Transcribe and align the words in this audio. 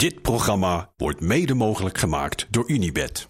Dit 0.00 0.22
programma 0.22 0.92
wordt 0.96 1.20
mede 1.20 1.54
mogelijk 1.54 1.98
gemaakt 1.98 2.46
door 2.50 2.64
Unibed. 2.70 3.28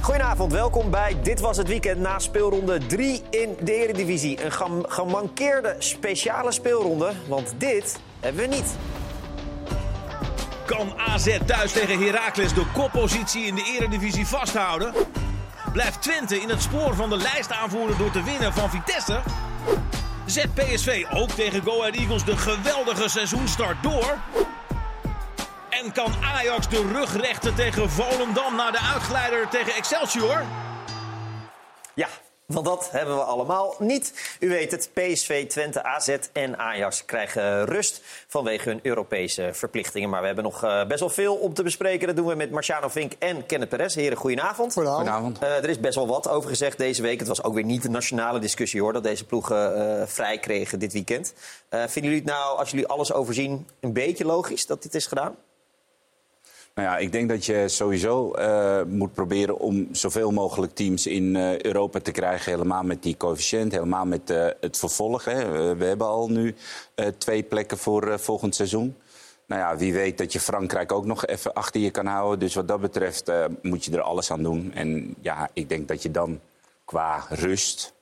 Goedenavond, 0.00 0.52
welkom 0.52 0.90
bij 0.90 1.16
Dit 1.22 1.40
Was 1.40 1.56
Het 1.56 1.68
Weekend 1.68 2.00
na 2.00 2.18
speelronde 2.18 2.86
3 2.86 3.22
in 3.30 3.56
de 3.60 3.72
Eredivisie. 3.74 4.44
Een 4.44 4.52
gem- 4.52 4.86
gemankeerde 4.86 5.76
speciale 5.78 6.52
speelronde, 6.52 7.12
want 7.28 7.54
dit 7.58 8.00
hebben 8.20 8.42
we 8.42 8.56
niet. 8.56 8.76
Kan 10.66 10.98
AZ 10.98 11.38
thuis 11.46 11.72
tegen 11.72 11.98
Heracles 11.98 12.54
de 12.54 12.66
koppositie 12.72 13.44
in 13.44 13.54
de 13.54 13.76
eredivisie 13.78 14.26
vasthouden? 14.26 14.94
Blijft 15.74 16.02
Twente 16.02 16.40
in 16.40 16.48
het 16.48 16.62
spoor 16.62 16.94
van 16.94 17.10
de 17.10 17.16
lijstaanvoerder 17.16 17.98
door 17.98 18.10
te 18.10 18.22
winnen 18.22 18.52
van 18.52 18.70
Vitesse? 18.70 19.20
Zet 20.26 20.54
PSV 20.54 21.04
ook 21.10 21.30
tegen 21.30 21.62
Go 21.62 21.80
Ahead 21.80 21.94
Eagles 21.94 22.24
de 22.24 22.36
geweldige 22.36 23.08
seizoenstart 23.08 23.82
door? 23.82 24.18
En 25.70 25.92
kan 25.92 26.12
Ajax 26.22 26.68
de 26.68 26.90
rug 26.92 27.16
rechten 27.16 27.54
tegen 27.54 27.90
Volendam 27.90 28.56
na 28.56 28.70
de 28.70 28.78
uitgeleider 28.78 29.48
tegen 29.48 29.74
Excelsior? 29.74 30.42
Ja, 31.94 32.08
want 32.46 32.66
dat 32.66 32.90
hebben 32.90 33.14
we 33.14 33.22
allemaal 33.22 33.74
niet. 33.78 34.36
U 34.40 34.48
weet 34.48 34.70
het, 34.70 34.90
PSV, 34.92 35.46
Twente, 35.46 35.82
AZ 35.82 36.16
en 36.32 36.58
Ajax 36.58 37.04
krijgen 37.04 37.64
rust 37.64 38.00
vanwege 38.26 38.68
hun 38.68 38.80
Europese 38.82 39.50
verplichtingen. 39.52 40.10
Maar 40.10 40.20
we 40.20 40.26
hebben 40.26 40.44
nog 40.44 40.64
eh, 40.64 40.86
best 40.86 41.00
wel 41.00 41.08
veel 41.08 41.34
om 41.34 41.54
te 41.54 41.62
bespreken. 41.62 42.06
Dat 42.06 42.16
doen 42.16 42.26
we 42.26 42.34
met 42.34 42.50
Marciano 42.50 42.88
Vink 42.88 43.12
en 43.18 43.46
Kenneth 43.46 43.68
Perez. 43.68 43.94
Heren, 43.94 44.16
goedenavond. 44.16 44.72
Goedenavond. 44.72 45.38
Eh, 45.38 45.56
er 45.56 45.68
is 45.68 45.80
best 45.80 45.94
wel 45.94 46.06
wat 46.06 46.28
over 46.28 46.48
gezegd 46.48 46.78
deze 46.78 47.02
week. 47.02 47.18
Het 47.18 47.28
was 47.28 47.42
ook 47.42 47.54
weer 47.54 47.64
niet 47.64 47.82
de 47.82 47.90
nationale 47.90 48.38
discussie 48.38 48.80
hoor, 48.80 48.92
dat 48.92 49.02
deze 49.02 49.24
ploegen 49.24 49.76
eh, 50.00 50.06
vrij 50.06 50.38
kregen 50.38 50.78
dit 50.78 50.92
weekend. 50.92 51.34
Eh, 51.68 51.80
vinden 51.80 52.10
jullie 52.10 52.26
het 52.26 52.36
nou, 52.36 52.58
als 52.58 52.70
jullie 52.70 52.86
alles 52.86 53.12
overzien, 53.12 53.68
een 53.80 53.92
beetje 53.92 54.24
logisch 54.24 54.66
dat 54.66 54.82
dit 54.82 54.94
is 54.94 55.06
gedaan? 55.06 55.36
Nou 56.74 56.88
ja, 56.88 56.96
ik 56.96 57.12
denk 57.12 57.28
dat 57.28 57.46
je 57.46 57.68
sowieso 57.68 58.32
eh, 58.32 58.82
moet 58.86 59.12
proberen 59.12 59.58
om 59.58 59.88
zoveel 59.92 60.30
mogelijk 60.30 60.74
teams 60.74 61.06
in 61.06 61.36
eh, 61.36 61.60
Europa 61.60 62.00
te 62.00 62.10
krijgen. 62.10 62.52
Helemaal 62.52 62.82
met 62.82 63.02
die 63.02 63.16
coëfficiënt, 63.16 63.72
helemaal 63.72 64.04
met 64.06 64.30
eh, 64.30 64.46
het 64.60 64.78
vervolg. 64.78 65.24
We 65.24 65.84
hebben 65.84 66.06
al 66.06 66.28
nu 66.28 66.54
twee 67.18 67.42
plekken 67.42 67.78
voor 67.78 68.18
volgend 68.20 68.54
seizoen. 68.54 68.96
Nou 69.46 69.60
ja, 69.60 69.76
wie 69.76 69.92
weet 69.92 70.18
dat 70.18 70.32
je 70.32 70.40
Frankrijk 70.40 70.92
ook 70.92 71.04
nog 71.04 71.26
even 71.26 71.52
achter 71.52 71.80
je 71.80 71.90
kan 71.90 72.06
houden. 72.06 72.38
Dus 72.38 72.54
wat 72.54 72.68
dat 72.68 72.80
betreft 72.80 73.32
moet 73.62 73.84
je 73.84 73.92
er 73.92 74.00
alles 74.00 74.30
aan 74.30 74.42
doen. 74.42 74.72
En 74.74 75.14
ja, 75.20 75.50
ik 75.52 75.68
denk 75.68 75.88
dat 75.88 76.02
je 76.02 76.10
dan 76.10 76.40
qua 76.84 77.26
rust... 77.28 77.93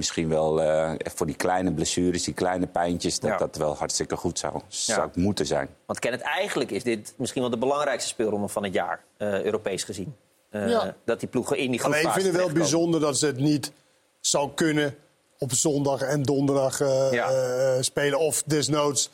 Misschien 0.00 0.28
wel 0.28 0.62
eh, 0.62 0.92
voor 1.14 1.26
die 1.26 1.34
kleine 1.34 1.72
blessures, 1.72 2.22
die 2.24 2.34
kleine 2.34 2.66
pijntjes... 2.66 3.18
dat 3.20 3.30
Ja. 3.30 3.36
dat 3.36 3.56
wel 3.56 3.76
hartstikke 3.76 4.16
goed 4.16 4.38
zou, 4.38 4.60
zou 4.68 5.10
moeten 5.14 5.46
zijn. 5.46 5.68
Want 5.86 5.98
Kenneth, 5.98 6.20
eigenlijk 6.20 6.70
is 6.70 6.82
dit 6.82 7.14
misschien 7.16 7.40
wel 7.42 7.50
de 7.50 7.58
belangrijkste 7.58 8.08
speelronde 8.08 8.48
van 8.48 8.64
het 8.64 8.72
jaar, 8.72 9.04
eh, 9.16 9.42
Europees 9.42 9.84
gezien. 9.84 10.16
Eh, 10.50 10.68
Ja. 10.68 10.94
Dat 11.04 11.20
die 11.20 11.28
ploegen 11.28 11.56
in 11.56 11.70
die 11.70 11.82
Alleen 11.82 11.94
ik 11.96 12.00
groepfase 12.00 12.24
vind 12.24 12.36
het 12.36 12.44
wel 12.46 12.54
bijzonder 12.54 13.00
dat 13.00 13.18
ze 13.18 13.26
het 13.26 13.36
niet 13.38 13.72
zou 14.20 14.50
kunnen 14.54 14.94
op 15.38 15.52
zondag 15.52 16.00
en 16.02 16.22
donderdag 16.22 16.80
eh, 16.80 17.12
Ja. 17.12 17.30
eh, 17.30 17.82
spelen. 17.82 18.18
Of 18.18 18.42
desnoods 18.46 19.10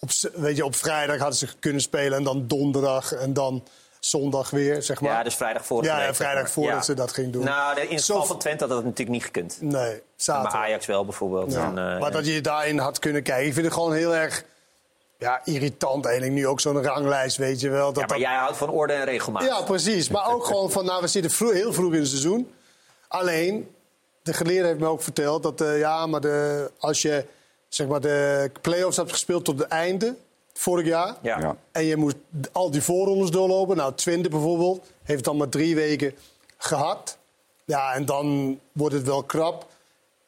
op, 0.00 0.10
weet 0.34 0.56
je, 0.56 0.64
op 0.64 0.74
vrijdag 0.74 1.18
hadden 1.18 1.36
ze 1.38 1.46
kunnen 1.58 1.82
spelen 1.82 2.18
en 2.18 2.24
dan 2.24 2.46
donderdag 2.46 3.12
en 3.12 3.32
dan 3.32 3.62
zondag 4.00 4.50
weer, 4.50 4.82
zeg 4.82 5.00
maar. 5.00 5.10
Ja, 5.12 5.22
dus 5.22 5.34
vrijdag 5.34 5.66
voor. 5.66 5.84
Ja, 5.84 6.14
vrijdag 6.14 6.50
voordat 6.50 6.84
ze 6.84 6.94
dat 6.94 7.12
ging 7.12 7.32
doen. 7.32 7.44
Nou, 7.44 7.80
in 7.80 7.94
het 7.94 8.04
geval 8.04 8.24
van 8.24 8.38
Twente 8.38 8.64
had 8.64 8.72
dat 8.72 8.82
natuurlijk 8.84 9.10
niet 9.10 9.24
gekund. 9.24 9.56
Nee, 9.60 9.70
Maar 9.72 10.00
zaterdag. 10.16 10.54
Ajax 10.60 10.86
wel 10.86 11.04
bijvoorbeeld. 11.04 11.52
Ja. 11.52 11.64
En, 11.64 11.78
eh, 11.94 12.00
maar 12.00 12.10
dat 12.10 12.26
je 12.26 12.40
daarin 12.40 12.78
had 12.78 12.98
kunnen 12.98 13.22
kijken. 13.22 13.46
Ik 13.46 13.52
vind 13.52 13.64
het 13.64 13.74
gewoon 13.74 13.92
heel 13.92 14.14
erg 14.14 14.44
ja, 15.18 15.40
irritant 15.44 16.04
eigenlijk 16.04 16.34
nu 16.36 16.46
ook 16.46 16.60
zo'n 16.60 16.82
ranglijst, 16.82 17.36
weet 17.36 17.60
je 17.60 17.68
wel. 17.68 17.86
Dat 17.92 17.94
ja, 17.94 18.00
maar 18.00 18.08
dat- 18.08 18.26
jij 18.26 18.36
houdt 18.36 18.56
van 18.56 18.70
orde 18.70 18.92
en 18.92 19.04
regelmaat. 19.04 19.42
Ja, 19.44 19.62
precies. 19.62 20.08
Maar 20.08 20.32
ook 20.32 20.44
gewoon 20.44 20.70
van, 20.70 20.84
nou, 20.84 21.00
we 21.00 21.06
zitten 21.08 21.52
heel 21.54 21.72
vroeg 21.72 21.92
in 21.92 21.98
het 21.98 22.08
seizoen. 22.08 22.52
Alleen, 23.08 23.74
de 24.22 24.32
geleerde 24.32 24.66
heeft 24.68 24.80
me 24.80 24.86
ook 24.86 25.02
verteld 25.02 25.42
dat, 25.42 25.60
eh, 25.60 25.78
ja, 25.78 26.06
maar 26.06 26.20
de, 26.20 26.70
als 26.78 27.02
je 27.02 27.24
zeg 27.68 27.86
maar, 27.86 28.00
de 28.00 28.50
play-offs 28.60 28.96
hebt 28.96 29.12
gespeeld 29.12 29.44
tot 29.44 29.58
het 29.58 29.68
einde, 29.68 30.14
vorig 30.60 30.86
jaar... 30.86 31.16
Ja. 31.22 31.38
Ja. 31.40 31.56
en 31.72 31.84
je 31.84 31.96
moet 31.96 32.16
al 32.52 32.70
die 32.70 32.82
voorrondes 32.82 33.30
doorlopen, 33.30 33.76
nou, 33.76 33.94
Twente 33.94 34.28
bijvoorbeeld, 34.28 34.86
heeft 35.02 35.24
dan 35.24 35.36
maar 35.36 35.48
drie 35.48 35.74
weken 35.74 36.14
gehad. 36.56 37.18
Ja, 37.64 37.94
en 37.94 38.04
dan 38.04 38.58
wordt 38.72 38.94
het 38.94 39.06
wel 39.06 39.22
krap. 39.22 39.66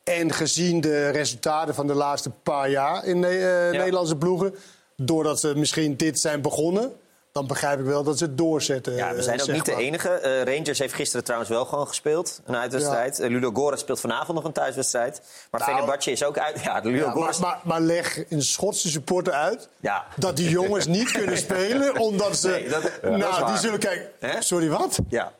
En 0.04 0.32
gezien 0.32 0.80
de 0.80 1.08
resultaten 1.08 1.74
van 1.74 1.86
de 1.86 1.94
laatste 1.94 2.30
paar 2.42 2.70
jaar 2.70 3.04
in 3.04 3.20
de, 3.20 3.68
eh, 3.72 3.78
Nederlandse 3.78 4.16
ploegen... 4.16 4.54
doordat 4.96 5.40
ze 5.40 5.52
misschien 5.56 5.96
dit 5.96 6.20
zijn 6.20 6.42
begonnen... 6.42 6.92
dan 7.32 7.46
begrijp 7.46 7.78
ik 7.78 7.84
wel 7.84 8.02
dat 8.02 8.18
ze 8.18 8.24
het 8.24 8.38
doorzetten. 8.38 8.92
Ja, 8.94 9.14
we 9.14 9.22
zijn 9.22 9.38
eh, 9.38 9.44
ook 9.44 9.52
niet 9.52 9.64
de 9.64 9.74
enige. 9.76 10.08
Eh, 10.08 10.54
Rangers 10.56 10.78
heeft 10.78 10.94
gisteren 10.94 11.24
trouwens 11.24 11.50
wel 11.50 11.64
gewoon 11.64 11.88
gespeeld. 11.88 12.40
Een 12.44 12.56
uitwedstrijd. 12.56 13.20
Eh, 13.20 13.28
Ludo 13.30 13.50
Goretz 13.54 13.82
speelt 13.82 14.00
vanavond 14.00 14.36
nog 14.36 14.44
een 14.46 14.52
thuiswedstrijd. 14.52 15.22
Maar 15.50 15.60
Nou, 15.60 15.72
Fenerbahce 15.72 16.10
is 16.10 16.24
ook 16.24 16.38
uit. 16.38 16.60
Ja, 16.64 16.80
Ludo 16.82 16.96
Ja, 17.06 17.14
maar, 17.14 17.34
maar, 17.40 17.58
maar 17.62 17.80
leg 17.80 18.30
een 18.30 18.42
Schotse 18.42 18.88
supporter 18.88 19.32
uit 19.32 19.68
Ja. 19.80 20.04
dat 20.16 20.36
die 20.36 20.48
jongens 20.48 20.86
niet 20.86 21.12
kunnen 21.18 21.38
spelen 21.38 21.98
omdat 21.98 22.36
ze. 22.36 22.48
Nee, 22.48 22.68
dat- 22.68 22.90
nou, 23.02 23.46
die 23.46 23.56
zullen 23.56 23.78
kijken. 23.78 24.42
Sorry, 24.42 24.68
wat? 24.68 24.98
Ja. 25.08 25.32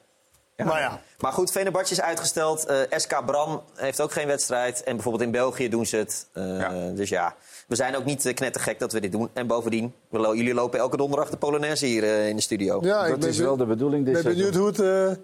Ja. 0.56 0.64
Maar 0.64 0.80
ja. 0.80 1.00
Maar 1.22 1.32
goed, 1.32 1.50
Fenerbahce 1.50 1.92
is 1.92 2.00
uitgesteld. 2.00 2.66
Eh, 2.66 2.76
SK 2.96 3.22
Bram 3.26 3.62
heeft 3.74 4.00
ook 4.00 4.12
geen 4.12 4.26
wedstrijd. 4.26 4.82
En 4.82 4.94
bijvoorbeeld 4.94 5.24
in 5.24 5.30
België 5.30 5.68
doen 5.68 5.86
ze 5.86 5.96
het. 5.96 6.26
Eh, 6.32 6.58
Ja. 6.58 6.90
Dus 6.94 7.08
ja, 7.08 7.34
we 7.66 7.76
zijn 7.76 7.96
ook 7.96 8.04
niet 8.04 8.26
eh, 8.26 8.34
knettergek 8.34 8.78
dat 8.78 8.92
we 8.92 9.00
dit 9.00 9.12
doen. 9.12 9.28
En 9.32 9.46
bovendien, 9.46 9.94
we 10.08 10.18
lo- 10.18 10.34
jullie 10.34 10.54
lopen 10.54 10.78
elke 10.78 10.96
donderdag 10.96 11.30
de 11.30 11.36
Polonaise 11.36 11.86
hier 11.86 12.04
in 12.04 12.36
de 12.36 12.42
studio. 12.42 12.78
Ja, 12.82 13.08
Dat 13.08 13.24
is 13.24 13.38
wel 13.38 13.56
de 13.56 13.66
bedoeling 13.66 14.06
Ik 14.06 14.12
ben 14.12 14.22
benieuwd 14.22 14.54
hoe 14.54 14.66
het 14.66 15.18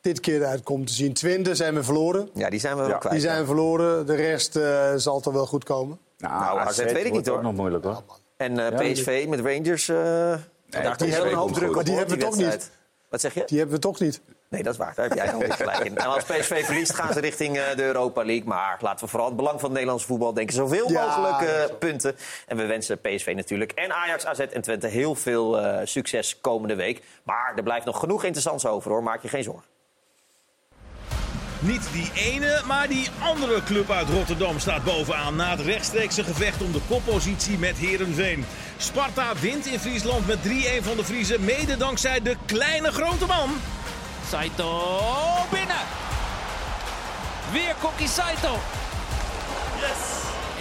dit 0.00 0.20
keer 0.20 0.40
eruit 0.40 0.62
komt 0.62 0.86
te 0.86 0.92
zien. 0.92 1.12
Twente 1.12 1.54
zijn 1.54 1.74
we 1.74 1.82
verloren. 1.82 2.28
Ja, 2.34 2.50
die 2.50 2.60
zijn 2.60 2.76
we 2.76 2.82
wel 2.86 2.98
kwijt. 2.98 3.14
Die 3.14 3.24
zijn 3.24 3.40
we 3.40 3.46
verloren. 3.46 4.06
De 4.06 4.14
rest 4.14 4.56
eh, 4.56 4.92
zal 4.96 5.20
toch 5.20 5.32
wel 5.32 5.46
goed 5.46 5.64
komen. 5.64 5.98
Nou, 6.18 6.58
AZ 6.58 6.76
weet 6.78 6.88
ik 6.90 6.94
wordt 6.96 7.12
niet, 7.12 7.26
hoor. 7.26 7.36
ook 7.36 7.42
nog 7.42 7.54
moeilijk 7.54 7.84
hoor. 7.84 8.02
En 8.36 8.58
eh, 8.58 8.86
Ja, 8.88 8.92
PSV 8.92 9.26
met 9.28 9.40
Rangers, 9.40 9.88
eh 9.88 9.96
daar 10.68 10.96
PSV 10.96 11.00
heel 11.14 11.26
een 11.26 11.34
hoop 11.34 11.52
druk 11.52 11.58
goed. 11.58 11.68
op. 11.68 11.74
Maar 11.74 11.84
die 11.84 11.94
hebben 11.96 12.18
we 12.18 12.24
toch 12.24 12.36
niet. 12.36 12.70
Wat 13.08 13.20
zeg 13.20 13.34
je? 13.34 13.42
Die 13.46 13.58
hebben 13.58 13.76
we 13.76 13.82
toch 13.82 14.00
niet. 14.00 14.20
Nee, 14.54 14.62
dat 14.62 14.72
is 14.72 14.78
waar. 14.78 14.92
Daar 14.94 15.08
heb 15.08 15.14
jij 15.16 15.26
helemaal 15.26 15.56
gelijk 15.56 15.84
in. 15.84 15.96
En 15.96 16.06
als 16.06 16.24
PSV 16.24 16.64
verliest, 16.64 16.94
gaan 16.94 17.12
ze 17.12 17.20
richting 17.20 17.58
eh, 17.58 17.76
de 17.76 17.82
Europa 17.82 18.24
League. 18.24 18.46
Maar 18.46 18.78
laten 18.80 19.04
we 19.04 19.10
vooral 19.10 19.28
het 19.28 19.36
belang 19.36 19.54
van 19.54 19.64
het 19.64 19.72
Nederlandse 19.72 20.06
voetbal 20.06 20.34
denken. 20.34 20.54
Zoveel 20.54 20.90
Ja, 20.90 21.06
mogelijk 21.06 21.50
eh, 21.50 21.76
punten. 21.78 22.16
En 22.46 22.56
we 22.56 22.66
wensen 22.66 23.00
PSV 23.00 23.32
natuurlijk 23.36 23.72
en 23.72 23.92
Ajax, 23.92 24.26
AZ 24.26 24.38
en 24.38 24.62
Twente 24.62 24.86
heel 24.86 25.14
veel 25.14 25.60
eh, 25.60 25.80
succes 25.84 26.40
komende 26.40 26.74
week. 26.74 27.02
Maar 27.22 27.52
er 27.56 27.62
blijft 27.62 27.86
nog 27.86 27.98
genoeg 27.98 28.24
interessants 28.24 28.66
over 28.66 28.90
hoor. 28.90 29.02
Maak 29.02 29.22
je 29.22 29.28
geen 29.28 29.42
zorgen. 29.42 29.64
Niet 31.58 31.88
die 31.92 32.10
ene, 32.14 32.60
maar 32.66 32.88
die 32.88 33.08
andere 33.22 33.62
club 33.62 33.90
uit 33.90 34.08
Rotterdam 34.08 34.58
staat 34.58 34.84
bovenaan 34.84 35.36
na 35.36 35.50
het 35.50 35.60
rechtstreekse 35.60 36.24
gevecht 36.24 36.62
om 36.62 36.72
de 36.72 36.80
koppositie 36.88 37.58
met 37.58 37.76
Herenveen. 37.76 38.44
Sparta 38.76 39.32
wint 39.40 39.66
in 39.66 39.78
Friesland 39.78 40.26
met 40.26 40.38
3-1 40.38 40.82
van 40.82 40.96
de 40.96 41.04
Friese, 41.04 41.40
mede 41.40 41.76
dankzij 41.76 42.22
de 42.22 42.36
kleine 42.46 42.92
grote 42.92 43.26
man. 43.26 43.50
Saito 44.34 45.46
binnen. 45.50 45.84
Weer 47.52 47.74
Kokkie 47.80 48.08
Saito. 48.08 48.58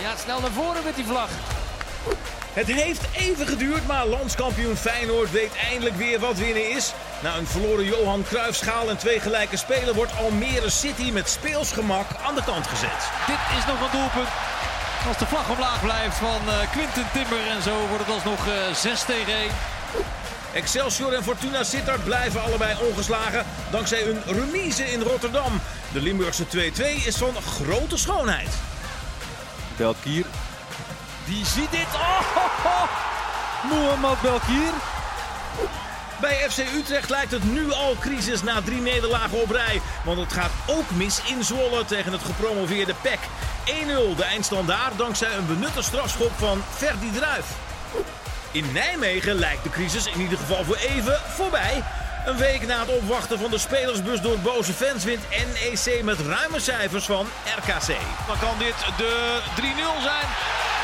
Ja, 0.01 0.15
snel 0.23 0.39
naar 0.39 0.51
voren 0.51 0.83
met 0.83 0.95
die 0.95 1.05
vlag. 1.05 1.29
Het 2.53 2.67
heeft 2.67 3.01
even 3.15 3.47
geduurd, 3.47 3.87
maar 3.87 4.05
landskampioen 4.05 4.75
Feyenoord 4.75 5.31
weet 5.31 5.55
eindelijk 5.69 5.95
weer 5.95 6.19
wat 6.19 6.37
winnen 6.37 6.69
is. 6.69 6.93
Na 7.19 7.37
een 7.37 7.47
verloren 7.47 7.85
Johan 7.85 8.23
Cruijffschaal 8.23 8.89
en 8.89 8.97
twee 8.97 9.19
gelijke 9.19 9.57
spelen 9.57 9.95
wordt 9.95 10.17
Almere 10.17 10.69
City 10.69 11.11
met 11.11 11.29
speelsgemak 11.29 12.07
aan 12.25 12.35
de 12.35 12.43
kant 12.43 12.67
gezet. 12.67 13.09
Dit 13.27 13.57
is 13.57 13.65
nog 13.65 13.81
een 13.81 13.97
doelpunt. 13.99 14.29
Als 15.07 15.17
de 15.17 15.25
vlag 15.25 15.49
omlaag 15.49 15.81
blijft 15.81 16.17
van 16.17 16.41
eh, 16.47 16.71
Quinten 16.71 17.07
Timber 17.13 17.47
en 17.47 17.61
zo 17.61 17.87
wordt 17.87 18.05
het 18.05 18.13
alsnog 18.13 18.47
eh 18.47 18.73
6 18.73 19.03
tegen 19.03 19.33
1. 19.33 19.49
Excelsior 20.53 21.13
en 21.13 21.23
Fortuna 21.23 21.63
Sittard 21.63 22.03
blijven 22.03 22.41
allebei 22.41 22.75
ongeslagen 22.89 23.45
dankzij 23.71 24.07
een 24.07 24.21
remise 24.25 24.91
in 24.91 25.01
Rotterdam. 25.01 25.61
De 25.91 26.01
Limburgse 26.01 26.45
2-2 26.45 26.49
is 27.05 27.15
van 27.15 27.33
grote 27.41 27.97
schoonheid. 27.97 28.49
Belkier. 29.77 30.25
Die 31.25 31.45
ziet 31.45 31.71
dit. 31.71 31.87
Oh. 31.93 32.83
Mohamed 33.69 34.21
Belkier. 34.21 34.71
Bij 36.21 36.49
FC 36.49 36.57
Utrecht 36.57 37.09
lijkt 37.09 37.31
het 37.31 37.43
nu 37.43 37.71
al 37.71 37.95
crisis 37.99 38.43
na 38.43 38.61
drie 38.61 38.81
nederlagen 38.81 39.41
op 39.41 39.49
rij. 39.49 39.81
Want 40.03 40.19
het 40.19 40.33
gaat 40.33 40.51
ook 40.65 40.91
mis 40.91 41.21
in 41.25 41.43
Zwolle 41.43 41.85
tegen 41.85 42.11
het 42.11 42.21
gepromoveerde 42.21 42.93
PEC. 43.01 43.19
1-0 43.65 44.15
de 44.15 44.23
eindstand 44.23 44.67
daar 44.67 44.91
dankzij 44.95 45.35
een 45.35 45.47
benutte 45.47 45.81
strafschop 45.81 46.31
van 46.37 46.61
Ferdi 46.75 47.11
Druif. 47.11 47.45
In 48.53 48.71
Nijmegen 48.71 49.35
lijkt 49.35 49.63
de 49.63 49.69
crisis 49.69 50.05
in 50.05 50.21
ieder 50.21 50.37
geval 50.37 50.63
voor 50.63 50.75
even 50.75 51.19
voorbij. 51.27 51.83
Een 52.25 52.37
week 52.37 52.67
na 52.67 52.79
het 52.79 52.89
opwachten 52.89 53.39
van 53.39 53.51
de 53.51 53.57
spelersbus 53.57 54.21
door 54.21 54.39
boze 54.39 54.73
fans 54.73 55.03
wint 55.03 55.21
NEC 55.29 56.03
met 56.03 56.19
ruime 56.19 56.59
cijfers 56.59 57.05
van 57.05 57.27
RKC. 57.57 57.97
Dan 58.27 58.39
kan 58.39 58.57
dit 58.57 58.75
de 58.97 59.39
3-0 59.55 59.61
zijn. 60.01 60.27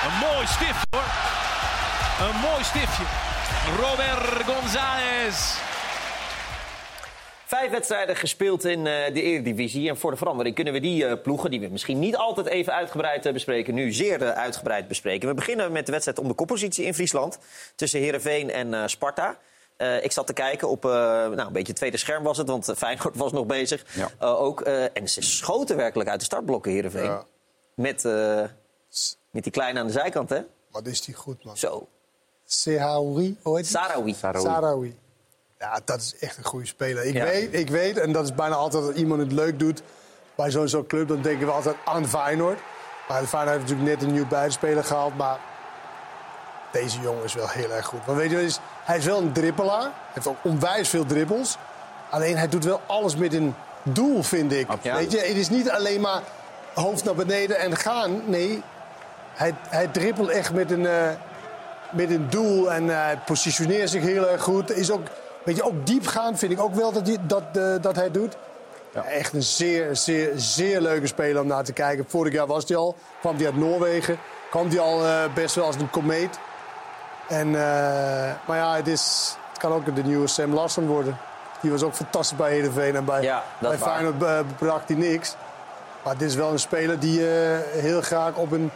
Een 0.06 0.18
mooi 0.20 0.48
stift 0.48 0.86
hoor. 0.90 1.04
Een 2.28 2.40
mooi 2.40 2.64
stiftje. 2.64 3.04
Robert 3.78 4.44
González. 4.46 5.69
Vijf 7.50 7.72
wedstrijden 7.72 8.16
gespeeld 8.16 8.66
in 8.66 8.88
eh, 8.88 9.14
de 9.14 9.22
Eredivisie. 9.22 9.90
En 9.90 9.98
voor 9.98 10.12
de 10.12 10.18
verandering 10.18 10.56
kunnen 10.56 10.74
we 10.74 10.80
die 10.80 11.06
eh, 11.06 11.22
ploegen, 11.22 11.52
die 11.52 11.60
we 11.60 11.68
misschien 11.68 12.00
niet 12.00 12.16
altijd 12.16 12.48
even 12.48 12.74
uitgebreid 12.74 13.26
eh, 13.26 13.34
bespreken, 13.34 13.74
nu 13.74 13.92
zeer 13.92 14.34
uitgebreid 14.34 14.88
bespreken. 14.88 15.28
We 15.28 15.34
beginnen 15.34 15.72
met 15.72 15.86
de 15.86 15.92
wedstrijd 15.92 16.20
om 16.20 16.28
de 16.28 16.34
koppositie 16.34 16.86
in 16.86 16.94
Friesland 16.94 17.40
tussen 17.76 18.00
Heerenveen 18.00 18.50
en 18.50 18.90
Sparta. 18.90 19.38
Ik 20.02 20.12
zat 20.12 20.28
te 20.28 20.34
kijken 20.34 20.70
op, 20.70 20.84
nou, 20.84 21.40
een 21.40 21.52
beetje 21.52 21.68
het 21.68 21.76
tweede 21.76 21.98
scherm 21.98 22.24
was 22.24 22.38
het, 22.38 22.48
want 22.48 22.74
Feyenoord 22.78 23.16
was 23.16 23.32
nog 23.32 23.46
bezig. 23.46 23.86
Ja. 23.96 24.28
Ook, 24.28 24.62
en 24.62 25.10
ze 25.10 25.22
schoten 25.22 25.78
werkelijk 25.78 26.10
uit 26.10 26.20
de 26.20 26.26
startblokken, 26.26 26.72
Heerenveen. 26.72 27.04
Ja. 27.04 27.26
Met, 27.76 28.04
met 29.32 29.44
die 29.44 29.52
kleine 29.52 29.80
aan 29.80 29.86
de 29.86 29.92
zijkant, 29.92 30.30
hè? 30.30 30.42
Wat 30.72 30.88
is 30.88 31.02
die 31.02 31.16
goed, 31.16 31.44
man. 31.44 31.58
Zo. 31.58 31.88
Sehaoui, 32.46 33.38
die? 33.44 33.64
Sarawi. 33.64 34.14
Sarawi. 34.14 34.96
Ja, 35.60 35.80
dat 35.86 36.00
is 36.00 36.16
echt 36.20 36.38
een 36.38 36.44
goede 36.44 36.66
speler. 36.66 37.06
Ik, 37.06 37.14
Ja. 37.14 37.24
weet, 37.24 37.54
ik 37.54 37.70
weet, 37.70 37.98
en 37.98 38.12
dat 38.12 38.24
is 38.24 38.36
bijna 38.36 38.56
altijd 38.56 38.84
dat 38.86 38.96
iemand 38.96 39.22
het 39.22 39.32
leuk 39.32 39.60
doet 39.60 39.82
bij 40.36 40.52
zo'n 40.52 40.68
zo'n 40.68 40.88
club, 40.88 41.08
dan 41.08 41.22
denken 41.22 41.46
we 41.46 41.52
altijd 41.54 41.76
aan 41.86 42.08
Feyenoord. 42.08 42.60
Maar 43.08 43.24
Feyenoord 43.24 43.58
heeft 43.58 43.70
natuurlijk 43.70 44.00
net 44.00 44.08
een 44.10 44.14
nieuw 44.16 44.28
buitenspeler 44.28 44.84
gehaald, 44.84 45.18
maar 45.18 45.38
deze 46.72 47.00
jongen 47.00 47.24
is 47.24 47.34
wel 47.34 47.48
heel 47.48 47.72
erg 47.72 47.86
goed. 47.86 48.00
Weet 48.06 48.30
je 48.30 48.36
wat 48.36 48.46
is? 48.46 48.60
Hij 48.84 48.98
is 48.98 49.06
wel 49.06 49.18
een 49.18 49.32
dribbelaar, 49.34 49.82
hij 49.82 49.92
heeft 50.14 50.28
ook 50.28 50.38
onwijs 50.42 50.90
veel 50.90 51.06
dribbels. 51.06 51.58
Alleen 52.10 52.38
hij 52.38 52.48
doet 52.50 52.66
wel 52.66 52.82
alles 52.86 53.16
met 53.16 53.34
een 53.34 53.56
doel, 53.84 54.24
vind 54.24 54.52
ik. 54.52 54.68
Weet 54.84 55.12
je, 55.12 55.18
het 55.20 55.38
is 55.38 55.50
niet 55.50 55.70
alleen 55.70 56.02
maar 56.02 56.22
hoofd 56.74 57.04
naar 57.04 57.16
beneden 57.16 57.60
en 57.60 57.76
gaan. 57.78 58.22
Nee, 58.26 58.62
hij, 59.34 59.54
hij 59.68 59.88
dribbelt 59.88 60.30
echt 60.30 60.54
met 60.54 60.72
een, 60.72 60.86
eh, 60.86 61.10
met 61.92 62.10
een 62.10 62.30
doel 62.30 62.72
en 62.72 62.90
eh, 62.90 62.96
hij 63.04 63.18
positioneert 63.26 63.90
zich 63.90 64.04
heel 64.04 64.28
erg 64.30 64.42
goed. 64.42 64.72
Is 64.72 64.92
ook, 64.92 65.08
weet 65.50 65.58
je, 65.58 65.64
ook 65.64 65.86
diep 65.86 66.08
gaan 66.08 66.38
vind 66.38 66.52
ik 66.52 66.60
ook 66.62 66.74
wel 66.76 66.92
dat, 66.92 67.08
hij- 67.08 67.18
dat, 67.22 67.44
eh, 67.54 67.74
dat 67.82 67.96
hij 67.96 68.12
doet. 68.12 68.38
Echt 68.94 69.34
een 69.34 69.44
zeer, 69.44 69.96
zeer, 69.96 70.32
zeer 70.36 70.82
leuke 70.82 71.08
speler 71.08 71.42
om 71.42 71.48
naar 71.48 71.64
te 71.64 71.74
kijken. 71.74 72.06
Vorig 72.08 72.34
jaar 72.34 72.48
was 72.48 72.68
hij 72.68 72.78
al, 72.78 72.96
kwam 73.20 73.36
hij 73.36 73.46
uit 73.46 73.58
Noorwegen. 73.58 74.18
Kwam 74.50 74.68
hij 74.70 74.80
al 74.80 75.06
eh, 75.06 75.24
best 75.34 75.56
wel 75.56 75.66
als 75.66 75.76
een 75.76 75.90
komeet. 75.90 76.40
En, 77.28 77.48
eh, 77.48 77.62
maar 78.48 78.58
ja, 78.58 78.76
het, 78.76 78.88
is, 78.88 79.36
het 79.50 79.58
kan 79.58 79.72
ook 79.72 79.96
de 79.96 80.04
nieuwe 80.04 80.28
Sam 80.28 80.54
Larsson 80.54 80.88
worden. 80.88 81.18
Die 81.62 81.72
was 81.72 81.84
ook 81.84 81.94
fantastisch 81.94 82.38
bij 82.38 82.52
Heerenveen 82.52 82.96
en 82.96 83.06
bij, 83.06 83.22
Ja, 83.22 83.44
bij. 83.60 83.78
Feyenoord 83.78 84.58
bracht 84.58 84.88
hij 84.88 84.98
niks. 84.98 85.36
Maar 86.04 86.18
dit 86.18 86.30
is 86.30 86.36
wel 86.36 86.52
een 86.52 86.60
speler 86.60 87.00
die 87.00 87.22
heel 87.72 88.02
graag 88.02 88.36
op 88.36 88.52
een 88.52 88.72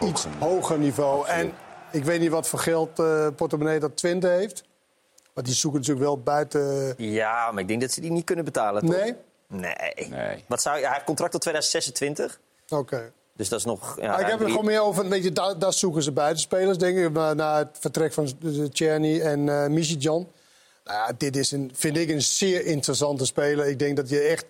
iets 0.00 0.26
hoger 0.38 0.78
niveau. 0.78 1.26
En 1.28 1.52
ik 1.90 2.04
weet 2.04 2.20
niet 2.20 2.30
wat 2.30 2.48
voor 2.48 2.58
geld 2.58 3.02
portemonnee 3.36 3.80
dat 3.80 3.96
Twente 3.96 4.28
heeft. 4.28 4.64
Maar 5.34 5.44
die 5.44 5.54
zoeken 5.54 5.80
natuurlijk 5.80 6.06
wel 6.06 6.18
buiten. 6.18 6.94
Ja, 6.96 7.50
maar 7.52 7.62
ik 7.62 7.68
denk 7.68 7.80
dat 7.80 7.90
ze 7.92 8.00
die 8.00 8.10
niet 8.10 8.24
kunnen 8.24 8.44
betalen, 8.44 8.86
toch? 8.86 8.96
Nee? 8.96 9.14
Nee. 9.48 10.08
Nee. 10.10 10.44
Wat 10.48 10.62
zou, 10.62 10.76
ja, 10.78 10.82
hij 10.84 10.92
heeft 10.92 11.04
contract 11.04 11.32
tot 11.32 11.40
2026. 11.40 12.40
Oké. 12.68 13.12
Dus 13.36 13.48
dat 13.48 13.58
is 13.58 13.64
nog... 13.64 13.96
Ja, 14.00 14.12
ik 14.18 14.20
heb 14.20 14.30
er 14.30 14.38
drie- 14.38 14.48
gewoon 14.50 14.64
meer 14.64 14.80
over. 14.82 15.08
Weet 15.08 15.24
je, 15.24 15.32
daar, 15.32 15.58
daar 15.58 15.72
zoeken 15.72 16.02
ze 16.02 16.12
buitenspelers, 16.12 16.78
denk 16.78 16.98
ik. 16.98 17.12
Na, 17.12 17.34
na 17.34 17.58
het 17.58 17.76
vertrek 17.80 18.12
van 18.12 18.28
Czerny 18.72 19.20
en 19.20 19.48
eh 19.48 19.66
Michijan. 19.66 20.28
Nou 20.84 20.98
ja, 20.98 21.12
dit 21.18 21.36
is 21.36 21.50
een, 21.52 21.70
vind 21.74 21.96
ik 21.96 22.08
een 22.08 22.22
zeer 22.22 22.64
interessante 22.66 23.24
speler. 23.26 23.66
Ik 23.66 23.78
denk 23.78 23.96
dat 23.96 24.08
je 24.08 24.20
echt. 24.20 24.46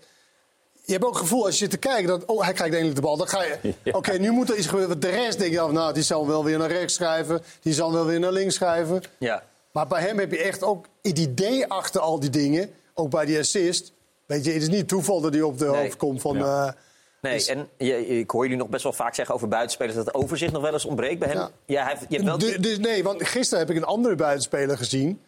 Je 0.84 0.92
hebt 0.92 1.04
ook 1.04 1.10
het 1.12 1.20
gevoel 1.20 1.44
als 1.44 1.52
je 1.52 1.58
zit 1.58 1.70
te 1.70 1.76
kijken 1.76 2.06
dat. 2.06 2.24
Oh, 2.24 2.42
hij 2.42 2.52
krijgt 2.52 2.72
eindelijk 2.74 2.94
de 3.00 3.06
bal. 3.06 3.16
Dan 3.16 3.28
ga 3.28 3.42
je. 3.42 3.74
Oké, 3.92 4.12
nu 4.18 4.30
moet 4.30 4.50
er 4.50 4.56
iets 4.56 4.66
gebeuren. 4.66 5.00
De 5.00 5.08
rest 5.10 5.38
denk 5.38 5.52
je 5.52 5.60
af, 5.60 5.70
nou, 5.70 5.92
die 5.92 6.02
zal 6.02 6.26
wel 6.26 6.44
weer 6.44 6.58
naar 6.58 6.70
rechts 6.70 6.94
schrijven. 6.94 7.42
Die 7.60 7.72
zal 7.72 7.92
wel 7.92 8.04
weer 8.06 8.20
naar 8.20 8.32
links 8.32 8.54
schrijven. 8.54 9.02
Ja. 9.18 9.42
Maar 9.74 9.86
bij 9.86 10.00
hem 10.00 10.18
heb 10.18 10.30
je 10.30 10.38
echt 10.42 10.62
ook 10.62 10.86
het 11.02 11.18
idee 11.18 11.66
achter 11.66 12.00
al 12.00 12.20
die 12.20 12.30
dingen. 12.30 12.70
Ook 12.94 13.10
bij 13.10 13.24
die 13.24 13.38
assist. 13.38 13.92
Weet 14.26 14.44
je, 14.44 14.52
het 14.52 14.62
is 14.62 14.68
niet 14.68 14.88
toeval 14.88 15.20
dat 15.20 15.32
hij 15.32 15.42
op 15.42 15.58
de 15.58 15.66
Nee. 15.66 15.82
hoofd 15.82 15.96
komt 15.96 16.20
van. 16.20 16.36
Ja. 16.38 16.66
eh, 16.66 16.72
Nee, 17.20 17.34
Dus- 17.34 17.46
en 17.46 17.68
je, 17.78 18.06
ik 18.06 18.30
hoor 18.30 18.42
jullie 18.42 18.58
nog 18.58 18.68
best 18.68 18.82
wel 18.82 18.92
vaak 18.92 19.14
zeggen 19.14 19.34
over 19.34 19.48
buitenspelers... 19.48 19.96
dat 19.96 20.06
het 20.06 20.14
overzicht 20.14 20.52
nog 20.52 20.62
wel 20.62 20.72
eens 20.72 20.84
ontbreekt 20.84 21.18
bij 21.18 21.28
hem. 21.28 21.36
Ja. 21.36 21.50
Ja. 21.66 21.82
hij 21.82 21.90
heeft, 21.92 22.04
je 22.08 22.14
hebt 22.16 22.28
wel... 22.28 22.60
Dus 22.60 22.78
nee, 22.78 23.02
want 23.02 23.26
gisteren 23.28 23.58
heb 23.66 23.70
ik 23.70 23.82
een 23.82 23.88
andere 23.88 24.14
buitenspeler 24.14 24.76
gezien. 24.76 25.20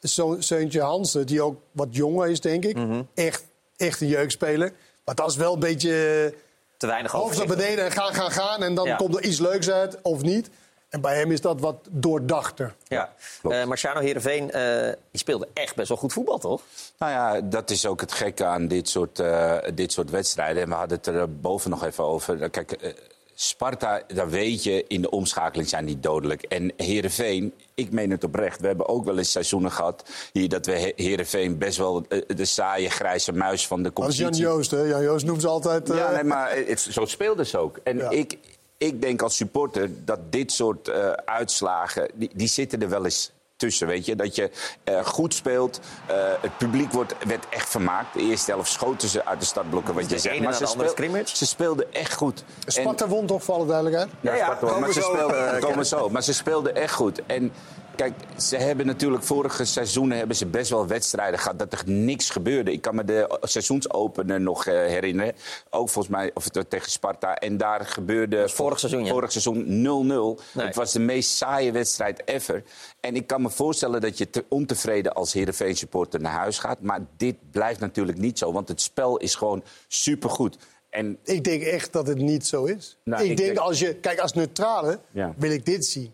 Zo- 0.00 0.36
Seuntje 0.38 0.80
Hansen, 0.80 1.26
die 1.26 1.42
ook 1.42 1.56
wat 1.72 1.88
jonger 1.90 2.28
is, 2.30 2.40
denk 2.40 2.64
ik. 2.64 2.76
Mhm. 2.76 3.02
echt, 3.14 3.44
echt 3.76 4.00
een 4.00 4.06
jeugdspeler. 4.08 4.72
Maar 5.04 5.14
dat 5.14 5.30
is 5.30 5.36
wel 5.36 5.52
een 5.52 5.60
beetje 5.60 6.34
te 6.76 6.86
weinig 6.86 7.12
hoofd 7.12 7.24
naar 7.36 7.42
overzicht. 7.44 7.60
beneden 7.66 7.84
en 7.84 7.90
gaan, 7.92 8.14
gaan, 8.14 8.30
gaan. 8.30 8.62
En 8.62 8.74
dan 8.74 8.86
Ja. 8.86 8.96
komt 8.96 9.14
er 9.16 9.22
iets 9.24 9.38
leuks 9.38 9.70
uit, 9.70 9.98
of 10.02 10.22
niet. 10.22 10.50
En 10.92 11.00
bij 11.00 11.16
hem 11.16 11.30
is 11.32 11.40
dat 11.40 11.60
wat 11.60 11.76
doordachter. 11.90 12.74
Ja. 12.88 13.12
klopt. 13.40 13.56
Eh, 13.56 13.64
Marciano 13.64 14.00
Heerenveen 14.00 14.50
eh, 14.50 14.82
die 15.10 15.20
speelde 15.20 15.48
echt 15.52 15.74
best 15.74 15.88
wel 15.88 15.96
goed 15.98 16.12
voetbal, 16.12 16.38
toch? 16.38 16.62
Nou 16.98 17.12
ja, 17.12 17.40
dat 17.40 17.70
is 17.70 17.86
ook 17.86 18.00
het 18.00 18.12
gekke 18.12 18.44
aan 18.44 18.68
dit 18.68 18.88
soort, 18.88 19.18
eh, 19.18 19.56
dit 19.74 19.92
soort 19.92 20.10
wedstrijden. 20.10 20.62
En 20.62 20.68
we 20.68 20.74
hadden 20.74 20.96
het 20.96 21.06
er 21.06 21.36
boven 21.40 21.70
nog 21.70 21.84
even 21.84 22.04
over. 22.04 22.50
Kijk, 22.50 22.94
Sparta, 23.34 24.02
daar 24.06 24.28
weet 24.30 24.62
je, 24.62 24.84
in 24.88 25.02
de 25.02 25.10
omschakeling 25.10 25.68
zijn 25.68 25.84
die 25.84 26.00
dodelijk. 26.00 26.42
En 26.42 26.72
Heerenveen, 26.76 27.54
ik 27.74 27.90
meen 27.92 28.10
het 28.10 28.24
oprecht. 28.24 28.60
We 28.60 28.66
hebben 28.66 28.88
ook 28.88 29.04
wel 29.04 29.18
eens 29.18 29.30
seizoenen 29.32 29.72
gehad 29.72 30.04
hier 30.32 30.48
dat 30.48 30.66
we 30.66 30.72
He- 30.72 30.92
Heerenveen 30.96 31.58
best 31.58 31.78
wel 31.78 32.06
de 32.26 32.44
saaie 32.44 32.90
grijze 32.90 33.32
muis 33.32 33.66
van 33.66 33.82
de 33.82 33.90
Dat 33.94 34.08
is 34.08 34.16
competitie... 34.16 34.44
Jan 34.44 34.54
Joost, 34.54 34.70
hè? 34.70 34.80
Jan 34.82 35.02
Joost 35.02 35.24
noemt 35.24 35.40
ze 35.40 35.48
altijd... 35.48 35.90
eh, 35.90 35.96
Ja, 35.96 36.10
nee, 36.10 36.24
maar 36.24 36.56
het, 36.66 36.80
zo 36.80 37.04
speelden 37.04 37.46
ze 37.46 37.58
ook. 37.58 37.78
En 37.84 37.96
Ja. 37.96 38.10
ik, 38.10 38.38
ik 38.82 39.02
denk 39.02 39.22
als 39.22 39.36
supporter 39.36 39.90
dat 40.04 40.18
dit 40.32 40.52
soort 40.52 40.88
eh, 40.88 41.10
uitslagen, 41.24 42.08
die, 42.14 42.30
die 42.34 42.48
zitten 42.48 42.82
er 42.82 42.88
wel 42.88 43.04
eens 43.04 43.32
tussen, 43.56 43.86
weet 43.86 44.06
je. 44.06 44.16
Dat 44.16 44.34
je 44.36 44.50
eh, 44.84 45.04
goed 45.04 45.34
speelt, 45.34 45.80
eh, 46.06 46.16
het 46.40 46.56
publiek 46.58 46.92
wordt, 46.92 47.14
werd 47.26 47.44
echt 47.48 47.68
vermaakt. 47.68 48.14
De 48.14 48.20
eerste 48.20 48.50
helft 48.50 48.70
schoten 48.70 49.08
ze 49.08 49.24
uit 49.24 49.40
de 49.40 49.46
startblokken, 49.46 49.94
wat 49.94 50.10
je 50.10 50.18
zegt. 50.18 50.40
Maar 50.40 50.54
ze, 50.54 50.66
speel- 50.66 51.26
ze 51.26 51.46
speelden 51.46 51.92
echt 51.92 52.14
goed. 52.14 52.44
En- 52.64 52.72
Sparta 52.72 53.08
won 53.08 53.26
toch, 53.26 53.42
voor 53.44 53.54
alle 53.54 53.66
duidelijkheid? 53.66 54.10
Ja, 54.20 54.34
ja, 54.34 54.44
Sparta, 54.44 54.64
maar 54.64 54.74
komen 54.74 54.92
ze 54.92 55.00
zo, 55.00 55.06
speelden, 55.12 55.60
komen 55.60 55.86
zo. 55.86 56.08
Maar 56.08 56.22
ze 56.22 56.34
speelden 56.34 56.74
echt 56.74 56.94
goed. 56.94 57.22
En 57.26 57.52
kijk, 57.96 58.12
ze 58.38 58.56
hebben 58.56 58.86
natuurlijk 58.86 59.24
vorige 59.24 59.64
seizoenen 59.64 60.18
hebben 60.18 60.36
ze 60.36 60.46
best 60.46 60.70
wel 60.70 60.86
wedstrijden 60.86 61.38
gehad 61.40 61.58
dat 61.58 61.72
er 61.72 61.82
niks 61.84 62.30
gebeurde. 62.30 62.72
Ik 62.72 62.80
kan 62.80 62.94
me 62.94 63.04
de 63.04 63.38
seizoensopener 63.42 64.40
nog 64.40 64.66
eh, 64.66 64.74
herinneren. 64.74 65.34
Ook 65.70 65.88
volgens 65.88 66.14
mij 66.14 66.30
of 66.34 66.54
het 66.54 66.70
tegen 66.70 66.90
Sparta. 66.90 67.34
En 67.34 67.56
daar 67.56 67.86
gebeurde 67.86 68.48
vorig 68.48 68.78
seizoen, 68.78 69.04
ja. 69.04 69.10
vorig 69.12 69.32
seizoen 69.32 69.64
0-0. 69.64 70.42
Nee. 70.52 70.66
Het 70.66 70.74
was 70.74 70.92
de 70.92 71.00
meest 71.00 71.30
saaie 71.30 71.72
wedstrijd 71.72 72.22
ever. 72.24 72.62
En 73.00 73.16
ik 73.16 73.26
kan 73.26 73.42
me 73.42 73.50
voorstellen 73.50 74.00
dat 74.00 74.18
je 74.18 74.30
te 74.30 74.44
ontevreden 74.48 75.12
als 75.14 75.32
Heerenveen 75.32 75.76
supporter 75.76 76.20
naar 76.20 76.32
huis 76.32 76.58
gaat. 76.58 76.80
Maar 76.80 77.00
dit 77.16 77.36
blijft 77.50 77.80
natuurlijk 77.80 78.18
niet 78.18 78.38
zo. 78.38 78.52
Want 78.52 78.68
het 78.68 78.80
spel 78.80 79.16
is 79.16 79.34
gewoon 79.34 79.62
supergoed. 79.88 80.56
En 80.90 81.18
Ik 81.24 81.44
denk 81.44 81.62
echt 81.62 81.92
dat 81.92 82.06
het 82.06 82.18
niet 82.18 82.46
zo 82.46 82.64
is. 82.64 82.98
Nou, 83.04 83.24
ik, 83.24 83.30
ik 83.30 83.36
denk, 83.36 83.48
denk- 83.54 83.66
als 83.66 83.78
je... 83.78 83.94
Kijk, 83.94 84.18
als 84.18 84.32
neutrale 84.32 84.98
Ja. 85.10 85.34
wil 85.36 85.50
ik 85.50 85.64
dit 85.66 85.84
zien. 85.86 86.12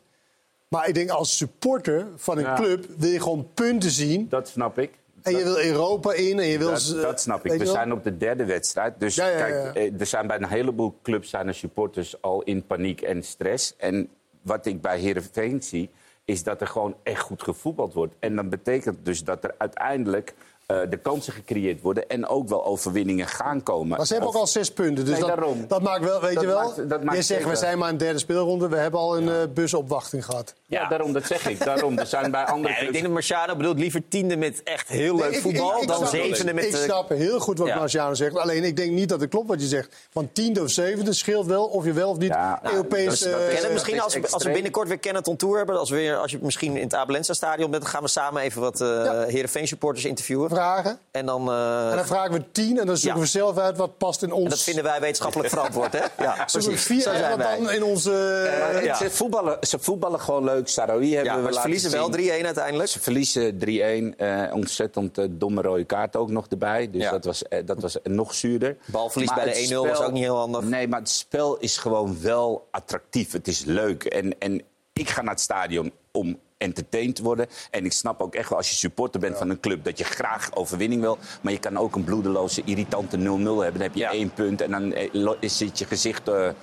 Maar 0.69 0.89
ik 0.89 0.95
denk 0.95 1.11
als 1.11 1.37
supporter 1.37 2.07
van 2.17 2.37
een 2.39 2.45
Ja. 2.45 2.55
club 2.55 2.87
wil 2.97 3.11
je 3.11 3.21
gewoon 3.21 3.49
punten 3.55 3.91
zien. 3.91 4.29
dat 4.29 4.49
snap 4.49 4.79
ik. 4.79 4.91
En 5.23 5.37
je 5.37 5.45
wil 5.45 5.59
Europa 5.59 6.13
in 6.13 6.39
en 6.39 6.47
je 6.47 6.59
wil... 6.59 6.69
Dat, 6.69 6.95
dat 7.03 7.21
snap 7.21 7.47
ik. 7.47 7.59
We 7.59 7.67
zijn 7.67 7.93
op 7.93 8.05
de 8.05 8.17
derde 8.17 8.45
wedstrijd. 8.45 8.95
Dus 9.01 9.15
Ja, 9.15 9.27
ja, 9.29 9.47
ja. 9.47 9.71
kijk, 9.71 9.77
eh, 9.77 10.01
er 10.01 10.07
zijn 10.07 10.27
bij 10.27 10.37
een 10.37 10.49
heleboel 10.49 10.95
clubs 11.03 11.31
zijn 11.31 11.47
er 11.47 11.55
supporters 11.55 12.23
al 12.23 12.43
in 12.43 12.67
paniek 12.67 13.01
en 13.01 13.23
stress. 13.23 13.75
En 13.77 14.09
wat 14.43 14.67
ik 14.67 14.81
bij 14.81 14.99
Heerenveen 14.99 15.63
zie, 15.63 15.91
is 16.25 16.43
dat 16.43 16.61
er 16.61 16.67
gewoon 16.67 16.97
echt 17.03 17.21
goed 17.21 17.43
gevoetbald 17.43 17.93
wordt. 17.95 18.15
En 18.19 18.37
dat 18.37 18.51
betekent 18.51 18.97
dus 19.03 19.25
dat 19.25 19.45
er 19.45 19.55
uiteindelijk 19.59 20.35
eh, 20.69 20.79
de 20.91 20.97
kansen 20.97 21.33
gecreëerd 21.33 21.81
worden... 21.81 22.09
en 22.09 22.27
ook 22.27 22.49
wel 22.49 22.65
overwinningen 22.65 23.27
gaan 23.27 23.63
komen. 23.63 23.97
Maar 23.97 24.07
ze 24.07 24.13
hebben 24.13 24.31
ook 24.31 24.37
al 24.37 24.47
zes 24.47 24.71
punten. 24.73 25.05
Dus 25.05 25.13
Nee, 25.13 25.21
dat, 25.21 25.29
daarom. 25.29 25.65
dat 25.69 25.83
maakt 25.83 26.05
wel, 26.05 26.21
weet 26.21 26.35
Dat 26.35 26.43
je 26.43 26.49
wel. 26.49 26.61
maakt- 26.63 26.89
dat 26.89 27.03
maakt 27.05 27.17
je 27.17 27.23
zegt, 27.23 27.45
we 27.49 27.57
zijn 27.57 27.79
maar 27.79 27.89
een 27.89 27.97
derde 27.97 28.19
speelronde. 28.19 28.69
We 28.69 28.77
hebben 28.77 29.01
al 29.01 29.17
een 29.17 29.29
eh, 29.29 29.35
busopwachting 29.55 30.25
gehad. 30.25 30.55
Ja, 30.67 30.89
daarom, 30.89 31.13
dat 31.13 31.27
zeg 31.27 31.47
ik. 31.49 31.65
Daarom, 31.65 31.99
er 31.99 32.07
zijn 32.07 32.31
bij 32.31 32.45
andere 32.55 32.75
Nee, 32.75 32.87
ik 32.87 32.93
denk 32.93 33.05
dat 33.05 33.13
Marciano 33.13 33.57
bedoelt 33.57 33.79
liever 33.79 34.03
tiende 34.09 34.37
met 34.37 34.63
echt 34.63 34.89
heel 34.89 35.17
leuk 35.17 35.31
Nee, 35.31 35.41
voetbal... 35.41 35.77
ik- 35.77 35.83
ik 35.83 35.89
dan 35.89 36.07
zevende 36.07 36.55
met... 36.55 36.65
Ik 36.65 36.75
snap 36.77 37.09
heel 37.09 37.41
goed 37.41 37.59
wat 37.59 37.69
Ja. 37.69 37.77
Marciano 37.79 38.15
zegt. 38.15 38.37
Alleen 38.37 38.65
ik 38.65 38.77
denk 38.77 38.93
niet 38.93 39.09
dat 39.09 39.21
het 39.21 39.31
klopt 39.31 39.49
wat 39.49 39.61
je 39.61 39.67
zegt. 39.67 39.95
Want 40.13 40.35
tiende 40.35 40.63
of 40.63 40.71
zevende 40.71 41.13
scheelt 41.13 41.47
wel 41.47 41.65
of 41.67 41.85
je 41.85 41.93
wel 41.93 42.11
of 42.11 42.19
niet 42.19 42.29
Ja, 42.29 42.59
nou, 42.63 42.75
Europees... 42.75 43.05
dat 43.21 43.41
is- 43.53 43.61
dat 43.63 43.73
misschien 43.73 43.95
is 43.95 44.01
als, 44.03 44.15
we- 44.15 44.29
als 44.31 44.45
we 44.45 44.51
binnenkort 44.51 44.89
weer 44.89 44.99
Kenneth 44.99 45.29
on 45.29 45.37
Tour 45.37 45.57
hebben. 45.57 45.79
Als, 45.79 45.91
we 45.91 45.97
weer, 45.97 46.17
als 46.17 46.31
je 46.31 46.39
misschien 46.43 46.77
in 46.77 46.83
het 46.83 46.95
Abelensa 46.95 47.33
stadion 47.35 47.71
bent, 47.71 47.83
dan 47.83 47.93
gaan 47.93 48.03
we 48.03 48.09
samen 48.09 48.43
even 48.43 48.61
wat 48.61 48.81
eh 48.81 48.87
Ja. 48.89 49.25
Heerenveen 49.25 49.69
supporters 49.69 50.05
interviewen. 50.05 50.57
Vragen. 50.59 50.99
En 51.11 51.27
dan, 51.27 51.49
eh, 51.51 51.91
En 51.91 51.97
dan 51.97 52.07
vragen 52.07 52.33
we 52.33 52.43
tien 52.53 52.79
en 52.79 52.87
dan 52.87 52.97
zoeken 52.97 53.19
Ja. 53.21 53.25
we 53.27 53.31
zelf 53.31 53.59
uit 53.59 53.77
wat 53.77 53.99
past 53.99 54.23
in 54.23 54.33
ons. 54.33 54.45
en 54.45 54.51
dat 54.51 54.63
vinden 54.63 54.85
wij 54.85 55.01
wetenschappelijk 55.01 55.49
verantwoord, 55.49 55.93
hè? 55.93 56.25
Ja, 56.25 56.45
precies. 56.53 56.83
vier 56.83 57.01
Zo 57.01 57.11
zijn 57.15 57.39
wij. 57.39 57.57
dan 57.59 57.71
in 57.71 57.83
onze... 57.85 58.11
Het- 58.11 58.85
ja. 58.85 58.95
ze, 58.97 59.11
voetballen, 59.11 59.57
ze 59.61 59.79
voetballen 59.79 60.21
gewoon 60.21 60.45
leuk. 60.45 60.69
Saroui 60.69 61.15
hebben 61.15 61.33
Ja, 61.33 61.37
we 61.37 61.43
maar 61.43 61.53
ze 61.53 61.59
laten 61.59 61.61
verliezen 61.61 61.91
wel 61.91 62.05
zien. 62.05 62.13
3-1 62.43 62.45
uiteindelijk. 62.47 62.89
Ze 62.91 63.01
verliezen 63.01 63.59
3-1. 63.59 64.15
eh, 64.19 64.55
ontzettend 64.55 65.19
domme 65.31 65.63
rode 65.63 65.85
kaart 65.85 66.17
ook 66.17 66.31
nog 66.31 66.47
erbij. 66.49 66.91
Dus 66.91 67.03
Ja. 67.03 67.11
dat, 67.11 67.25
was, 67.25 67.43
dat 67.65 67.81
was 67.81 67.97
nog 68.03 68.35
zuurder. 68.35 68.77
Balverlies 68.85 69.29
Maar 69.29 69.45
bij 69.45 69.53
de 69.53 69.59
het 69.61 69.71
1-0 69.71 69.75
was 69.89 70.01
ook 70.01 70.13
niet 70.13 70.23
heel 70.23 70.37
handig. 70.37 70.63
Nee, 70.63 70.89
maar 70.89 70.99
het 70.99 71.09
spel 71.09 71.57
is 71.59 71.77
gewoon 71.77 72.21
wel 72.23 72.69
attractief. 72.71 73.33
Het 73.33 73.49
is 73.49 73.65
leuk. 73.65 74.05
En, 74.05 74.39
en 74.39 74.63
ik 74.93 75.09
ga 75.11 75.23
naar 75.23 75.33
het 75.33 75.43
stadion 75.43 75.93
om 76.13 76.39
entertained 76.59 77.15
te 77.17 77.23
worden. 77.23 77.47
En 77.71 77.85
ik 77.85 77.93
snap 77.93 78.21
ook 78.23 78.35
echt 78.35 78.49
wel, 78.49 78.59
als 78.59 78.71
je 78.71 78.77
supporter 78.77 79.21
bent 79.21 79.37
van 79.39 79.51
een 79.51 79.61
club... 79.61 79.85
dat 79.85 79.99
je 79.99 80.05
graag 80.05 80.49
overwinning 80.55 81.01
wil. 81.01 81.19
Maar 81.41 81.53
je 81.53 81.59
kan 81.59 81.77
ook 81.77 81.95
een 81.97 82.05
bloedeloze, 82.05 82.63
irritante 82.65 83.17
0-0 83.19 83.21
hebben. 83.23 83.73
Dan 83.73 83.81
heb 83.81 83.95
je 83.95 84.01
Ja. 84.01 84.11
één 84.11 84.33
punt 84.35 84.61
en 84.61 84.71
dan 84.71 84.93
eh, 84.93 85.37
zit 85.41 85.79
je 85.79 85.85
gezicht 85.85 86.29
eh, 86.29 86.49
eh, 86.49 86.55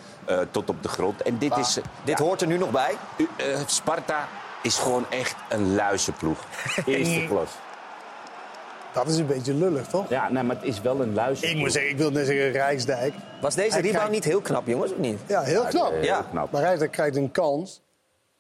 tot 0.51 0.69
op 0.69 0.83
de 0.83 0.87
grond. 0.89 1.21
En 1.21 1.37
dit 1.37 1.57
is... 1.57 1.73
Dit 2.03 2.17
ja, 2.17 2.23
hoort 2.23 2.41
er 2.41 2.47
nu 2.47 2.57
nog 2.57 2.71
bij. 2.71 2.93
u- 3.17 3.27
eh, 3.37 3.59
Sparta 3.65 4.27
is 4.63 4.77
gewoon 4.77 5.05
echt 5.09 5.35
een 5.49 5.75
luizenploeg. 5.75 6.39
Eerste 6.85 7.25
klas. 7.27 7.49
Dat 8.93 9.07
is 9.07 9.17
een 9.17 9.25
beetje 9.25 9.53
lullig, 9.53 9.87
toch? 9.87 10.09
Ja, 10.09 10.29
nee, 10.31 10.43
maar 10.43 10.55
het 10.55 10.65
is 10.65 10.81
wel 10.81 11.01
een 11.01 11.13
luizenploeg. 11.13 11.55
Ik 11.55 11.57
moet 11.63 11.71
zeggen, 11.71 11.91
ik 11.91 11.97
wil 11.97 12.11
net 12.11 12.25
zeggen 12.25 12.51
Rijksdijk. 12.51 13.13
Was 13.41 13.55
deze 13.55 13.75
rebound 13.75 13.93
krijgt- 13.93 14.11
niet 14.11 14.23
heel 14.23 14.41
knap, 14.41 14.67
jongens, 14.67 14.91
of 14.91 14.97
niet? 14.97 15.19
Ja, 15.27 15.41
heel 15.41 15.63
knap. 15.65 15.91
Ja. 16.01 16.15
heel 16.15 16.25
knap. 16.29 16.51
Maar 16.51 16.61
Rijksdijk 16.61 16.91
krijgt 16.91 17.15
een 17.15 17.31
kans. 17.31 17.81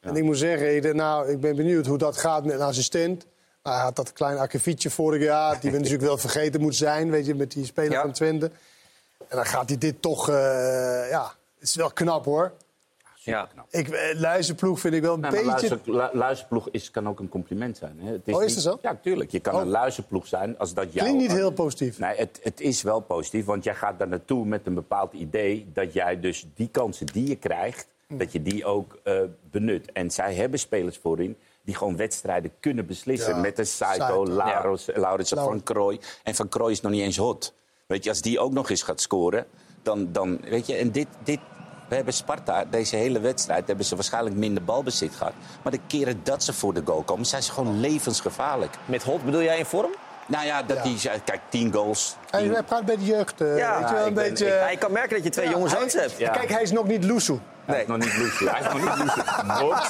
En 0.05 0.15
ik 0.15 0.23
moet 0.23 0.37
zeggen, 0.37 0.75
ik- 0.75 0.93
nou, 0.93 1.29
ik 1.29 1.39
ben 1.39 1.55
benieuwd 1.55 1.85
hoe 1.85 1.97
dat 1.97 2.17
gaat 2.17 2.45
met 2.45 2.53
een 2.55 2.61
assistent. 2.61 3.25
Nou, 3.63 3.75
hij 3.75 3.85
had 3.85 3.95
dat 3.95 4.13
kleine 4.13 4.39
akkefietje 4.39 4.89
vorig 4.89 5.21
jaar, 5.23 5.59
die 5.59 5.71
we 5.71 5.77
natuurlijk 5.81 6.03
wel 6.03 6.17
vergeten 6.17 6.61
moet 6.61 6.75
zijn, 6.75 7.09
weet 7.11 7.25
je, 7.25 7.35
met 7.35 7.51
die 7.51 7.65
speler 7.65 7.91
Ja. 7.91 8.01
van 8.01 8.11
Twente. 8.11 8.51
En 9.27 9.35
dan 9.37 9.45
gaat 9.45 9.69
hij 9.69 9.77
dit 9.77 10.01
toch, 10.01 10.29
eh, 10.29 10.35
ja, 11.09 11.23
het 11.59 11.67
is 11.67 11.75
wel 11.75 11.91
knap 11.91 12.25
hoor. 12.25 12.51
Ja. 13.15 13.49
Ik, 13.69 13.89
eh, 13.89 14.19
Luizenploeg 14.19 14.79
vind 14.79 14.93
ik 14.93 15.01
wel 15.01 15.13
een 15.13 15.19
maar 15.19 15.31
beetje... 15.31 15.45
luister- 15.45 15.79
lu- 15.85 16.09
luizenploeg 16.13 16.69
is, 16.71 16.91
kan 16.91 17.07
ook 17.07 17.19
een 17.19 17.29
compliment 17.29 17.77
zijn. 17.77 17.99
Hè? 17.99 18.11
Het 18.11 18.21
Oh, 18.35 18.43
is 18.43 18.53
dat 18.53 18.63
zo? 18.63 18.77
Ja, 18.81 18.97
tuurlijk. 19.01 19.31
Je 19.31 19.39
kan 19.39 19.53
Oh. 19.55 19.61
een 19.61 19.67
luizenploeg 19.67 20.27
zijn 20.27 20.57
als 20.57 20.73
dat 20.73 20.93
jou... 20.93 21.05
Klinkt 21.07 21.21
niet 21.27 21.37
heel 21.37 21.51
positief. 21.51 21.99
Nee, 21.99 22.15
het, 22.17 22.39
het 22.43 22.61
is 22.61 22.81
wel 22.81 22.99
positief, 22.99 23.45
want 23.45 23.63
jij 23.63 23.75
gaat 23.75 23.99
daar 23.99 24.07
naartoe 24.07 24.45
met 24.45 24.61
een 24.67 24.73
bepaald 24.73 25.13
idee... 25.13 25.67
dat 25.73 25.93
jij 25.93 26.19
dus 26.19 26.47
die 26.55 26.67
kansen 26.71 27.05
die 27.05 27.27
je 27.27 27.35
krijgt. 27.35 27.87
Dat 28.17 28.31
je 28.31 28.41
die 28.41 28.65
ook 28.65 28.99
eh, 29.03 29.19
benut. 29.51 29.91
En 29.91 30.11
zij 30.11 30.33
hebben 30.33 30.59
spelers 30.59 30.97
voorin 30.97 31.37
die 31.63 31.75
gewoon 31.75 31.95
wedstrijden 31.95 32.51
kunnen 32.59 32.85
beslissen... 32.85 33.35
Ja, 33.35 33.41
met 33.41 33.59
een 33.59 33.67
Saito. 33.67 34.25
Laros, 34.25 34.89
Lauritsen, 34.93 35.37
Van. 35.37 35.63
Krooi. 35.63 35.99
En 36.23 36.35
Van 36.35 36.49
Krooi 36.49 36.71
is 36.71 36.81
nog 36.81 36.91
niet 36.91 37.01
eens 37.01 37.17
hot. 37.17 37.53
Weet 37.85 38.03
je, 38.03 38.09
als 38.09 38.21
die 38.21 38.39
ook 38.39 38.51
nog 38.51 38.69
eens 38.69 38.83
gaat 38.83 39.01
scoren, 39.01 39.45
dan... 39.81 40.11
dan 40.11 40.39
weet 40.41 40.67
je, 40.67 40.75
en 40.75 40.91
dit... 40.91 41.07
dit 41.23 41.39
we 41.89 41.95
hebben 41.95 42.13
Sparta, 42.13 42.65
deze 42.65 42.95
hele 42.95 43.19
wedstrijd, 43.19 43.67
hebben 43.67 43.85
ze 43.85 43.95
waarschijnlijk 43.95 44.35
minder 44.35 44.63
balbezit 44.63 45.15
gehad. 45.15 45.33
Maar 45.63 45.71
de 45.71 45.79
keren 45.87 46.19
dat 46.23 46.43
ze 46.43 46.53
voor 46.53 46.73
de 46.73 46.81
goal 46.85 47.03
komen, 47.03 47.25
zijn 47.25 47.43
ze 47.43 47.51
gewoon 47.51 47.79
levensgevaarlijk. 47.79 48.77
Met 48.85 49.03
Hot 49.03 49.25
bedoel 49.25 49.41
jij 49.41 49.57
in 49.57 49.65
vorm? 49.65 49.91
Nou 50.27 50.45
ja, 50.45 50.63
dat 50.63 50.77
Ja. 50.77 50.83
die, 50.83 50.99
kijk, 51.25 51.41
tien 51.49 51.73
goals. 51.73 52.15
Hij, 52.29 52.41
tien- 52.41 52.53
hij 52.53 52.63
praat 52.63 52.85
bij 52.85 52.97
de 52.97 53.05
jeugd, 53.05 53.41
eh, 53.41 53.47
weet 53.47 53.57
je 53.57 53.63
wel, 53.93 53.99
ik 54.01 54.07
een 54.07 54.13
ben- 54.13 54.29
beetje... 54.29 54.45
ik- 54.45 54.51
Ja, 54.53 54.69
je 54.69 54.77
kan 54.77 54.91
merken 54.91 55.15
dat 55.15 55.23
je 55.23 55.29
twee 55.29 55.45
Ja, 55.45 55.51
jonge 55.51 55.69
hebt. 55.69 56.17
Ja. 56.17 56.31
Kijk, 56.31 56.49
hij 56.49 56.61
is 56.61 56.71
nog 56.71 56.87
niet 56.87 57.03
loesoe. 57.03 57.39
Hij 57.65 57.81
is 57.81 57.87
nog 57.87 57.97
niet 57.97 58.17
loesje. 58.17 58.49
Hij 58.49 58.59
is 58.59 58.65
nog 58.83 59.03
niet. 59.03 59.13
Bronx. 59.57 59.89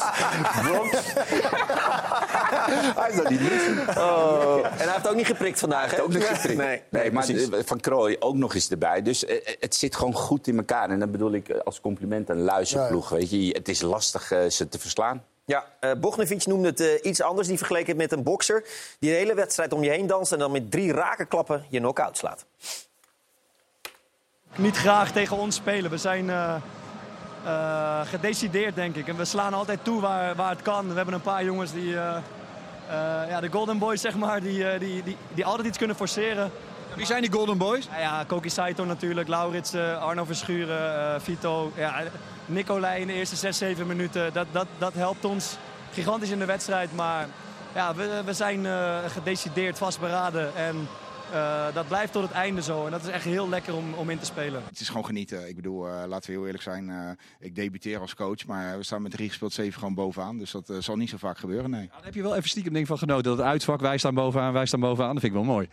Hij 2.95 3.09
is 3.09 3.15
nog 3.15 3.29
niet 3.29 3.41
loesje. 3.41 3.99
Oh. 3.99 4.65
En 4.65 4.71
hij 4.77 4.91
heeft 4.93 5.07
ook 5.07 5.15
niet 5.15 5.25
geprikt 5.25 5.59
vandaag, 5.59 5.91
hè? 5.95 6.01
Ook 6.01 6.13
nog 6.13 6.27
geprikt. 6.27 6.57
Nee, 6.57 6.81
Nee, 6.89 7.11
maar 7.11 7.27
eh, 7.29 7.47
Van 7.65 7.79
Krooi 7.79 8.15
ook 8.19 8.35
nog 8.35 8.53
eens 8.53 8.69
erbij. 8.69 9.01
Dus 9.01 9.25
eh, 9.25 9.35
eh, 9.35 9.55
het 9.59 9.75
zit 9.75 9.95
gewoon 9.95 10.13
goed 10.13 10.47
in 10.47 10.57
elkaar. 10.57 10.89
En 10.89 10.99
dat 10.99 11.11
bedoel 11.11 11.33
ik 11.33 11.49
eh, 11.49 11.59
als 11.63 11.81
compliment 11.81 12.29
een 12.29 12.41
luizenploeg. 12.41 13.09
Weet 13.09 13.29
je. 13.29 13.49
Het 13.51 13.67
is 13.69 13.81
lastig 13.81 14.31
eh, 14.31 14.49
ze 14.49 14.69
te 14.69 14.79
verslaan. 14.79 15.23
Ja, 15.45 15.65
eh 15.79 15.91
Bognevic 15.97 16.45
noemde 16.45 16.67
het 16.67 16.79
eh, 16.79 16.87
iets 17.09 17.21
anders. 17.21 17.47
Die 17.47 17.57
vergeleken 17.57 17.87
het 17.87 17.97
met 17.97 18.11
een 18.11 18.23
bokser 18.23 18.63
die 18.99 19.09
de 19.09 19.15
hele 19.15 19.33
wedstrijd 19.33 19.73
om 19.73 19.83
je 19.83 19.89
heen 19.89 20.07
danst... 20.07 20.31
en 20.31 20.39
dan 20.39 20.51
met 20.51 20.71
drie 20.71 20.91
rake 20.93 21.25
klappen 21.25 21.65
je 21.69 21.79
knock-out 21.79 22.17
slaat. 22.17 22.45
niet 24.55 24.77
graag 24.77 25.11
tegen 25.11 25.37
ons 25.37 25.55
spelen. 25.55 25.91
We 25.91 25.97
zijn 25.97 26.29
eh, 26.29 26.55
eh, 27.45 28.01
gedecideerd, 28.07 28.75
denk 28.75 28.95
ik. 28.95 29.07
En 29.07 29.15
we 29.17 29.25
slaan 29.25 29.53
altijd 29.53 29.83
toe 29.83 30.01
waar, 30.01 30.35
waar 30.35 30.49
het 30.49 30.61
kan. 30.61 30.87
We 30.89 30.95
hebben 30.95 31.13
een 31.13 31.21
paar 31.21 31.43
jongens 31.43 31.71
die... 31.71 31.95
eh, 31.95 32.15
eh, 32.89 33.29
ja, 33.29 33.39
de 33.41 33.51
Golden 33.51 33.77
Boys, 33.77 34.01
zeg 34.01 34.15
maar, 34.15 34.41
die, 34.41 34.69
eh, 34.69 34.79
die, 34.79 35.03
die, 35.03 35.17
die 35.33 35.45
altijd 35.45 35.67
iets 35.67 35.77
kunnen 35.77 35.95
forceren. 35.95 36.51
Wie 36.95 37.05
zijn 37.05 37.21
die 37.21 37.31
Golden 37.31 37.57
Boys? 37.57 37.87
Nou 37.87 38.01
ja, 38.01 38.23
Koki 38.27 38.49
Saito 38.49 38.85
natuurlijk, 38.85 39.27
Laurits, 39.27 39.73
eh, 39.73 40.03
Arno 40.03 40.23
Verschuren, 40.25 41.13
eh, 41.13 41.19
Vito. 41.19 41.71
Ja, 41.75 42.01
Nicolai 42.45 43.01
in 43.01 43.07
de 43.07 43.13
eerste 43.13 43.35
6, 43.35 43.57
7 43.57 43.87
minuten. 43.87 44.33
Dat, 44.33 44.47
dat, 44.51 44.67
dat 44.77 44.93
helpt 44.93 45.25
ons 45.25 45.57
gigantisch 45.91 46.29
in 46.29 46.39
de 46.39 46.45
wedstrijd. 46.45 46.95
Maar 46.95 47.27
ja, 47.75 47.95
we, 47.95 48.21
we 48.25 48.33
zijn 48.33 48.65
eh, 48.65 48.97
gedecideerd, 49.07 49.77
vastberaden. 49.77 50.55
En 50.55 50.87
eh, 51.31 51.65
dat 51.73 51.87
blijft 51.87 52.11
tot 52.11 52.21
het 52.23 52.31
einde 52.31 52.61
zo. 52.61 52.85
En 52.85 52.91
dat 52.91 53.01
is 53.03 53.07
echt 53.09 53.23
heel 53.23 53.49
lekker 53.49 53.75
om, 53.75 53.93
om 53.93 54.09
in 54.09 54.19
te 54.19 54.25
spelen. 54.25 54.63
Het 54.69 54.79
is 54.79 54.87
gewoon 54.87 55.05
genieten. 55.05 55.47
Ik 55.47 55.55
bedoel, 55.55 55.87
eh, 55.87 56.03
laten 56.07 56.29
we 56.29 56.35
heel 56.37 56.45
eerlijk 56.45 56.63
zijn. 56.63 56.89
eh, 56.89 57.09
ik 57.39 57.55
debuteer 57.55 57.99
als 57.99 58.15
coach, 58.15 58.45
maar 58.45 58.77
we 58.77 58.83
staan 58.83 59.01
met 59.01 59.11
drie 59.11 59.27
gespeeld 59.27 59.53
zeven 59.53 59.79
gewoon 59.79 59.93
bovenaan. 59.93 60.37
Dus 60.37 60.51
dat 60.51 60.71
zal 60.79 60.95
niet 60.95 61.09
zo 61.09 61.17
vaak 61.17 61.37
gebeuren, 61.37 61.69
nee. 61.69 61.87
Daar 61.91 62.03
heb 62.03 62.13
je 62.13 62.21
wel 62.21 62.35
even 62.35 62.49
stiekem 62.49 62.75
ik, 62.75 62.85
van 62.87 62.97
genoten. 62.97 63.23
Dat 63.23 63.37
het 63.37 63.47
uitvak, 63.47 63.79
wij 63.79 63.97
staan 63.97 64.13
bovenaan, 64.13 64.53
wij 64.53 64.65
staan 64.65 64.79
bovenaan. 64.79 65.11
Dat 65.13 65.21
vind 65.21 65.33
ik 65.35 65.39
wel 65.39 65.53
mooi. 65.53 65.67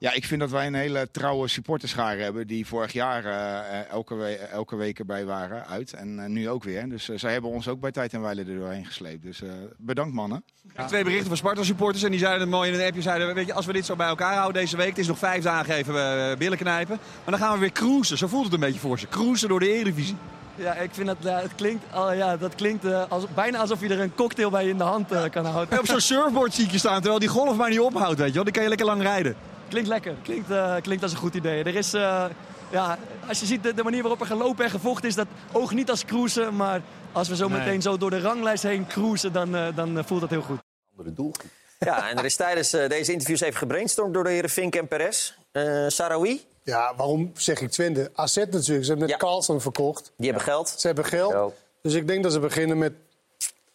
Ja, 0.00 0.12
ik 0.12 0.24
vind 0.24 0.40
dat 0.40 0.50
wij 0.50 0.66
een 0.66 0.74
hele 0.74 1.08
trouwe 1.10 1.48
supporterschare 1.48 2.22
hebben. 2.22 2.46
Die 2.46 2.66
vorig 2.66 2.92
jaar 2.92 3.24
eh, 3.24 3.90
elke, 3.90 4.14
we 4.14 4.36
elke 4.36 4.76
week 4.76 4.98
erbij 4.98 5.24
waren 5.24 5.66
uit. 5.66 5.92
En 5.92 6.18
eh, 6.18 6.28
nu 6.28 6.48
ook 6.48 6.64
weer. 6.64 6.88
Dus 6.88 7.08
eh, 7.08 7.18
zij 7.18 7.32
hebben 7.32 7.50
ons 7.50 7.68
ook 7.68 7.80
bij 7.80 7.90
tijd 7.90 8.12
en 8.12 8.20
wijle 8.20 8.44
er 8.44 8.58
doorheen 8.58 8.86
gesleept. 8.86 9.22
Dus 9.22 9.42
eh, 9.42 9.50
bedankt 9.76 10.14
mannen. 10.14 10.44
Twee 10.86 11.02
berichten 11.02 11.28
van 11.28 11.36
Sparta 11.36 11.62
supporters 11.62 12.02
en 12.02 12.10
die 12.10 12.18
zeiden 12.18 12.40
het 12.40 12.50
mooi 12.50 12.72
in 12.72 12.80
een 12.80 12.86
appje. 12.86 13.02
Zeiden, 13.02 13.34
weet 13.34 13.46
je, 13.46 13.52
als 13.52 13.66
we 13.66 13.72
dit 13.72 13.86
zo 13.86 13.96
bij 13.96 14.06
elkaar 14.06 14.34
houden 14.34 14.62
deze 14.62 14.76
week, 14.76 14.88
het 14.88 14.98
is 14.98 15.06
nog 15.06 15.18
vijf 15.18 15.42
dagen 15.42 15.74
even 15.74 16.38
billen 16.38 16.58
knijpen. 16.58 16.98
Maar 17.24 17.38
dan 17.38 17.38
gaan 17.38 17.52
we 17.52 17.58
weer 17.58 17.72
cruisen. 17.72 18.18
Zo 18.18 18.26
voelt 18.26 18.44
het 18.44 18.52
een 18.52 18.60
beetje 18.60 18.80
voor 18.80 18.98
ze. 18.98 19.08
Cruisen 19.08 19.48
door 19.48 19.60
de 19.60 19.72
Eredivisie. 19.72 20.16
Ja, 20.54 20.74
ik 20.74 20.90
vind 20.92 21.06
dat, 21.06 21.16
ja, 21.20 21.40
het 21.40 21.54
klinkt, 21.54 21.84
oh, 21.94 22.16
ja, 22.16 22.36
dat 22.36 22.54
klinkt 22.54 22.84
als, 23.08 23.24
bijna 23.34 23.58
alsof 23.58 23.80
je 23.80 23.88
er 23.88 24.00
een 24.00 24.14
cocktail 24.14 24.50
bij 24.50 24.68
in 24.68 24.78
de 24.78 24.84
hand 24.84 25.30
kan 25.30 25.44
houden. 25.44 25.78
Op 25.78 25.86
zo'n 25.86 26.00
surfboard 26.00 26.54
zie 26.54 26.64
ik 26.64 26.70
je 26.70 26.78
staan, 26.78 27.00
terwijl 27.00 27.18
die 27.18 27.28
golf 27.28 27.56
maar 27.56 27.70
niet 27.70 27.80
ophoudt, 27.80 28.18
weet 28.18 28.28
je 28.28 28.34
wel. 28.34 28.44
Die 28.44 28.52
kan 28.52 28.62
je 28.62 28.68
lekker 28.68 28.86
lang 28.86 29.02
rijden. 29.02 29.36
Klinkt 29.68 29.88
lekker. 29.88 30.14
Klinkt, 30.22 30.50
eh, 30.50 30.74
klinkt 30.82 31.02
als 31.02 31.12
een 31.12 31.18
goed 31.18 31.34
idee. 31.34 31.64
Er 31.64 31.74
is, 31.76 31.92
eh, 31.94 32.24
ja, 32.70 32.98
als 33.28 33.40
je 33.40 33.46
ziet 33.46 33.62
de, 33.62 33.74
de 33.74 33.82
manier 33.82 34.00
waarop 34.00 34.20
er 34.20 34.26
gelopen 34.26 34.64
en 34.64 34.70
gevochten 34.70 35.08
is, 35.08 35.14
dat 35.14 35.26
oog 35.52 35.72
niet 35.74 35.90
als 35.90 36.04
cruisen. 36.04 36.56
Maar 36.56 36.80
als 37.12 37.28
we 37.28 37.36
zo 37.36 37.48
Nee. 37.48 37.58
meteen 37.58 37.82
zo 37.82 37.96
door 37.96 38.10
de 38.10 38.20
ranglijst 38.20 38.62
heen 38.62 38.86
cruisen, 38.86 39.32
dan, 39.32 39.56
eh, 39.56 39.66
dan 39.76 40.04
voelt 40.06 40.20
dat 40.20 40.30
heel 40.30 40.42
goed. 40.42 40.58
Andere 40.90 41.14
doelgroep. 41.16 41.50
Ja, 41.78 42.08
en 42.10 42.16
er 42.18 42.24
is 42.24 42.36
tijdens 42.36 42.72
eh, 42.72 42.88
deze 42.88 43.12
interviews 43.12 43.40
even 43.40 43.58
gebrainstormd 43.58 44.14
door 44.14 44.24
de 44.24 44.30
heren 44.30 44.50
Fink 44.50 44.74
en 44.76 44.88
Perez. 44.88 45.32
Eh 45.52 45.84
Sarawi, 45.88 46.44
Ja, 46.62 46.94
waarom 46.96 47.30
zeg 47.34 47.60
ik 47.60 47.70
Twente? 47.70 48.10
AZ 48.14 48.36
natuurlijk. 48.36 48.64
Ze 48.66 48.74
hebben 48.74 48.98
net 48.98 49.08
Ja. 49.08 49.16
Carlsen 49.16 49.60
verkocht. 49.60 50.12
die 50.16 50.26
hebben 50.26 50.44
geld. 50.44 50.68
Ze 50.76 50.86
hebben 50.86 51.04
geld. 51.04 51.32
Geld. 51.32 51.54
Dus 51.82 51.94
ik 51.94 52.06
denk 52.06 52.22
dat 52.22 52.32
ze 52.32 52.38
beginnen 52.40 52.78
met 52.78 52.92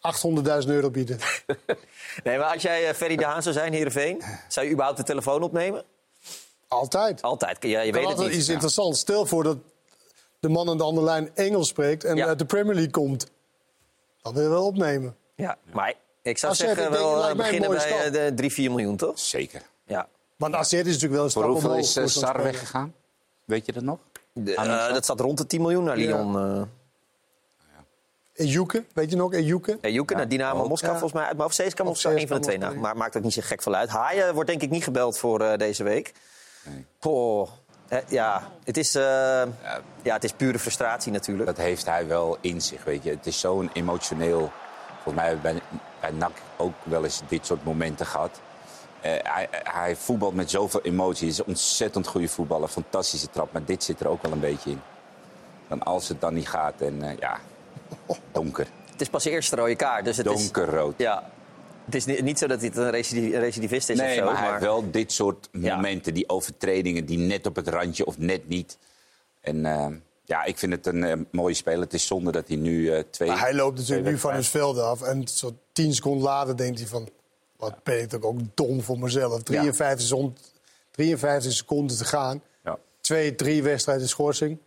800.000 0.04 0.68
euro 0.68 0.90
bieden. 0.90 1.18
Nee, 2.24 2.38
maar 2.38 2.52
als 2.52 2.62
jij 2.62 2.88
eh, 2.88 2.94
Ferry 2.94 3.16
de 3.16 3.24
Haan 3.24 3.42
zou 3.42 3.54
zijn, 3.54 3.72
Heerenveen... 3.72 4.22
zou 4.48 4.66
je 4.66 4.72
überhaupt 4.72 4.98
de 4.98 5.04
telefoon 5.04 5.42
opnemen? 5.42 5.84
Altijd. 6.68 7.22
Altijd. 7.22 7.56
Ja, 7.60 7.80
je 7.80 7.92
weet 7.92 7.94
is 7.94 8.00
het 8.00 8.06
altijd 8.10 8.28
niet. 8.28 8.38
iets 8.38 8.48
interessants. 8.48 9.00
Stel 9.00 9.26
voor 9.26 9.42
dat 9.44 9.56
de 10.40 10.48
man 10.48 10.68
aan 10.68 10.76
de 10.76 10.82
andere 10.84 11.06
lijn 11.06 11.30
Engels 11.34 11.68
spreekt 11.68 12.04
en 12.04 12.16
Ja. 12.16 12.26
uit 12.26 12.38
de 12.38 12.44
Premier 12.44 12.74
League 12.74 12.90
komt. 12.92 13.26
Dan 14.22 14.34
wil 14.34 14.42
je 14.42 14.48
wel 14.48 14.66
opnemen. 14.66 15.16
Ja, 15.34 15.56
maar 15.72 15.94
ik 16.22 16.38
zou 16.38 16.52
AZ, 16.52 16.58
zeggen 16.58 16.84
ik 16.84 16.90
wel 16.90 17.28
eh, 17.28 17.34
beginnen 17.36 17.70
bij 17.70 17.78
stap. 17.80 17.98
eh, 17.98 18.12
de 18.12 18.32
3, 18.34 18.52
4 18.52 18.70
miljoen, 18.70 18.96
toch? 18.96 19.18
Zeker. 19.18 19.62
Ja. 19.86 20.08
Want 20.36 20.54
AZ 20.54 20.72
is 20.72 20.84
natuurlijk 20.84 21.12
wel 21.12 21.24
een 21.24 21.30
Voor 21.30 21.42
stap 21.42 21.52
hoeveel 21.52 21.70
omhoog 21.70 21.84
is 21.84 21.96
eh, 21.96 22.02
voor 22.02 22.10
zo'n 22.12 22.22
Sar 22.22 22.42
weggegaan? 22.42 22.94
Weet 23.44 23.66
je 23.66 23.72
dat 23.72 23.82
nog? 23.82 23.98
De, 24.32 24.54
eh, 24.54 24.92
dat 24.92 25.04
zat 25.06 25.20
rond 25.20 25.38
de 25.38 25.46
10 25.46 25.60
miljoen 25.60 25.84
naar 25.84 25.96
Lyon. 25.96 26.68
Ejuke, 28.34 28.84
weet 28.94 29.10
je 29.10 29.16
nog? 29.16 29.32
Ejuke? 29.32 29.78
Ja, 29.80 29.88
Joeken 29.88 30.16
naar 30.16 30.28
Dynamo 30.28 30.62
ook. 30.62 30.68
Moskou 30.68 30.92
Ja. 30.92 30.98
volgens 30.98 31.20
mij 31.20 31.28
uit 31.28 31.36
mijn 31.36 31.48
hoofd. 31.50 31.62
CSKA 31.68 31.82
Of 31.82 31.88
Moskou, 31.88 32.14
een 32.20 32.28
van 32.28 32.36
de 32.36 32.42
twee. 32.42 32.56
Moskou, 32.56 32.76
Nou, 32.80 32.86
maar 32.86 32.96
maakt 32.96 33.16
ook 33.16 33.22
niet 33.22 33.32
zo 33.32 33.40
gek 33.44 33.62
veel 33.62 33.74
uit. 33.74 33.88
Haaien 33.88 34.34
wordt 34.34 34.48
denk 34.48 34.62
ik 34.62 34.70
niet 34.70 34.84
gebeld 34.84 35.18
voor 35.18 35.40
eh, 35.40 35.58
deze 35.58 35.82
week. 35.82 36.12
Nee. 36.64 36.84
Poh, 36.98 37.48
ja, 38.08 38.42
het 38.64 38.76
is, 38.76 38.94
eh, 38.94 39.02
ja, 40.02 40.12
het 40.14 40.24
is 40.24 40.32
pure 40.32 40.58
frustratie 40.58 41.12
natuurlijk. 41.12 41.46
Dat 41.46 41.56
heeft 41.56 41.86
hij 41.86 42.06
wel 42.06 42.38
in 42.40 42.60
zich, 42.62 42.84
weet 42.84 43.02
je. 43.02 43.10
Het 43.10 43.26
is 43.26 43.40
zo'n 43.40 43.70
emotioneel... 43.72 44.50
Volgens 45.02 45.14
mij 45.14 45.26
hebben 45.26 45.52
we 45.54 45.60
bij, 45.60 45.78
bij 46.00 46.18
NAC 46.18 46.32
ook 46.56 46.72
wel 46.82 47.04
eens 47.04 47.22
dit 47.28 47.46
soort 47.46 47.64
momenten 47.64 48.06
gehad. 48.06 48.40
Eh, 49.00 49.12
hij, 49.22 49.48
hij 49.50 49.96
voetbalt 49.96 50.34
met 50.34 50.50
zoveel 50.50 50.80
emotie. 50.82 51.20
Hij 51.20 51.28
is 51.32 51.38
een 51.38 51.44
ontzettend 51.46 52.06
goede 52.06 52.28
voetballer. 52.28 52.68
Fantastische 52.68 53.30
trap. 53.30 53.52
Maar 53.52 53.64
dit 53.64 53.84
zit 53.84 54.00
er 54.00 54.08
ook 54.08 54.22
wel 54.22 54.32
een 54.32 54.40
beetje 54.40 54.70
in. 54.70 54.80
Dan 55.68 55.82
als 55.82 56.08
het 56.08 56.20
dan 56.20 56.34
niet 56.34 56.48
gaat 56.48 56.80
en 56.80 57.02
eh, 57.02 57.18
ja, 57.18 57.38
donker. 58.32 58.66
Het 58.90 59.00
is 59.00 59.08
pas 59.08 59.22
de 59.24 59.30
eerste 59.30 59.56
rode 59.56 59.76
kaart. 59.76 60.04
Dus 60.04 60.16
het 60.16 60.26
is, 60.26 60.32
Donkerrood. 60.32 60.94
ja, 60.96 61.30
Het 61.84 61.94
is 61.94 62.04
ni- 62.04 62.20
niet 62.22 62.38
zo 62.38 62.46
dat 62.46 62.60
dit 62.60 62.76
een 62.76 62.90
recidiv- 62.90 63.34
recidivist 63.34 63.88
is 63.88 63.98
Nee, 63.98 64.08
of 64.10 64.14
zo. 64.18 64.24
maar 64.24 64.38
hij 64.42 64.48
heeft 64.50 64.62
wel 64.62 64.90
dit 64.90 65.12
soort 65.12 65.48
Ja. 65.52 65.74
momenten, 65.74 66.14
die 66.14 66.28
overtredingen, 66.28 67.04
die 67.04 67.18
net 67.18 67.46
op 67.46 67.56
het 67.56 67.68
randje 67.68 68.06
of 68.06 68.18
net 68.18 68.48
niet. 68.48 68.78
En 69.40 69.66
eh, 69.66 69.86
ja, 70.24 70.44
ik 70.44 70.58
vind 70.58 70.72
het 70.72 70.86
een 70.86 71.04
eh, 71.04 71.16
mooie 71.30 71.54
speler. 71.54 71.80
Het 71.80 71.94
is 71.94 72.06
zonde 72.06 72.32
dat 72.32 72.48
hij 72.48 72.56
nu 72.56 72.90
eh, 72.92 73.02
twee. 73.10 73.28
Maar 73.28 73.40
hij 73.40 73.54
loopt 73.54 73.78
natuurlijk 73.78 74.08
nu 74.08 74.18
van 74.18 74.34
het 74.34 74.46
veld 74.46 74.78
af. 74.78 75.02
En 75.02 75.28
zo 75.28 75.54
tien 75.72 75.94
seconden 75.94 76.22
later 76.22 76.56
denkt 76.56 76.78
hij 76.78 76.88
van... 76.88 77.08
Wat 77.56 77.82
ben 77.82 78.00
ik 78.00 78.08
toch 78.08 78.22
ook 78.22 78.38
dom 78.54 78.82
voor 78.82 78.98
mezelf. 78.98 79.42
53, 79.42 80.06
zon- 80.06 80.36
53 80.90 81.52
seconden 81.52 81.96
te 81.96 82.04
gaan. 82.04 82.42
Ja. 82.64 82.78
Twee, 83.00 83.34
drie 83.34 83.62
wedstrijden 83.62 84.08
schorsing. 84.08 84.58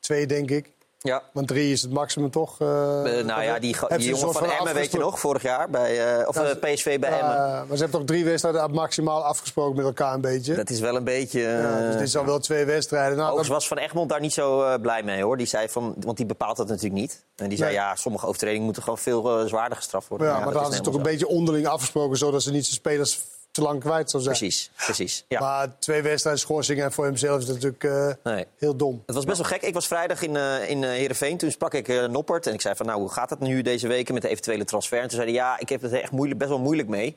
Twee, 0.00 0.26
denk 0.26 0.50
ik. 0.50 0.70
Ja. 0.98 1.22
Want 1.32 1.48
drie 1.48 1.72
is 1.72 1.82
het 1.82 1.90
maximum 1.92 2.30
toch? 2.30 2.60
eh, 2.60 3.18
Eh, 3.18 3.24
nou 3.26 3.42
ja, 3.42 3.58
die, 3.58 3.76
die 3.96 4.08
jongen 4.08 4.32
van 4.32 4.50
Emmen, 4.50 4.74
weet 4.74 4.92
je 4.92 4.98
nog, 4.98 5.20
vorig 5.20 5.42
jaar 5.42 5.70
bij 5.70 6.18
eh, 6.20 6.28
of 6.28 6.34
Ja, 6.34 6.46
ze- 6.48 6.56
PSV 6.56 6.98
bij 7.00 7.10
Ja, 7.10 7.18
Emmen. 7.18 7.36
maar 7.68 7.76
ze 7.76 7.82
hebben 7.82 7.98
toch 8.00 8.04
drie 8.08 8.24
wedstrijden 8.24 8.70
maximaal 8.70 9.24
afgesproken 9.24 9.76
met 9.76 9.84
elkaar 9.84 10.14
een 10.14 10.20
beetje. 10.20 10.54
Dat 10.54 10.70
is 10.70 10.80
wel 10.80 10.96
een 10.96 11.04
beetje. 11.04 11.40
ja, 11.40 11.80
dus 11.80 11.96
dit 11.96 12.10
zijn 12.10 12.24
wel 12.26 12.38
twee 12.38 12.64
wedstrijden. 12.64 13.16
Nou, 13.18 13.42
was 13.48 13.68
Van 13.68 13.78
Egmond 13.78 14.08
daar 14.10 14.20
niet 14.20 14.32
zo 14.32 14.78
blij 14.78 15.02
mee 15.02 15.22
hoor. 15.22 15.36
Die 15.36 15.46
zei 15.46 15.68
van, 15.68 15.94
want 16.00 16.16
die 16.16 16.26
bepaalt 16.26 16.56
dat 16.56 16.68
natuurlijk 16.68 17.00
niet. 17.00 17.24
En 17.36 17.48
die 17.48 17.58
zei 17.58 17.70
Nee. 17.70 17.78
ja, 17.80 17.94
sommige 17.96 18.26
overtredingen 18.26 18.64
moeten 18.64 18.82
gewoon 18.82 18.98
veel 18.98 19.48
zwaarder 19.48 19.76
gestraft 19.76 20.08
worden. 20.08 20.26
ja, 20.26 20.32
Nou 20.32 20.44
maar 20.44 20.52
dat 20.54 20.62
dan 20.62 20.72
is 20.72 20.76
hadden 20.78 20.94
ze 20.94 21.00
toch 21.00 21.06
een 21.12 21.18
beetje 21.20 21.34
onderling 21.34 21.66
afgesproken... 21.66 22.16
zodat 22.18 22.42
ze 22.42 22.50
niet 22.50 22.64
zijn 22.64 22.76
spelers 22.76 23.20
te 23.56 23.62
lang 23.62 23.80
kwijt 23.80 24.10
zou 24.10 24.22
zo. 24.22 24.28
zijn. 24.34 24.38
Precies, 24.50 24.70
precies. 24.84 25.24
Ja. 25.28 25.40
Maar 25.40 25.78
twee 25.78 26.02
wedstrijden 26.02 26.40
schorsing 26.42 26.82
en 26.82 26.92
voor 26.92 27.04
hemzelf 27.04 27.40
is 27.40 27.46
natuurlijk 27.46 27.84
eh, 27.84 28.08
Nee. 28.22 28.46
heel 28.58 28.76
dom. 28.76 29.02
Het 29.06 29.14
was 29.14 29.24
best 29.24 29.38
wel 29.38 29.46
gek. 29.46 29.62
Ik 29.62 29.74
was 29.74 29.86
vrijdag 29.86 30.22
in, 30.22 30.36
eh 30.36 30.70
in 30.70 30.84
eh, 30.84 30.90
Heerenveen. 30.90 31.36
Toen 31.36 31.50
sprak 31.50 31.74
ik 31.74 32.08
Noppert. 32.10 32.46
En 32.46 32.52
ik 32.54 32.60
zei 32.60 32.74
van, 32.76 32.86
nou, 32.86 33.00
hoe 33.00 33.10
gaat 33.12 33.30
het 33.30 33.40
nu 33.40 33.62
deze 33.62 33.88
weken 33.88 34.14
met 34.14 34.22
de 34.22 34.28
eventuele 34.28 34.64
transfer? 34.64 34.96
En 35.00 35.08
toen 35.08 35.16
zei 35.18 35.24
hij, 35.30 35.34
ja, 35.34 35.58
ik 35.58 35.68
heb 35.68 35.82
het 35.82 35.92
echt 35.92 36.10
moeilijk, 36.12 36.38
best 36.38 36.50
wel 36.50 36.60
moeilijk 36.60 36.88
mee. 36.88 37.16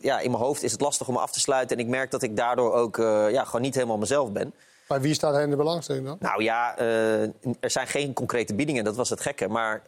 Ja, 0.00 0.20
in 0.20 0.30
mijn 0.30 0.42
hoofd 0.42 0.62
is 0.62 0.72
het 0.72 0.80
lastig 0.80 1.08
om 1.08 1.14
me 1.14 1.20
af 1.20 1.30
te 1.32 1.40
sluiten. 1.40 1.76
En 1.76 1.82
ik 1.84 1.88
merk 1.90 2.10
dat 2.10 2.22
ik 2.22 2.36
daardoor 2.36 2.72
ook 2.72 2.96
ja, 3.30 3.44
gewoon 3.44 3.60
niet 3.60 3.74
helemaal 3.74 3.98
mezelf 3.98 4.32
ben. 4.32 4.52
Maar 4.88 5.00
wie 5.00 5.14
staat 5.14 5.34
hij 5.34 5.42
in 5.42 5.50
de 5.50 5.56
belangstelling 5.56 6.06
dan? 6.06 6.16
Nou 6.20 6.42
ja, 6.42 6.78
er 6.78 7.70
zijn 7.70 7.86
geen 7.86 8.12
concrete 8.12 8.54
biedingen. 8.54 8.84
Dat 8.84 8.96
was 8.96 9.10
het 9.10 9.20
gekke. 9.20 9.48
Maar 9.48 9.82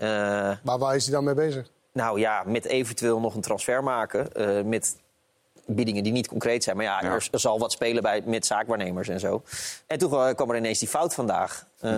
Maar 0.62 0.78
waar 0.78 0.94
is 0.96 1.04
hij 1.04 1.14
dan 1.14 1.24
mee 1.24 1.34
bezig? 1.34 1.66
nou 1.92 2.18
ja, 2.20 2.42
met 2.46 2.64
eventueel 2.64 3.20
nog 3.20 3.34
een 3.34 3.40
transfer 3.40 3.82
maken. 3.82 4.28
met 4.68 4.96
biedingen 5.66 6.02
die 6.02 6.12
niet 6.12 6.28
concreet 6.28 6.64
zijn. 6.64 6.76
Maar 6.76 6.84
ja, 6.84 7.00
Ja. 7.02 7.10
Er, 7.10 7.28
er 7.32 7.40
zal 7.40 7.58
wat 7.58 7.72
spelen 7.72 8.02
bij, 8.02 8.22
met 8.24 8.46
zaakwaarnemers 8.46 9.08
en 9.08 9.20
zo. 9.20 9.42
En 9.86 9.98
toen 9.98 10.12
eh, 10.12 10.34
kwam 10.34 10.50
er 10.50 10.56
ineens 10.56 10.78
die 10.78 10.88
fout 10.88 11.14
vandaag. 11.14 11.66
Eh, 11.80 11.90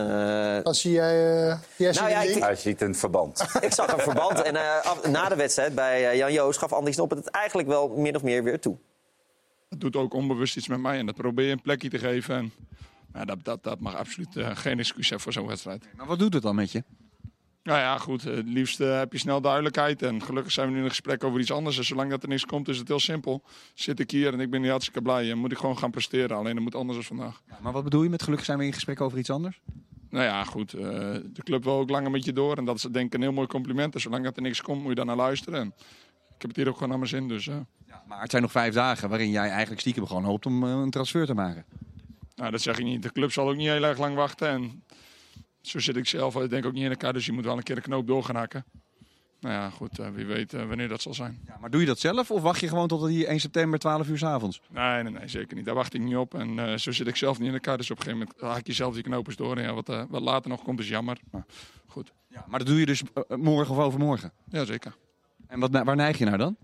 Dan 0.63 0.75
zie 0.75 0.93
jij... 0.93 1.41
eh 1.51 1.59
jij 1.77 1.93
ziet 1.93 2.03
Nou 2.03 2.13
ja, 2.13 2.21
ik-. 2.23 2.43
Hij 2.43 2.55
ziet 2.57 2.81
een 2.81 2.95
verband. 2.95 3.41
ik 3.61 3.73
zag 3.73 3.93
een 3.93 3.99
verband. 4.03 4.43
En 4.43 4.57
eh, 4.57 4.81
af- 4.85 5.07
na 5.09 5.29
de 5.29 5.37
wedstrijd 5.37 5.75
bij 5.75 6.17
Jan 6.17 6.33
Joos 6.33 6.57
gaf 6.57 6.73
Andy 6.73 6.93
Snop 6.93 7.11
het 7.11 7.29
eigenlijk 7.31 7.69
wel 7.69 7.89
min 7.89 8.17
of 8.17 8.23
meer 8.23 8.43
weer 8.43 8.61
toe. 8.61 8.77
Het 9.69 9.81
doet 9.81 9.97
ook 9.97 10.15
onbewust 10.15 10.57
iets 10.57 10.69
met 10.69 10.81
mij 10.81 10.99
en 10.99 11.07
dat 11.07 11.15
probeer 11.15 11.47
je 11.47 11.53
een 11.53 11.63
plekje 11.63 11.89
te 11.89 11.99
geven. 11.99 12.35
En, 12.37 12.53
nou, 13.13 13.27
dat, 13.27 13.39
dat, 13.45 13.63
dat 13.63 13.81
mag 13.81 13.97
absoluut 13.97 14.29
geen 14.55 14.79
excuus 14.79 15.09
zijn 15.09 15.21
voor 15.21 15.33
zo'n 15.33 15.47
wedstrijd. 15.47 15.85
Maar 15.97 16.07
wat 16.07 16.19
doet 16.19 16.35
het 16.35 16.43
dan 16.43 16.55
met 16.55 16.73
je? 16.73 16.83
Nou 17.67 17.79
ja, 17.79 17.99
goed. 17.99 18.27
eh, 18.27 18.35
Het 18.37 18.49
liefst 18.49 18.81
eh, 18.81 18.99
heb 18.99 19.13
je 19.13 19.19
snel 19.19 19.41
duidelijkheid. 19.41 20.03
En 20.03 20.23
gelukkig 20.23 20.53
zijn 20.53 20.67
we 20.67 20.73
nu 20.73 20.79
in 20.79 20.85
een 20.85 20.91
gesprek 20.91 21.25
over 21.25 21.41
iets 21.41 21.53
anders. 21.53 21.79
En 21.79 21.85
zolang 21.85 22.11
dat 22.11 22.23
er 22.23 22.29
niks 22.29 22.45
komt, 22.47 22.69
is 22.69 22.79
het 22.79 22.89
heel 22.89 23.01
simpel. 23.01 23.43
Zit 23.75 24.01
ik 24.01 24.11
hier 24.11 24.33
en 24.33 24.41
ik 24.41 24.51
ben 24.51 24.61
hier 24.61 24.71
hartstikke 24.71 25.03
blij. 25.03 25.31
En 25.31 25.39
moet 25.39 25.53
ik 25.53 25.59
gewoon 25.59 25.79
gaan 25.79 25.91
presteren. 25.91 26.37
Alleen 26.37 26.55
dat 26.55 26.63
moet 26.63 26.75
anders 26.75 26.99
dan 26.99 27.17
vandaag. 27.17 27.43
Maar 27.61 27.73
wat 27.73 27.85
bedoel 27.85 28.03
je 28.03 28.09
met 28.09 28.23
gelukkig 28.23 28.47
zijn 28.47 28.59
we 28.59 28.65
in 28.65 28.73
gesprek 28.73 29.01
over 29.01 29.19
iets 29.19 29.31
anders? 29.31 29.61
Nou 30.11 30.25
ja, 30.25 30.45
goed. 30.45 30.73
eh, 30.75 30.81
de 31.33 31.43
club 31.45 31.65
wil 31.65 31.79
ook 31.79 31.91
langer 31.91 32.11
met 32.11 32.25
je 32.25 32.33
door. 32.33 32.57
En 32.57 32.65
dat 32.65 32.77
is 32.77 32.83
denk 32.83 33.07
ik 33.07 33.15
een 33.15 33.23
heel 33.23 33.33
mooi 33.33 33.47
compliment. 33.47 33.95
En 33.95 34.01
zolang 34.01 34.25
dat 34.25 34.37
er 34.37 34.43
niks 34.43 34.63
komt, 34.63 34.81
moet 34.81 34.89
je 34.89 34.95
daar 34.95 35.05
naar 35.07 35.17
luisteren. 35.17 35.61
En 35.61 35.67
ik 36.35 36.43
heb 36.43 36.49
het 36.51 36.57
hier 36.57 36.69
ook 36.69 36.75
gewoon 36.75 36.89
naar 36.89 36.99
mijn 36.99 37.11
zin. 37.11 37.29
Dus 37.29 37.45
Ja, 37.45 37.67
maar 38.09 38.21
het 38.21 38.31
zijn 38.31 38.43
nog 38.43 38.51
vijf 38.53 38.75
dagen 38.75 39.09
waarin 39.09 39.31
jij 39.31 39.49
eigenlijk 39.51 39.81
stiekem 39.81 40.07
gewoon 40.07 40.25
hoopt 40.25 40.47
om 40.47 40.63
een 40.63 40.91
transfer 40.91 41.27
te 41.27 41.35
maken. 41.35 41.65
nou, 42.37 42.51
dat 42.51 42.61
zeg 42.61 42.79
ik 42.79 42.85
niet. 42.85 43.03
De 43.03 43.13
club 43.13 43.33
zal 43.33 43.49
ook 43.49 43.57
niet 43.57 43.69
heel 43.69 43.85
erg 43.85 43.99
lang 43.99 44.15
wachten. 44.15 44.49
En 44.49 44.83
zo 45.69 45.79
zit 45.79 45.97
ik 45.97 46.07
zelf. 46.07 46.37
Ik 46.37 46.51
denk 46.51 46.67
ook 46.67 46.73
niet 46.73 46.85
in 46.85 46.91
elkaar. 46.91 47.13
Dus 47.13 47.27
je 47.27 47.33
moet 47.33 47.45
wel 47.45 47.57
een 47.57 47.63
keer 47.63 47.75
de 47.75 47.81
knoop 47.81 48.07
door 48.07 48.25
gaan 48.25 48.37
hakken. 48.37 48.65
Nou 49.41 49.55
ja, 49.55 49.71
goed. 49.71 49.99
eh, 49.99 50.09
wie 50.11 50.27
weet 50.27 50.55
eh, 50.55 50.67
wanneer 50.67 50.89
dat 50.89 51.03
zal 51.03 51.15
zijn. 51.15 51.41
Ja, 51.47 51.57
maar 51.61 51.71
doe 51.71 51.81
je 51.81 51.87
dat 51.87 51.99
zelf 51.99 52.31
of 52.31 52.43
wacht 52.43 52.61
je 52.61 52.69
gewoon 52.69 52.89
tot 52.89 53.09
hier 53.09 53.27
1 53.27 53.41
september 53.41 53.79
12 53.79 54.09
uur 54.09 54.19
s 54.19 54.23
avonds? 54.23 54.61
Nee, 54.71 55.03
nee, 55.03 55.13
nee, 55.13 55.29
zeker 55.29 55.57
niet. 55.57 55.65
Daar 55.65 55.75
wacht 55.75 55.95
ik 55.95 56.01
niet 56.01 56.17
op. 56.17 56.35
En 56.35 56.59
eh, 56.59 56.77
zo 56.77 56.93
zit 56.93 57.07
ik 57.07 57.17
zelf 57.17 57.39
niet 57.39 57.49
in 57.49 57.55
elkaar. 57.55 57.77
Dus 57.77 57.91
op 57.91 57.97
een 57.99 58.03
gegeven 58.03 58.27
moment 58.27 58.55
haak 58.55 58.67
je 58.67 58.73
zelf 58.73 58.95
die 58.95 59.03
knoopjes 59.03 59.37
door. 59.37 59.57
En 59.57 59.63
ja, 59.63 59.75
wat, 59.75 60.07
wat 60.09 60.23
later 60.23 60.51
nog 60.51 60.63
komt 60.63 60.81
is 60.81 60.89
jammer. 60.89 61.19
Maar 61.31 61.45
goed. 61.87 62.13
Ja, 62.29 62.45
maar 62.49 62.59
dat 62.59 62.69
doe 62.69 62.79
je 62.81 62.87
dus 62.87 63.03
morgen 63.29 63.75
of 63.75 63.81
overmorgen. 63.83 64.33
Ja, 64.49 64.65
zeker. 64.65 64.97
En 65.47 65.61
wat, 65.61 65.71
waar 65.71 65.97
neig 65.97 66.19
je 66.19 66.25
naar 66.25 66.39
dan? 66.39 66.57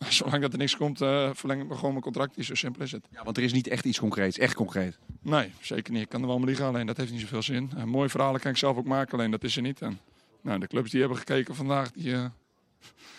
Zolang 0.08 0.42
dat 0.42 0.52
er 0.52 0.58
niks 0.58 0.76
komt, 0.76 1.00
eh, 1.00 1.30
verleng 1.32 1.62
ik 1.62 1.68
me 1.68 1.74
gewoon 1.74 1.90
mijn 1.90 2.02
contract. 2.02 2.34
Zo 2.38 2.54
simpel 2.54 2.82
is 2.82 2.92
het. 2.92 3.04
Ja, 3.10 3.24
want 3.24 3.36
er 3.36 3.42
is 3.42 3.52
niet 3.52 3.68
echt 3.68 3.84
iets 3.84 3.98
concreets, 3.98 4.38
echt 4.38 4.54
concreet. 4.54 4.98
Nee, 5.22 5.52
zeker 5.60 5.92
niet. 5.92 6.02
Ik 6.02 6.08
kan 6.08 6.20
er 6.20 6.26
wel 6.26 6.38
mee 6.38 6.46
liggen, 6.46 6.66
alleen 6.66 6.86
dat 6.86 6.96
heeft 6.96 7.12
niet 7.12 7.20
zoveel 7.20 7.42
zin. 7.42 7.70
Uh, 7.76 7.84
mooie 7.84 8.08
verhalen 8.08 8.40
kan 8.40 8.50
ik 8.50 8.56
zelf 8.56 8.76
ook 8.76 8.84
maken, 8.84 9.18
alleen 9.18 9.30
dat 9.30 9.44
is 9.44 9.56
er 9.56 9.62
niet. 9.62 9.80
En, 9.80 10.00
nou, 10.40 10.58
de 10.58 10.66
clubs 10.66 10.90
die 10.90 11.00
hebben 11.00 11.18
gekeken 11.18 11.54
vandaag, 11.54 11.90
die 11.90 12.12
eh, 12.12 12.24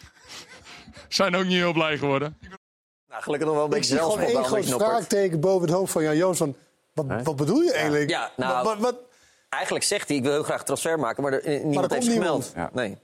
zijn 1.07 1.35
ook 1.35 1.45
niet 1.45 1.53
heel 1.53 1.73
blij 1.73 1.97
geworden. 1.97 2.37
Nou, 3.09 3.23
gelukkig 3.23 3.47
nog 3.47 3.55
wel 3.55 3.65
een 3.65 3.71
beetje 3.71 3.95
zie 3.95 3.97
gewoon 3.97 4.19
één 4.19 4.33
bij 4.33 4.43
groot 4.43 5.39
boven 5.39 5.67
het 5.67 5.77
hoofd 5.77 5.91
van 5.91 6.03
Jan 6.03 6.17
Joos. 6.17 6.37
Van, 6.37 6.55
wat, 6.93 7.05
wat 7.23 7.35
bedoel 7.35 7.61
je 7.61 7.73
eigenlijk? 7.73 8.09
Ja, 8.09 8.31
nou- 8.37 8.63
wat, 8.63 8.77
wat, 8.77 8.95
Eigenlijk 9.49 9.83
zegt 9.85 10.07
hij, 10.07 10.17
ik 10.17 10.23
wil 10.23 10.31
heel 10.31 10.43
graag 10.43 10.63
transfer 10.63 10.99
maken, 10.99 11.23
maar 11.23 11.33
er, 11.33 11.65
niemand 11.65 11.91
er 11.91 11.97
heeft 11.97 12.11
gemeld. 12.11 12.51
Ja. 12.55 12.69
Nee. 12.73 12.97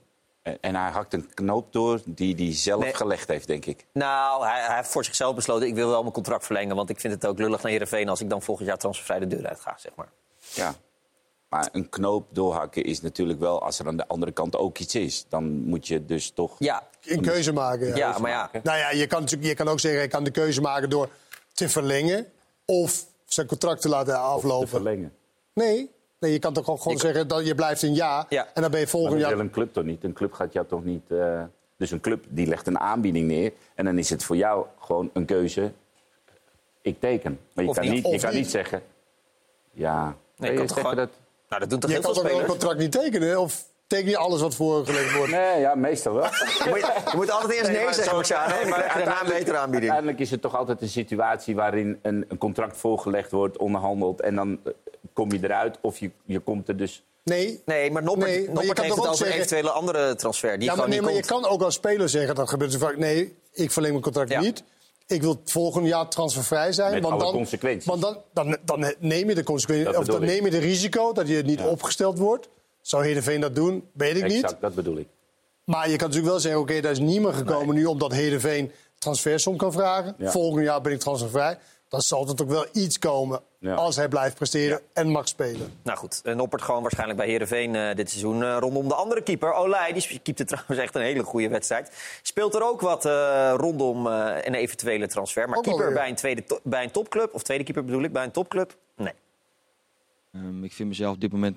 En 0.48 0.58
en 0.60 0.74
hij 0.74 0.90
hakt 0.90 1.14
een 1.14 1.34
knoop 1.34 1.72
door 1.72 2.00
die 2.04 2.34
hij 2.34 2.54
zelf 2.54 2.82
Nee. 2.82 2.94
gelegd 2.94 3.28
heeft, 3.28 3.46
denk 3.46 3.66
ik. 3.66 3.86
Nou, 3.92 4.46
hij, 4.46 4.60
hij 4.60 4.76
heeft 4.76 4.88
voor 4.90 5.04
zichzelf 5.04 5.34
besloten, 5.34 5.66
ik 5.68 5.74
wil 5.74 5.88
wel 5.88 6.00
mijn 6.00 6.12
contract 6.14 6.44
verlengen. 6.46 6.76
Want 6.76 6.90
ik 6.90 7.00
vind 7.00 7.12
het 7.14 7.26
ook 7.26 7.38
lullig 7.38 7.62
naar 7.62 7.70
Heerenveen 7.72 8.08
als 8.08 8.20
ik 8.20 8.30
dan 8.30 8.42
volgend 8.42 8.68
jaar 8.68 8.78
transfervrij 8.78 9.18
de 9.18 9.26
deur 9.26 9.48
uit 9.48 9.60
ga, 9.60 9.74
zeg 9.78 9.92
maar. 9.94 10.08
Ja. 10.54 10.74
Maar 11.48 11.68
een 11.72 11.88
knoop 11.88 12.26
doorhakken 12.30 12.84
is 12.84 13.00
natuurlijk 13.00 13.38
wel, 13.38 13.62
als 13.62 13.78
er 13.78 13.86
aan 13.86 13.96
de 13.96 14.06
andere 14.08 14.32
kant 14.32 14.56
ook 14.56 14.78
iets 14.78 14.94
is, 14.94 15.26
dan 15.28 15.44
moet 15.64 15.86
je 15.88 16.04
dus 16.04 16.30
toch. 16.30 16.56
Ja, 16.58 16.82
een 17.04 17.20
keuze 17.22 17.52
maken. 17.52 17.86
Ja. 17.86 17.96
ja 17.96 18.18
maar 18.18 18.30
ja. 18.30 18.50
Nou 18.62 18.78
ja, 18.78 18.90
je 18.90 19.06
kan, 19.06 19.20
natuurlijk- 19.20 19.48
je 19.48 19.54
kan 19.56 19.68
ook 19.68 19.80
zeggen, 19.80 20.00
hij 20.00 20.08
kan 20.08 20.24
de 20.24 20.30
keuze 20.30 20.60
maken 20.60 20.90
door 20.90 21.08
te 21.52 21.68
verlengen. 21.68 22.26
Of 22.64 23.04
zijn 23.24 23.46
contract 23.46 23.80
te 23.80 23.88
laten 23.88 24.12
te 24.14 24.18
aflopen. 24.20 24.68
verlengen. 24.68 25.12
Nee, 25.54 25.90
nee, 26.18 26.32
je 26.32 26.38
kan 26.38 26.52
toch 26.52 26.68
ook 26.70 26.78
gewoon 26.78 26.96
Ik- 26.96 27.02
zeggen 27.02 27.28
dat 27.28 27.46
je 27.46 27.54
blijft 27.54 27.82
een 27.82 27.94
jaar. 27.94 28.26
Ja. 28.28 28.48
En 28.54 28.62
dan 28.62 28.70
ben 28.70 28.80
je 28.80 28.86
volgend 28.86 29.12
dat 29.12 29.20
jaar... 29.20 29.30
wil 29.36 29.40
een 29.44 29.50
club 29.50 29.72
toch 29.72 29.84
niet? 29.84 30.04
Een 30.04 30.12
club 30.12 30.32
gaat 30.32 30.52
jou 30.52 30.66
toch 30.66 30.84
niet. 30.84 31.02
eh, 31.10 31.42
Dus 31.76 31.90
een 31.90 32.00
club 32.00 32.24
die 32.28 32.46
legt 32.46 32.66
een 32.66 32.78
aanbieding 32.80 33.26
neer. 33.26 33.52
En 33.74 33.84
dan 33.84 33.98
is 33.98 34.10
het 34.10 34.24
voor 34.24 34.36
jou 34.36 34.66
gewoon 34.80 35.10
een 35.12 35.24
keuze. 35.24 35.72
Ik 36.82 37.00
teken. 37.00 37.38
Maar 37.52 37.64
je 37.64 37.70
Of 37.70 37.76
kan, 37.76 37.88
niet. 37.88 38.08
je 38.08 38.18
kan 38.20 38.34
niet. 38.34 38.50
zeggen. 38.50 38.82
Ja. 39.72 40.04
Nee, 40.04 40.14
je 40.36 40.46
je 40.46 40.58
kan 40.58 40.66
toch 40.66 40.76
zeggen 40.76 40.90
gewoon- 40.96 41.10
Nou, 41.48 41.60
dat 41.60 41.70
doen 41.70 41.78
toch 41.80 41.90
Je 41.90 41.96
heel 41.96 42.04
kan 42.04 42.14
veel 42.14 42.22
toch 42.22 42.32
wel 42.32 42.40
een 42.40 42.46
contract 42.46 42.78
niet 42.78 42.92
tekenen? 42.92 43.40
Of 43.40 43.64
teken 43.88 44.10
je 44.10 44.16
alles 44.16 44.40
wat 44.40 44.54
voorgelegd 44.54 45.12
wordt? 45.16 45.32
Nee, 45.32 45.60
ja, 45.60 45.74
meestal 45.74 46.12
wel. 46.14 46.24
Je 46.24 46.64
moet, 46.68 46.80
je 47.10 47.16
moet 47.16 47.30
altijd 47.30 47.52
eerst 47.52 47.70
nee, 47.70 47.84
maar 47.84 47.94
zeggen, 47.94 48.14
Marciano. 48.14 48.54
nee, 48.54 48.64
maar 48.64 48.92
daarna 48.96 49.20
een 49.20 49.26
betere 49.26 49.56
aanbieding. 49.56 49.92
Uiteindelijk 49.92 50.18
is 50.18 50.30
het 50.30 50.40
toch 50.40 50.56
altijd 50.56 50.82
een 50.82 50.88
situatie 50.88 51.54
waarin 51.54 51.98
een, 52.02 52.24
een 52.28 52.38
contract 52.38 52.76
voorgelegd 52.76 53.30
wordt, 53.30 53.58
onderhandeld. 53.58 54.20
En 54.20 54.34
dan 54.34 54.58
eh, 54.64 54.72
kom 55.12 55.32
je 55.32 55.38
eruit 55.42 55.78
of 55.80 55.98
je, 55.98 56.10
je 56.24 56.38
komt 56.38 56.68
er 56.68 56.76
dus. 56.76 57.02
Nee. 57.24 57.62
Nee, 57.64 57.90
maar 57.90 58.02
Noppert, 58.02 58.30
Nee, 58.30 58.50
maar 58.50 58.62
heeft 58.62 58.76
toch 58.76 58.86
het 58.86 58.98
over 58.98 59.14
zeggen- 59.16 59.36
eventuele 59.36 59.70
andere 59.70 60.14
transfer. 60.14 60.58
Die 60.58 60.68
Ja, 60.68 60.74
maar, 60.74 60.88
nee, 60.88 60.98
niet 60.98 61.06
maar 61.06 61.16
je 61.16 61.24
kan 61.24 61.46
ook 61.46 61.62
als 61.62 61.74
speler 61.74 62.08
zeggen, 62.08 62.34
dat 62.34 62.48
gebeurt 62.48 62.72
zo 62.72 62.78
vaak. 62.78 62.96
Nee, 62.96 63.36
ik 63.52 63.70
verleng 63.70 63.92
mijn 63.92 64.04
contract 64.04 64.30
Ja. 64.30 64.40
niet. 64.40 64.62
Ik 65.06 65.22
wil 65.22 65.30
het 65.42 65.50
volgende 65.52 65.88
jaar 65.88 66.08
transfervrij 66.08 66.72
zijn. 66.72 66.92
Met 66.92 67.02
want 67.02 67.14
alle 67.14 67.22
dan, 67.22 67.32
consequenties. 67.32 67.84
Want 67.86 68.02
dan, 68.02 68.16
dan, 68.32 68.56
dan 68.64 68.94
neem 68.98 69.28
je 69.28 69.34
de 69.34 69.42
consequenties. 69.42 69.96
Of 69.96 70.04
dan 70.06 70.20
neem 70.24 70.44
je 70.44 70.50
de 70.50 70.58
risico 70.58 71.12
dat 71.12 71.28
je 71.28 71.42
niet 71.42 71.60
opgesteld 71.60 72.18
wordt. 72.18 72.48
Zou 72.88 73.04
Heerenveen 73.04 73.40
dat 73.40 73.54
doen? 73.54 73.88
Weet 73.92 74.16
ik 74.16 74.22
niet. 74.22 74.42
Exact, 74.42 74.60
dat 74.60 74.74
bedoel 74.74 74.96
ik. 74.96 75.08
Maar 75.64 75.90
je 75.90 75.96
kan 75.96 76.06
natuurlijk 76.06 76.32
wel 76.32 76.40
zeggen, 76.40 76.60
oké, 76.60 76.80
daar 76.80 76.90
is 76.90 76.98
niemand 76.98 77.34
gekomen 77.34 77.74
nu 77.74 77.84
omdat 77.84 78.12
Heerenveen 78.12 78.72
transfersom 78.98 79.56
kan 79.56 79.72
vragen. 79.72 80.14
Ja. 80.18 80.30
Volgend 80.30 80.64
jaar 80.64 80.80
ben 80.80 80.92
ik 80.92 80.98
transfervrij. 80.98 81.58
Dan 81.88 82.00
zal 82.02 82.28
er 82.28 82.34
toch 82.34 82.46
wel 82.46 82.66
iets 82.72 82.98
komen 82.98 83.40
Ja. 83.58 83.74
als 83.74 83.96
hij 83.96 84.08
blijft 84.08 84.34
presteren 84.36 84.80
en 84.92 85.08
mag 85.08 85.28
spelen. 85.28 85.72
Nou 85.82 85.98
goed, 85.98 86.20
Noppert 86.24 86.62
gewoon 86.62 86.82
waarschijnlijk 86.82 87.18
bij 87.18 87.28
Heerenveen 87.28 87.74
eh, 87.74 87.94
dit 87.94 88.08
seizoen 88.10 88.42
eh, 88.42 88.56
rondom 88.60 88.88
de 88.88 88.94
andere 88.94 89.22
keeper. 89.22 89.52
Olij, 89.52 89.92
die 89.92 90.18
keepte 90.18 90.44
trouwens 90.52 90.78
echt 90.78 90.94
een 90.94 91.02
hele 91.02 91.22
goede 91.22 91.48
wedstrijd. 91.48 91.92
Speelt 92.22 92.54
er 92.54 92.62
ook 92.62 92.80
wat 92.80 93.04
eh, 93.04 93.54
rondom 93.56 94.06
eh, 94.06 94.36
een 94.42 94.54
eventuele 94.54 95.06
transfer. 95.06 95.48
Maar 95.48 95.58
Ook 95.58 95.64
keeper 95.64 95.92
bij 95.92 96.08
een, 96.08 96.14
tweede 96.14 96.44
bij 96.62 96.82
een 96.84 96.90
topclub, 96.90 97.34
of 97.34 97.42
tweede 97.42 97.64
keeper 97.64 97.84
bedoel 97.84 98.02
ik, 98.02 98.12
bij 98.12 98.24
een 98.24 98.30
topclub? 98.30 98.76
Nee. 98.96 99.12
Ehm, 100.32 100.64
ik 100.64 100.72
vind 100.72 100.88
mezelf 100.88 101.14
op 101.14 101.20
dit 101.20 101.32
moment 101.32 101.56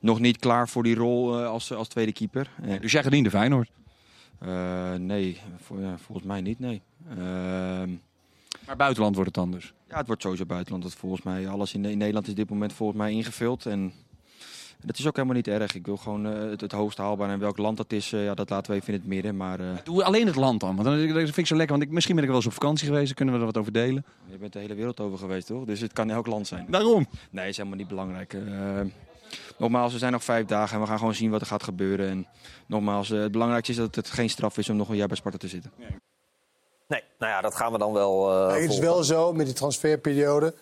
nog 0.00 0.20
niet 0.20 0.38
klaar 0.38 0.68
voor 0.68 0.82
die 0.82 0.94
rol 0.94 1.38
eh, 1.40 1.46
als, 1.46 1.72
als 1.72 1.88
tweede 1.88 2.12
keeper. 2.12 2.50
Eh, 2.62 2.80
Dus 2.80 2.92
jij 2.92 3.02
gediende 3.02 3.30
Feyenoord. 3.30 3.70
eh, 4.38 4.94
nee, 4.94 5.40
volgens 5.96 6.26
mij 6.26 6.40
niet, 6.40 6.58
nee. 6.58 6.82
Ehm, 7.10 7.90
Maar 8.66 8.76
buitenland 8.76 9.14
wordt 9.14 9.36
het 9.36 9.44
dan 9.44 9.50
dus. 9.52 9.72
ja, 9.88 9.96
het 9.96 10.06
wordt 10.06 10.22
sowieso 10.22 10.44
buitenland. 10.46 10.82
Dat 10.82 10.94
volgens 10.94 11.22
mij 11.22 11.48
alles 11.48 11.74
in, 11.74 11.84
in 11.84 11.98
Nederland 11.98 12.26
is 12.26 12.34
dit 12.34 12.50
moment 12.50 12.72
volgens 12.72 12.98
mij 12.98 13.12
ingevuld. 13.12 13.66
En 13.66 13.92
Dat 14.84 14.98
is 14.98 15.06
ook 15.06 15.14
helemaal 15.16 15.36
niet 15.36 15.48
erg. 15.48 15.74
Ik 15.74 15.86
wil 15.86 15.96
gewoon 15.96 16.26
eh, 16.26 16.50
het, 16.50 16.60
het 16.60 16.72
hoogst 16.72 16.98
haalbaar. 16.98 17.30
En 17.30 17.38
welk 17.38 17.56
land 17.58 17.76
dat 17.76 17.92
is, 17.92 18.12
eh, 18.12 18.24
ja, 18.24 18.34
dat 18.34 18.50
laten 18.50 18.70
we 18.72 18.76
even 18.80 18.92
in 18.94 18.98
het 18.98 19.08
midden. 19.08 19.36
Maar 19.36 19.60
eh, 19.60 19.66
Doe 19.84 20.04
alleen 20.04 20.26
het 20.26 20.36
land 20.36 20.60
dan. 20.60 20.76
Want 20.76 20.88
dan 20.88 20.98
vind 21.16 21.36
ik 21.36 21.46
zo 21.46 21.56
lekker. 21.56 21.76
Want 21.76 21.88
ik, 21.88 21.94
misschien 21.94 22.14
ben 22.14 22.24
ik 22.24 22.30
wel 22.30 22.38
eens 22.38 22.48
op 22.48 22.52
vakantie 22.52 22.86
geweest. 22.86 23.06
Dan 23.06 23.14
kunnen 23.14 23.34
we 23.34 23.40
er 23.40 23.46
wat 23.46 23.56
over 23.58 23.72
delen. 23.72 24.04
je 24.30 24.38
bent 24.38 24.52
de 24.52 24.58
hele 24.58 24.74
wereld 24.74 25.00
over 25.00 25.18
geweest, 25.18 25.46
toch? 25.46 25.64
Dus 25.64 25.80
het 25.80 25.92
kan 25.92 26.10
elk 26.10 26.26
land 26.26 26.46
zijn. 26.46 26.66
Daarom. 26.70 27.06
Nee, 27.30 27.48
is 27.48 27.56
helemaal 27.56 27.78
niet 27.78 27.88
belangrijk. 27.88 28.36
Eh, 29.30 29.38
nogmaals, 29.58 29.92
er 29.92 29.98
zijn 29.98 30.12
nog 30.12 30.24
vijf 30.24 30.46
dagen 30.46 30.74
en 30.74 30.80
we 30.80 30.86
gaan 30.88 30.98
gewoon 30.98 31.14
zien 31.14 31.30
wat 31.30 31.40
er 31.40 31.46
gaat 31.46 31.62
gebeuren. 31.62 32.08
En 32.08 32.26
nogmaals, 32.66 33.10
eh, 33.10 33.20
het 33.20 33.32
belangrijkste 33.32 33.72
is 33.72 33.78
dat 33.78 33.94
het 33.94 34.10
geen 34.10 34.30
straf 34.30 34.58
is 34.58 34.68
om 34.68 34.76
nog 34.76 34.88
een 34.88 34.96
jaar 34.96 35.08
bij 35.08 35.16
Sparta 35.16 35.38
te 35.38 35.48
zitten. 35.48 35.72
Nee, 36.88 37.02
nou 37.18 37.32
ja, 37.32 37.40
dat 37.40 37.54
gaan 37.54 37.72
we 37.72 37.78
dan 37.78 37.92
wel 37.92 38.30
eh 38.48 38.60
het 38.60 38.70
is 38.70 38.78
wel 38.78 39.02
zo 39.04 39.32
met 39.32 39.46
die 39.46 39.54
transferperiode. 39.54 40.54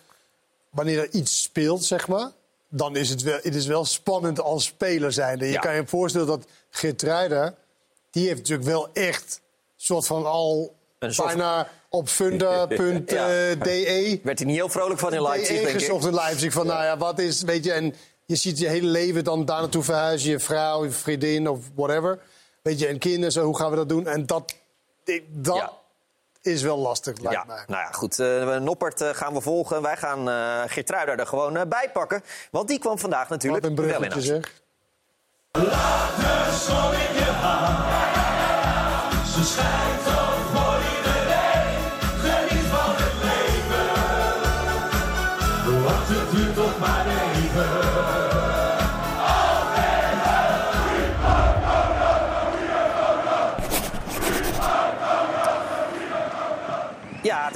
Wanneer 0.69 0.99
er 0.99 1.09
iets 1.11 1.41
speelt, 1.41 1.83
zeg 1.83 2.07
maar. 2.07 2.31
Dan 2.69 2.95
is 2.95 3.09
het 3.09 3.21
wel, 3.21 3.39
het 3.41 3.55
is 3.55 3.65
wel 3.65 3.85
spannend 3.85 4.39
als 4.41 4.65
speler 4.65 5.11
zijnde. 5.11 5.45
Je 5.45 5.51
Ja. 5.51 5.59
kan 5.59 5.75
je 5.75 5.87
voorstellen 5.87 6.27
dat 6.27 6.47
Geertruida... 6.69 7.55
die 8.11 8.25
heeft 8.27 8.37
natuurlijk 8.37 8.67
wel 8.67 8.89
echt 8.93 9.41
soort 9.75 10.05
van 10.07 10.25
al 10.25 10.75
Een 10.99 11.13
soort- 11.13 11.27
bijna 11.27 11.67
op 11.89 12.07
funda.de... 12.09 13.03
Ja. 13.05 13.27
Werd 14.23 14.37
hij 14.39 14.47
niet 14.47 14.55
heel 14.55 14.69
vrolijk 14.69 14.99
van 14.99 15.13
in 15.13 15.21
Leipzig, 15.21 15.55
denk 15.55 15.67
ik. 15.67 15.73
gezocht 15.79 16.05
in 16.05 16.13
Leipzig. 16.13 16.53
Van, 16.53 16.65
nou 16.67 16.83
ja, 16.83 16.97
wat 16.97 17.19
is, 17.19 17.41
weet 17.41 17.63
je... 17.63 17.71
En 17.71 17.93
je 18.27 18.35
ziet 18.35 18.59
je 18.59 18.67
hele 18.67 18.87
leven 18.87 19.23
dan 19.23 19.45
daar 19.45 19.59
naartoe 19.61 19.83
verhuizen. 19.83 20.29
Je 20.29 20.39
vrouw, 20.39 20.83
je 20.83 20.89
vriendin 20.91 21.47
of 21.49 21.59
whatever. 21.75 22.19
Weet 22.61 22.79
je, 22.79 22.87
en 22.87 22.97
kinderen, 22.99 23.31
zo, 23.31 23.43
hoe 23.43 23.57
gaan 23.57 23.69
we 23.69 23.75
dat 23.75 23.89
doen? 23.89 24.07
En 24.07 24.25
dat, 24.25 24.53
ik- 25.05 25.23
dat 25.29 25.55
Ja. 25.55 25.71
is 26.41 26.61
wel 26.61 26.77
lastig, 26.77 27.17
lijkt 27.17 27.37
Ja, 27.37 27.43
mij. 27.45 27.63
nou 27.67 27.81
ja, 27.81 27.91
goed. 27.91 28.19
eh 28.19 28.57
Noppert 28.59 29.01
eh, 29.01 29.09
gaan 29.13 29.33
we 29.33 29.41
volgen. 29.41 29.81
Wij 29.81 29.97
gaan 29.97 30.29
eh 30.29 30.61
Geertruida 30.67 31.15
er 31.17 31.27
gewoon 31.27 31.57
eh, 31.57 31.65
bij 31.65 31.89
pakken. 31.93 32.23
Want 32.51 32.67
die 32.67 32.79
kwam 32.79 32.99
vandaag 32.99 33.29
natuurlijk 33.29 33.63
Wat 33.63 33.71
een 33.71 33.77
wel 33.77 33.85
in 33.85 33.91
bruggetje, 33.99 34.31
actie. 34.31 34.51
zeg. 34.51 34.61
Ze 39.33 39.43
schijnt 39.43 40.16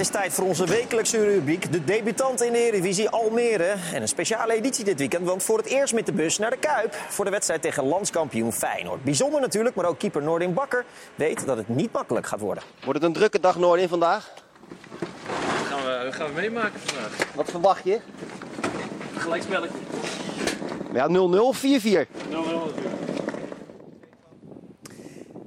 is 0.02 0.08
tijd 0.08 0.32
voor 0.32 0.44
onze 0.44 0.66
wekelijkse 0.66 1.24
rubriek. 1.24 1.72
De 1.72 1.84
debutant 1.84 2.42
in 2.42 2.52
de 2.52 2.58
Eredivisie 2.58 3.08
Almere. 3.08 3.74
En 3.92 4.02
een 4.02 4.08
speciale 4.08 4.54
editie 4.54 4.84
dit 4.84 4.98
weekend. 4.98 5.26
Want 5.26 5.42
voor 5.42 5.58
het 5.58 5.66
eerst 5.66 5.94
met 5.94 6.06
de 6.06 6.12
bus 6.12 6.38
naar 6.38 6.50
de 6.50 6.56
Kuip. 6.56 6.94
Voor 7.08 7.24
de 7.24 7.30
wedstrijd 7.30 7.62
tegen 7.62 7.84
landskampioen 7.84 8.52
Feyenoord. 8.52 9.04
Bijzonder 9.04 9.40
natuurlijk, 9.40 9.74
maar 9.74 9.84
ook 9.84 9.98
keeper 9.98 10.22
Noordin 10.22 10.54
Bakker 10.54 10.84
weet 11.14 11.46
dat 11.46 11.56
het 11.56 11.68
niet 11.68 11.92
makkelijk 11.92 12.26
gaat 12.26 12.40
worden. 12.40 12.62
Wordt 12.84 12.98
het 12.98 13.08
een 13.08 13.14
drukke 13.14 13.40
dag 13.40 13.56
Noordin 13.58 13.88
vandaag? 13.88 14.32
Dat 14.58 15.66
gaan 15.68 15.84
we, 15.84 16.04
dat 16.04 16.14
gaan 16.14 16.26
we 16.26 16.32
meemaken 16.40 16.80
vandaag. 16.80 17.34
Wat 17.34 17.50
verwacht 17.50 17.84
je? 17.84 18.00
Gelijkspelletje. 19.16 19.78
Ja, 20.92 21.08
0-0 21.08 21.12
of 21.38 21.62
4-4? 21.62 21.62
0-0 21.62 23.01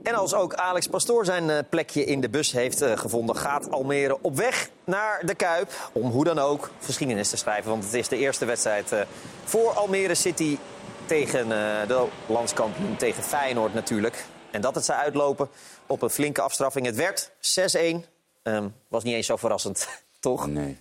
En 0.06 0.14
als 0.16 0.34
ook 0.34 0.54
Alex 0.54 0.88
Pastoor 0.88 1.26
zijn 1.26 1.50
eh, 1.50 1.58
plekje 1.70 2.04
in 2.06 2.22
de 2.22 2.30
bus 2.30 2.52
heeft 2.52 2.82
eh, 2.82 2.98
gevonden, 2.98 3.36
gaat 3.36 3.72
Almere 3.72 4.18
op 4.22 4.36
weg 4.36 4.70
naar 4.84 5.22
de 5.26 5.36
Kuip. 5.36 5.90
Om 5.94 6.10
hoe 6.12 6.24
dan 6.24 6.40
ook 6.40 6.70
geschiedenis 6.82 7.30
te 7.30 7.38
schrijven. 7.38 7.70
Want 7.72 7.84
het 7.84 7.94
is 7.94 8.08
de 8.08 8.18
eerste 8.18 8.46
wedstrijd 8.46 8.92
eh, 8.92 9.02
voor 9.44 9.72
Almere 9.72 10.16
City 10.16 10.58
tegen 11.06 11.42
eh, 11.42 11.88
de 11.88 12.06
landskampioen, 12.28 12.96
tegen 12.96 13.24
Feyenoord 13.24 13.74
natuurlijk. 13.74 14.26
En 14.52 14.62
dat 14.62 14.76
het 14.76 14.86
zou 14.86 15.00
uitlopen 15.00 15.50
op 15.86 16.02
een 16.02 16.10
flinke 16.10 16.42
afstraffing. 16.42 16.86
Het 16.86 16.96
werd 16.96 17.32
6-1. 17.40 18.06
Ehm, 18.44 18.68
was 18.88 19.04
niet 19.04 19.14
eens 19.14 19.26
zo 19.28 19.36
verrassend, 19.36 19.88
toch? 20.20 20.48
Nee. 20.48 20.78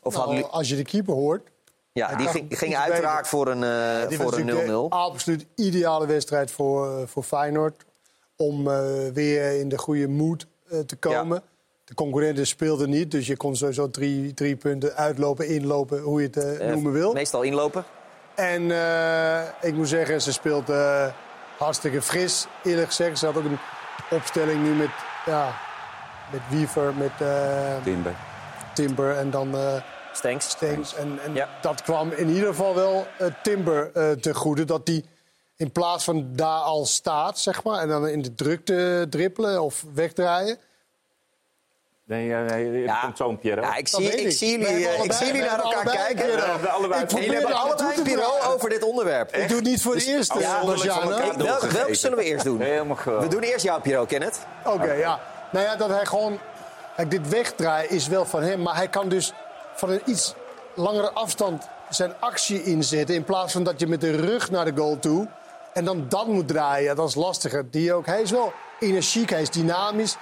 Of 0.00 0.14
Nou, 0.14 0.26
hadden 0.26 0.50
als 0.50 0.68
je 0.68 0.76
de 0.76 0.82
keeper 0.84 1.14
hoort. 1.14 1.48
Ja, 1.92 2.14
die 2.16 2.26
Ja, 2.26 2.30
ging, 2.32 2.48
die 2.48 2.58
ging 2.58 2.76
uiteraard 2.76 3.14
beter. 3.16 3.26
voor 3.30 3.48
een, 3.48 3.62
eh, 3.62 3.68
Ja, 3.68 4.06
dit 4.06 4.18
was 4.18 4.30
voor 4.30 4.38
een 4.38 4.46
0-0. 4.46 4.54
natuurlijk 4.54 4.90
de 4.90 4.96
absoluut 4.96 5.46
ideale 5.54 6.06
wedstrijd 6.06 6.50
voor, 6.50 7.08
voor 7.08 7.22
Feyenoord. 7.22 7.84
Om 8.36 8.68
eh, 8.68 8.80
weer 9.12 9.58
in 9.60 9.68
de 9.68 9.78
goede 9.78 10.08
mood 10.08 10.46
eh, 10.70 10.78
te 10.78 10.96
komen. 10.96 11.42
De 11.84 11.94
concurrenten 11.94 12.46
speelden 12.46 12.90
niet, 12.90 13.10
dus 13.10 13.26
je 13.26 13.36
kon 13.36 13.56
sowieso 13.56 13.90
drie, 13.90 14.34
drie 14.34 14.56
punten 14.56 14.94
uitlopen, 14.96 15.48
inlopen, 15.48 16.00
hoe 16.00 16.20
je 16.20 16.26
het 16.32 16.58
eh, 16.60 16.68
noemen 16.70 16.92
wil. 16.92 17.12
Meestal 17.12 17.42
inlopen. 17.42 17.84
En 18.34 18.70
eh, 18.70 19.42
ik 19.60 19.74
moet 19.74 19.88
zeggen, 19.88 20.22
ze 20.22 20.32
speelt 20.32 20.70
eh, 20.70 21.06
hartstikke 21.58 22.02
fris, 22.02 22.46
eerlijk 22.62 22.86
gezegd. 22.86 23.18
Ze 23.18 23.26
had 23.26 23.36
ook 23.36 23.44
een 23.44 23.58
opstelling 24.10 24.62
nu 24.62 24.70
met, 24.74 24.90
ja, 25.26 25.56
met 26.32 26.40
Wiever, 26.48 26.94
met 26.94 27.12
eh, 27.20 27.82
Timber. 27.84 28.14
Timber 28.74 29.16
en 29.16 29.30
dan... 29.30 29.56
eh, 29.56 29.74
Stenks. 30.12 30.48
Stenks. 30.50 30.94
En, 30.94 31.18
en 31.24 31.48
dat 31.60 31.82
kwam 31.82 32.10
in 32.10 32.28
ieder 32.28 32.48
geval 32.48 32.74
wel 32.74 33.06
eh, 33.18 33.26
Timber 33.42 33.90
eh 33.94 34.10
ten 34.10 34.34
goede. 34.34 34.64
Dat 34.64 34.86
die 34.86 35.04
in 35.56 35.72
plaats 35.72 36.04
van 36.04 36.28
daar 36.32 36.60
al 36.60 36.86
staat, 36.86 37.38
zeg 37.38 37.64
maar... 37.64 37.80
en 37.80 37.88
dan 37.88 38.08
in 38.08 38.22
de 38.22 38.34
drukte 38.34 39.06
dribbelen 39.10 39.62
of 39.62 39.84
wegdraaien... 39.94 40.58
Nee, 42.06 42.34
eh, 42.34 42.44
nee, 42.44 42.86
er 42.86 42.98
komt 43.02 43.16
zo'n 43.16 43.38
Piero. 43.38 43.62
Ja, 43.62 43.76
ik 43.76 43.88
zie, 43.88 44.12
ik 44.12 44.20
ik. 44.20 44.32
zie 44.32 44.58
jullie, 44.58 44.88
eh, 44.88 45.04
ik 45.04 45.12
zie 45.12 45.26
jullie 45.26 45.40
naar 45.40 45.58
elkaar 45.58 45.74
allebei 45.74 45.96
kijken. 45.96 46.30
Ja, 46.30 46.60
we 46.60 46.68
allebei- 46.68 47.02
Ik 47.02 47.08
probeer 47.08 47.32
hebben 47.32 47.52
allebei 47.52 47.98
een 47.98 48.04
dragen. 48.04 48.52
over 48.54 48.68
dit 48.68 48.82
onderwerp. 48.82 49.34
Ik 49.34 49.48
doe 49.48 49.56
het 49.56 49.66
niet 49.66 49.82
voor 49.82 49.94
de 49.96 50.04
eerste, 50.04 50.38
Ja, 50.38 50.64
Luciano. 50.64 51.16
Kijk, 51.16 51.32
welke, 51.32 51.68
welke 51.68 51.94
zullen 51.94 52.18
we 52.18 52.24
eerst 52.24 52.44
doen? 52.44 52.60
Helemaal 52.60 52.96
geweldig. 52.96 53.28
We 53.28 53.34
doen 53.34 53.42
eerst 53.42 53.64
jouw 53.64 53.80
Piro, 53.80 54.04
Kenneth. 54.04 54.38
Oké, 54.64 54.92
ja. 54.92 55.20
Nou 55.52 55.64
ja, 55.64 55.76
dat 55.76 55.88
hij 55.88 56.06
gewoon... 56.06 56.38
Kijk, 56.96 57.10
dit 57.10 57.28
wegdraaien 57.28 57.90
is 57.90 58.06
wel 58.06 58.24
van 58.24 58.42
hem. 58.42 58.62
Maar 58.62 58.76
hij 58.76 58.88
kan 58.88 59.08
dus 59.08 59.32
van 59.74 59.90
een 59.90 60.02
iets 60.04 60.34
langere 60.74 61.10
afstand 61.10 61.68
zijn 61.88 62.14
actie 62.20 62.62
inzetten... 62.62 63.14
in 63.14 63.24
plaats 63.24 63.52
van 63.52 63.62
dat 63.64 63.80
je 63.80 63.86
met 63.86 64.00
de 64.00 64.10
rug 64.16 64.50
naar 64.50 64.64
de 64.64 64.72
goal 64.76 64.98
toe... 64.98 65.28
en 65.74 65.84
dan 65.84 66.06
dan 66.08 66.30
moet 66.30 66.48
draaien. 66.48 66.96
Dat 66.96 67.08
is 67.08 67.14
lastiger. 67.14 67.70
Die 67.70 67.94
ook, 67.94 68.06
hij 68.06 68.22
is 68.22 68.30
wel 68.30 68.52
energiek, 68.80 69.30
hij 69.30 69.42
is 69.42 69.50
dynamisch. 69.50 70.16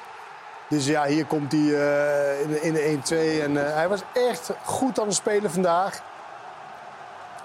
Dus 0.69 0.87
ja, 0.87 1.05
hier 1.05 1.25
komt 1.27 1.53
hij 1.53 1.61
eh, 1.61 2.41
in, 2.63 2.73
de- 2.73 2.99
de 3.09 3.39
1-2. 3.39 3.43
En 3.43 3.67
eh, 3.67 3.75
hij 3.75 3.89
was 3.89 4.01
echt 4.13 4.51
goed 4.65 5.01
aan 5.01 5.07
het 5.07 5.15
spelen 5.15 5.51
vandaag. 5.51 6.01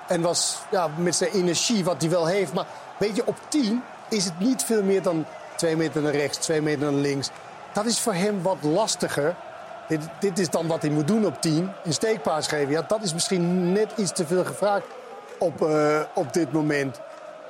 En 0.07 0.21
was 0.21 0.57
ja, 0.71 0.89
met 0.97 1.15
zijn 1.15 1.31
energie, 1.31 1.83
wat 1.83 2.01
hij 2.01 2.09
wel 2.09 2.25
heeft. 2.25 2.53
Maar 2.53 2.65
weet 2.97 3.15
je, 3.15 3.25
op 3.25 3.37
10 3.47 3.83
is 4.09 4.25
het 4.25 4.39
niet 4.39 4.63
veel 4.63 4.83
meer 4.83 5.01
dan 5.01 5.25
twee 5.55 5.75
meter 5.77 6.01
naar 6.01 6.11
rechts, 6.15 6.37
twee 6.37 6.61
meter 6.61 6.81
naar 6.91 7.01
links. 7.01 7.29
Dat 7.73 7.85
is 7.85 7.99
voor 7.99 8.13
hem 8.13 8.41
wat 8.41 8.57
lastiger. 8.61 9.35
Dit, 9.87 9.99
dit 10.19 10.39
is 10.39 10.49
dan 10.49 10.67
wat 10.67 10.81
hij 10.81 10.91
moet 10.91 11.07
doen 11.07 11.25
op 11.25 11.41
10. 11.41 11.71
Een 11.83 11.93
steekpaas 11.93 12.47
geven. 12.47 12.69
Ja, 12.71 12.81
dat 12.87 13.01
is 13.03 13.13
misschien 13.13 13.71
net 13.71 13.91
iets 13.95 14.11
te 14.11 14.25
veel 14.27 14.45
gevraagd 14.45 14.85
op, 15.39 15.61
eh, 15.61 15.99
op 16.13 16.33
dit 16.33 16.51
moment. 16.51 16.99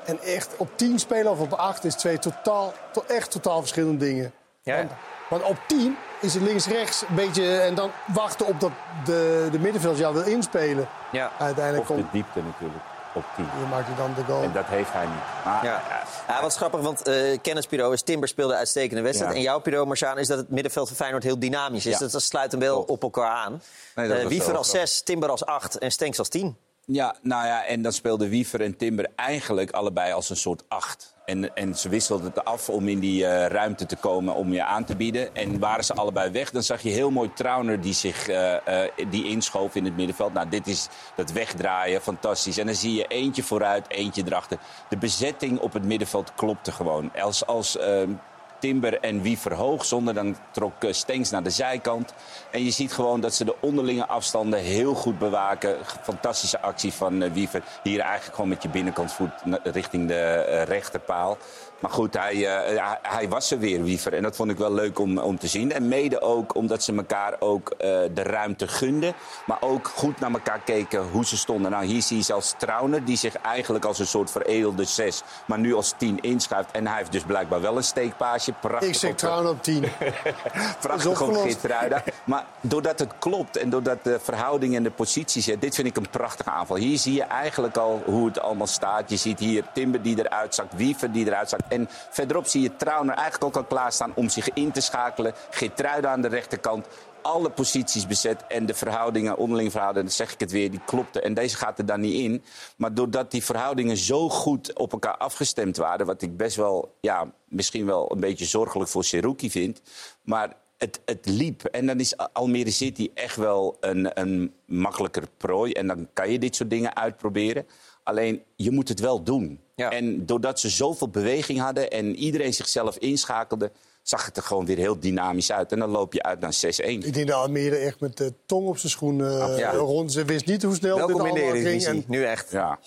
En 0.07 0.19
echt 0.21 0.49
op 0.57 0.69
10 0.75 0.99
spelen 0.99 1.31
of 1.31 1.39
op 1.39 1.53
8 1.53 1.83
is 1.83 1.95
twee 1.95 2.19
totaal, 2.19 2.73
to- 2.91 3.03
echt 3.07 3.31
totaal 3.31 3.59
verschillende 3.59 4.05
dingen. 4.05 4.33
Want, 4.63 4.91
want 5.29 5.43
op 5.43 5.57
10 5.67 5.97
is 6.21 6.33
het 6.33 6.43
links-rechts 6.43 7.03
een 7.09 7.15
beetje... 7.15 7.57
en 7.59 7.75
dan 7.75 7.91
wachten 8.13 8.45
op 8.45 8.59
dat 8.59 8.71
de, 9.05 9.47
de 9.51 9.59
middenveld 9.59 9.97
jou 9.97 10.13
wil 10.13 10.23
inspelen. 10.23 10.87
Ja. 11.11 11.31
Uiteindelijk 11.39 11.89
Of 11.89 11.95
de 11.95 12.01
komt... 12.01 12.13
diepte 12.13 12.41
natuurlijk, 12.41 12.83
op 13.13 13.23
10. 13.35 13.45
Hier 13.57 13.67
maakt 13.67 13.87
hij 13.87 13.95
dan 13.95 14.13
de 14.15 14.23
goal. 14.23 14.43
En 14.43 14.51
dat 14.53 14.65
heeft 14.65 14.91
hij 14.93 15.05
niet. 15.05 15.43
Maar 15.45 15.63
Ja. 15.65 15.81
Ja, 16.27 16.41
wat 16.41 16.51
is 16.51 16.57
grappig, 16.57 16.79
want 16.81 17.01
eh 17.07 17.37
Kenneth 17.41 17.67
Piro 17.67 17.91
is 17.91 18.01
Timber 18.01 18.27
speelde 18.29 18.53
een 18.53 18.59
uitstekende 18.59 19.01
wedstrijd. 19.01 19.31
Ja. 19.31 19.37
En 19.37 19.43
jouw 19.43 19.59
Piro, 19.59 19.85
Marciaan, 19.85 20.17
is 20.17 20.27
dat 20.27 20.37
het 20.37 20.49
middenveld 20.49 20.87
van 20.87 20.95
Feyenoord 20.97 21.23
heel 21.23 21.39
dynamisch 21.39 21.85
is. 21.85 21.93
Ja. 21.93 21.99
Dus 21.99 22.11
dat 22.11 22.21
sluit 22.21 22.51
hem 22.51 22.59
wel 22.61 22.81
op 22.81 23.01
elkaar 23.03 23.31
aan. 23.31 23.61
Nee, 23.95 24.07
dat 24.07 24.17
Eh, 24.17 24.23
was 24.23 24.31
Wiever 24.31 24.57
als 24.57 24.69
grappig. 24.69 24.89
6, 24.89 25.01
Timber 25.01 25.29
als 25.29 25.45
8 25.45 25.77
en 25.77 25.91
Stenks 25.91 26.19
als 26.19 26.29
10. 26.29 26.57
Ja, 26.91 27.15
nou 27.21 27.45
ja, 27.45 27.65
en 27.65 27.81
dan 27.81 27.91
speelden 27.91 28.29
Wiever 28.29 28.61
en 28.61 28.77
Timber 28.77 29.07
eigenlijk 29.15 29.71
allebei 29.71 30.13
als 30.13 30.29
een 30.29 30.35
soort 30.35 30.63
acht. 30.67 31.15
En, 31.25 31.55
en 31.55 31.75
ze 31.75 31.89
wisselden 31.89 32.25
het 32.25 32.45
af 32.45 32.69
om 32.69 32.87
in 32.87 32.99
die 32.99 33.25
eh, 33.25 33.45
ruimte 33.45 33.85
te 33.85 33.95
komen 33.95 34.35
om 34.35 34.53
je 34.53 34.63
aan 34.63 34.85
te 34.85 34.95
bieden. 34.95 35.35
En 35.35 35.59
waren 35.59 35.83
ze 35.83 35.93
allebei 35.93 36.31
weg, 36.31 36.51
dan 36.51 36.63
zag 36.63 36.81
je 36.81 36.89
heel 36.89 37.11
mooi 37.11 37.33
Trauner 37.33 37.81
die 37.81 37.93
zich 37.93 38.27
eh, 38.27 38.83
die 39.09 39.27
inschoof 39.27 39.75
in 39.75 39.85
het 39.85 39.95
middenveld. 39.95 40.33
Nou, 40.33 40.49
dit 40.49 40.67
is 40.67 40.87
dat 41.15 41.31
wegdraaien, 41.31 42.01
fantastisch. 42.01 42.57
En 42.57 42.65
dan 42.65 42.75
zie 42.75 42.93
je 42.93 43.07
eentje 43.07 43.43
vooruit, 43.43 43.89
eentje 43.89 44.23
erachter. 44.25 44.57
De 44.89 44.97
bezetting 44.97 45.59
op 45.59 45.73
het 45.73 45.83
middenveld 45.83 46.33
klopte 46.35 46.71
gewoon. 46.71 47.11
Als, 47.15 47.45
als 47.45 47.77
ehm, 47.77 48.11
Timber 48.59 48.99
en 48.99 49.21
Wiever 49.21 49.53
hoog 49.53 49.85
zonder. 49.85 50.13
Dan 50.13 50.35
trok 50.51 50.73
Stenks 50.89 51.29
naar 51.29 51.43
de 51.43 51.49
zijkant. 51.49 52.13
En 52.57 52.63
je 52.63 52.71
ziet 52.71 52.93
gewoon 52.93 53.19
dat 53.21 53.33
ze 53.33 53.45
de 53.45 53.55
onderlinge 53.59 54.07
afstanden 54.07 54.59
heel 54.59 54.93
goed 54.93 55.19
bewaken. 55.19 55.77
Fantastische 56.01 56.61
actie 56.61 56.93
van 56.93 57.21
eh, 57.21 57.31
Wiever. 57.31 57.63
Hier 57.83 57.99
eigenlijk 57.99 58.35
gewoon 58.35 58.49
met 58.49 58.63
je 58.63 58.69
binnenkantvoet 58.69 59.31
richting 59.63 60.07
de 60.07 60.13
eh, 60.13 60.63
rechterpaal. 60.63 61.37
Maar 61.79 61.91
goed, 61.91 62.13
hij, 62.13 62.33
eh, 62.33 62.83
hij, 62.85 62.99
hij 63.01 63.29
was 63.29 63.51
er 63.51 63.59
weer, 63.59 63.83
Wiever. 63.83 64.13
En 64.13 64.23
dat 64.23 64.35
vond 64.35 64.51
ik 64.51 64.57
wel 64.57 64.73
leuk 64.73 64.99
om, 64.99 65.17
om 65.17 65.39
te 65.39 65.47
zien. 65.47 65.71
En 65.71 65.87
mede 65.87 66.21
ook 66.21 66.55
omdat 66.55 66.83
ze 66.83 66.95
elkaar 66.95 67.35
ook 67.39 67.73
de 68.13 68.23
ruimte 68.23 68.67
gunden. 68.67 69.13
Maar 69.45 69.57
ook 69.59 69.87
goed 69.87 70.19
naar 70.19 70.31
elkaar 70.31 70.61
keken 70.65 71.03
hoe 71.11 71.25
ze 71.25 71.37
stonden. 71.37 71.71
Nou, 71.71 71.85
hier 71.85 72.01
zie 72.01 72.17
je 72.17 72.23
zelfs 72.23 72.53
Trauner, 72.57 73.05
die 73.05 73.17
zich 73.17 73.35
eigenlijk 73.35 73.85
als 73.85 73.99
een 73.99 74.07
soort 74.07 74.31
veredelde 74.31 74.83
zes... 74.83 75.23
maar 75.45 75.59
nu 75.59 75.73
als 75.73 75.93
tien 75.97 76.19
inschuift. 76.21 76.71
En 76.71 76.87
hij 76.87 76.97
heeft 76.97 77.11
dus 77.11 77.23
blijkbaar 77.23 77.61
wel 77.61 77.77
een 77.77 77.83
steekpaasje. 77.83 78.53
Prachtig 78.61 78.89
Ik 78.89 78.95
zeg 78.95 79.15
trouwens 79.15 79.49
op 79.49 79.63
10. 79.63 79.85
Prachtig 80.81 81.21
op. 81.21 81.35
Geertruida. 81.35 82.03
Maar 82.23 82.45
doordat 82.61 82.99
het 82.99 83.17
klopt 83.19 83.57
en 83.57 83.69
doordat 83.69 84.03
de 84.03 84.19
verhouding 84.19 84.75
en 84.75 84.83
de 84.83 84.91
positie 84.91 85.41
zit... 85.41 85.61
dit 85.61 85.75
vind 85.75 85.87
ik 85.87 85.97
een 85.97 86.09
prachtige 86.09 86.49
aanval. 86.49 86.75
Hier 86.75 86.97
zie 86.97 87.13
je 87.13 87.23
eigenlijk 87.23 87.77
al 87.77 88.01
hoe 88.05 88.27
het 88.27 88.39
allemaal 88.39 88.67
staat. 88.67 89.09
Je 89.09 89.17
ziet 89.17 89.39
hier 89.39 89.63
Timber 89.73 90.01
die 90.01 90.19
eruit 90.19 90.55
zakt, 90.55 90.75
Wiever 90.75 91.11
die 91.11 91.25
eruit 91.25 91.49
zakt. 91.49 91.63
En 91.69 91.87
verderop 91.89 92.47
zie 92.47 92.61
je 92.61 92.75
Trauner 92.75 93.15
eigenlijk 93.15 93.43
ook 93.43 93.55
al 93.55 93.69
klaarstaan 93.69 94.11
om 94.15 94.29
zich 94.29 94.49
in 94.53 94.71
te 94.71 94.81
schakelen. 94.81 95.33
Geertruida 95.49 96.11
aan 96.11 96.21
de 96.21 96.27
rechterkant. 96.27 96.87
Alle 97.21 97.49
posities 97.49 98.07
bezet 98.07 98.43
en 98.47 98.65
de 98.65 98.73
verhoudingen, 98.73 99.37
onderling 99.37 99.71
verhoudingen, 99.71 100.11
zeg 100.11 100.33
ik 100.33 100.39
het 100.39 100.51
weer, 100.51 100.71
die 100.71 100.81
klopten. 100.85 101.23
En 101.23 101.33
deze 101.33 101.57
gaat 101.57 101.79
er 101.79 101.85
dan 101.85 101.99
niet 101.99 102.19
in. 102.19 102.43
Maar 102.77 102.93
doordat 102.93 103.31
die 103.31 103.43
verhoudingen 103.43 103.97
zo 103.97 104.29
goed 104.29 104.73
op 104.73 104.91
elkaar 104.91 105.17
afgestemd 105.17 105.77
waren, 105.77 106.05
wat 106.05 106.21
ik 106.21 106.37
best 106.37 106.55
wel, 106.55 106.97
ja, 107.01 107.31
misschien 107.45 107.85
wel 107.85 108.11
een 108.11 108.19
beetje 108.19 108.45
zorgelijk 108.45 108.89
voor 108.89 109.03
Seruki 109.03 109.51
vind. 109.51 109.81
Maar 110.21 110.55
het, 110.77 111.01
het 111.05 111.25
liep. 111.25 111.63
En 111.63 111.85
dan 111.85 111.99
is 111.99 112.17
Almere 112.17 112.71
City 112.71 113.09
echt 113.13 113.35
wel 113.35 113.77
een, 113.79 114.19
een 114.19 114.53
makkelijker 114.65 115.23
prooi. 115.37 115.71
En 115.71 115.87
dan 115.87 116.07
kan 116.13 116.31
je 116.31 116.39
dit 116.39 116.55
soort 116.55 116.69
dingen 116.69 116.95
uitproberen. 116.95 117.67
Alleen, 118.03 118.43
je 118.55 118.71
moet 118.71 118.87
het 118.87 118.99
wel 118.99 119.23
doen. 119.23 119.59
En 119.75 120.25
doordat 120.25 120.59
ze 120.59 120.69
zoveel 120.69 121.09
beweging 121.09 121.59
hadden 121.59 121.91
en 121.91 122.15
iedereen 122.15 122.53
zichzelf 122.53 122.97
inschakelde... 122.97 123.71
zag 124.09 124.25
het 124.25 124.37
er 124.37 124.43
gewoon 124.43 124.65
weer 124.65 124.77
heel 124.77 124.99
dynamisch 124.99 125.51
uit. 125.51 125.71
En 125.71 125.79
dan 125.79 125.89
loop 125.89 126.13
je 126.13 126.23
uit 126.23 126.39
naar 126.39 126.53
6-1. 126.53 126.57
Ik 126.85 127.13
denk 127.13 127.27
dat 127.27 127.35
Almere 127.35 127.75
echt 127.75 127.99
met 127.99 128.17
de 128.17 128.33
tong 128.45 128.67
op 128.67 128.77
zijn 128.77 128.91
schoen 128.91 129.25
eh, 129.25 129.57
Ja. 129.57 129.71
rond. 129.71 130.11
Ze 130.11 130.25
wist 130.25 130.45
niet 130.45 130.63
hoe 130.63 130.75
snel 130.75 130.97
Welkom 130.97 131.23
dit 131.23 131.33
de 131.33 131.41
allemaal 131.41 131.61
ging. 131.61 131.85
En 131.85 132.03
Nu 132.07 132.23
echt. 132.23 132.51
Ja. 132.51 132.79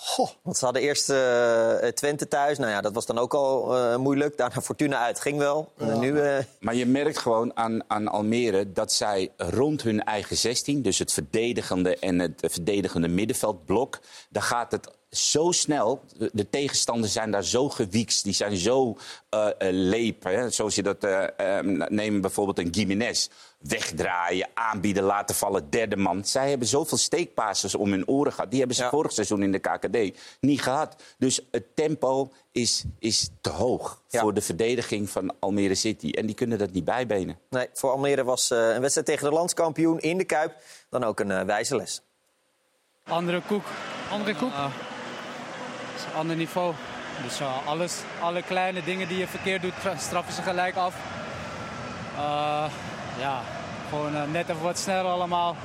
Want 0.42 0.56
ze 0.56 0.64
hadden 0.64 0.82
eerst 0.82 1.10
eh, 1.10 1.74
Twente 1.88 2.28
thuis. 2.28 2.58
Nou 2.58 2.70
ja, 2.70 2.80
dat 2.80 2.92
was 2.94 3.06
dan 3.06 3.18
ook 3.18 3.34
al 3.34 3.76
eh, 3.76 3.96
moeilijk. 3.96 4.36
Daarna 4.36 4.60
Fortuna 4.60 4.98
uit. 5.04 5.20
Ging 5.20 5.38
wel. 5.38 5.72
En 5.78 5.98
nu... 5.98 6.20
eh, 6.20 6.36
Maar 6.60 6.74
je 6.74 6.86
merkt 6.86 7.18
gewoon 7.18 7.56
aan, 7.56 7.80
aan 7.90 8.08
Almere 8.08 8.72
dat 8.72 8.92
zij 8.92 9.30
rond 9.36 9.82
hun 9.82 10.04
eigen 10.04 10.36
16, 10.36 10.82
dus 10.82 10.98
het 10.98 11.12
verdedigende 11.12 11.96
en 11.96 12.18
het 12.18 12.32
verdedigende 12.42 13.08
middenveldblok, 13.08 13.98
daar 14.30 14.42
gaat 14.42 14.72
het 14.72 14.90
zo 15.10 15.50
snel. 15.50 16.04
De, 16.16 16.30
de 16.32 16.50
tegenstanders 16.50 17.12
zijn 17.12 17.30
daar 17.30 17.44
zo 17.44 17.68
gewiekst, 17.68 18.24
die 18.24 18.32
zijn 18.32 18.56
zo 18.56 18.96
eh 19.28 19.48
eh, 19.48 19.52
leep. 19.70 20.24
Hè? 20.24 20.50
Zoals 20.50 20.74
je 20.74 20.82
dat 20.82 21.04
eh 21.04 21.58
eh, 21.58 21.64
neem 21.88 22.20
bijvoorbeeld 22.20 22.58
een 22.58 22.74
Gimenez. 22.74 23.28
Wegdraaien, 23.58 24.48
aanbieden, 24.54 25.02
laten 25.02 25.34
vallen, 25.34 25.70
derde 25.70 25.96
man. 25.96 26.24
Zij 26.24 26.48
hebben 26.48 26.68
zoveel 26.68 26.98
steekpasses 26.98 27.74
om 27.74 27.90
hun 27.90 28.08
oren 28.08 28.32
gehad. 28.32 28.50
Die 28.50 28.58
hebben 28.58 28.76
ze 28.76 28.88
vorig 28.88 29.12
seizoen 29.12 29.42
in 29.42 29.52
de 29.52 29.58
KKD 29.58 30.18
niet 30.40 30.62
gehad. 30.62 31.02
Dus 31.18 31.40
het 31.50 31.76
tempo 31.76 32.32
is, 32.52 32.84
is 32.98 33.28
te 33.40 33.50
hoog 33.50 34.02
voor 34.08 34.34
de 34.34 34.40
verdediging 34.40 35.10
van 35.10 35.34
Almere 35.38 35.74
City. 35.74 36.10
En 36.10 36.26
die 36.26 36.34
kunnen 36.34 36.58
dat 36.58 36.72
niet 36.72 36.84
bijbenen. 36.84 37.38
Nee, 37.50 37.68
voor 37.72 37.90
Almere 37.90 38.24
was 38.24 38.50
eh, 38.50 38.58
een 38.58 38.80
wedstrijd 38.80 39.06
tegen 39.06 39.28
de 39.28 39.34
landskampioen 39.34 40.00
in 40.00 40.18
de 40.18 40.24
Kuip 40.24 40.54
dan 40.88 41.04
ook 41.04 41.20
een 41.20 41.46
wijze 41.46 41.76
les. 41.76 42.02
Andere 43.04 43.42
koek. 43.46 43.64
Andere 44.10 44.36
koek? 44.36 44.52
Ander 46.16 46.36
niveau. 46.36 46.74
Dus 47.22 47.40
eh, 47.40 47.66
alles, 47.66 47.96
alle 48.20 48.42
kleine 48.42 48.84
dingen 48.84 49.08
die 49.08 49.18
je 49.18 49.26
verkeerd 49.26 49.62
doet, 49.62 49.80
tra- 49.80 49.96
straffen 49.96 50.32
ze 50.32 50.42
gelijk 50.42 50.76
af. 50.76 50.94
Eh, 52.16 52.64
ja, 53.18 53.40
gewoon 53.88 54.14
eh, 54.14 54.22
net 54.32 54.48
even 54.48 54.62
wat 54.62 54.78
sneller 54.78 55.10
allemaal. 55.10 55.56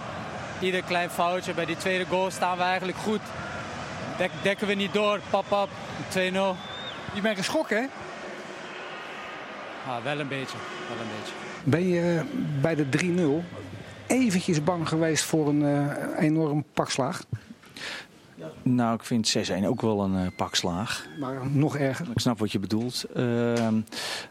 Ieder 0.60 0.84
klein 0.84 1.10
foutje. 1.10 1.53
Bij 1.53 1.65
die 1.65 1.77
tweede 1.77 2.05
goal 2.05 2.31
staan 2.31 2.58
we 2.58 2.63
eigenlijk 2.63 2.97
goed. 2.97 3.21
Dek, 4.17 4.31
dekken 4.41 4.67
we 4.67 4.73
niet 4.73 4.93
door, 4.93 5.19
pap, 5.29 5.45
pap, 5.47 5.69
2-0. 6.10 6.13
Je 7.13 7.21
bent 7.21 7.38
geschrokken, 7.38 7.77
hè? 7.77 7.88
Ah, 9.91 10.03
wel 10.03 10.19
een 10.19 10.27
beetje, 10.27 10.58
wel 10.88 10.97
een 11.01 11.12
beetje. 11.19 11.34
Ben 11.63 11.88
je 11.88 12.21
bij 12.62 12.75
de 12.75 12.86
3-0 13.43 13.45
eventjes 14.08 14.63
bang 14.63 14.88
geweest 14.89 15.23
voor 15.23 15.47
een 15.47 15.91
enorm 16.17 16.63
pakslag? 16.73 17.21
Nou, 18.67 18.95
ik 18.95 19.04
vind 19.04 19.38
6-1 19.63 19.65
ook 19.65 19.82
wel 19.82 20.04
een 20.04 20.15
eh, 20.15 20.28
pak 20.36 20.56
slaag. 20.56 21.08
Maar 21.19 21.49
nog 21.51 21.78
erger? 21.78 22.08
Ik 22.12 22.19
snap 22.19 22.39
wat 22.39 22.51
je 22.51 22.60
bedoelt. 22.60 23.06
Ehm, 23.15 23.80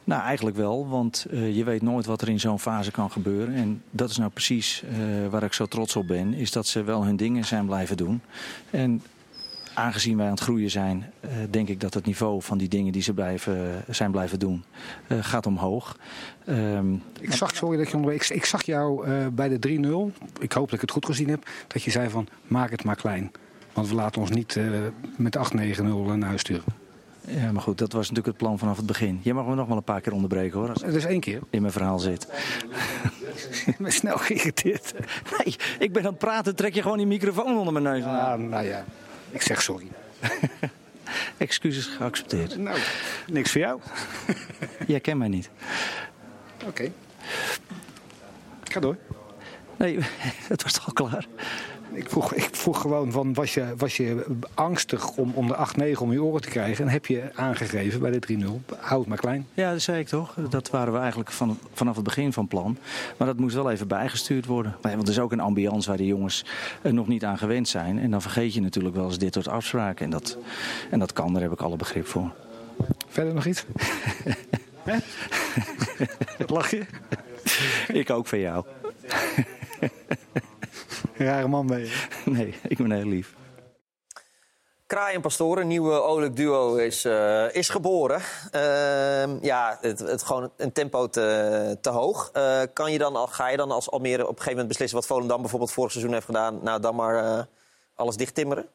nou, 0.05 0.23
eigenlijk 0.23 0.57
wel, 0.57 0.89
want 0.89 1.27
eh, 1.31 1.57
je 1.57 1.65
weet 1.65 1.83
nooit 1.83 2.07
wat 2.07 2.23
er 2.23 2.29
in 2.29 2.41
zo'n 2.41 2.59
fase 2.59 2.91
kan 2.91 3.11
gebeuren. 3.11 3.55
En 3.55 3.83
dat 3.91 4.11
is 4.11 4.17
nou 4.17 4.31
precies 4.31 4.83
eh, 4.83 5.29
waar 5.31 5.43
ik 5.43 5.53
zo 5.53 5.67
trots 5.67 5.97
op 5.97 6.07
ben, 6.07 6.35
is 6.35 6.53
dat 6.53 6.67
ze 6.67 6.83
wel 6.83 7.05
hun 7.05 7.17
dingen 7.17 7.45
zijn 7.45 7.67
blijven 7.67 7.97
doen. 7.97 8.21
En 8.71 9.03
aangezien 9.75 10.17
wij 10.17 10.27
aan 10.27 10.33
het 10.33 10.41
groeien 10.41 10.71
zijn, 10.71 11.13
denk 11.51 11.69
ik 11.69 11.81
dat 11.81 11.95
het 11.95 12.07
niveau 12.07 12.43
van 12.43 12.59
die 12.59 12.69
dingen 12.69 12.93
die 12.93 13.03
ze 13.03 13.13
blijven, 13.13 13.85
zijn 13.89 14.11
blijven 14.11 14.39
doen, 14.39 14.65
gaat 15.09 15.47
omhoog. 15.47 15.99
Ehm, 16.45 16.93
Ik 17.21 17.33
zag, 17.33 17.57
sorry 17.57 17.77
dat 17.77 17.91
je 17.91 18.15
ik, 18.15 18.29
ik 18.29 18.45
zag 18.45 18.63
jou 18.63 19.09
bij 19.31 19.49
de 19.49 19.59
3-0, 19.59 20.13
ik 20.41 20.53
hoop 20.53 20.65
dat 20.65 20.75
ik 20.75 20.81
het 20.81 20.91
goed 20.91 21.07
gezien 21.07 21.29
heb, 21.29 21.49
dat 21.67 21.83
je 21.83 21.91
zei 21.91 22.11
van 22.11 22.29
maak 22.47 22.71
het 22.71 22.85
maar 22.85 22.97
klein. 22.97 23.31
Want 23.75 23.89
we 23.89 23.95
laten 23.95 24.21
ons 24.21 24.31
niet 24.31 24.57
eh, 24.57 24.65
met 25.17 25.37
8-9-0 25.79 25.83
naar 25.83 26.29
huis 26.29 26.41
sturen. 26.41 26.65
Ja, 27.27 27.53
maar 27.53 27.63
goed, 27.63 27.79
dat 27.79 27.93
was 27.93 28.01
natuurlijk 28.09 28.27
het 28.27 28.37
plan 28.37 28.59
vanaf 28.59 28.77
het 28.77 28.87
begin. 28.87 29.21
Jij 29.23 29.33
mag 29.35 29.47
me 29.47 29.55
nog 29.55 29.69
wel 29.69 29.77
een 29.77 29.83
paar 29.83 30.01
keer 30.01 30.13
onderbreken 30.13 30.59
hoor. 30.59 30.69
Als 30.69 30.83
Het 30.83 30.95
is 30.95 31.05
één 31.05 31.21
keer. 31.21 31.41
in 31.51 31.61
mijn 31.61 31.73
verhaal 31.73 31.99
zit. 31.99 32.29
Ik 33.67 33.79
ben 33.79 33.93
snel 33.93 34.17
geïrriteerd. 34.19 34.93
Nee, 35.39 35.57
ik 35.79 35.93
ben 35.93 36.03
aan 36.03 36.09
het 36.11 36.19
praten, 36.19 36.57
trek 36.57 36.75
je 36.75 36.83
gewoon 36.83 36.97
die 36.97 37.07
microfoon 37.07 37.59
onder 37.59 37.73
mijn 37.73 37.85
neus. 37.85 38.05
Ah, 38.05 38.39
nou 38.39 38.65
ja, 38.65 38.85
ik 39.31 39.43
zeg 39.43 39.63
sorry. 39.63 39.87
Excuses 41.37 41.87
geaccepteerd. 41.87 42.57
Nou, 42.57 42.79
niks 43.27 43.51
voor 43.53 43.61
jou. 43.61 43.81
Jij 44.87 45.01
kent 45.01 45.19
mij 45.19 45.29
niet. 45.29 45.51
Oké. 46.67 46.91
Ga 48.65 48.81
door. 48.81 48.97
Nee, 49.77 49.99
het 50.53 50.63
was 50.63 50.73
toch 50.73 50.87
al 50.87 50.93
klaar? 50.93 51.27
Ik 51.95 52.11
vroeg, 52.11 52.35
ik 52.35 52.49
vroeg 52.53 52.81
gewoon 52.81 53.13
van, 53.13 53.35
was 53.35 53.55
je, 53.55 53.75
was 53.77 53.97
je 53.97 54.25
angstig 54.55 55.11
om, 55.11 55.33
om 55.35 55.47
de 55.47 55.57
8-9 55.95 55.99
om 55.99 56.13
je 56.13 56.23
oren 56.23 56.41
te 56.41 56.49
krijgen? 56.49 56.85
En 56.85 56.91
heb 56.91 57.07
je 57.07 57.31
aangegeven 57.35 58.01
bij 58.01 58.11
de 58.11 58.47
3-0, 58.71 58.77
houd 58.79 59.07
maar 59.07 59.19
klein. 59.19 59.47
Ja, 59.55 59.73
dat 59.73 59.81
zei 59.81 60.01
ik 60.01 60.09
toch. 60.09 60.35
Dat 60.49 60.71
waren 60.71 60.93
we 60.93 60.99
eigenlijk 60.99 61.31
van, 61.31 61.59
vanaf 61.73 61.95
het 61.95 62.05
begin 62.05 62.33
van 62.33 62.49
plan. 62.49 62.79
Maar 63.17 63.27
dat 63.27 63.39
moest 63.39 63.55
wel 63.55 63.71
even 63.71 63.89
bijgestuurd 63.89 64.47
worden. 64.47 64.77
Maar 64.83 64.93
Want 64.95 65.09
er 65.09 65.15
is 65.15 65.21
ook 65.21 65.33
een 65.33 65.41
ambiance 65.41 65.89
waar 65.89 65.97
de 65.97 66.07
jongens 66.07 66.45
er 66.83 66.95
nog 66.95 67.09
niet 67.09 67.25
aan 67.25 67.39
gewend 67.39 67.69
zijn. 67.69 67.99
En 67.99 68.11
dan 68.11 68.23
vergeet 68.23 68.55
je 68.55 68.61
natuurlijk 68.61 68.95
wel 68.95 69.05
eens 69.05 69.19
dit 69.19 69.35
soort 69.35 69.49
afspraken. 69.49 70.05
En 70.05 70.11
dat, 70.11 70.39
en 70.91 70.99
dat 70.99 71.13
kan, 71.13 71.33
daar 71.33 71.43
heb 71.43 71.53
ik 71.53 71.61
alle 71.61 71.77
begrip 71.77 72.07
voor. 72.07 72.31
Verder 73.09 73.35
nog 73.35 73.47
iets? 73.47 73.65
Lach 76.47 76.71
je? 76.71 76.87
Ik 77.89 78.11
ook 78.11 78.27
van 78.27 78.39
jou. 78.39 78.65
Rare 81.13 81.49
man 81.49 81.67
ben 81.67 81.79
je. 81.79 82.07
Nee, 82.25 82.55
ik 82.69 82.77
ben 82.77 82.91
heel 82.91 83.07
lief. 83.07 83.35
Kraai 84.87 85.15
en 85.15 85.21
Pastoor, 85.21 85.59
een 85.59 85.67
nieuwe 85.67 85.93
olijk 86.03 86.37
duo, 86.37 86.75
is, 86.77 87.05
eh, 87.05 87.55
is 87.55 87.69
geboren. 87.69 88.21
Ehm, 88.51 89.37
ja, 89.41 89.79
het, 89.81 89.99
het 89.99 90.23
gewoon 90.23 90.51
een 90.57 90.73
tempo 90.73 91.09
te, 91.09 91.79
te 91.81 91.91
hoog. 91.91 92.31
Eh, 92.33 92.61
kan 92.73 92.93
je 92.93 92.99
dan, 92.99 93.17
al- 93.17 93.27
ga 93.27 93.49
je 93.49 93.57
dan 93.57 93.71
als 93.71 93.91
Almere 93.91 94.23
op 94.23 94.29
een 94.29 94.35
gegeven 94.35 94.51
moment 94.51 94.69
beslissen... 94.69 94.99
wat 94.99 95.07
Volendam 95.07 95.41
bijvoorbeeld 95.41 95.73
vorig 95.73 95.91
seizoen 95.91 96.13
heeft 96.13 96.25
gedaan... 96.27 96.59
nou, 96.63 96.81
dan 96.81 96.95
maar 96.95 97.25
eh, 97.39 97.45
alles 97.95 98.17
dicht 98.17 98.35
timmeren? 98.35 98.67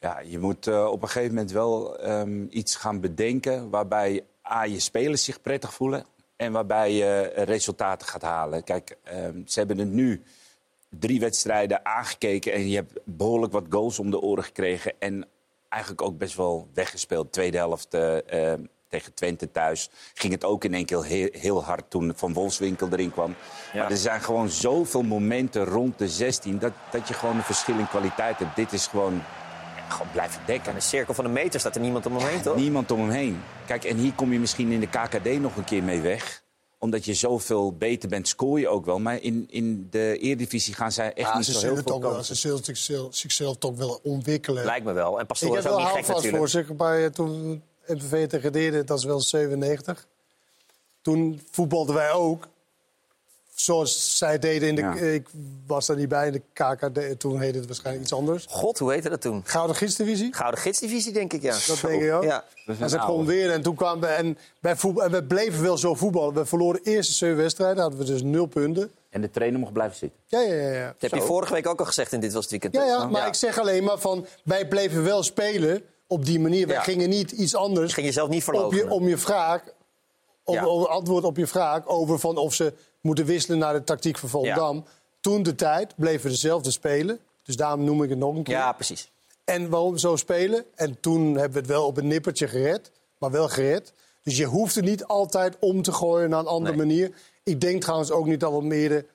Ja, 0.00 0.20
je 0.24 0.38
moet 0.38 0.66
eh, 0.66 0.84
op 0.86 1.02
een 1.02 1.08
gegeven 1.08 1.34
moment 1.34 1.52
wel 1.52 1.98
ehm, 1.98 2.44
iets 2.50 2.76
gaan 2.76 3.00
bedenken 3.00 3.70
waarbij 3.70 4.24
A, 4.50 4.64
je 4.64 4.80
spelers 4.80 5.24
zich 5.24 5.40
prettig 5.40 5.74
voelen 5.74 6.04
en 6.36 6.52
waarbij 6.52 6.92
je 6.92 7.32
resultaten 7.34 8.08
gaat 8.08 8.22
halen. 8.22 8.64
Kijk, 8.64 8.96
ehm, 9.02 9.42
ze 9.46 9.58
hebben 9.58 9.78
het 9.78 9.88
nu 9.88 10.22
drie 10.88 11.20
wedstrijden 11.20 11.84
aangekeken 11.84 12.52
en 12.52 12.68
je 12.68 12.74
hebt 12.74 12.92
behoorlijk 13.04 13.52
wat 13.52 13.66
goals 13.68 13.98
om 13.98 14.10
de 14.10 14.20
oren 14.20 14.44
gekregen 14.44 14.92
en 14.98 15.26
eigenlijk 15.68 16.02
ook 16.02 16.18
best 16.18 16.36
wel 16.36 16.68
weggespeeld. 16.74 17.32
Tweede 17.32 17.56
helft 17.56 17.94
eh, 17.94 18.50
ehm, 18.52 18.62
tegen 18.88 19.14
Twente 19.14 19.50
thuis 19.50 19.90
ging 20.14 20.32
het 20.32 20.44
ook 20.44 20.64
in 20.64 20.74
één 20.74 20.84
keer 20.84 21.04
heel, 21.04 21.28
heel 21.32 21.64
hard 21.64 21.90
toen 21.90 22.12
Van 22.16 22.32
Wolfswinkel 22.32 22.88
erin 22.90 23.12
kwam. 23.12 23.34
Maar 23.74 23.90
er 23.90 23.96
zijn 23.96 24.20
gewoon 24.20 24.48
zoveel 24.48 25.02
momenten 25.02 25.64
rond 25.64 25.98
de 25.98 26.08
16 26.08 26.58
dat, 26.58 26.72
dat 26.90 27.08
je 27.08 27.14
gewoon 27.14 27.36
een 27.36 27.42
verschil 27.42 27.78
in 27.78 27.88
kwaliteit 27.88 28.38
hebt. 28.38 28.56
Dit 28.56 28.72
is 28.72 28.86
gewoon 28.86 29.22
gewoon 29.88 30.12
blijven 30.12 30.40
dekken. 30.46 30.70
In 30.70 30.76
een 30.76 30.82
cirkel 30.82 31.14
van 31.14 31.24
een 31.24 31.32
meter 31.32 31.60
staat 31.60 31.74
er 31.74 31.80
niemand 31.80 32.06
om 32.06 32.16
hem 32.16 32.26
heen, 32.26 32.40
toch? 32.40 32.56
Niemand 32.56 32.90
om 32.90 33.00
hem 33.00 33.10
heen. 33.10 33.42
Kijk, 33.66 33.84
en 33.84 33.96
hier 33.96 34.12
kom 34.12 34.32
je 34.32 34.38
misschien 34.38 34.72
in 34.72 34.80
de 34.80 34.86
KKD 34.86 35.40
nog 35.40 35.56
een 35.56 35.64
keer 35.64 35.82
mee 35.82 36.00
weg. 36.00 36.42
Omdat 36.78 37.04
je 37.04 37.14
zoveel 37.14 37.72
beter 37.72 38.08
bent, 38.08 38.28
scoor 38.28 38.60
je 38.60 38.68
ook 38.68 38.84
wel. 38.84 38.98
Maar 38.98 39.22
in, 39.22 39.46
in 39.50 39.86
de 39.90 40.18
Eredivisie 40.18 40.74
gaan 40.74 40.92
zij 40.92 41.12
echt 41.12 41.28
Ja, 41.28 41.36
niet 41.36 41.46
ze 41.46 41.52
zo 41.52 41.60
heel 41.60 41.76
veel 41.76 41.94
ook 41.94 42.02
wel. 42.02 42.22
Ze 42.24 42.34
zullen 42.34 42.64
zichzelf, 42.64 43.14
zichzelf 43.14 43.56
toch 43.56 43.76
wel 43.76 44.00
ontwikkelen. 44.02 44.64
Lijkt 44.64 44.84
me 44.84 44.92
wel. 44.92 45.14
En 45.14 45.22
Ik 45.22 45.26
Pastoor 45.26 45.54
heb 45.54 45.64
is 45.64 45.70
ook 45.70 45.76
wel 45.76 45.86
niet 45.86 45.96
gek 45.96 46.06
natuurlijk. 46.06 46.36
voor. 46.36 46.48
Zeg 46.48 46.72
maar, 46.72 47.04
eh, 47.04 47.10
toen 47.10 47.62
MVV 47.86 48.26
degradeerde, 48.26 48.84
dat 48.84 48.98
is 48.98 49.04
wel 49.04 49.20
97. 49.20 50.06
Toen 51.02 51.42
voetbalden 51.50 51.94
wij 51.94 52.12
ook. 52.12 52.48
Zoals 53.60 54.18
zij 54.18 54.38
deden 54.38 54.68
in 54.68 54.74
de... 54.74 54.80
Ja. 54.80 54.94
Ik 54.94 55.26
was 55.66 55.86
daar 55.86 55.96
niet 55.96 56.08
bij 56.08 56.26
in 56.26 56.32
de 56.32 56.42
KKD. 56.52 57.20
Toen 57.20 57.40
heette 57.40 57.58
het 57.58 57.66
waarschijnlijk 57.66 58.04
iets 58.04 58.14
anders. 58.14 58.46
God, 58.48 58.78
hoe 58.78 58.92
heette 58.92 59.08
dat 59.08 59.20
toen? 59.20 59.42
Gouden 59.44 59.76
Gidsdivisie? 59.76 60.34
Gouden 60.34 60.60
Gidsdivisie, 60.60 61.12
denk 61.12 61.32
ik, 61.32 61.42
ja. 61.42 61.56
Dat 61.66 61.80
denk 61.80 62.02
ik 62.02 62.12
ook. 62.12 62.22
Ja. 62.22 62.44
En 62.78 62.90
ze 62.90 62.96
kwam 62.96 63.24
weer 63.24 63.50
en 63.50 63.62
toen 63.62 63.74
kwamen 63.74 64.00
we... 64.00 64.06
En, 64.06 64.38
bij 64.60 64.76
voetbal, 64.76 65.04
en 65.04 65.10
we 65.10 65.24
bleven 65.24 65.62
wel 65.62 65.78
zo 65.78 65.94
voetballen. 65.94 66.34
We 66.34 66.46
verloren 66.46 66.80
de 66.82 66.90
eerste 66.90 67.12
zeven 67.12 67.36
wedstrijden. 67.36 67.82
hadden 67.82 67.98
we 67.98 68.04
dus 68.04 68.22
nul 68.22 68.46
punten. 68.46 68.90
En 69.10 69.20
de 69.20 69.30
trainer 69.30 69.60
mocht 69.60 69.72
blijven 69.72 69.96
zitten. 69.96 70.18
Ja, 70.26 70.40
ja, 70.40 70.54
ja. 70.54 70.70
ja. 70.72 70.86
Dat 70.86 71.10
heb 71.10 71.20
je 71.20 71.26
vorige 71.26 71.52
week 71.52 71.66
ook 71.66 71.80
al 71.80 71.86
gezegd 71.86 72.12
in 72.12 72.20
Dit 72.20 72.32
Was 72.32 72.42
Het 72.42 72.50
Weekend. 72.50 72.74
Ja, 72.74 72.84
ja, 72.84 73.06
maar 73.06 73.26
ik 73.26 73.34
zeg 73.34 73.58
alleen 73.58 73.84
maar 73.84 73.98
van... 73.98 74.26
Wij 74.44 74.68
bleven 74.68 75.04
wel 75.04 75.22
spelen 75.22 75.82
op 76.06 76.24
die 76.24 76.40
manier. 76.40 76.66
Wij 76.66 76.80
gingen 76.80 77.08
niet 77.08 77.30
iets 77.30 77.54
anders... 77.54 77.92
ging 77.92 78.06
jezelf 78.06 78.28
niet 78.28 78.44
je, 78.44 78.86
om 78.88 79.08
je 79.08 79.18
vraag... 79.18 79.62
Om 80.44 80.58
antwoord 80.86 81.24
op 81.24 81.36
je 81.36 81.46
vraag 81.46 81.86
over 81.86 82.18
van 82.18 82.36
of 82.36 82.54
ze 82.54 82.72
moeten 83.00 83.24
wisselen 83.24 83.58
naar 83.58 83.72
de 83.72 83.84
tactiek 83.84 84.18
van 84.18 84.28
Volendam. 84.28 84.84
Toen 85.20 85.42
de 85.42 85.54
tijd 85.54 85.94
bleven 85.96 86.22
we 86.22 86.28
dezelfde 86.28 86.70
spelen. 86.70 87.18
Dus 87.42 87.56
daarom 87.56 87.84
noem 87.84 88.02
ik 88.02 88.08
het 88.10 88.18
nog 88.18 88.34
een 88.36 88.42
keer. 88.42 88.54
Ja, 88.54 88.72
precies. 88.72 89.10
En 89.44 89.68
waarom 89.68 89.96
zo 89.98 90.16
spelen? 90.16 90.64
En 90.74 91.00
toen 91.00 91.24
hebben 91.26 91.52
we 91.52 91.58
het 91.58 91.66
wel 91.68 91.86
op 91.86 91.96
een 91.96 92.06
nippertje 92.06 92.48
gered. 92.48 92.90
Maar 93.18 93.30
wel 93.30 93.48
gered. 93.48 93.92
Dus 94.22 94.36
je 94.36 94.44
hoeft 94.44 94.74
het 94.74 94.84
niet 94.84 95.04
altijd 95.04 95.56
om 95.60 95.82
te 95.82 95.92
gooien 95.92 96.30
naar 96.30 96.38
een 96.40 96.46
andere 96.46 96.76
Nee. 96.76 96.86
manier. 96.86 97.12
Ik 97.42 97.60
denk 97.60 97.80
trouwens 97.82 98.10
ook 98.10 98.26
niet 98.26 98.40
dat 98.40 98.52
Almere 98.52 99.06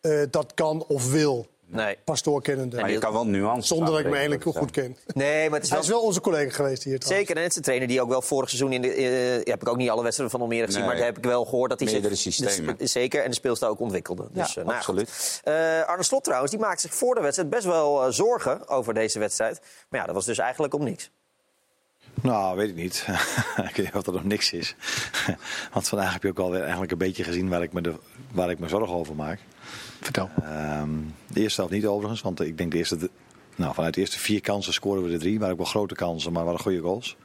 eh 0.00 0.22
dat 0.30 0.54
kan 0.54 0.84
of 0.88 1.10
wil. 1.10 1.46
Nee. 1.72 1.96
Pastoor 2.04 2.42
kennende. 2.42 2.80
Maar 2.80 2.90
je 2.90 2.98
kan 2.98 3.12
wel 3.12 3.26
nuances 3.26 3.66
Zonder 3.68 3.90
dat 3.90 3.98
ik 3.98 4.04
me 4.06 4.12
eigenlijk 4.16 4.44
goed 4.56 4.70
ken. 4.70 4.96
Nee, 5.14 5.44
maar 5.50 5.54
het 5.58 5.62
is 5.64 5.68
Hij 5.70 5.78
wel... 5.78 5.88
is 5.88 5.94
wel 5.94 6.02
onze 6.02 6.20
collega 6.20 6.50
geweest 6.54 6.82
hier. 6.84 6.98
trouwens. 6.98 7.26
Zeker, 7.26 7.36
en 7.36 7.42
het 7.42 7.50
is 7.50 7.56
een 7.56 7.62
trainer 7.62 7.88
die 7.88 8.00
ook 8.02 8.08
wel 8.08 8.22
vorig 8.22 8.48
seizoen 8.48 8.72
in 8.72 8.82
de... 8.82 8.88
eh, 8.94 9.52
heb 9.52 9.60
ik 9.62 9.68
ook 9.68 9.76
niet 9.76 9.90
alle 9.90 10.02
wedstrijden 10.02 10.38
van 10.38 10.46
Almere 10.48 10.64
gezien, 10.66 10.78
Nee. 10.80 10.88
maar 10.88 10.96
daar 10.98 11.06
heb 11.06 11.18
ik 11.18 11.24
wel 11.24 11.44
gehoord 11.44 11.70
dat 11.70 11.80
hij 11.80 11.92
Meerdere 11.92 12.14
zich... 12.14 12.32
systemen. 12.32 12.76
dus- 12.78 12.92
zeker, 12.92 13.22
en 13.22 13.28
de 13.30 13.36
speelstijl 13.36 13.70
ook 13.70 13.80
ontwikkelde. 13.80 14.28
Ja, 14.32 14.42
Dus, 14.42 14.50
eh, 14.50 14.56
nou 14.56 14.68
ja, 14.70 14.76
absoluut. 14.76 15.40
Eh, 15.44 15.82
Arne 15.86 16.02
Slot 16.02 16.24
trouwens, 16.24 16.50
die 16.50 16.60
maakte 16.60 16.80
zich 16.80 16.94
voor 16.94 17.14
de 17.14 17.20
wedstrijd 17.20 17.50
best 17.50 17.64
wel 17.64 18.04
eh, 18.04 18.10
zorgen 18.10 18.68
over 18.68 18.94
deze 18.94 19.18
wedstrijd. 19.18 19.60
Maar 19.88 20.00
ja, 20.00 20.06
dat 20.06 20.14
was 20.14 20.24
dus 20.24 20.38
eigenlijk 20.38 20.74
om 20.74 20.84
niks. 20.84 21.10
Nou, 22.22 22.56
weet 22.56 22.68
ik 22.68 22.74
niet. 22.74 23.04
ik 23.68 23.76
weet 23.76 23.76
niet 23.76 23.94
of 23.94 24.02
dat 24.02 24.14
nog 24.14 24.24
niks 24.24 24.52
is. 24.52 24.74
Want 25.72 25.88
vandaag 25.88 26.12
heb 26.12 26.22
je 26.22 26.28
ook 26.28 26.38
alweer 26.38 26.60
eigenlijk 26.60 26.92
een 26.92 26.98
beetje 26.98 27.24
gezien 27.24 27.48
waar 27.48 27.62
ik 27.62 27.72
me, 27.72 27.80
de, 27.80 27.94
waar 28.32 28.50
ik 28.50 28.58
me 28.58 28.68
zorgen 28.68 28.94
over 28.96 29.14
maak. 29.14 29.40
Vertel. 30.04 30.30
Ehm, 30.42 30.90
de 31.26 31.40
eerste 31.40 31.60
helft 31.60 31.74
niet 31.76 31.86
overigens, 31.86 32.20
want 32.20 32.40
ik 32.40 32.58
denk 32.58 32.70
de 32.72 32.78
eerste... 32.78 33.10
Nou, 33.56 33.74
vanuit 33.74 33.94
de 33.94 34.00
eerste 34.00 34.18
vier 34.18 34.40
kansen 34.40 34.72
scoren 34.72 35.02
we 35.02 35.10
de 35.10 35.18
drie. 35.18 35.38
waren 35.38 35.52
ook 35.52 35.60
wel 35.60 35.70
grote 35.70 35.94
kansen, 35.94 36.32
maar 36.32 36.44
waren 36.44 36.60
goede 36.60 36.80
goals. 36.80 37.16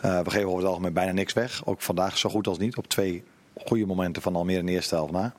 Eh, 0.00 0.20
we 0.20 0.30
geven 0.30 0.46
over 0.46 0.58
het 0.58 0.68
algemeen 0.68 0.92
bijna 0.92 1.12
niks 1.12 1.32
weg. 1.32 1.66
Ook 1.66 1.80
vandaag 1.80 2.18
zo 2.18 2.30
goed 2.30 2.46
als 2.46 2.58
niet. 2.58 2.76
Op 2.76 2.88
twee 2.88 3.24
goede 3.54 3.86
momenten 3.86 4.22
van 4.22 4.36
Almere 4.36 4.58
in 4.58 4.66
de 4.66 4.72
eerste 4.72 4.94
helft 4.94 5.12
na. 5.12 5.34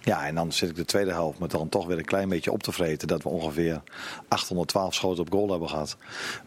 Ja, 0.00 0.26
en 0.26 0.34
dan 0.34 0.52
zit 0.52 0.68
ik 0.68 0.76
de 0.76 0.84
tweede 0.84 1.10
helft 1.10 1.38
met 1.38 1.50
dan 1.50 1.68
toch 1.68 1.86
weer 1.86 1.98
een 1.98 2.04
klein 2.04 2.28
beetje 2.28 2.52
op 2.52 2.62
te 2.62 2.72
vreten. 2.72 3.08
Dat 3.08 3.22
we 3.22 3.28
ongeveer 3.28 3.82
812 4.28 4.94
schoten 4.94 5.22
op 5.22 5.32
goal 5.32 5.50
hebben 5.50 5.68
gehad. 5.68 5.96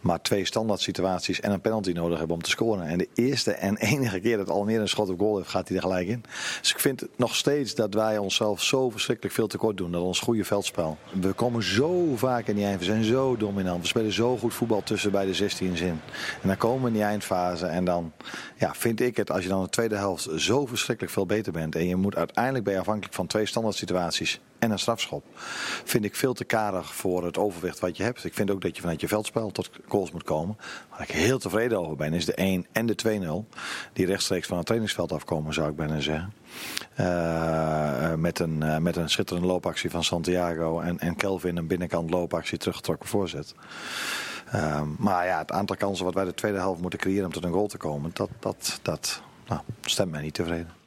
Maar 0.00 0.22
twee 0.22 0.44
standaard 0.44 0.80
situaties 0.80 1.40
en 1.40 1.52
een 1.52 1.60
penalty 1.60 1.92
nodig 1.92 2.18
hebben 2.18 2.36
om 2.36 2.42
te 2.42 2.50
scoren. 2.50 2.86
En 2.86 2.98
de 2.98 3.08
eerste 3.14 3.52
en 3.52 3.76
enige 3.92 4.20
keer 4.20 4.36
dat 4.36 4.50
Almere 4.50 4.80
een 4.80 4.88
schot 4.88 5.08
op 5.08 5.18
goal 5.18 5.36
heeft, 5.36 5.48
gaat 5.48 5.68
hij 5.68 5.76
er 5.76 5.82
gelijk 5.82 6.08
in. 6.08 6.24
Dus 6.60 6.70
ik 6.70 6.80
vind 6.80 7.06
nog 7.16 7.36
steeds 7.36 7.74
dat 7.74 7.94
wij 7.94 8.18
onszelf 8.18 8.62
zo 8.62 8.90
verschrikkelijk 8.90 9.34
veel 9.34 9.46
tekort 9.46 9.76
doen. 9.76 9.92
Dat 9.92 10.02
ons 10.02 10.20
goede 10.20 10.44
veldspel. 10.44 10.98
We 11.20 11.32
komen 11.32 11.62
zo 11.62 12.16
vaak 12.16 12.46
in 12.46 12.56
die 12.56 12.64
eind. 12.64 12.78
We 12.78 12.84
zijn 12.84 13.04
zo 13.04 13.36
dominant. 13.36 13.80
We 13.80 13.86
spelen 13.86 14.12
zo 14.12 14.36
goed 14.36 14.54
voetbal 14.54 14.82
tussen 14.82 15.10
bij 15.10 15.26
de 15.26 15.34
16 15.34 15.76
in. 15.76 16.00
En 16.42 16.48
dan 16.48 16.56
komen 16.56 16.80
we 16.82 16.86
in 16.86 16.94
die 16.94 17.02
eindfase. 17.02 17.66
En 17.66 17.84
dan 17.84 18.12
ja, 18.56 18.74
vind 18.74 19.00
ik 19.00 19.16
het, 19.16 19.30
als 19.30 19.42
je 19.42 19.48
dan 19.48 19.62
de 19.62 19.68
tweede 19.68 19.96
helft 19.96 20.28
zo 20.36 20.66
verschrikkelijk 20.66 21.12
veel 21.14 21.26
beter 21.26 21.52
bent. 21.52 21.76
En 21.76 21.88
je 21.88 21.96
moet 21.96 22.16
uiteindelijk 22.16 22.64
je 22.72 22.78
afhankelijk 22.78 23.14
van 23.14 23.21
twee 23.26 23.46
standaard 23.46 23.76
situaties 23.76 24.40
en 24.58 24.70
een 24.70 24.78
strafschop. 24.78 25.24
Vind 25.84 26.04
ik 26.04 26.16
veel 26.16 26.34
te 26.34 26.44
karig 26.44 26.94
voor 26.94 27.24
het 27.24 27.38
overwicht 27.38 27.78
wat 27.78 27.96
je 27.96 28.02
hebt. 28.02 28.24
Ik 28.24 28.34
vind 28.34 28.50
ook 28.50 28.60
dat 28.60 28.74
je 28.76 28.80
vanuit 28.80 29.00
je 29.00 29.08
veldspel 29.08 29.50
tot 29.50 29.70
goals 29.88 30.10
moet 30.10 30.22
komen. 30.22 30.56
Waar 30.90 31.02
ik 31.02 31.10
heel 31.10 31.38
tevreden 31.38 31.80
over 31.80 31.96
ben, 31.96 32.12
is 32.12 32.24
de 32.24 32.34
1 32.34 32.66
en 32.72 32.86
de 32.86 33.44
2-0. 33.54 33.58
Die 33.92 34.06
rechtstreeks 34.06 34.46
van 34.46 34.56
het 34.56 34.66
trainingsveld 34.66 35.12
afkomen, 35.12 35.54
zou 35.54 35.70
ik 35.70 35.76
bijna 35.76 36.00
zeggen. 36.00 36.32
Eh, 36.94 38.14
met, 38.14 38.38
een, 38.38 38.62
eh, 38.62 38.78
met 38.78 38.96
een 38.96 39.10
schitterende 39.10 39.48
loopactie 39.48 39.90
van 39.90 40.04
Santiago. 40.04 40.80
En, 40.80 40.98
en 40.98 41.16
Kelvin 41.16 41.56
een 41.56 41.66
binnenkant 41.66 42.10
loopactie 42.10 42.58
teruggetrokken 42.58 43.08
voorzet. 43.08 43.54
Ehm, 44.50 44.88
maar 44.98 45.26
ja, 45.26 45.38
het 45.38 45.52
aantal 45.52 45.76
kansen 45.76 46.04
wat 46.04 46.14
wij 46.14 46.24
de 46.24 46.34
tweede 46.34 46.58
helft 46.58 46.80
moeten 46.80 46.98
creëren 46.98 47.24
om 47.24 47.32
tot 47.32 47.44
een 47.44 47.52
goal 47.52 47.66
te 47.66 47.76
komen, 47.76 48.10
dat, 48.14 48.30
dat, 48.38 48.78
dat 48.82 49.22
nou, 49.46 49.60
stemt 49.80 50.10
mij 50.10 50.22
niet 50.22 50.34
tevreden. 50.34 50.81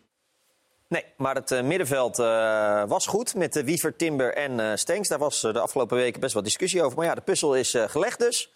Nee, 0.88 1.06
maar 1.18 1.36
het 1.36 1.52
eh, 1.52 1.62
middenveld 1.62 2.20
eh, 2.20 2.84
was 2.88 3.08
goed 3.08 3.36
met 3.36 3.56
uh, 3.56 3.64
Wiever, 3.64 3.96
Timber 3.96 4.34
en 4.34 4.60
eh 4.60 4.72
Stenks. 4.76 5.08
Daar 5.08 5.20
was 5.20 5.44
eh, 5.44 5.54
de 5.54 5.60
afgelopen 5.60 5.98
weken 5.98 6.20
best 6.20 6.34
wel 6.34 6.44
discussie 6.44 6.84
over. 6.84 6.98
Maar 6.98 7.06
ja, 7.06 7.16
de 7.16 7.22
puzzel 7.22 7.56
is 7.56 7.74
eh, 7.74 7.84
gelegd 7.88 8.20
dus. 8.20 8.50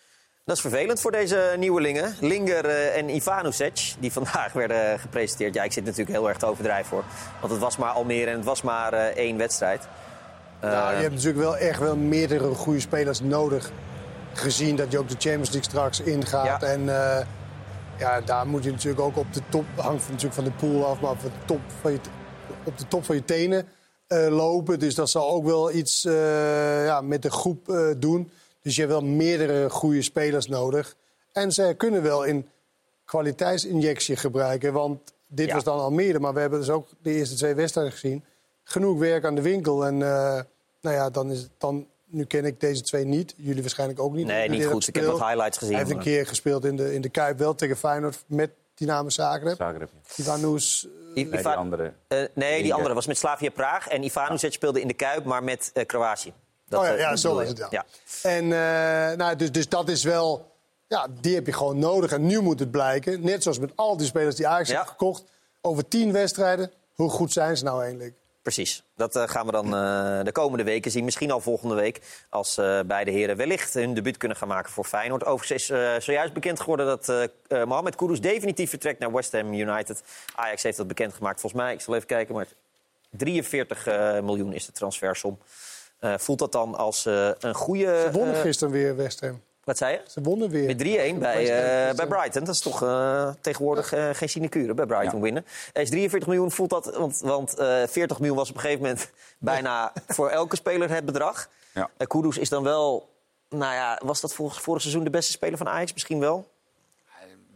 Dat 0.50 0.58
is 0.58 0.63
vervelend 0.63 1.02
voor 1.02 1.12
deze 1.12 1.56
nieuwelingen. 1.58 2.15
Linger 2.20 2.65
eh, 2.65 2.98
en 2.98 3.10
Ivanusec, 3.15 3.94
die 4.00 4.12
vandaag 4.20 4.54
werden 4.54 5.00
gepresenteerd. 5.00 5.54
Ja, 5.54 5.63
ik 5.63 5.72
zit 5.72 5.84
natuurlijk 5.84 6.10
heel 6.10 6.28
erg 6.28 6.38
te 6.38 6.46
overdrijven 6.46 6.86
voor. 6.86 7.04
Want 7.39 7.52
het 7.52 7.62
was 7.62 7.78
maar 7.78 7.89
Almere 7.89 8.30
en 8.30 8.36
het 8.36 8.46
was 8.46 8.62
maar 8.62 8.94
eh, 8.94 9.04
één 9.06 9.38
wedstrijd. 9.38 9.88
Nou, 10.62 10.96
je 10.96 11.02
hebt 11.02 11.13
natuurlijk 11.13 11.44
wel 11.44 11.58
echt 11.58 11.80
wel 11.80 11.96
meerdere 11.96 12.54
goede 12.54 12.80
spelers 12.80 13.22
nodig. 13.22 13.72
Gezien 14.34 14.76
dat 14.76 14.92
je 14.92 15.00
ook 15.00 15.08
de 15.10 15.15
Champions 15.18 15.50
League 15.50 15.70
straks 15.70 16.00
ingaat. 16.02 16.63
En 16.63 16.89
eh, 16.89 17.26
ja, 17.98 18.22
daar 18.22 18.48
moet 18.48 18.63
je 18.63 18.72
natuurlijk 18.72 19.02
ook 19.02 19.18
op 19.18 19.34
de 19.34 19.42
top, 19.50 19.65
hangt 19.76 20.08
natuurlijk 20.08 20.34
van 20.34 20.44
de 20.44 20.52
pool 20.52 20.86
af, 20.86 21.00
maar 21.00 21.12
op 21.12 21.22
de 21.22 21.30
top 21.46 21.62
van 21.82 21.92
je, 21.92 22.00
op 22.63 22.78
de 22.78 22.88
top 22.88 23.06
van 23.06 23.15
je 23.15 23.26
tenen 23.26 23.67
eh, 24.08 24.28
lopen. 24.28 24.80
Dus 24.80 24.95
dat 24.95 25.10
zal 25.10 25.30
ook 25.30 25.45
wel 25.45 25.72
iets 25.72 26.06
eh, 26.06 26.86
ja, 26.86 27.02
met 27.02 27.22
de 27.22 27.32
groep 27.32 27.69
eh, 27.69 27.89
doen. 27.98 28.32
Dus 28.62 28.76
je 28.76 28.82
hebt 28.82 28.93
wel 28.93 29.04
meerdere 29.04 29.69
goede 29.69 30.02
spelers 30.02 30.48
nodig. 30.48 30.95
En 31.32 31.52
zij 31.52 31.76
kunnen 31.76 32.04
wel 32.04 32.28
een 32.28 32.48
kwaliteitsinjectie 33.06 34.15
gebruiken. 34.15 34.74
Want 34.74 35.13
dit 35.28 35.48
Ja. 35.48 35.54
was 35.54 35.63
dan 35.63 35.80
Almere, 35.80 36.19
maar 36.19 36.34
we 36.34 36.39
hebben 36.39 36.60
dus 36.60 36.69
ook 36.69 36.88
de 37.02 37.12
eerste 37.12 37.36
twee 37.36 37.54
wedstrijden 37.54 37.93
gezien. 37.93 38.24
Genoeg 38.63 39.00
werk 39.00 39.26
aan 39.26 39.36
de 39.36 39.41
winkel. 39.41 39.86
En 39.86 39.98
nou 40.82 40.95
ja, 40.95 41.10
dan 41.10 41.32
is 41.32 41.39
het 41.41 41.52
dan. 41.58 41.88
Nu 42.06 42.26
ken 42.26 42.45
ik 42.45 42.60
deze 42.60 42.82
twee 42.82 43.06
niet. 43.06 43.34
Jullie 43.38 43.62
waarschijnlijk 43.62 44.00
ook 44.00 44.13
niet. 44.13 44.26
Nee, 44.26 44.50
niet 44.50 44.65
goed. 44.65 44.88
Ik 44.88 44.95
heb 44.95 45.06
wat 45.06 45.19
highlights 45.19 45.58
gezien, 45.58 45.74
Hij 45.76 45.84
heeft 45.84 45.95
een 45.95 46.04
keer 46.04 46.28
gespeeld 46.28 46.65
in 46.65 46.76
de, 46.76 46.93
in 46.93 47.02
de 47.02 47.10
Kuip 47.10 47.38
wel 47.38 47.56
tegen 47.56 47.78
Feyenoord 47.78 48.24
met 48.28 48.50
Dynamo 48.80 49.10
Zagreb. 49.10 49.56
Zagreb. 49.58 49.89
Ivanus. 50.15 50.88
I- 51.15 51.24
Nee, 51.24 51.42
die 51.42 51.48
andere. 51.48 51.94
Eh, 52.08 52.24
nee, 52.34 52.63
die 52.63 52.74
andere 52.74 52.94
was 52.94 53.08
met 53.08 53.18
Slavia 53.18 53.50
Praag. 53.50 53.88
En 53.88 54.04
Ivanusec 54.04 54.54
speelde 54.54 54.82
in 54.82 54.88
de 54.88 54.94
Kuip, 54.94 55.24
maar 55.26 55.44
met 55.44 55.72
eh, 55.74 55.86
Kroatië. 55.86 56.34
Dat, 56.68 56.80
oh 56.80 56.86
ja, 56.86 56.94
eh, 56.94 57.00
ja 57.00 57.15
zo 57.15 57.36
was 57.36 57.44
je. 57.44 57.50
het, 57.63 57.72
ja. 57.72 57.86
En 58.22 58.44
eh, 58.44 59.18
nou, 59.18 59.36
dus, 59.36 59.52
dus 59.52 59.70
dat 59.70 59.89
is 59.89 60.04
wel... 60.04 60.52
Ja, 60.88 61.08
die 61.22 61.36
heb 61.36 61.46
je 61.46 61.54
gewoon 61.54 61.80
nodig. 61.80 62.12
En 62.12 62.26
nu 62.26 62.39
moet 62.42 62.60
het 62.60 62.72
blijken, 62.72 63.22
net 63.22 63.44
zoals 63.44 63.60
met 63.60 63.72
al 63.76 63.98
die 63.98 64.08
spelers 64.08 64.36
die 64.36 64.48
Ajax 64.48 64.70
heeft 64.70 64.88
gekocht... 64.88 65.24
over 65.62 65.88
tien 65.88 66.12
wedstrijden, 66.12 66.72
hoe 66.96 67.10
goed 67.10 67.32
zijn 67.32 67.58
ze 67.58 67.63
nou 67.63 67.82
eigenlijk? 67.82 68.13
Precies. 68.41 68.84
Dat 68.95 69.15
eh, 69.15 69.28
gaan 69.28 69.45
we 69.45 69.52
dan 69.52 69.65
eh, 69.65 70.23
de 70.23 70.32
komende 70.32 70.63
weken 70.63 70.91
zien. 70.91 71.04
Misschien 71.04 71.32
al 71.32 71.39
volgende 71.39 71.75
week. 71.75 72.02
Als 72.30 72.58
eh, 72.58 72.80
beide 72.86 73.12
heren 73.12 73.38
wellicht 73.38 73.73
hun 73.73 73.93
debuut 73.93 74.17
kunnen 74.17 74.38
gaan 74.38 74.47
maken 74.47 74.71
voor 74.71 74.86
Feyenoord. 74.86 75.25
Overigens 75.25 75.62
is 75.62 75.69
eh, 75.69 75.99
zojuist 75.99 76.34
bekend 76.34 76.60
geworden 76.60 76.86
dat 76.86 77.10
eh 77.10 77.23
eh, 77.23 77.67
Mohamed 77.67 77.95
Kudus 77.95 78.21
definitief 78.21 78.69
vertrekt 78.69 78.99
naar 78.99 79.12
West 79.12 79.32
Ham 79.32 79.54
United. 79.54 80.04
Ajax 80.36 80.63
heeft 80.63 80.78
dat 80.78 80.88
bekendgemaakt 80.88 81.39
volgens 81.39 81.62
mij. 81.62 81.73
Ik 81.73 81.82
zal 81.82 81.95
even 81.95 82.08
kijken. 82.08 82.36
Maar 82.36 82.47
43 83.10 83.88
eh, 83.88 84.19
miljoen 84.19 84.54
is 84.54 84.65
de 84.65 84.71
transfersom. 84.71 85.39
Eh, 85.99 86.17
voelt 86.17 86.39
dat 86.39 86.52
dan 86.52 86.75
als 86.75 87.06
eh, 87.06 87.30
een 87.39 87.54
goede... 87.56 88.02
Ze 88.06 88.12
wonnen 88.12 88.36
eh, 88.36 88.41
gisteren 88.41 88.73
weer, 88.73 88.95
West 88.95 89.19
Ham. 89.19 89.41
Wat 89.63 89.78
zei 89.78 89.93
je? 89.93 90.02
Ze 90.08 90.22
wonnen 90.22 90.50
weer. 90.50 90.65
Met 90.65 90.78
3-1 90.78 90.82
bij, 90.82 91.06
eh, 91.13 91.86
West 91.86 91.98
bij 91.98 92.06
Ham. 92.08 92.08
Brighton. 92.17 92.43
Dat 92.43 92.56
is 92.56 92.62
toch 92.62 92.84
eh, 92.84 93.30
tegenwoordig 93.41 93.93
eh, 93.93 94.10
geen 94.13 94.30
sinecure 94.30 94.74
bij 94.74 94.86
Brighton 94.86 95.22
winnen. 95.22 95.45
Is 95.74 95.89
43 95.89 96.28
miljoen, 96.30 96.52
voelt 96.52 96.69
dat... 96.69 96.95
Want, 96.95 97.19
want 97.19 97.58
eh, 97.58 97.84
40 97.88 98.19
miljoen 98.19 98.38
was 98.38 98.50
op 98.50 98.56
een 98.56 98.62
gegeven 98.62 98.82
moment 98.84 99.10
bijna 99.39 99.93
voor 100.08 100.30
elke 100.30 100.56
speler 100.56 100.89
het 100.89 101.06
bedrag. 101.06 101.50
Ja. 101.74 101.89
Eh, 101.98 102.08
Kudus 102.08 102.38
is 102.38 102.50
dan 102.50 102.63
wel... 102.63 103.10
Nou 103.50 103.74
ja, 103.74 104.00
was 104.06 104.22
dat 104.22 104.34
vorig, 104.34 104.62
vorig 104.62 104.82
seizoen 104.82 105.04
de 105.04 105.10
beste 105.10 105.32
speler 105.32 105.58
van 105.58 105.67
Ajax? 105.69 105.93
Misschien 105.93 106.19
wel? 106.19 106.48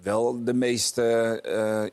Wel 0.02 0.44
de 0.44 0.54
meest 0.54 0.98
eh, 0.98 1.82
eh, 1.84 1.92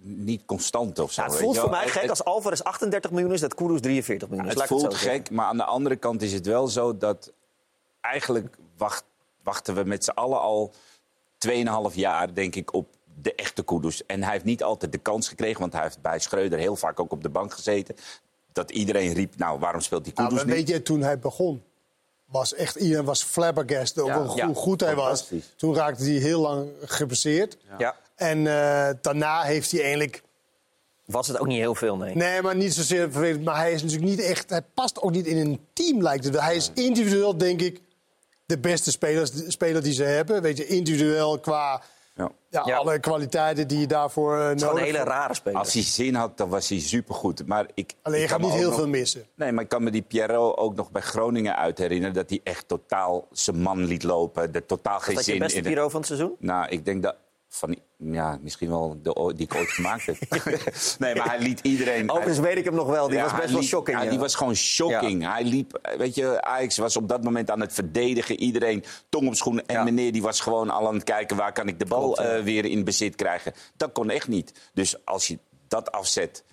niet 0.00 0.42
constant 0.46 0.98
of 0.98 1.12
zo. 1.12 1.20
Ja, 1.20 1.26
het 1.26 1.36
weet 1.36 1.42
voelt 1.44 1.58
voor 1.58 1.70
mij 1.70 1.88
gek 1.88 2.00
Het- 2.00 2.10
als 2.10 2.24
Alvarez 2.24 2.60
38 2.60 3.10
miljoen 3.10 3.32
is, 3.32 3.40
dat 3.40 3.54
Kudus 3.54 3.80
43 3.80 4.28
miljoen 4.28 4.46
is. 4.48 4.54
het 4.54 4.64
voelt 4.66 4.94
gek, 4.94 5.30
maar 5.30 5.46
aan 5.46 5.56
de 5.56 5.64
andere 5.64 5.96
kant 5.96 6.22
is 6.22 6.32
het 6.32 6.46
wel 6.46 6.68
zo 6.68 6.96
dat 6.98 7.32
eigenlijk 8.00 8.56
wacht, 8.78 9.04
wachten 9.42 9.74
we 9.74 9.84
met 9.84 10.04
z'n 10.04 10.10
allen 10.10 10.40
al 10.40 10.72
2,5 11.90 11.94
jaar, 11.94 12.34
denk 12.34 12.54
ik, 12.54 12.72
op 12.72 12.88
de 13.22 13.34
echte 13.34 13.62
Kudus. 13.62 14.06
En 14.06 14.22
hij 14.22 14.32
heeft 14.32 14.44
niet 14.44 14.62
altijd 14.62 14.92
de 14.92 14.98
kans 14.98 15.28
gekregen, 15.28 15.60
want 15.60 15.72
hij 15.72 15.82
heeft 15.82 16.00
bij 16.00 16.18
Schreuder 16.18 16.58
heel 16.58 16.76
vaak 16.76 17.00
ook 17.00 17.12
op 17.12 17.22
de 17.22 17.28
bank 17.28 17.52
gezeten. 17.52 17.96
Dat 18.52 18.70
iedereen 18.70 19.12
riep, 19.12 19.36
nou, 19.36 19.58
waarom 19.58 19.80
speelt 19.80 20.04
die 20.04 20.12
Nou, 20.16 20.28
Kudus 20.28 20.44
maar 20.44 20.54
niet? 20.54 20.66
weet 20.66 20.76
je, 20.76 20.82
toen 20.82 21.02
hij 21.02 21.18
begon, 21.18 21.62
was 22.26 22.54
echt 22.54 22.74
iedereen 22.76 23.04
was 23.04 23.22
flabbergast 23.22 23.98
over 23.98 24.14
Ja. 24.14 24.26
hoe 24.26 24.36
Ja, 24.36 24.50
goed 24.54 24.80
hij 24.80 24.94
was. 24.94 25.30
Toen 25.56 25.74
raakte 25.74 26.02
hij 26.04 26.12
heel 26.12 26.40
lang 26.40 26.70
geblesseerd. 26.84 27.56
Ja. 27.78 27.96
En 28.14 28.38
eh, 28.38 28.94
daarna 29.00 29.42
heeft 29.42 29.70
hij 29.70 29.80
eigenlijk... 29.80 30.22
Was 31.04 31.26
het 31.26 31.38
ook 31.38 31.46
niet 31.46 31.58
heel 31.58 31.74
veel, 31.74 31.96
nee. 31.96 32.14
Nee, 32.14 32.42
maar 32.42 32.56
niet 32.56 32.74
zozeer 32.74 33.12
vervelend. 33.12 33.44
Maar 33.44 33.56
hij 33.56 33.72
is 33.72 33.82
natuurlijk 33.82 34.10
niet 34.10 34.20
echt... 34.20 34.50
Hij 34.50 34.62
past 34.74 35.00
ook 35.02 35.10
niet 35.10 35.26
in 35.26 35.36
een 35.36 35.60
team, 35.72 36.02
lijkt 36.02 36.24
het. 36.24 36.40
Hij 36.40 36.56
is 36.56 36.70
individueel, 36.74 37.36
denk 37.36 37.60
ik, 37.60 37.80
de 38.48 38.58
beste 38.58 38.90
spelers, 38.90 39.30
de 39.30 39.50
speler 39.50 39.82
die 39.82 39.92
ze 39.92 40.02
hebben. 40.04 40.42
Weet 40.42 40.56
je, 40.56 40.66
individueel 40.66 41.38
qua 41.38 41.82
Ja. 42.14 42.30
ja, 42.64 42.76
alle 42.76 42.98
kwaliteiten 43.00 43.68
die 43.68 43.78
je 43.80 43.86
daarvoor 43.86 44.38
eh, 44.38 44.54
nodig 44.54 44.96
hebt. 44.96 45.54
Als 45.54 45.72
hij 45.72 45.82
zin 45.82 46.14
had, 46.14 46.36
dan 46.36 46.48
was 46.48 46.68
hij 46.68 46.78
supergoed. 46.78 47.46
Maar 47.46 47.66
ik, 47.74 47.94
Alleen 48.02 48.18
je 48.18 48.24
ik 48.24 48.30
gaat 48.30 48.40
niet 48.40 48.52
heel 48.52 48.72
veel 48.72 48.88
missen. 48.88 49.24
Nee, 49.34 49.52
maar 49.52 49.62
ik 49.62 49.68
kan 49.68 49.82
me 49.82 49.90
die 49.90 50.02
Pierrot 50.02 50.56
ook 50.56 50.74
nog 50.74 50.90
bij 50.90 51.02
Groningen 51.02 51.56
uit 51.56 51.78
herinneren... 51.78 52.14
dat 52.14 52.30
hij 52.30 52.40
echt 52.44 52.68
totaal 52.68 53.26
zijn 53.32 53.58
man 53.60 53.84
liet 53.84 54.02
lopen. 54.02 54.54
Er 54.54 54.66
totaal 54.66 55.00
geen 55.00 55.14
dat 55.14 55.24
je 55.24 55.30
zin 55.30 55.40
beste 55.40 55.56
in. 55.56 55.62
de- 55.62 55.68
Piro 55.68 55.88
van 55.88 55.98
het 55.98 56.08
seizoen? 56.08 56.34
Nou, 56.38 56.68
ik 56.68 56.84
denk 56.84 57.02
dat... 57.02 57.16
Van, 57.58 57.78
ja, 57.96 58.38
misschien 58.42 58.68
wel 58.68 58.98
de 59.02 59.32
die 59.36 59.46
ik 59.46 59.54
ooit 59.54 59.68
gemaakt 59.70 60.06
heb. 60.06 60.16
nee, 60.98 61.14
maar 61.14 61.28
hij 61.28 61.38
liet 61.38 61.60
iedereen... 61.60 62.10
Overigens 62.12 62.38
weet 62.38 62.56
ik 62.56 62.64
hem 62.64 62.74
nog 62.74 62.86
wel. 62.86 63.08
Die 63.08 63.20
was 63.20 63.36
best 63.36 63.52
wel 63.52 63.62
shocking, 63.62 63.96
ja, 63.98 64.04
ja. 64.04 64.10
die 64.10 64.18
was 64.18 64.34
gewoon 64.34 64.54
shocking. 64.54 65.32
Hij 65.32 65.44
liep, 65.44 65.94
weet 65.96 66.14
je, 66.14 66.42
Ajax 66.42 66.76
was 66.78 66.96
op 66.96 67.08
dat 67.08 67.22
moment 67.22 67.50
aan 67.50 67.60
het 67.60 67.72
verdedigen. 67.72 68.40
Iedereen 68.40 68.84
tong 69.08 69.26
op 69.26 69.34
schoenen. 69.34 69.66
En 69.66 69.84
meneer 69.84 70.12
die 70.12 70.22
was 70.22 70.40
gewoon 70.40 70.70
al 70.70 70.86
aan 70.86 70.94
het 70.94 71.04
kijken... 71.04 71.36
waar 71.36 71.52
kan 71.52 71.68
ik 71.68 71.78
de 71.78 71.86
bal 71.86 72.12
Klopt, 72.12 72.18
eh, 72.18 72.42
weer 72.42 72.64
in 72.64 72.84
bezit 72.84 73.14
krijgen. 73.14 73.52
Dat 73.76 73.92
kon 73.92 74.10
echt 74.10 74.28
niet. 74.28 74.70
Dus 74.74 75.04
als 75.04 75.26
je 75.26 75.38
dat 75.68 75.92
afzet... 75.92 76.44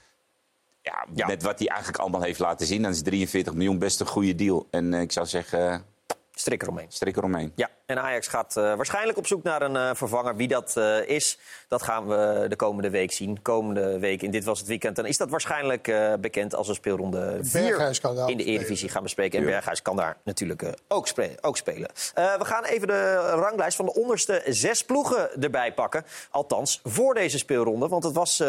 Ja, 1.13 1.25
met 1.27 1.43
wat 1.43 1.59
hij 1.59 1.67
eigenlijk 1.67 1.99
allemaal 1.99 2.21
heeft 2.21 2.39
laten 2.39 2.67
zien... 2.67 2.81
dan 2.81 2.91
is 2.91 3.01
43 3.01 3.53
miljoen 3.53 3.79
best 3.79 3.99
een 3.99 4.07
goede 4.07 4.35
deal. 4.35 4.67
En 4.71 4.93
eh, 4.93 5.01
ik 5.01 5.11
zou 5.11 5.25
zeggen... 5.25 5.85
Strik 6.31 6.61
eromheen. 6.61 6.87
Strik 6.89 7.17
eromheen. 7.17 7.51
Ja, 7.55 7.69
en 7.85 8.01
Ajax 8.01 8.27
gaat 8.27 8.57
eh, 8.57 8.75
waarschijnlijk 8.75 9.17
op 9.17 9.27
zoek 9.27 9.43
naar 9.43 9.61
een 9.61 9.75
eh, 9.75 9.89
vervanger. 9.93 10.35
Wie 10.35 10.47
dat 10.47 10.77
eh, 10.77 11.07
is, 11.07 11.39
dat 11.67 11.81
gaan 11.83 12.07
we 12.07 12.45
de 12.49 12.55
komende 12.55 12.89
week 12.89 13.11
zien. 13.11 13.41
Komende 13.41 13.99
week, 13.99 14.21
in 14.21 14.31
dit 14.31 14.43
was 14.43 14.59
het 14.59 14.67
weekend, 14.67 14.95
dan 14.95 15.05
is 15.05 15.17
dat 15.17 15.29
waarschijnlijk 15.29 15.93
bekend 16.19 16.55
als 16.55 16.67
we 16.67 16.73
speelronde 16.73 17.37
4 17.41 17.61
Berghuis 17.61 17.99
kan 17.99 18.15
daar 18.15 18.29
in 18.29 18.37
de 18.37 18.43
Eredivisie 18.43 18.89
gaan 18.89 19.03
bespreken. 19.03 19.39
En 19.39 19.45
Ja. 19.45 19.51
Berghuis 19.51 19.81
kan 19.81 19.95
daar 19.95 20.17
natuurlijk 20.23 20.63
ook, 20.87 21.07
ook 21.41 21.57
spelen. 21.57 21.89
We 22.13 22.45
gaan 22.45 22.63
even 22.63 22.87
de 22.87 23.15
ranglijst 23.15 23.75
van 23.75 23.85
de 23.85 23.93
onderste 23.93 24.41
zes 24.45 24.83
ploegen 24.83 25.41
erbij 25.41 25.73
pakken. 25.73 26.05
Althans, 26.29 26.79
voor 26.83 27.13
deze 27.13 27.37
speelronde. 27.37 27.87
Want 27.87 28.03
het 28.03 28.13
was 28.13 28.39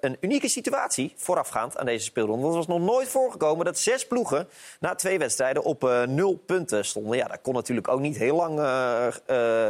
een 0.00 0.16
unieke 0.20 0.48
situatie 0.48 1.12
voorafgaand 1.16 1.76
aan 1.76 1.86
deze 1.86 2.04
speelronde. 2.04 2.42
Want 2.42 2.54
het 2.54 2.66
was 2.66 2.78
nog 2.78 2.86
nooit 2.86 3.08
voorgekomen 3.08 3.64
dat 3.64 3.78
zes 3.78 4.06
ploegen 4.06 4.48
na 4.80 4.94
twee 4.94 5.18
wedstrijden 5.18 5.62
op 5.62 5.82
nul 6.06 6.42
punten 6.46 6.84
stonden. 6.84 7.16
Ja, 7.16 7.26
dat 7.26 7.38
kon 7.42 7.54
natuurlijk 7.54 7.88
ook 7.88 8.00
niet 8.00 8.16
heel 8.16 8.36
lang 8.36 8.58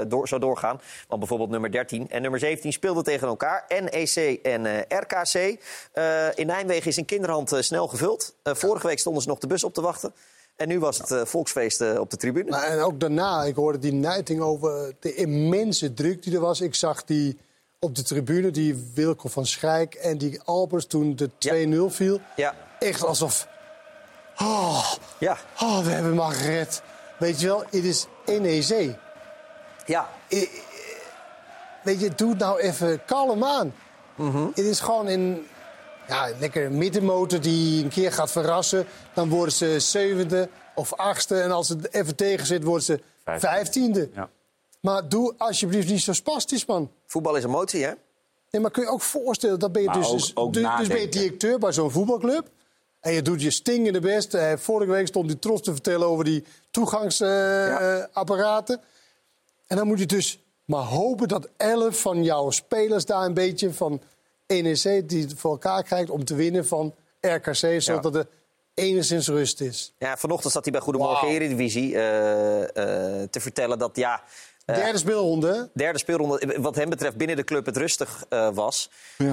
door, 0.09 0.29
zo 0.29 0.39
doorgaan. 0.39 0.81
Want 1.09 1.21
bijvoorbeeld 1.21 1.51
nummer 1.51 1.73
13 1.73 2.11
en 2.11 2.23
nummer 2.23 2.41
17 2.41 2.73
speelden 2.73 3.05
tegen 3.05 3.29
elkaar. 3.29 3.65
NEC 3.69 4.39
en 4.43 4.67
eh, 4.67 4.99
RKC. 4.99 5.61
Eh, 5.93 6.27
in 6.35 6.47
Nijmegen 6.47 6.87
is 6.87 6.97
een 6.97 7.05
kinderhand 7.05 7.53
eh, 7.53 7.61
snel 7.61 7.89
gevuld. 7.89 8.35
Eh, 8.43 8.55
vorige 8.55 8.87
week 8.87 8.99
stonden 8.99 9.23
ze 9.23 9.29
nog 9.29 9.39
de 9.39 9.47
bus 9.47 9.65
op 9.65 9.75
te 9.75 9.81
wachten. 9.81 10.13
En 10.57 10.69
nu 10.69 10.79
was 10.79 10.99
het 10.99 11.11
eh, 11.11 11.25
volksfeest 11.25 11.81
eh, 11.81 12.01
op 12.01 12.11
de 12.11 12.17
tribune. 12.17 12.51
Maar 12.51 12.65
en 12.65 12.81
ook 12.81 13.01
daarna, 13.01 13.45
ik 13.45 13.55
hoorde 13.55 13.79
die 13.79 13.93
Nijting 13.93 14.41
over 14.41 14.95
de 15.01 15.15
immense 15.15 15.95
druk 15.95 16.23
die 16.23 16.35
er 16.35 16.41
was. 16.41 16.61
Ik 16.61 16.75
zag 16.75 17.05
die 17.05 17.39
op 17.79 17.95
de 17.95 18.03
tribune, 18.03 18.51
die 18.51 18.91
Wilco 18.95 19.29
van 19.29 19.47
Schijk 19.47 19.95
en 19.95 20.19
die 20.19 20.41
Albers 20.45 20.87
toen 20.87 21.17
de 21.17 21.31
2-0 21.91 21.95
viel. 21.95 22.21
Ja. 22.37 22.55
Echt 22.79 23.05
alsof... 23.05 23.49
Oh, 24.39 24.93
ja. 25.19 25.37
oh, 25.61 25.79
we 25.79 25.91
hebben 25.91 26.07
hem 26.07 26.15
maar 26.15 26.33
gered. 26.33 26.83
Weet 27.19 27.41
je 27.41 27.47
wel, 27.47 27.65
het 27.71 27.85
is 27.85 28.07
NEC. 28.27 28.97
Ja. 29.87 30.09
Weet 31.83 32.01
je, 32.01 32.11
doe 32.16 32.31
het 32.31 32.39
nou 32.39 32.61
even 32.61 33.05
kalm 33.05 33.45
aan. 33.45 33.75
Mhm. 34.14 34.47
Het 34.47 34.59
is 34.64 34.81
gewoon 34.81 35.07
een 35.07 35.47
ja, 36.09 36.29
lekkere 36.39 36.68
middenmotor 36.70 37.41
die 37.41 37.83
een 37.85 37.89
keer 37.91 38.12
gaat 38.12 38.31
verrassen. 38.33 38.87
Dan 39.14 39.29
worden 39.29 39.55
ze 39.55 39.81
zevende 39.81 40.49
of 40.75 40.93
achtste. 40.95 41.41
En 41.41 41.51
als 41.51 41.68
het 41.68 41.95
even 41.95 42.16
tegen 42.16 42.47
zit, 42.47 42.62
worden 42.64 42.83
ze 42.85 43.01
vijftiende. 43.25 44.11
Maar 44.81 45.09
doe 45.09 45.35
alsjeblieft 45.39 45.89
niet 45.89 46.03
zo 46.03 46.12
spastisch, 46.12 46.66
man. 46.66 46.91
Voetbal 47.07 47.37
is 47.37 47.45
emotie, 47.45 47.85
hè? 47.85 47.93
Nee, 48.51 48.62
maar 48.62 48.70
kun 48.70 48.83
je 48.83 48.89
ook 48.89 49.01
voorstellen, 49.03 49.59
dat 49.59 49.73
ben 49.73 49.83
je 49.83 49.89
Maar 49.89 49.97
dus, 49.99 50.07
ook- 50.07 50.12
dus, 50.18 50.37
ook 50.37 50.53
dus, 50.53 50.68
dus 50.79 50.89
ben 50.89 51.01
je 51.01 51.09
directeur 51.09 51.59
bij 51.59 51.73
zo'n 51.73 51.91
voetbalclub. 51.91 52.49
En 53.03 53.13
je 53.13 53.23
doet 53.23 53.43
je 53.43 53.51
stingende 53.51 54.01
best. 54.01 54.35
Eh, 54.35 54.53
vorige 54.57 54.91
week 54.91 55.07
stond 55.07 55.27
hij 55.27 55.39
trots 55.39 55.63
te 55.63 55.73
vertellen 55.73 56.07
over 56.07 56.25
die 56.25 56.45
toegangsapparaten. 56.71 58.81
en 59.67 59.77
dan 59.77 59.87
moet 59.87 59.99
je 59.99 60.07
dus 60.07 60.41
maar 60.65 60.85
hopen 60.85 61.29
dat 61.29 61.49
elf 61.57 62.01
van 62.01 62.25
jouw 62.25 62.51
spelers 62.51 63.05
daar 63.05 63.25
een 63.25 63.35
beetje 63.35 63.73
van 63.73 64.01
NEC... 64.47 65.09
die 65.09 65.23
het 65.23 65.35
voor 65.37 65.51
elkaar 65.51 65.83
krijgt 65.83 66.11
om 66.11 66.25
te 66.25 66.35
winnen 66.35 66.67
van 66.67 66.95
RKC... 67.21 67.83
zodat 67.83 68.15
er 68.15 68.27
enigszins 68.75 69.29
rust 69.29 69.61
is. 69.61 69.93
Ja, 69.99 70.17
vanochtend 70.17 70.53
zat 70.53 70.63
hij 70.63 70.73
bij 70.73 70.81
Goedemorgen 70.81 71.29
Eredivisie 71.29 71.95
eh, 71.95 72.63
eh, 72.63 72.69
te 73.31 73.41
vertellen 73.41 73.79
dat 73.79 73.97
ja... 73.97 74.23
eh, 74.67 74.77
Derde 74.77 74.99
speelronde? 74.99 75.71
Derde 75.75 75.99
speelronde, 75.99 76.57
wat 76.61 76.75
hem 76.77 76.89
betreft 76.89 77.17
binnen 77.17 77.37
de 77.37 77.45
club 77.45 77.67
het 77.67 77.77
rustig 77.77 78.25
eh, 78.29 78.49
was. 78.55 78.91
Eh, 79.19 79.29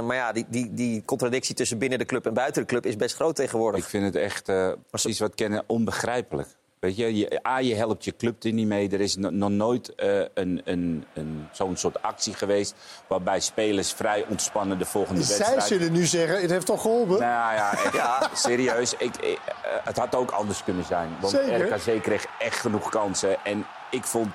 maar 0.00 0.16
ja, 0.16 0.32
die, 0.32 0.46
die, 0.48 0.74
die 0.74 1.02
contradictie 1.04 1.54
tussen 1.54 1.78
binnen 1.78 1.98
de 1.98 2.04
club 2.04 2.26
en 2.26 2.34
buiten 2.34 2.62
de 2.62 2.68
club 2.68 2.86
is 2.86 2.96
best 2.96 3.14
groot 3.14 3.36
tegenwoordig. 3.36 3.80
Ik 3.80 3.86
vind 3.88 4.04
het 4.04 4.16
echt, 4.16 4.48
eh 4.48 4.72
precies 4.90 5.18
wat 5.18 5.34
kennen, 5.34 5.64
onbegrijpelijk. 5.66 6.48
Weet 6.80 6.96
je, 6.96 7.16
je, 7.16 7.46
A, 7.46 7.58
je 7.58 7.74
helpt 7.74 8.04
je 8.04 8.16
club 8.16 8.42
er 8.42 8.52
niet 8.52 8.66
mee. 8.66 8.90
Er 8.90 9.00
is 9.00 9.16
no- 9.16 9.30
nog 9.30 9.50
nooit 9.50 9.94
eh, 9.94 10.18
een, 10.34 10.60
een, 10.64 11.04
een, 11.14 11.48
zo'n 11.52 11.76
soort 11.76 12.02
actie 12.02 12.34
geweest... 12.34 12.74
waarbij 13.08 13.40
spelers 13.40 13.92
vrij 13.92 14.24
ontspannen 14.28 14.78
de 14.78 14.84
volgende 14.84 15.22
Zij 15.22 15.36
wedstrijd... 15.36 15.66
zullen 15.66 15.92
nu 15.92 16.04
zeggen, 16.06 16.40
het 16.40 16.50
heeft 16.50 16.66
toch 16.66 16.80
geholpen? 16.80 17.20
Nou 17.20 17.54
ja, 17.54 17.72
echt, 17.72 18.38
serieus. 18.38 18.92
Ik, 18.92 19.00
ik, 19.00 19.20
eh, 19.22 19.38
het 19.84 19.96
had 19.96 20.14
ook 20.14 20.30
anders 20.30 20.64
kunnen 20.64 20.84
zijn. 20.84 21.08
Want 21.20 21.32
Zeker. 21.32 21.74
RKC 21.74 22.02
kreeg 22.02 22.26
echt 22.38 22.58
genoeg 22.60 22.88
kansen. 22.90 23.44
En 23.44 23.66
ik 23.90 24.04
vond 24.04 24.28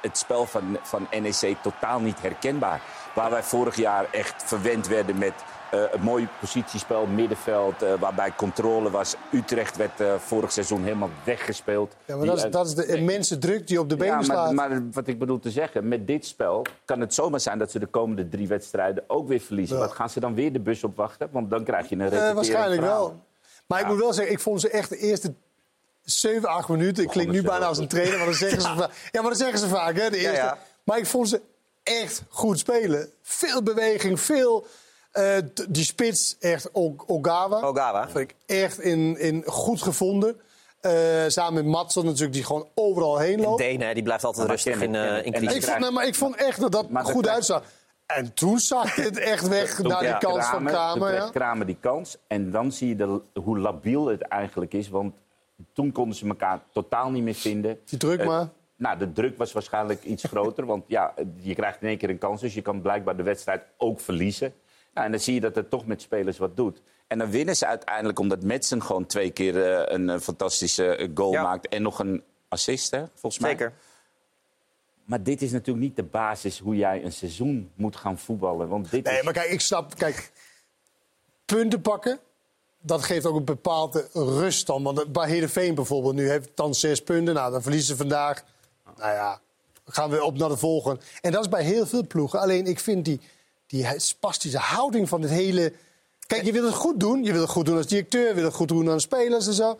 het 0.00 0.18
spel 0.18 0.46
van, 0.46 0.78
van 0.82 1.06
NEC 1.20 1.56
totaal 1.62 2.00
niet 2.00 2.22
herkenbaar. 2.22 2.80
Waar 3.14 3.30
wij 3.30 3.42
vorig 3.42 3.76
jaar 3.76 4.06
echt 4.10 4.42
verwend 4.44 4.88
werden 4.88 5.18
met 5.18 5.32
eh, 5.70 5.82
een 5.90 6.00
mooi 6.00 6.28
positiespel, 6.40 7.06
middenveld... 7.06 7.82
eh, 7.82 7.94
waarbij 8.00 8.32
controle 8.36 8.90
was. 8.90 9.16
Utrecht 9.32 9.76
werd 9.76 10.00
eh, 10.00 10.14
vorig 10.14 10.52
seizoen 10.52 10.82
helemaal 10.82 11.10
weggespeeld. 11.24 11.96
Ja, 12.04 12.16
maar 12.16 12.26
dat 12.26 12.36
is, 12.36 12.50
dat 12.50 12.66
is 12.66 12.74
de 12.74 12.86
immense 12.86 13.38
druk 13.38 13.66
die 13.66 13.80
op 13.80 13.88
de 13.88 13.96
benen 13.96 14.14
ja, 14.14 14.22
staat. 14.22 14.52
maar, 14.52 14.70
maar 14.70 14.82
wat 14.92 15.06
ik 15.06 15.18
bedoel 15.18 15.38
te 15.38 15.50
zeggen, 15.50 15.88
met 15.88 16.06
dit 16.06 16.26
spel 16.26 16.64
kan 16.84 17.00
het 17.00 17.14
zomaar 17.14 17.40
zijn 17.40 17.58
dat 17.58 17.70
ze 17.70 17.78
de 17.78 17.86
komende 17.86 18.28
drie 18.28 18.48
wedstrijden 18.48 19.04
ook 19.06 19.28
weer 19.28 19.40
verliezen. 19.40 19.76
Ja. 19.76 19.82
Wat 19.82 19.92
gaan 19.92 20.10
ze 20.10 20.20
dan 20.20 20.34
weer 20.34 20.52
de 20.52 20.60
bus 20.60 20.84
opwachten? 20.84 21.28
Want 21.32 21.50
dan 21.50 21.64
krijg 21.64 21.88
je 21.88 21.94
een 21.94 22.02
repeterend 22.02 22.34
waarschijnlijk 22.34 22.80
verhaal. 22.80 23.06
wel. 23.08 23.22
Maar 23.66 23.80
ik 23.80 23.86
moet 23.86 23.98
wel 23.98 24.12
zeggen, 24.12 24.32
ik 24.32 24.40
vond 24.40 24.60
ze 24.60 24.70
echt 24.70 24.88
de 24.88 24.96
eerste 24.96 25.34
7, 26.02 26.48
8 26.48 26.68
minuten. 26.68 27.02
Ik 27.04 27.08
klink 27.10 27.30
nu 27.30 27.42
bijna 27.42 27.66
als 27.66 27.78
een 27.78 27.88
trainer, 27.88 28.16
maar 28.16 28.26
dan 28.26 28.34
zeggen 28.34 28.60
ze, 28.60 28.68
Ja. 28.68 28.74
vaak, 28.76 28.90
ja, 29.10 29.20
maar 29.20 29.30
dat 29.30 29.38
zeggen 29.40 29.58
ze 29.58 29.68
vaak. 29.68 29.96
Hè, 29.98 30.10
de 30.10 30.16
eerste. 30.18 30.36
ja. 30.36 30.58
Maar 30.84 30.98
ik 30.98 31.06
vond 31.06 31.28
ze 31.28 31.40
echt 31.82 32.22
goed 32.28 32.58
spelen. 32.58 33.10
Veel 33.22 33.62
beweging, 33.62 34.20
veel. 34.20 34.66
eh, 35.12 35.36
die 35.68 35.84
spits, 35.84 36.36
echt 36.40 36.68
Ogawa. 37.06 37.60
Ogawa. 37.60 38.08
Vind 38.08 38.30
ik 38.30 38.36
echt 38.46 38.78
in, 38.80 39.18
in 39.18 39.42
goed 39.46 39.82
gevonden. 39.82 40.40
Eh, 40.80 40.92
samen 41.26 41.54
met 41.54 41.72
Matson 41.72 42.04
natuurlijk, 42.04 42.32
die 42.32 42.44
gewoon 42.44 42.68
overal 42.74 43.18
heen 43.18 43.40
loopt. 43.40 43.58
Deen, 43.58 43.80
hè, 43.80 43.94
die 43.94 44.02
blijft 44.02 44.24
altijd 44.24 44.46
Maar 44.46 44.54
rustig 44.56 44.80
in, 44.80 44.94
eh 44.94 45.02
het. 45.14 45.24
in 45.24 45.32
En 45.32 45.40
crisis. 45.40 45.56
Ik 45.56 45.64
vond, 45.64 45.78
nee, 45.78 45.90
maar 45.90 46.06
ik 46.06 46.14
vond 46.14 46.36
echt 46.36 46.60
dat 46.60 46.72
dat 46.72 46.90
Maar 46.90 47.04
goed 47.04 47.28
uitzag. 47.28 47.62
En 48.06 48.34
toen 48.34 48.58
zag 48.58 48.94
het 49.06 49.18
echt 49.18 49.48
weg 49.48 49.74
Toen 49.74 49.86
naar 49.86 50.00
die 50.00 50.18
kans 50.18 50.46
van 50.46 50.64
Kramer. 50.64 51.14
Ja. 51.14 51.28
Kramer 51.30 51.66
die 51.66 51.76
kans. 51.80 52.16
En 52.26 52.50
dan 52.50 52.72
zie 52.72 52.88
je 52.88 52.96
de, 52.96 53.20
hoe 53.40 53.58
labiel 53.58 54.06
het 54.06 54.22
eigenlijk 54.22 54.72
is. 54.74 54.88
Want 54.88 55.14
toen 55.72 55.92
konden 55.92 56.16
ze 56.16 56.26
elkaar 56.28 56.60
totaal 56.72 57.10
niet 57.10 57.22
meer 57.22 57.34
vinden. 57.34 57.78
Die 57.84 57.98
druk 57.98 58.20
Eh, 58.20 58.26
maar. 58.26 58.48
nou, 58.76 58.98
de 58.98 59.12
druk 59.12 59.38
was 59.38 59.52
waarschijnlijk 59.52 60.02
iets 60.04 60.24
groter. 60.32 60.66
Want 60.66 60.84
ja, 60.86 61.14
je 61.36 61.54
krijgt 61.54 61.82
in 61.82 61.88
één 61.88 61.98
keer 61.98 62.10
een 62.10 62.18
kans. 62.18 62.40
Dus 62.40 62.54
je 62.54 62.62
kan 62.62 62.80
blijkbaar 62.80 63.16
de 63.16 63.22
wedstrijd 63.22 63.62
ook 63.76 64.00
verliezen. 64.00 64.54
Nou, 64.94 65.06
en 65.06 65.12
dan 65.12 65.20
zie 65.20 65.34
je 65.34 65.40
dat 65.40 65.54
het 65.54 65.70
toch 65.70 65.86
met 65.86 66.02
spelers 66.02 66.38
wat 66.38 66.56
doet. 66.56 66.82
En 67.06 67.18
dan 67.18 67.30
winnen 67.30 67.56
ze 67.56 67.66
uiteindelijk 67.66 68.18
omdat 68.18 68.42
Madsen 68.44 68.82
gewoon 68.82 69.06
twee 69.06 69.30
keer 69.30 69.64
eh, 69.72 69.94
een, 69.94 70.10
eh, 70.10 70.18
fantastische 70.18 71.10
goal 71.14 71.32
Ja. 71.32 71.42
maakt. 71.42 71.68
En 71.68 71.82
nog 71.82 71.98
een 71.98 72.22
assist, 72.48 72.90
hè, 72.90 73.04
volgens 73.14 73.38
mij. 73.42 73.50
Zeker. 73.50 73.72
Maar 75.04 75.22
dit 75.22 75.42
is 75.42 75.50
natuurlijk 75.52 75.86
niet 75.86 75.96
de 75.96 76.02
basis 76.02 76.58
hoe 76.58 76.76
jij 76.76 77.04
een 77.04 77.12
seizoen 77.12 77.70
moet 77.74 77.96
gaan 77.96 78.18
voetballen. 78.18 78.68
Want 78.68 78.90
dit 78.90 79.04
Nee, 79.04 79.16
is... 79.18 79.22
maar 79.22 79.32
kijk, 79.32 79.50
ik 79.50 79.60
snap. 79.60 79.94
Kijk, 79.96 80.32
punten 81.44 81.80
pakken. 81.80 82.18
Dat 82.80 83.02
geeft 83.02 83.26
ook 83.26 83.36
een 83.36 83.44
bepaalde 83.44 84.08
rust 84.12 84.66
dan. 84.66 84.82
Want 84.82 85.12
bij 85.12 85.28
Heerenveen 85.28 85.74
bijvoorbeeld, 85.74 86.14
nu 86.14 86.28
heeft 86.28 86.44
het 86.44 86.56
dan 86.56 86.74
zes 86.74 87.02
punten. 87.02 87.34
Nou, 87.34 87.52
dan 87.52 87.62
verliezen 87.62 87.88
ze 87.88 87.96
vandaag. 87.96 88.44
Nou 88.96 89.12
ja, 89.12 89.40
gaan 89.86 90.10
we 90.10 90.24
op 90.24 90.36
naar 90.38 90.48
de 90.48 90.56
volgende. 90.56 91.00
En 91.20 91.32
dat 91.32 91.40
is 91.40 91.48
bij 91.48 91.62
heel 91.62 91.86
veel 91.86 92.06
ploegen. 92.06 92.40
Alleen 92.40 92.66
ik 92.66 92.80
vind 92.80 93.04
die, 93.04 93.20
die 93.66 93.86
spastische 93.96 94.58
houding 94.58 95.08
van 95.08 95.22
het 95.22 95.30
hele... 95.30 95.72
Kijk, 96.26 96.44
je 96.44 96.52
wil 96.52 96.64
het 96.64 96.74
goed 96.74 97.00
doen. 97.00 97.24
Je 97.24 97.32
wil 97.32 97.40
het 97.40 97.50
goed 97.50 97.66
doen 97.66 97.76
als 97.76 97.86
directeur. 97.86 98.28
Je 98.28 98.34
wil 98.34 98.44
het 98.44 98.54
goed 98.54 98.68
doen 98.68 98.90
aan 98.90 99.00
spelers 99.00 99.46
en 99.46 99.52
zo. 99.52 99.78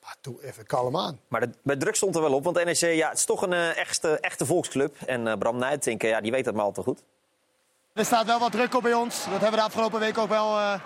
Maar 0.00 0.16
doe 0.20 0.44
even 0.44 0.66
kalm 0.66 0.96
aan. 0.96 1.20
Maar 1.28 1.40
de, 1.40 1.50
bij 1.62 1.76
druk 1.76 1.94
stond 1.94 2.14
er 2.14 2.20
wel 2.20 2.34
op, 2.34 2.44
want 2.44 2.64
NEC 2.64 2.76
ja, 2.76 3.08
het 3.08 3.18
is 3.18 3.24
toch 3.24 3.42
een 3.42 3.52
eh, 3.52 3.76
echte, 3.76 4.18
echte 4.20 4.46
volksclub. 4.46 4.96
En 5.06 5.26
eh, 5.26 5.38
Bram 5.38 5.58
Nijtink, 5.58 6.02
ja, 6.02 6.20
die 6.20 6.30
weet 6.30 6.44
dat 6.44 6.54
maar 6.54 6.64
al 6.64 6.72
te 6.72 6.82
goed. 6.82 7.02
Er 7.92 8.04
staat 8.04 8.26
wel 8.26 8.38
wat 8.38 8.52
druk 8.52 8.74
op 8.74 8.82
bij 8.82 8.94
ons. 8.94 9.14
Dat 9.16 9.32
hebben 9.32 9.50
we 9.50 9.56
de 9.56 9.62
afgelopen 9.62 10.00
week 10.00 10.18
ook 10.18 10.28
wel, 10.28 10.58
eh, 10.58 10.80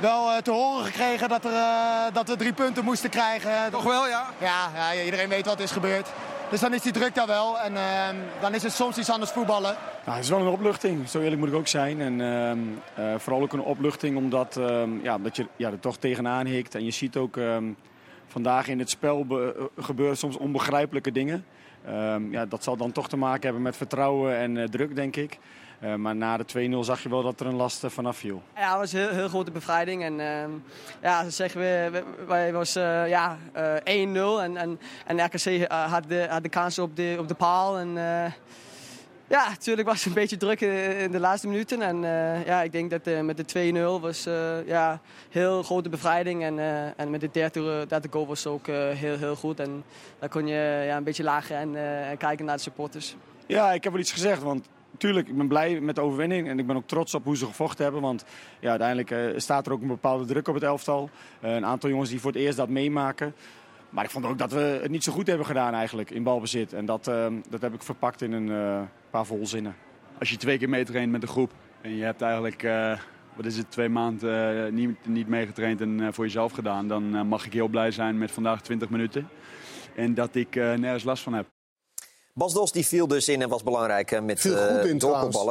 wel 0.00 0.30
eh, 0.30 0.36
te 0.36 0.50
horen 0.50 0.84
gekregen. 0.84 1.28
Dat, 1.28 1.44
er, 1.44 1.52
eh, 1.52 2.04
dat 2.12 2.28
we 2.28 2.36
drie 2.36 2.52
punten 2.52 2.84
moesten 2.84 3.10
krijgen. 3.10 3.70
Toch 3.70 3.82
wel, 3.82 4.08
ja? 4.08 4.26
Ja, 4.40 4.68
ja, 4.74 5.02
iedereen 5.04 5.28
weet 5.28 5.46
wat 5.46 5.60
is 5.60 5.70
gebeurd. 5.70 6.08
Dus 6.50 6.60
dan 6.60 6.74
is 6.74 6.82
die 6.82 6.92
druk 6.92 7.14
daar 7.14 7.26
wel. 7.26 7.60
En 7.60 7.76
ehm, 7.76 8.16
dan 8.40 8.54
is 8.54 8.62
het 8.62 8.72
soms 8.72 8.98
iets 8.98 9.10
anders 9.10 9.30
voetballen. 9.30 9.76
Nou, 10.04 10.16
het 10.16 10.24
is 10.24 10.30
wel 10.30 10.40
een 10.40 10.46
opluchting, 10.46 11.08
zo 11.08 11.20
eerlijk 11.20 11.40
moet 11.40 11.48
ik 11.48 11.54
ook 11.54 11.66
zijn. 11.68 12.00
En 12.00 12.20
ehm, 12.20 12.58
eh, 12.94 13.14
vooral 13.18 13.42
ook 13.42 13.52
een 13.52 13.60
opluchting 13.60 14.16
omdat, 14.16 14.56
ehm, 14.56 14.90
ja, 15.02 15.14
omdat 15.14 15.36
je 15.36 15.46
ja, 15.56 15.70
er 15.70 15.80
toch 15.80 15.96
tegenaan 15.96 16.46
hikt. 16.46 16.74
En 16.74 16.84
je 16.84 16.90
ziet 16.90 17.16
ook 17.16 17.36
ehm, 17.36 17.64
vandaag 18.26 18.68
in 18.68 18.78
het 18.78 18.90
spel 18.90 19.26
be- 19.26 19.70
gebeuren 19.78 20.16
soms 20.16 20.36
onbegrijpelijke 20.36 21.12
dingen. 21.12 21.44
Ehm, 21.86 22.32
ja, 22.32 22.46
dat 22.46 22.62
zal 22.64 22.76
dan 22.76 22.92
toch 22.92 23.08
te 23.08 23.16
maken 23.16 23.42
hebben 23.42 23.62
met 23.62 23.76
vertrouwen 23.76 24.36
en 24.36 24.56
eh, 24.56 24.64
druk, 24.68 24.94
denk 24.94 25.16
ik. 25.16 25.38
Eh, 25.80 25.94
maar 25.94 26.16
na 26.16 26.36
de 26.36 26.44
2-0 26.44 26.78
zag 26.84 27.02
je 27.02 27.08
wel 27.08 27.22
dat 27.22 27.40
er 27.40 27.46
een 27.46 27.54
last 27.54 27.84
eh, 27.84 27.90
vanaf 27.90 28.16
viel. 28.16 28.42
Ja, 28.56 28.70
het 28.70 28.78
was 28.78 28.92
een 28.92 28.98
heel, 28.98 29.08
heel 29.08 29.28
grote 29.28 29.50
bevrijding. 29.50 30.02
En 30.02 30.20
ehm, 30.20 30.50
ja, 31.02 31.24
ze 31.24 31.30
zeggen 31.30 31.60
we, 31.60 32.02
wij 32.26 32.52
was 32.52 32.76
eh, 32.76 33.08
ja, 33.08 33.38
eh, 33.52 34.06
1-0 34.06 34.40
en, 34.42 34.56
en, 34.56 34.80
en 35.06 35.24
RKC 35.24 35.70
had, 35.70 36.04
de, 36.08 36.26
had 36.30 36.42
de 36.42 36.48
kans 36.48 36.78
op 36.78 36.96
de, 36.96 37.16
op 37.18 37.28
de 37.28 37.34
paal. 37.34 37.78
En, 37.78 37.94
ja, 39.28 39.48
natuurlijk 39.48 39.88
was 39.88 39.96
het 39.96 40.06
een 40.06 40.20
beetje 40.20 40.36
druk 40.36 40.60
in, 40.60 41.10
de 41.10 41.20
laatste 41.20 41.48
minuten. 41.48 41.82
En 41.82 42.02
ja, 42.46 42.62
ik 42.62 42.72
denk 42.72 42.90
dat 42.90 43.22
met 43.22 43.48
de 43.48 43.72
2-0 43.98 44.00
was 44.00 44.26
eh 44.26 44.66
ja, 44.66 45.00
heel 45.30 45.62
grote 45.62 45.88
bevrijding. 45.88 46.42
En, 46.42 46.58
en 46.96 47.10
met 47.10 47.20
de 47.20 47.28
derde, 47.32 47.86
derde 47.88 48.08
goal 48.10 48.26
was 48.26 48.44
het 48.44 48.52
ook 48.52 48.66
heel, 48.66 49.18
heel 49.18 49.36
goed. 49.36 49.60
En 49.60 49.84
dan 50.18 50.28
kon 50.28 50.46
je 50.46 50.84
ja, 50.86 50.96
een 50.96 51.04
beetje 51.04 51.22
lachen 51.22 51.56
en, 51.56 51.76
eh, 51.76 52.10
en 52.10 52.16
kijken 52.16 52.44
naar 52.44 52.56
de 52.56 52.62
supporters. 52.62 53.16
Ja, 53.46 53.72
ik 53.72 53.84
heb 53.84 53.92
wel 53.92 54.02
iets 54.02 54.12
gezegd. 54.12 54.42
Want 54.42 54.68
natuurlijk, 54.94 55.28
ik 55.28 55.36
ben 55.36 55.48
blij 55.48 55.80
met 55.80 55.94
de 55.94 56.00
overwinning. 56.00 56.48
En 56.48 56.58
ik 56.58 56.66
ben 56.66 56.76
ook 56.76 56.86
trots 56.86 57.14
op 57.14 57.24
hoe 57.24 57.36
ze 57.36 57.46
gevochten 57.46 57.84
hebben. 57.84 58.02
Want 58.02 58.24
ja, 58.60 58.70
uiteindelijk 58.70 59.10
eh, 59.10 59.20
staat 59.36 59.66
er 59.66 59.72
ook 59.72 59.82
een 59.82 59.88
bepaalde 59.88 60.24
druk 60.24 60.48
op 60.48 60.54
het 60.54 60.62
elftal. 60.62 61.10
Eh, 61.40 61.54
een 61.54 61.64
aantal 61.64 61.90
jongens 61.90 62.10
die 62.10 62.20
voor 62.20 62.32
het 62.32 62.40
eerst 62.40 62.56
dat 62.56 62.68
meemaken. 62.68 63.34
Maar 63.90 64.04
ik 64.04 64.10
vond 64.10 64.26
ook 64.26 64.38
dat 64.38 64.52
we 64.52 64.78
het 64.82 64.90
niet 64.90 65.04
zo 65.04 65.12
goed 65.12 65.26
hebben 65.26 65.46
gedaan 65.46 65.74
eigenlijk 65.74 66.10
in 66.10 66.22
balbezit. 66.22 66.72
En 66.72 66.86
dat, 66.86 67.08
eh, 67.08 67.26
dat 67.48 67.60
heb 67.60 67.74
ik 67.74 67.82
verpakt 67.82 68.22
in 68.22 68.32
een 68.32 68.88
paar 69.10 69.26
volzinnen. 69.26 69.76
Als 70.18 70.30
je 70.30 70.36
twee 70.36 70.58
keer 70.58 70.68
meetraint 70.68 71.12
met 71.12 71.20
de 71.20 71.26
groep 71.26 71.52
en 71.80 71.96
je 71.96 72.04
hebt 72.04 72.22
eigenlijk, 72.22 72.62
wat 73.36 73.44
is 73.44 73.56
het, 73.56 73.70
twee 73.70 73.88
maanden 73.88 74.74
niet, 74.74 75.06
niet 75.06 75.28
meegetraind 75.28 75.80
en 75.80 76.14
voor 76.14 76.24
jezelf 76.24 76.52
gedaan, 76.52 76.88
dan 76.88 77.26
mag 77.26 77.46
ik 77.46 77.52
heel 77.52 77.68
blij 77.68 77.90
zijn 77.90 78.18
met 78.18 78.30
vandaag 78.30 78.62
20 78.62 78.88
minuten. 78.88 79.28
En 79.94 80.14
dat 80.14 80.34
ik 80.34 80.54
nergens 80.54 81.04
last 81.04 81.22
van 81.22 81.34
heb. 81.34 81.46
Bas 82.34 82.52
Dos 82.52 82.72
die 82.72 82.86
viel 82.86 83.06
dus 83.06 83.28
in 83.28 83.42
en 83.42 83.48
was 83.48 83.62
belangrijk 83.62 84.12
eh, 84.12 84.20
met 84.20 84.40
Viel 84.40 84.56
eh, 84.56 84.66
goed 84.66 84.84
in. 84.84 85.00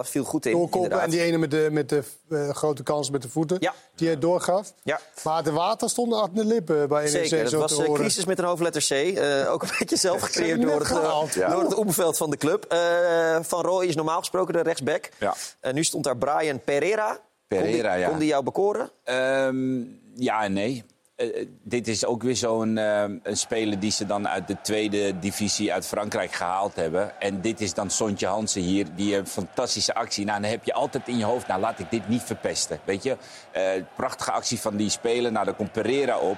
Viel 0.05 0.23
goed 0.23 0.45
in, 0.45 0.51
Doorkoppen 0.51 1.01
en 1.01 1.09
die 1.09 1.21
ene 1.21 1.37
met 1.37 1.51
de, 1.51 1.67
met 1.71 1.89
de 1.89 2.03
eh, 2.29 2.49
grote 2.49 2.83
kans 2.83 3.09
met 3.09 3.21
de 3.21 3.29
voeten. 3.29 3.59
Die 3.95 4.07
hij 4.07 4.19
doorgaf. 4.19 4.73
Ja. 4.83 4.99
Maar 5.23 5.43
de 5.43 5.51
water 5.51 5.89
stond 5.89 6.13
aan 6.13 6.29
de 6.33 6.45
lippen 6.45 6.87
bij 6.87 7.03
NEC 7.03 7.11
Zeker, 7.11 7.39
het 7.39 7.49
zo 7.49 7.59
was 7.59 7.71
horen. 7.71 7.93
crisis 7.93 8.25
met 8.25 8.39
een 8.39 8.45
hoofdletter 8.45 8.81
C. 8.81 8.91
Eh, 9.17 9.51
ook 9.51 9.61
een 9.61 9.69
beetje 9.79 9.95
zelf 9.95 10.19
Ze 10.19 10.25
gecreëerd 10.25 10.61
door 10.61 10.79
het, 10.79 11.49
door 11.51 11.63
het 11.63 11.73
omveld 11.73 12.17
van 12.17 12.29
de 12.29 12.37
club. 12.37 12.65
Eh, 12.65 13.37
van 13.41 13.61
Rooij 13.61 13.87
is 13.87 13.95
normaal 13.95 14.19
gesproken 14.19 14.53
de 14.53 14.61
rechtsback. 14.61 15.09
Ja. 15.19 15.35
En 15.59 15.75
nu 15.75 15.83
stond 15.83 16.03
daar 16.03 16.17
Brian 16.17 16.59
Pereira. 16.59 17.19
Pereira, 17.47 17.89
kon 17.89 17.95
die, 17.95 17.99
ja. 17.99 18.09
Kon 18.09 18.19
die 18.19 18.27
jou 18.27 18.43
bekoren? 18.43 18.91
Ehm, 19.03 19.81
ja 20.15 20.43
en 20.43 20.53
nee. 20.53 20.83
Eh, 21.15 21.27
eh, 21.41 21.47
dit 21.63 21.87
is 21.87 22.05
ook 22.05 22.23
weer 22.23 22.35
zo'n 22.35 22.77
ehm, 22.77 23.17
een 23.23 23.37
speler 23.37 23.79
die 23.79 23.91
ze 23.91 24.05
dan 24.05 24.27
uit 24.27 24.47
de 24.47 24.57
tweede 24.61 25.19
divisie 25.19 25.73
uit 25.73 25.87
Frankrijk 25.87 26.31
gehaald 26.31 26.75
hebben. 26.75 27.19
En 27.21 27.41
dit 27.41 27.61
is 27.61 27.73
dan 27.73 27.89
Sontje 27.89 28.27
Hansen 28.27 28.61
hier, 28.61 28.85
die 28.95 29.15
een 29.17 29.27
fantastische 29.27 29.93
actie. 29.93 30.25
Nou, 30.25 30.41
dan 30.41 30.49
heb 30.49 30.63
je 30.63 30.73
altijd 30.73 31.07
in 31.07 31.17
je 31.17 31.25
hoofd, 31.25 31.47
nou 31.47 31.59
laat 31.59 31.79
ik 31.79 31.91
dit 31.91 32.07
niet 32.07 32.23
verpesten. 32.23 32.79
Weet 32.83 33.03
je, 33.03 33.17
Eh, 33.51 33.63
prachtige 33.95 34.31
actie 34.31 34.59
van 34.59 34.75
die 34.75 34.89
speler. 34.89 35.31
Nou, 35.31 35.45
daar 35.45 35.53
komt 35.53 35.71
Pereira 35.71 36.17
op. 36.17 36.37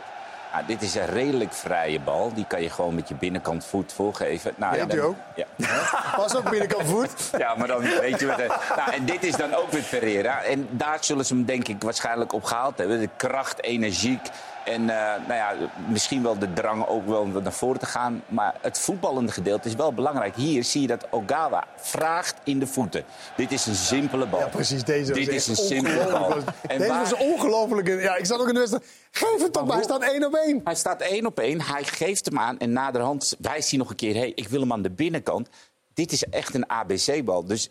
Nou, 0.54 0.68
dit 0.68 0.82
is 0.82 0.96
een 0.96 1.06
redelijk 1.06 1.54
vrije 1.54 2.00
bal. 2.00 2.34
Die 2.34 2.46
kan 2.48 2.62
je 2.62 2.70
gewoon 2.70 2.96
met 2.96 3.08
je 3.08 3.16
binnenkant 3.16 3.66
voet 3.66 3.94
voorgeven. 3.94 4.54
Nou, 4.58 4.76
Ja, 4.78 4.86
dan- 4.86 5.00
ook. 5.00 5.16
Ja. 5.36 5.46
Was 6.18 6.36
ook 6.36 6.50
binnenkant 6.50 6.88
voet. 6.88 7.12
Ja, 7.38 7.56
maar 7.56 7.68
dan 7.68 7.82
weet 7.82 8.20
je 8.20 8.26
wat. 8.26 8.38
Nou, 8.76 8.92
en 8.94 9.06
dit 9.06 9.24
is 9.24 9.36
dan 9.36 9.54
ook 9.54 9.72
weer 9.72 9.82
Pereira. 9.90 10.44
En 10.44 10.68
daar 10.72 10.98
zullen 11.04 11.26
ze 11.26 11.34
hem 11.34 11.46
denk 11.46 11.68
ik 11.68 11.82
waarschijnlijk 11.84 12.34
op 12.34 12.44
gehaald 12.44 12.78
hebben. 12.78 13.00
De 13.00 13.10
kracht, 13.18 13.62
energiek. 13.64 14.22
En 14.66 14.90
eh, 14.90 15.28
nou 15.28 15.34
ja, 15.34 15.54
misschien 15.90 16.24
wel 16.24 16.40
de 16.40 16.54
drang 16.54 16.88
ook 16.88 17.08
wel 17.08 17.22
om 17.22 17.32
naar 17.44 17.54
voren 17.54 17.80
te 17.80 17.86
gaan. 17.86 18.24
Maar 18.28 18.56
het 18.62 18.80
voetballende 18.80 19.32
gedeelte 19.32 19.68
is 19.68 19.76
wel 19.76 19.94
belangrijk. 19.94 20.36
Hier 20.36 20.64
zie 20.64 20.82
je 20.82 20.88
dat 20.88 21.08
Ogawa 21.12 21.64
vraagt 21.76 22.36
in 22.44 22.60
de 22.60 22.68
voeten. 22.68 23.04
Dit 23.36 23.52
is 23.52 23.66
een 23.66 23.76
simpele 23.76 24.26
bal. 24.26 24.40
Ja, 24.40 24.48
precies. 24.48 24.84
Deze 24.84 25.14
Dit 25.14 25.28
is 25.28 25.48
een 25.48 25.56
simpele 25.56 26.08
bal. 26.12 26.32
En 26.68 26.78
Deze 26.78 26.90
waar- 26.90 27.00
was 27.00 27.14
ongelooflijk. 27.14 27.88
Ja, 27.88 28.16
ik 28.16 28.26
zat 28.26 28.40
ook 28.40 28.48
in 28.48 28.54
de 28.54 28.60
wedstrijd. 28.60 28.86
Geef 29.12 29.42
het 29.42 29.54
toch 29.54 29.66
maar, 29.66 29.76
hij 29.76 29.84
staat 29.84 30.04
één 30.04 30.26
op 30.26 30.34
één. 30.34 30.62
Hij 30.64 30.76
staat 30.76 31.02
één 31.02 31.26
op 31.26 31.40
één. 31.40 31.62
Hij 31.62 31.84
geeft 31.84 32.26
hem 32.26 32.40
aan. 32.40 32.58
En 32.60 32.72
naderhand 32.74 33.36
wijst 33.40 33.70
hij 33.70 33.80
nog 33.80 33.90
een 33.90 33.96
keer... 33.96 34.16
Hey, 34.16 34.32
ik 34.36 34.48
wil 34.48 34.60
hem 34.60 34.72
aan 34.72 34.82
de 34.82 34.92
binnenkant. 34.92 35.50
Dit 35.94 36.12
is 36.12 36.24
echt 36.24 36.54
een 36.54 36.70
ABC-bal. 36.70 37.46
Dus 37.46 37.70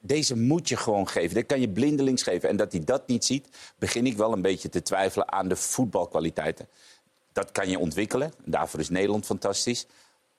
deze 0.00 0.36
moet 0.36 0.68
je 0.68 0.76
gewoon 0.76 1.08
geven. 1.08 1.34
Dit 1.34 1.46
kan 1.46 1.60
je 1.60 1.68
blindelings 1.68 2.22
geven. 2.22 2.48
En 2.48 2.56
dat 2.56 2.72
hij 2.72 2.84
dat 2.84 3.06
niet 3.06 3.24
ziet... 3.24 3.48
begin 3.78 4.06
ik 4.06 4.16
wel 4.16 4.32
een 4.32 4.42
beetje 4.42 4.68
te 4.68 4.82
twijfelen 4.82 5.32
aan 5.32 5.48
de 5.48 5.56
voetbalkwaliteiten. 5.56 6.68
Dat 7.32 7.52
kan 7.52 7.68
je 7.68 7.78
ontwikkelen. 7.78 8.32
Daarvoor 8.44 8.80
is 8.80 8.88
Nederland 8.88 9.26
fantastisch. 9.26 9.86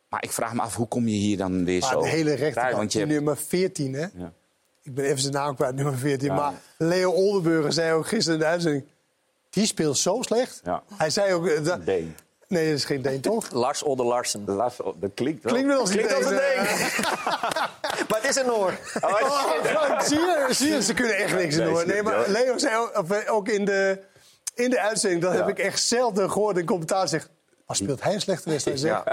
Maar 0.10 0.24
ik 0.24 0.32
vraag 0.32 0.54
me 0.54 0.62
af, 0.62 0.76
hoe 0.76 0.88
kom 0.88 1.08
je 1.08 1.16
hier 1.16 1.38
dan 1.38 1.66
weer 1.66 1.80
Maar 1.80 1.90
zo 1.92 2.02
de 2.02 2.08
hele 2.08 2.34
rechterkant, 2.34 2.94
je 2.94 3.06
nummer 3.06 3.38
14, 3.38 3.94
hè? 3.94 4.06
Ja. 4.14 4.34
Ik 4.84 4.96
ben 4.96 5.06
even 5.06 5.20
zijn 5.20 5.34
naam 5.34 5.56
kwijt, 5.56 5.76
nummer 5.76 5.98
14. 5.98 6.28
Ja. 6.28 6.36
Maar 6.36 6.54
Leo 6.78 7.12
Oldenburger 7.12 7.74
zei 7.74 7.94
ook 7.94 8.08
gisteren 8.08 8.40
in 8.40 8.46
de 8.46 8.52
uitzending... 8.52 8.86
Die 9.50 9.66
speelt 9.66 9.98
zo 9.98 10.22
slecht. 10.22 10.62
Ja. 10.64 10.84
Hij 10.94 11.10
zei 11.10 11.34
ook... 11.34 11.48
eh, 11.48 11.64
dat-. 11.64 11.82
Nee, 12.52 12.66
dat 12.70 12.78
is 12.78 12.86
geen 12.86 13.02
Deen, 13.02 13.22
toch? 13.22 13.52
Lars 13.64 13.84
Olde 13.84 14.04
Larsen. 14.04 14.44
Lars, 14.46 14.76
dat 14.96 15.12
klinkt 15.14 15.44
wel. 15.44 15.54
Klinkt 15.54 15.70
wel 15.72 15.80
als 15.80 15.90
een 15.90 15.96
Klinkt 15.96 16.14
als 16.16 16.26
een 16.26 16.30
Deen, 16.32 16.40
Deen. 16.56 16.66
eh. 16.66 18.10
maar 18.10 18.20
het 18.22 18.30
is 18.30 18.36
een 18.36 18.46
Noor. 18.46 18.74
Oh, 19.02 19.16
Frank, 19.64 20.02
zie 20.02 20.18
je, 20.20 20.48
zie 20.50 20.70
je, 20.74 20.82
ze 20.84 20.94
kunnen 20.94 21.16
echt 21.16 21.36
niks 21.36 21.58
hoor. 21.58 21.80
ze- 21.80 21.86
Nee, 21.86 22.04
maar 22.04 22.24
Leo 22.30 22.58
zei 22.58 22.76
ook, 22.96 23.10
eh, 23.12 23.34
ook 23.34 23.48
in 23.48 23.66
de, 23.66 24.00
in 24.56 24.70
de 24.70 24.80
uitzending... 24.82 25.22
dat 25.22 25.32
Ja. 25.32 25.38
heb 25.38 25.48
ik 25.50 25.60
echt 25.60 25.84
zelden 25.84 26.32
gehoord 26.32 26.58
in 26.58 26.66
commentaar 26.66 27.08
zegt... 27.08 27.30
Maar 27.68 27.76
speelt 27.76 28.04
hij 28.04 28.14
een 28.14 28.22
slechte 28.22 28.50
wedstrijd? 28.50 28.80
Ja. 28.82 29.04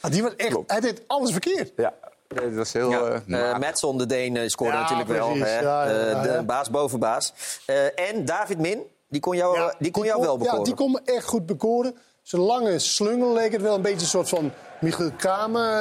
Ah, 0.00 0.10
die 0.10 0.22
was 0.22 0.36
echt, 0.36 0.56
hij 0.66 0.80
deed 0.80 1.02
alles 1.06 1.30
verkeerd. 1.30 1.72
Ja, 1.76 1.92
dat 2.28 2.52
was 2.52 2.72
heel... 2.72 2.90
Ja, 2.90 3.00
eh, 3.00 3.14
eh, 3.14 3.20
mager. 3.26 3.58
Madsen, 3.58 3.96
de 3.98 4.06
Deen, 4.06 4.36
eh, 4.36 4.48
scoorde 4.48 4.72
Ja, 4.74 4.80
natuurlijk 4.80 5.08
precies. 5.08 5.38
wel. 5.40 5.48
Hè? 5.48 5.60
Ja, 5.60 5.86
Eh, 5.86 6.22
de 6.22 6.28
ja. 6.28 6.42
baas 6.42 6.70
boven 6.70 6.98
baas. 6.98 7.32
Eh, 7.66 8.08
en 8.10 8.24
David 8.24 8.58
Min, 8.58 8.82
die 9.08 9.20
kon 9.20 9.36
jou, 9.36 9.58
Ja, 9.58 9.74
die 9.78 9.90
kon 9.90 10.04
jou 10.04 10.20
wel 10.20 10.36
bekoren. 10.38 10.58
Ja, 10.58 10.64
die 10.64 10.74
kon 10.74 10.90
me 10.92 11.00
echt 11.04 11.24
goed 11.26 11.46
bekoren. 11.46 11.96
Zijn 12.24 12.42
lange 12.42 12.78
slungel 12.78 13.32
leek 13.32 13.52
het 13.52 13.62
wel 13.62 13.74
een 13.74 13.82
beetje 13.82 14.00
een 14.00 14.06
soort 14.06 14.28
van 14.28 14.52
Michiel 14.80 15.10
Kramer 15.16 15.72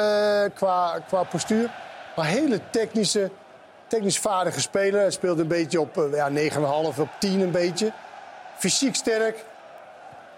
eh, 0.43 0.49
qua, 0.55 0.99
qua 1.07 1.23
postuur. 1.23 1.71
Maar 2.15 2.25
hele 2.25 2.59
technische, 2.69 3.29
technisch 3.87 4.19
vaardige 4.19 4.61
speler. 4.61 4.99
Hij 5.01 5.11
speelde 5.11 5.41
een 5.41 5.47
beetje 5.47 5.79
op 5.79 5.97
eh, 5.97 6.13
ja, 6.13 6.29
9,5, 6.29 6.99
op 6.99 7.09
10 7.19 7.39
een 7.39 7.51
beetje. 7.51 7.91
Fysiek 8.57 8.95
sterk. 8.95 9.45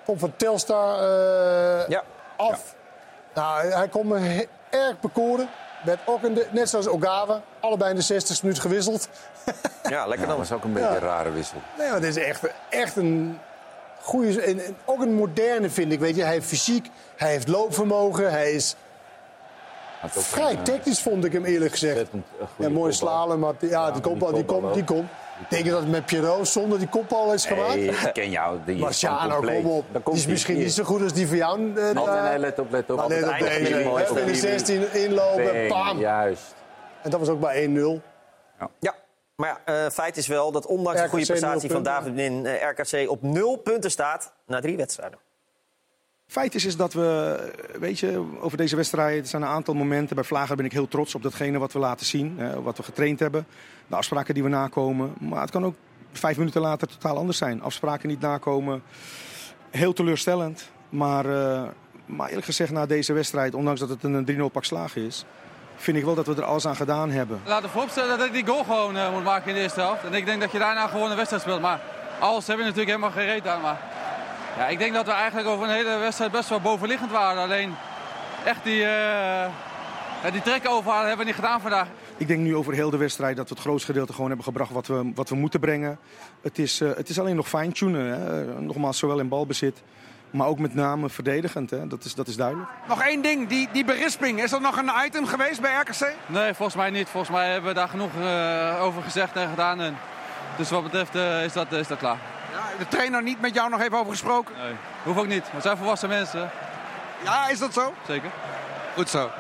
Komt 0.06 0.20
van 0.20 0.34
Telstar 0.36 1.00
eh, 1.00 1.88
Ja. 1.88 2.04
af. 2.38 2.76
Nou, 3.34 3.66
hij 3.68 3.88
kon 3.88 4.08
me 4.08 4.48
erg 4.70 5.00
bekoren. 5.00 5.50
Werd 5.84 6.00
ook 6.06 6.24
in 6.24 6.34
de, 6.34 6.48
net 6.52 6.70
zoals 6.70 6.88
Ogawa, 6.88 7.42
allebei 7.60 7.90
in 7.90 7.96
de 7.96 8.02
60 8.02 8.42
minuut 8.44 8.60
gewisseld. 8.60 9.08
Ja, 9.90 10.06
lekker 10.08 10.28
dan. 10.28 10.38
dat 10.38 10.48
was 10.48 10.58
ook 10.58 10.64
een 10.64 10.74
beetje 10.74 10.90
Ja. 10.90 10.96
een 10.96 11.02
rare 11.02 11.32
wissel. 11.32 11.58
Nee, 11.78 11.90
maar 11.90 12.02
dit 12.02 12.18
is 12.18 12.24
echt, 12.24 12.42
echt 12.70 12.96
een 12.96 13.40
goede... 14.06 14.42
En, 14.42 14.66
en 14.66 14.76
ook 14.86 15.02
een 15.02 15.14
moderne, 15.14 15.70
vind 15.70 15.92
ik. 15.92 16.00
Weet 16.00 16.16
je, 16.16 16.24
hij 16.24 16.32
heeft 16.34 16.48
fysiek, 16.48 16.90
hij 17.16 17.30
heeft 17.32 17.48
loopvermogen, 17.48 18.32
hij 18.32 18.52
is 18.52 18.76
Had 20.00 20.18
ook 20.18 20.24
vrij 20.24 20.52
een, 20.52 20.58
eh, 20.58 20.64
technisch, 20.64 21.02
vond 21.02 21.26
ik 21.26 21.34
hem 21.34 21.46
eerlijk 21.46 21.72
gezegd. 21.72 21.98
ontzettend, 21.98 22.26
eh, 22.40 22.46
Ja, 22.58 22.70
mooi 22.70 22.74
kopbal. 22.74 22.92
slalom, 22.92 23.40
maar 23.40 23.54
ja, 23.60 23.68
Ja, 23.70 23.92
die 23.92 24.02
kopbal, 24.02 24.34
die, 24.34 24.46
komt, 24.46 24.74
die 24.74 24.84
komt. 24.84 25.10
Denk 25.50 25.66
je 25.66 25.72
dat 25.72 25.80
het 25.80 25.90
met 25.92 26.06
Pierrot 26.06 26.48
zonder 26.48 26.80
die 26.80 26.88
kopbal 26.88 27.34
is 27.34 27.46
gemaakt? 27.46 27.76
Nee, 27.76 27.88
ik 27.90 28.10
ken 28.14 28.30
jou. 28.30 28.58
Die 28.66 28.76
Marciano, 28.78 29.40
kom 29.40 29.66
op. 29.66 29.86
Die 30.06 30.14
is 30.14 30.26
misschien 30.28 30.58
niet 30.58 30.74
zo 30.74 30.84
goed 30.84 31.02
als 31.02 31.14
die 31.14 31.28
van 31.28 31.38
jou. 31.38 31.76
eh, 31.78 32.24
nee, 32.24 32.38
let 32.38 32.60
op, 32.60 32.72
let 32.72 32.90
op. 32.90 32.98
Maar 32.98 33.08
let 33.08 33.24
op 33.30 33.40
deze. 33.40 33.70
In 33.70 33.78
de 33.78 33.84
mooi. 34.14 34.36
16 34.36 34.94
inlopen, 34.94 35.68
bam. 35.68 36.00
Juist. 36.00 36.56
En 37.02 37.10
dat 37.10 37.20
was 37.20 37.30
ook 37.30 37.40
bij 37.40 37.64
1-0. 37.68 38.02
Ja, 38.80 38.96
maar 39.36 39.62
ja, 39.66 39.86
eh, 39.86 39.92
feit 39.92 40.18
is 40.18 40.28
wel 40.28 40.52
dat 40.52 40.66
ondanks 40.66 41.02
de 41.02 41.08
goede 41.08 41.26
prestatie 41.26 41.70
van. 41.70 41.84
David 41.84 42.14
Min... 42.14 42.46
eh, 42.46 42.70
RKC 42.70 43.10
op 43.10 43.22
nul 43.22 43.56
punten 43.56 43.92
staat 43.92 44.34
na 44.46 44.60
drie 44.60 44.78
wedstrijden. 44.78 45.20
Feit 46.28 46.56
is, 46.56 46.66
is 46.66 46.78
dat 46.78 46.94
we, 46.94 47.38
weet 47.80 48.00
je, 48.00 48.24
over 48.40 48.58
deze 48.58 48.76
wedstrijd, 48.76 49.22
er 49.22 49.28
zijn 49.28 49.42
een 49.42 49.48
aantal 49.48 49.74
momenten. 49.74 50.16
Bij 50.16 50.26
Vlager 50.26 50.56
ben 50.56 50.66
ik 50.66 50.72
heel 50.72 50.88
trots 50.88 51.16
op 51.16 51.24
datgene 51.24 51.58
wat 51.58 51.74
we 51.74 51.80
laten 51.80 52.06
zien, 52.06 52.40
hè, 52.40 52.62
wat 52.62 52.78
we 52.78 52.84
getraind 52.84 53.20
hebben. 53.20 53.48
De 53.88 53.96
afspraken 53.96 54.34
die 54.34 54.44
we 54.44 54.50
nakomen. 54.50 55.14
Maar 55.20 55.42
het 55.42 55.52
kan 55.52 55.66
ook 55.66 55.76
vijf 56.12 56.38
minuten 56.38 56.62
later 56.62 56.88
totaal 56.88 57.18
anders 57.18 57.38
zijn. 57.38 57.62
Afspraken 57.62 58.10
niet 58.10 58.20
nakomen, 58.20 58.84
heel 59.70 59.94
teleurstellend. 59.94 60.70
Maar, 60.90 61.26
eh, 61.26 61.64
maar 62.06 62.28
eerlijk 62.28 62.46
gezegd, 62.46 62.72
na 62.72 62.86
deze 62.86 63.14
wedstrijd, 63.14 63.54
ondanks 63.54 63.80
dat 63.80 63.90
het 63.90 64.04
een 64.04 64.26
3-0 64.26 64.50
pak 64.52 64.64
slagen 64.64 65.02
is, 65.02 65.26
vind 65.76 65.98
ik 65.98 66.04
wel 66.04 66.16
dat 66.16 66.28
we 66.28 66.36
er 66.36 66.44
alles 66.44 66.68
aan 66.68 66.76
gedaan 66.76 67.10
hebben. 67.10 67.42
Laten 67.46 67.66
we 67.66 67.70
vooropstellen 67.70 68.18
dat 68.18 68.28
ik 68.28 68.34
die 68.34 68.46
goal 68.46 68.64
gewoon 68.64 68.98
eh, 68.98 69.12
moet 69.12 69.24
maken 69.24 69.50
in 69.50 69.56
de 69.56 69.62
eerste 69.62 69.80
helft. 69.80 70.04
En 70.04 70.14
ik 70.14 70.26
denk 70.26 70.42
dat 70.42 70.52
je 70.52 70.60
daarna 70.60 70.88
gewoon 70.88 71.10
een 71.10 71.16
wedstrijd 71.16 71.44
speelt. 71.44 71.62
Maar 71.62 71.80
alles 72.20 72.48
heb 72.48 72.58
je 72.58 72.64
natuurlijk 72.64 72.90
helemaal 72.90 73.12
geen 73.12 73.26
reet 73.26 73.48
aan. 73.48 73.62
Maar 73.62 73.82
ja, 74.58 74.68
ik 74.68 74.80
denk 74.80 74.94
dat 74.94 75.06
we 75.06 75.12
eigenlijk 75.12 75.48
over 75.48 75.68
een 75.68 75.74
hele 75.74 75.98
wedstrijd 75.98 76.32
best 76.32 76.50
wel 76.50 76.62
bovenliggend 76.62 77.12
waren. 77.12 77.44
Alleen 77.44 77.76
echt 78.46 78.64
die, 78.64 78.80
ja, 80.24 80.32
die 80.32 80.42
trekken 80.42 80.70
overhalen 80.70 81.08
hebben 81.08 81.26
we 81.26 81.32
niet 81.32 81.42
gedaan 81.42 81.62
vandaag. 81.62 81.88
Ik 82.18 82.28
denk 82.28 82.40
nu 82.40 82.56
over 82.56 82.74
heel 82.74 82.90
de 82.90 82.98
wedstrijd 82.98 83.38
dat 83.38 83.50
we 83.50 83.56
het 83.56 83.64
grootste 83.64 83.92
gedeelte 83.92 84.14
gewoon 84.14 84.28
hebben 84.28 84.46
gebracht 84.46 84.72
wat 84.72 84.88
we, 84.88 85.12
wat 85.16 85.30
we 85.30 85.36
moeten 85.36 85.60
brengen. 85.60 86.00
Het 86.42 86.60
is, 86.60 86.82
eh, 86.82 86.90
het 86.96 87.10
is 87.10 87.20
alleen 87.20 87.36
nog 87.36 87.50
fine-tunen. 87.50 88.66
Nogmaals, 88.66 88.98
zowel 88.98 89.20
in 89.20 89.28
balbezit, 89.28 89.82
maar 90.36 90.48
ook 90.48 90.60
met 90.60 90.74
name 90.74 91.10
verdedigend. 91.10 91.70
Hè. 91.70 91.88
Dat, 91.88 92.04
is, 92.04 92.16
dat 92.16 92.28
is 92.28 92.36
duidelijk. 92.36 92.70
Nog 92.88 93.02
één 93.02 93.22
ding, 93.22 93.48
die, 93.48 93.70
die 93.72 93.86
berisping. 93.86 94.44
Is 94.44 94.50
dat 94.50 94.62
nog 94.62 94.78
een 94.78 94.92
item 95.06 95.26
geweest 95.26 95.62
bij 95.62 95.80
RKC? 95.80 96.14
Nee, 96.26 96.54
volgens 96.54 96.78
mij 96.78 96.90
niet. 96.90 97.10
Volgens 97.10 97.32
mij 97.32 97.52
hebben 97.52 97.70
we 97.70 97.76
daar 97.76 97.90
genoeg 97.90 98.12
eh, 98.20 98.82
over 98.82 99.04
gezegd 99.04 99.36
en 99.36 99.50
gedaan. 99.50 99.82
En 99.82 99.98
dus 100.58 100.70
wat 100.70 100.84
betreft 100.84 101.16
eh, 101.16 101.44
is, 101.44 101.54
dat, 101.54 101.72
is 101.72 101.88
dat 101.88 101.98
klaar. 101.98 102.18
Ja, 102.52 102.78
de 102.78 102.88
trainer 102.88 103.24
niet 103.24 103.42
met 103.42 103.54
jou 103.54 103.70
nog 103.70 103.82
even 103.82 103.98
over 103.98 104.12
gesproken? 104.12 104.56
Nee, 104.58 104.74
hoeft 105.04 105.20
ook 105.20 105.28
niet. 105.28 105.52
We 105.54 105.62
zijn 105.62 105.78
volwassen 105.78 106.10
mensen. 106.10 106.50
Ja, 107.24 107.48
is 107.48 107.60
dat 107.60 107.74
zo? 107.74 107.94
Zeker. 108.08 108.30
Goed 108.96 109.10
zo. 109.10 109.30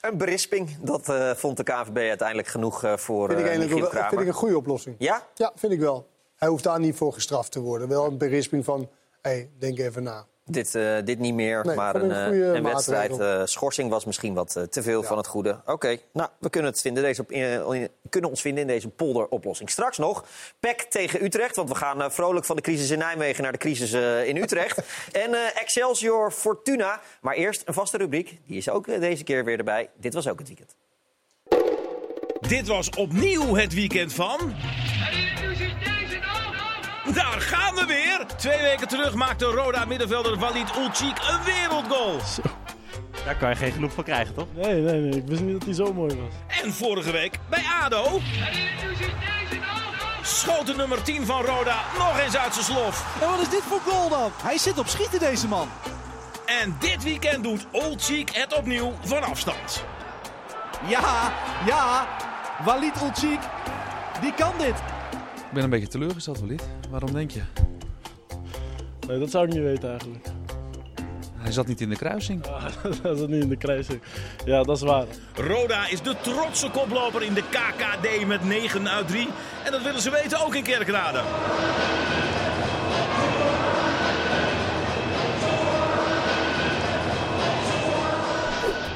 Een 0.00 0.16
berisping, 0.16 0.76
dat 0.80 1.08
eh, 1.08 1.30
vond 1.34 1.56
de 1.56 1.62
KVB 1.62 1.96
uiteindelijk 1.96 2.48
genoeg 2.48 2.84
eh, 2.84 2.96
voor 2.96 3.28
Vind 3.28 3.40
ik, 3.40 3.46
eh, 3.46 3.58
wel, 3.58 3.90
vind 4.08 4.20
ik 4.20 4.26
een 4.26 4.32
goede 4.32 4.56
oplossing. 4.56 4.96
Ja? 4.98 5.26
Ja, 5.34 5.52
vind 5.54 5.72
ik 5.72 5.80
wel. 5.80 6.06
Hij 6.36 6.48
hoeft 6.48 6.64
daar 6.64 6.80
niet 6.80 6.96
voor 6.96 7.12
gestraft 7.12 7.52
te 7.52 7.60
worden. 7.60 7.88
Wel 7.88 8.06
een 8.06 8.18
berisping 8.18 8.64
van, 8.64 8.88
hé, 9.22 9.30
hey, 9.30 9.50
denk 9.58 9.78
even 9.78 10.02
na. 10.02 10.26
Dit, 10.50 10.74
eh, 10.74 10.96
dit 11.04 11.18
niet 11.18 11.34
meer, 11.34 11.64
Nee, 11.66 11.76
maar 11.76 11.94
een, 11.94 12.10
een 12.10 12.32
eh, 12.42 12.54
een 12.54 12.62
wedstrijd. 12.62 13.18
eh, 13.18 13.40
schorsing 13.44 13.90
was 13.90 14.04
misschien 14.04 14.34
wat 14.34 14.66
te 14.70 14.82
veel 14.82 15.02
van 15.02 15.16
het 15.16 15.26
goede. 15.26 15.60
Oké, 15.66 15.96
nou, 16.12 16.28
we 16.38 16.50
kunnen, 16.50 16.70
het 16.70 16.80
vinden 16.80 17.02
deze, 17.02 17.24
in- 17.28 17.88
kunnen 18.08 18.30
ons 18.30 18.40
vinden 18.40 18.60
in 18.62 18.66
deze 18.66 18.88
polderoplossing. 18.88 19.70
Straks 19.70 19.98
nog 19.98 20.24
PEC 20.60 20.80
tegen 20.82 21.24
Utrecht, 21.24 21.56
want 21.56 21.68
we 21.68 21.74
gaan 21.74 22.12
vrolijk 22.12 22.44
van 22.46 22.56
de 22.56 22.62
crisis 22.62 22.90
in 22.90 22.98
Nijmegen 22.98 23.42
naar 23.42 23.52
de 23.52 23.58
crisis 23.58 23.92
eh, 23.92 24.26
in 24.28 24.36
Utrecht. 24.36 24.78
en 25.12 25.34
eh, 25.34 25.60
Excelsior 25.60 26.30
Fortuna. 26.30 27.00
Maar 27.20 27.34
eerst 27.34 27.62
een 27.64 27.74
vaste 27.74 27.96
rubriek, 27.96 28.38
die 28.46 28.56
is 28.56 28.68
ook 28.70 29.00
deze 29.00 29.24
keer 29.24 29.44
weer 29.44 29.58
erbij. 29.58 29.88
Dit 29.96 30.14
was 30.14 30.28
ook 30.28 30.38
het 30.38 30.48
weekend. 30.48 30.74
Dit 32.48 32.66
was 32.66 32.90
opnieuw 32.90 33.54
het 33.54 33.74
weekend 33.74 34.12
van. 34.14 34.38
Daar 37.04 37.40
gaan 37.40 37.74
we 37.74 37.84
weer! 37.86 38.26
Twee 38.36 38.60
weken 38.60 38.88
terug 38.88 39.14
maakte 39.14 39.44
Roda 39.44 39.84
middenvelder 39.84 40.38
Walid 40.38 40.76
Ulcik 40.76 41.18
een 41.18 41.44
wereldgoal. 41.44 42.20
Daar 43.24 43.36
kan 43.36 43.48
je 43.48 43.56
geen 43.56 43.72
genoeg 43.72 43.92
van 43.92 44.04
krijgen, 44.04 44.34
toch? 44.34 44.46
Nee, 44.54 44.80
nee, 44.80 45.00
nee. 45.00 45.16
Ik 45.16 45.26
wist 45.26 45.40
niet 45.40 45.52
dat 45.52 45.64
hij 45.64 45.74
zo 45.74 45.92
mooi 45.92 46.16
was. 46.16 46.58
En 46.62 46.72
vorige 46.72 47.10
week 47.10 47.38
bij 47.48 47.64
ADO. 47.82 48.20
Schoot 50.22 50.66
de 50.66 50.74
nummer 50.74 51.02
10 51.02 51.26
van 51.26 51.44
Roda 51.44 51.80
nog 51.98 52.20
eens 52.20 52.36
uit 52.36 52.54
zijn 52.54 52.64
slof. 52.64 53.18
En 53.22 53.28
wat 53.28 53.40
is 53.40 53.48
dit 53.48 53.62
voor 53.62 53.80
goal 53.80 54.08
dan? 54.08 54.30
Hij 54.42 54.58
zit 54.58 54.78
op 54.78 54.86
schieten, 54.86 55.18
deze 55.18 55.48
man. 55.48 55.68
En 56.46 56.76
dit 56.78 57.02
weekend 57.02 57.44
doet 57.44 57.66
Ulcik 57.72 58.30
het 58.30 58.56
opnieuw 58.56 58.92
van 59.04 59.22
afstand. 59.22 59.84
Ja, 60.86 61.32
ja. 61.66 62.06
Walid 62.64 63.02
Ulcik, 63.02 63.40
die 64.20 64.34
kan 64.34 64.52
dit. 64.58 64.74
Ik 65.50 65.52
ben 65.52 65.64
een 65.64 65.70
beetje 65.70 65.88
teleurgesteld, 65.88 66.40
Walid. 66.40 66.62
Waarom 66.90 67.12
denk 67.12 67.30
je? 67.30 67.42
Nee, 69.06 69.18
dat 69.18 69.30
zou 69.30 69.46
ik 69.46 69.52
niet 69.52 69.62
weten 69.62 69.88
eigenlijk. 69.88 70.26
Hij 71.36 71.52
zat 71.52 71.66
niet 71.66 71.80
in 71.80 71.88
de 71.88 71.96
kruising. 71.96 72.42
dat 73.02 73.18
is 73.18 73.26
niet 73.26 73.42
in 73.42 73.48
de 73.48 73.56
kruising. 73.56 74.00
Ja, 74.44 74.62
dat 74.62 74.76
is 74.76 74.82
waar. 74.82 75.04
Roda 75.34 75.88
is 75.88 76.02
de 76.02 76.14
trotse 76.20 76.70
koploper 76.70 77.22
in 77.22 77.34
de 77.34 77.42
KKD 77.42 78.26
met 78.26 78.44
9 78.44 78.88
uit 78.88 79.08
3. 79.08 79.28
En 79.64 79.72
dat 79.72 79.82
willen 79.82 80.00
ze 80.00 80.10
weten 80.10 80.44
ook 80.44 80.54
in 80.54 80.62
Kerkrade. 80.62 81.22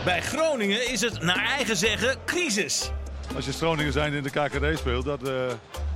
Bij 0.05 0.23
Groningen 0.23 0.91
is 0.93 1.01
het 1.01 1.23
naar 1.23 1.45
eigen 1.57 1.77
zeggen 1.77 2.17
crisis. 2.25 2.91
Als 3.37 3.45
je 3.45 3.53
Groningen 3.53 3.93
zijn 3.93 4.13
in 4.13 4.23
de 4.23 4.31
KKD 4.31 4.79
speelt, 4.79 5.05
dat, 5.05 5.29
eh, 5.29 5.35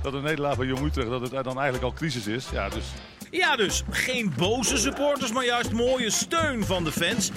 dat 0.01 0.13
een 0.13 0.23
nederlaag 0.23 0.57
bij 0.57 0.67
Jong 0.67 0.85
Utrecht 0.85 1.09
dat 1.09 1.21
het 1.21 1.31
dan 1.31 1.55
eigenlijk 1.55 1.83
al 1.83 1.93
crisis 1.93 2.27
is. 2.27 2.49
Ja, 2.51 2.69
dus 2.69 2.85
Ja, 3.31 3.55
dus 3.55 3.83
geen 3.89 4.33
boze 4.37 4.77
supporters, 4.77 5.31
maar 5.31 5.45
juist 5.45 5.71
mooie 5.71 6.09
steun 6.09 6.63
van 6.65 6.83
de 6.83 6.91
fans. 6.91 7.31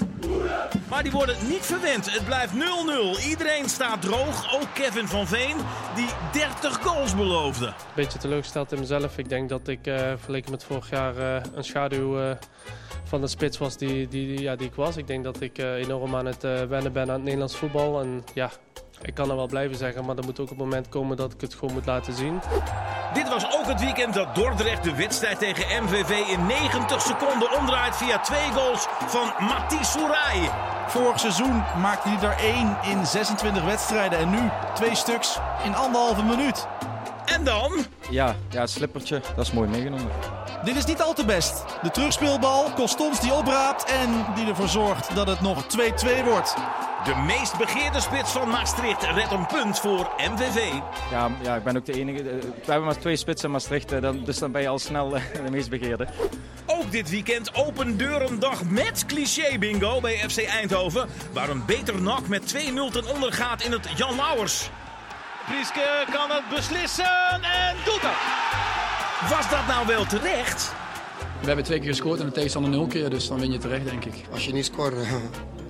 Maar 0.89 1.03
die 1.03 1.13
worden 1.13 1.37
niet 1.49 1.61
verwend. 1.67 2.13
Het 2.15 2.25
blijft 2.25 2.53
0-0. 2.53 3.29
Iedereen 3.29 3.69
staat 3.69 4.03
droog. 4.03 4.55
Ook 4.55 4.69
Kevin 4.75 5.09
van 5.09 5.27
Veen, 5.27 5.57
die 5.95 6.09
30 6.33 6.79
goals 6.83 7.15
beloofde. 7.17 7.73
beetje 7.95 8.19
teleurgesteld 8.19 8.73
in 8.73 8.79
mezelf. 8.79 9.19
Ik 9.19 9.29
denk 9.29 9.49
dat 9.49 9.69
ik 9.69 9.87
eh, 9.87 9.97
vergeleken 9.97 10.51
met 10.51 10.65
vorig 10.65 10.91
jaar 10.91 11.17
eh, 11.17 11.43
een 11.55 11.65
schaduw 11.65 12.21
eh, 12.21 12.31
van 13.05 13.21
de 13.21 13.27
spits 13.27 13.59
was 13.59 13.77
die, 13.77 14.09
die, 14.09 14.41
ja, 14.41 14.57
die 14.57 14.67
ik 14.67 14.75
was. 14.75 14.97
Ik 14.97 15.07
denk 15.07 15.25
dat 15.25 15.41
ik 15.41 15.59
eh, 15.59 15.75
enorm 15.75 16.17
aan 16.17 16.27
het 16.27 16.45
eh, 16.45 16.63
wennen 16.63 16.93
ben 16.93 17.03
aan 17.03 17.15
het 17.15 17.23
Nederlands 17.23 17.57
voetbal. 17.57 18.01
En 18.01 18.25
ja, 18.35 18.51
ik 19.03 19.15
kan 19.15 19.31
er 19.31 19.37
wel 19.37 19.47
blijven 19.47 19.77
zeggen, 19.77 20.05
maar 20.05 20.17
er 20.17 20.25
moet 20.25 20.41
ook 20.41 20.51
een 20.51 20.57
moment 20.57 20.89
komen 20.89 21.17
dat 21.17 21.33
ik 21.33 21.41
het 21.41 21.55
gewoon 21.55 21.75
moet 21.75 21.87
laten 21.87 22.13
zien. 22.13 22.41
Dit 23.15 23.29
was 23.29 23.59
ook 23.59 23.67
het 23.67 23.81
weekend 23.81 24.15
dat 24.15 24.35
Dordrecht 24.35 24.85
de 24.85 24.95
wedstrijd 24.95 25.39
tegen 25.39 25.85
MVV 25.85 26.11
in 26.11 26.47
90 26.47 27.01
seconden 27.01 27.59
omdraait 27.59 27.97
via 27.97 28.19
twee 28.19 28.53
goals 28.53 28.87
van 29.07 29.47
Mati 29.47 29.85
Sourai. 29.85 30.51
Vorig 30.87 31.21
seizoen 31.21 31.63
maakte 31.81 32.09
hij 32.09 32.29
er 32.29 32.37
één 32.39 32.77
in 32.83 33.07
26 33.07 33.65
wedstrijden. 33.65 34.19
En 34.19 34.31
nu 34.31 34.51
twee 34.75 34.95
stuks 34.95 35.39
in 35.65 35.75
anderhalve 35.75 36.23
minuut. 36.23 36.67
En 37.25 37.45
dan? 37.45 37.73
Ja, 38.11 38.37
ja, 38.51 38.61
het 38.61 38.71
slippertje, 38.71 39.21
dat 39.37 39.47
is 39.47 39.53
mooi 39.53 39.69
meegenomen. 39.69 40.07
Dit 40.65 40.77
is 40.77 40.85
niet 40.85 41.03
al 41.03 41.13
te 41.15 41.25
best. 41.25 41.65
De 41.83 41.91
terugspeelbal, 41.91 42.73
Costons 42.75 43.21
die 43.21 43.33
opraapt 43.33 43.85
en 43.85 44.25
die 44.35 44.47
ervoor 44.47 44.69
zorgt 44.69 45.15
dat 45.15 45.27
het 45.27 45.41
nog 45.41 45.65
2-2 45.65 46.25
wordt. 46.25 46.55
De 47.05 47.15
meest 47.27 47.57
begeerde 47.59 48.01
spits 48.01 48.31
van 48.33 48.49
Maastricht 48.49 49.03
redt 49.03 49.33
een 49.33 49.47
punt 49.47 49.79
voor 49.81 50.11
MVV. 50.33 50.73
Ja, 51.11 51.31
ja, 51.43 51.57
ik 51.57 51.65
ben 51.65 51.77
ook 51.77 51.85
de 51.87 51.93
enige. 51.93 52.19
eh, 52.19 52.25
We 52.41 52.51
hebben 52.71 52.85
maar 52.85 52.99
twee 52.99 53.17
spitsen 53.17 53.47
in 53.47 53.53
Maastricht, 53.53 53.93
eh, 53.93 54.01
dan, 54.01 54.25
dus 54.25 54.39
dan 54.39 54.53
ben 54.53 54.63
je 54.63 54.69
al 54.69 54.79
snel 54.79 55.17
eh, 55.17 55.23
de 55.45 55.51
meest 55.51 55.71
begeerde. 55.71 56.07
Ook 56.67 56.91
dit 56.91 57.11
weekend 57.11 57.55
open 57.55 57.97
deurendag 57.97 58.63
met 58.65 59.07
cliché 59.07 59.59
bingo 59.59 60.01
bij 60.01 60.17
FC 60.29 60.45
Eindhoven. 60.45 61.09
Waar 61.33 61.49
een 61.49 61.65
beter 61.67 62.03
nak 62.03 62.29
met 62.29 62.55
2-0 62.55 62.59
ten 62.93 63.15
onder 63.15 63.33
gaat 63.33 63.63
in 63.63 63.73
het 63.73 63.89
Jan 63.97 64.17
Lauwers. 64.17 64.71
Prieske 65.47 66.05
kan 66.11 66.31
het 66.31 66.49
beslissen 66.55 67.43
en 67.43 67.77
doet 67.85 68.01
het. 68.03 69.31
Was 69.31 69.51
dat 69.51 69.67
nou 69.67 69.87
wel 69.87 70.05
terecht? 70.05 70.73
We 71.41 71.47
hebben 71.47 71.65
twee 71.65 71.79
keer 71.79 71.89
gescoord 71.89 72.21
en 72.21 72.27
de 72.27 72.33
tegenstander 72.33 72.71
nul 72.71 72.87
keer, 72.87 73.11
dus 73.11 73.29
dan 73.29 73.41
win 73.41 73.53
je 73.53 73.59
terecht, 73.59 73.85
denk 73.85 74.05
ik. 74.05 74.15
Als 74.33 74.47
je 74.47 74.53
niet 74.53 74.65
scoort, 74.65 74.95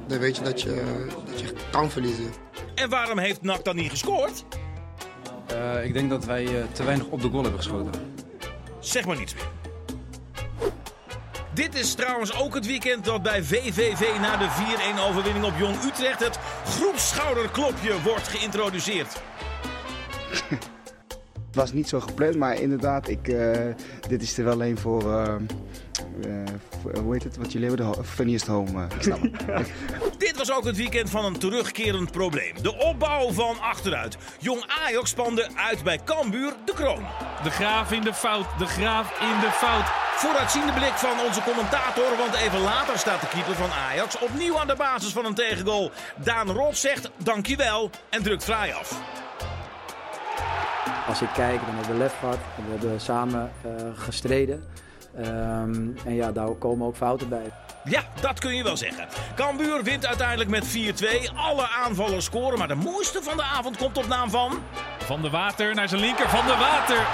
dan 0.06 0.18
weet 0.18 0.36
je 0.36 0.42
dat 0.42 0.62
je, 0.62 1.04
dat 1.26 1.40
je 1.40 1.52
kan 1.70 1.90
verliezen. 1.90 2.32
En 2.74 2.88
waarom 2.88 3.18
heeft 3.18 3.42
NAC 3.42 3.64
dan 3.64 3.76
niet 3.76 3.90
gescoord? 3.90 4.44
Eh, 5.46 5.84
ik 5.84 5.92
denk 5.92 6.10
dat 6.10 6.24
wij 6.24 6.44
eh, 6.44 6.64
te 6.72 6.84
weinig 6.84 7.06
op 7.06 7.22
de 7.22 7.28
goal 7.28 7.42
hebben 7.42 7.60
geschoten. 7.60 8.14
Zeg 8.80 9.04
maar 9.04 9.16
niets 9.16 9.34
meer. 9.34 9.48
Dit 11.54 11.74
is 11.74 11.94
trouwens 11.94 12.34
ook 12.34 12.54
het 12.54 12.66
weekend 12.66 13.04
dat 13.04 13.22
bij 13.22 13.42
VVV 13.42 14.18
na 14.20 14.36
de 14.36 14.48
4-1 14.96 15.08
overwinning 15.08 15.44
op 15.44 15.52
Jong 15.58 15.82
Utrecht 15.84 16.24
het 16.24 16.38
groepsschouderklopje 16.64 18.02
wordt 18.02 18.28
geïntroduceerd. 18.28 19.20
Het 20.32 21.54
was 21.62 21.72
niet 21.72 21.88
zo 21.88 22.00
gepland, 22.00 22.36
maar 22.36 22.60
inderdaad, 22.60 23.08
ik, 23.08 23.28
eh, 23.28 23.58
dit 24.08 24.22
is 24.22 24.38
er 24.38 24.44
wel 24.44 24.62
een 24.62 24.78
voor, 24.78 25.18
eh, 25.18 25.34
eh, 26.24 26.48
voor, 26.80 26.98
hoe 26.98 27.12
heet 27.12 27.22
het, 27.22 27.36
wat 27.36 27.52
jullie 27.52 27.68
hebben, 27.68 27.92
de 27.92 28.04
funniest 28.04 28.46
home. 28.46 28.84
ik 28.84 29.02
snap 29.02 29.20
het. 29.22 29.70
Dit 30.18 30.36
was 30.36 30.52
ook 30.52 30.64
het 30.64 30.76
weekend 30.76 31.10
van 31.10 31.24
een 31.24 31.38
terugkerend 31.38 32.10
probleem. 32.10 32.62
De 32.62 32.78
opbouw 32.78 33.32
van 33.32 33.60
achteruit. 33.60 34.16
Jong 34.38 34.64
Ajax 34.86 35.10
spande 35.10 35.48
uit 35.54 35.82
bij 35.82 36.00
Cambuur 36.04 36.52
de 36.64 36.74
kroon. 36.74 37.06
De 37.42 37.50
graaf 37.50 37.92
in 37.92 38.02
de 38.02 38.14
fout, 38.14 38.46
de 38.58 38.66
graaf 38.66 39.20
in 39.20 39.40
de 39.40 39.50
fout. 39.50 39.86
Vooruitziende 40.16 40.72
blik 40.72 40.92
van 40.92 41.26
onze 41.26 41.42
commentator, 41.42 42.16
want 42.18 42.34
even 42.34 42.60
later 42.60 42.98
staat 42.98 43.20
de 43.20 43.28
keeper 43.28 43.54
van 43.54 43.70
Ajax 43.70 44.18
opnieuw 44.18 44.58
aan 44.58 44.66
de 44.66 44.76
basis 44.76 45.12
van 45.12 45.24
een 45.24 45.34
tegengoal. 45.34 45.90
Daan 46.16 46.50
Rot 46.50 46.76
zegt 46.76 47.10
dankjewel 47.16 47.90
en 48.10 48.22
drukt 48.22 48.44
vrij 48.44 48.74
af. 48.74 49.00
Als 51.06 51.22
ik 51.22 51.28
kijk, 51.34 51.60
dan 51.66 51.74
hebben 51.74 51.92
we 51.92 51.98
lef 51.98 52.18
gehad. 52.18 52.38
We 52.56 52.70
hebben 52.70 53.00
samen 53.00 53.52
eh, 53.62 53.70
gestreden. 53.94 54.64
Ehm, 55.16 55.88
en 56.04 56.14
ja, 56.14 56.32
daar 56.32 56.48
komen 56.48 56.86
ook 56.86 56.96
fouten 56.96 57.28
bij. 57.28 57.52
Ja, 57.84 58.02
dat 58.20 58.38
kun 58.38 58.54
je 58.54 58.62
wel 58.62 58.76
zeggen. 58.76 59.08
Cambuur 59.34 59.82
wint 59.82 60.06
uiteindelijk 60.06 60.50
met 60.50 60.66
4-2. 60.66 61.30
Alle 61.34 61.68
aanvallers 61.68 62.24
scoren, 62.24 62.58
maar 62.58 62.68
de 62.68 62.74
mooiste 62.74 63.22
van 63.22 63.36
de 63.36 63.42
avond 63.42 63.76
komt 63.76 63.98
op 63.98 64.06
naam 64.06 64.30
van... 64.30 64.52
Van 64.98 65.22
de 65.22 65.30
Water 65.30 65.74
naar 65.74 65.88
zijn 65.88 66.00
linker. 66.00 66.28
Van 66.28 66.46
de 66.46 66.56
Water. 66.56 67.06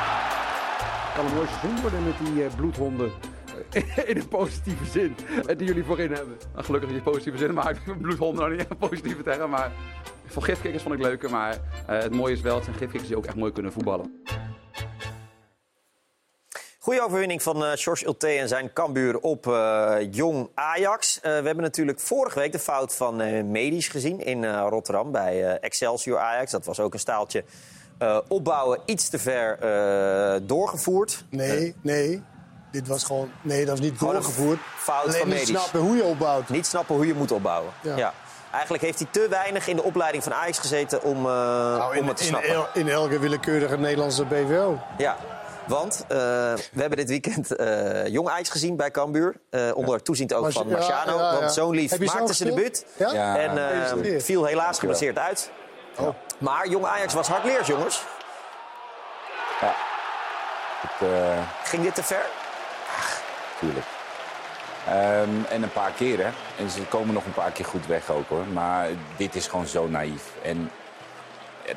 kan 1.15 1.27
een 1.27 1.35
mooi 1.35 1.47
seizoen 1.47 1.81
worden 1.81 2.05
met 2.05 2.15
die 2.19 2.45
eh, 2.45 2.55
bloedhonden. 2.57 3.13
In 4.11 4.17
een 4.17 4.29
positieve 4.29 4.85
zin. 4.85 5.17
En 5.47 5.57
die 5.57 5.67
jullie 5.67 5.85
voorin 5.85 6.13
hebben. 6.13 6.37
Nou, 6.53 6.65
gelukkig 6.65 6.91
niet 6.91 7.03
positieve 7.03 7.39
zin, 7.39 7.55
maar 7.55 7.81
bloedhonden 8.03 8.45
nou 8.45 8.57
niet 8.57 8.71
een 8.71 8.77
positieve 8.77 9.23
term. 9.23 9.51
Maar 9.51 9.73
van 10.27 10.43
gifkikkers 10.43 10.83
vond 10.83 10.95
ik 10.95 11.01
leuker. 11.01 11.31
Maar 11.31 11.59
eh, 11.87 11.99
het 11.99 12.15
mooie 12.15 12.33
is 12.33 12.41
wel, 12.41 12.55
het 12.55 12.65
zijn 12.65 12.77
gifkikkers 12.77 13.09
die 13.09 13.17
ook 13.17 13.27
echt 13.27 13.37
mooi 13.37 13.53
kunnen 13.53 13.73
voetballen. 13.73 14.23
Goede 16.79 17.03
overwinning 17.03 17.43
van 17.43 17.65
eh 17.65 17.71
George 17.75 18.07
Ulte 18.07 18.27
en 18.27 18.49
zijn 18.49 18.73
Cambuur 18.73 19.19
op 19.19 19.47
eh, 19.47 19.97
Jong 20.11 20.49
Ajax. 20.55 21.17
Eh, 21.21 21.23
we 21.23 21.29
hebben 21.47 21.65
natuurlijk 21.65 22.01
vorige 22.01 22.39
week 22.39 22.53
de 22.53 22.59
fout 22.59 22.95
van 22.95 23.21
eh 23.21 23.45
Medisch 23.45 23.89
gezien 23.89 24.21
in 24.21 24.45
eh, 24.45 24.67
Rotterdam 24.69 25.13
bij 25.13 25.45
eh, 25.45 25.57
Excelsior 25.61 26.19
Ajax. 26.19 26.51
Dat 26.51 26.65
was 26.65 26.81
ook 26.81 26.93
een 26.93 26.99
staaltje 26.99 27.45
eh, 27.99 28.19
opbouwen 28.29 28.81
iets 28.85 29.09
te 29.09 29.19
ver 29.19 29.59
eh, 29.59 30.41
doorgevoerd. 30.43 31.25
Nee, 31.31 31.75
nee. 31.81 32.23
Dit 32.71 32.89
was 32.89 33.05
gewoon... 33.05 33.31
Nee, 33.41 33.65
dat 33.65 33.75
is 33.75 33.81
niet 33.85 33.99
Gewoon 33.99 34.15
een 34.15 34.21
doorgevoerd. 34.23 34.59
fout 34.77 35.03
Alleen 35.07 35.19
van 35.19 35.29
niet 35.29 35.39
Medisch. 35.39 35.49
snappen 35.57 35.81
hoe 35.81 35.97
je 35.97 36.03
opbouwt. 36.05 36.49
Niet 36.49 36.67
snappen 36.67 36.95
hoe 36.95 37.07
je 37.07 37.15
moet 37.15 37.31
opbouwen. 37.33 37.73
Ja. 37.81 37.97
Ja. 37.97 38.13
Eigenlijk 38.53 38.83
heeft 38.83 38.99
hij 38.99 39.09
te 39.11 39.27
weinig 39.31 39.67
in 39.69 39.77
de 39.77 39.83
opleiding 39.83 40.23
van 40.23 40.35
Ajax 40.35 40.59
gezeten 40.59 41.03
om, 41.03 41.17
eh, 41.17 41.23
Nou, 41.33 41.95
in, 41.97 42.03
om 42.03 42.09
het 42.09 42.17
te 42.17 42.23
in, 42.23 42.29
snappen. 42.29 42.51
el- 42.51 42.67
in 42.75 42.89
elke 42.89 43.19
willekeurige 43.19 43.77
Nederlandse 43.79 44.25
BVO. 44.25 44.79
Ja, 44.99 45.17
want 45.67 46.05
eh, 46.09 46.17
we 46.73 46.81
hebben 46.81 46.99
dit 46.99 47.09
weekend 47.09 47.57
eh, 47.57 48.07
Jong 48.07 48.29
Ajax 48.29 48.49
gezien 48.49 48.77
bij 48.77 48.91
Cambuur. 48.91 49.37
eh, 49.51 49.71
onder 49.75 50.03
toeziend 50.03 50.33
ook 50.35 50.53
van 50.53 50.69
Marciano. 50.69 51.19
ja, 51.19 51.33
ja. 51.33 51.39
Want 51.41 51.53
zo'n 51.53 51.75
lief 51.75 51.99
maakte 51.99 52.33
zijn 52.33 52.49
debuut. 52.49 52.87
En 52.99 53.59
eh, 54.15 54.21
viel 54.21 54.45
helaas 54.45 54.79
geblesseerd 54.79 55.19
uit. 55.19 55.51
Maar 56.39 56.69
Jong 56.69 56.85
Ajax 56.87 57.15
was 57.15 57.29
hardleers, 57.29 57.67
jongens. 57.67 58.03
Ja. 59.61 59.75
Het, 60.81 61.09
eh, 61.09 61.39
Ging 61.65 61.83
dit 61.83 61.95
te 61.95 62.03
ver? 62.03 62.27
Tuurlijk. 63.61 63.87
Ehm, 64.87 65.45
en 65.49 65.63
een 65.63 65.73
paar 65.73 65.91
keer, 65.91 66.19
hè. 66.19 66.31
En 66.59 66.71
ze 66.71 66.81
komen 66.81 67.15
nog 67.15 67.25
een 67.25 67.33
paar 67.33 67.51
keer 67.51 67.65
goed 67.65 67.87
weg 67.87 68.11
ook, 68.11 68.29
hoor. 68.29 68.47
Maar 68.53 68.89
dit 69.17 69.35
is 69.35 69.47
gewoon 69.47 69.67
zo 69.67 69.89
naïef. 69.89 70.25
En 70.43 70.71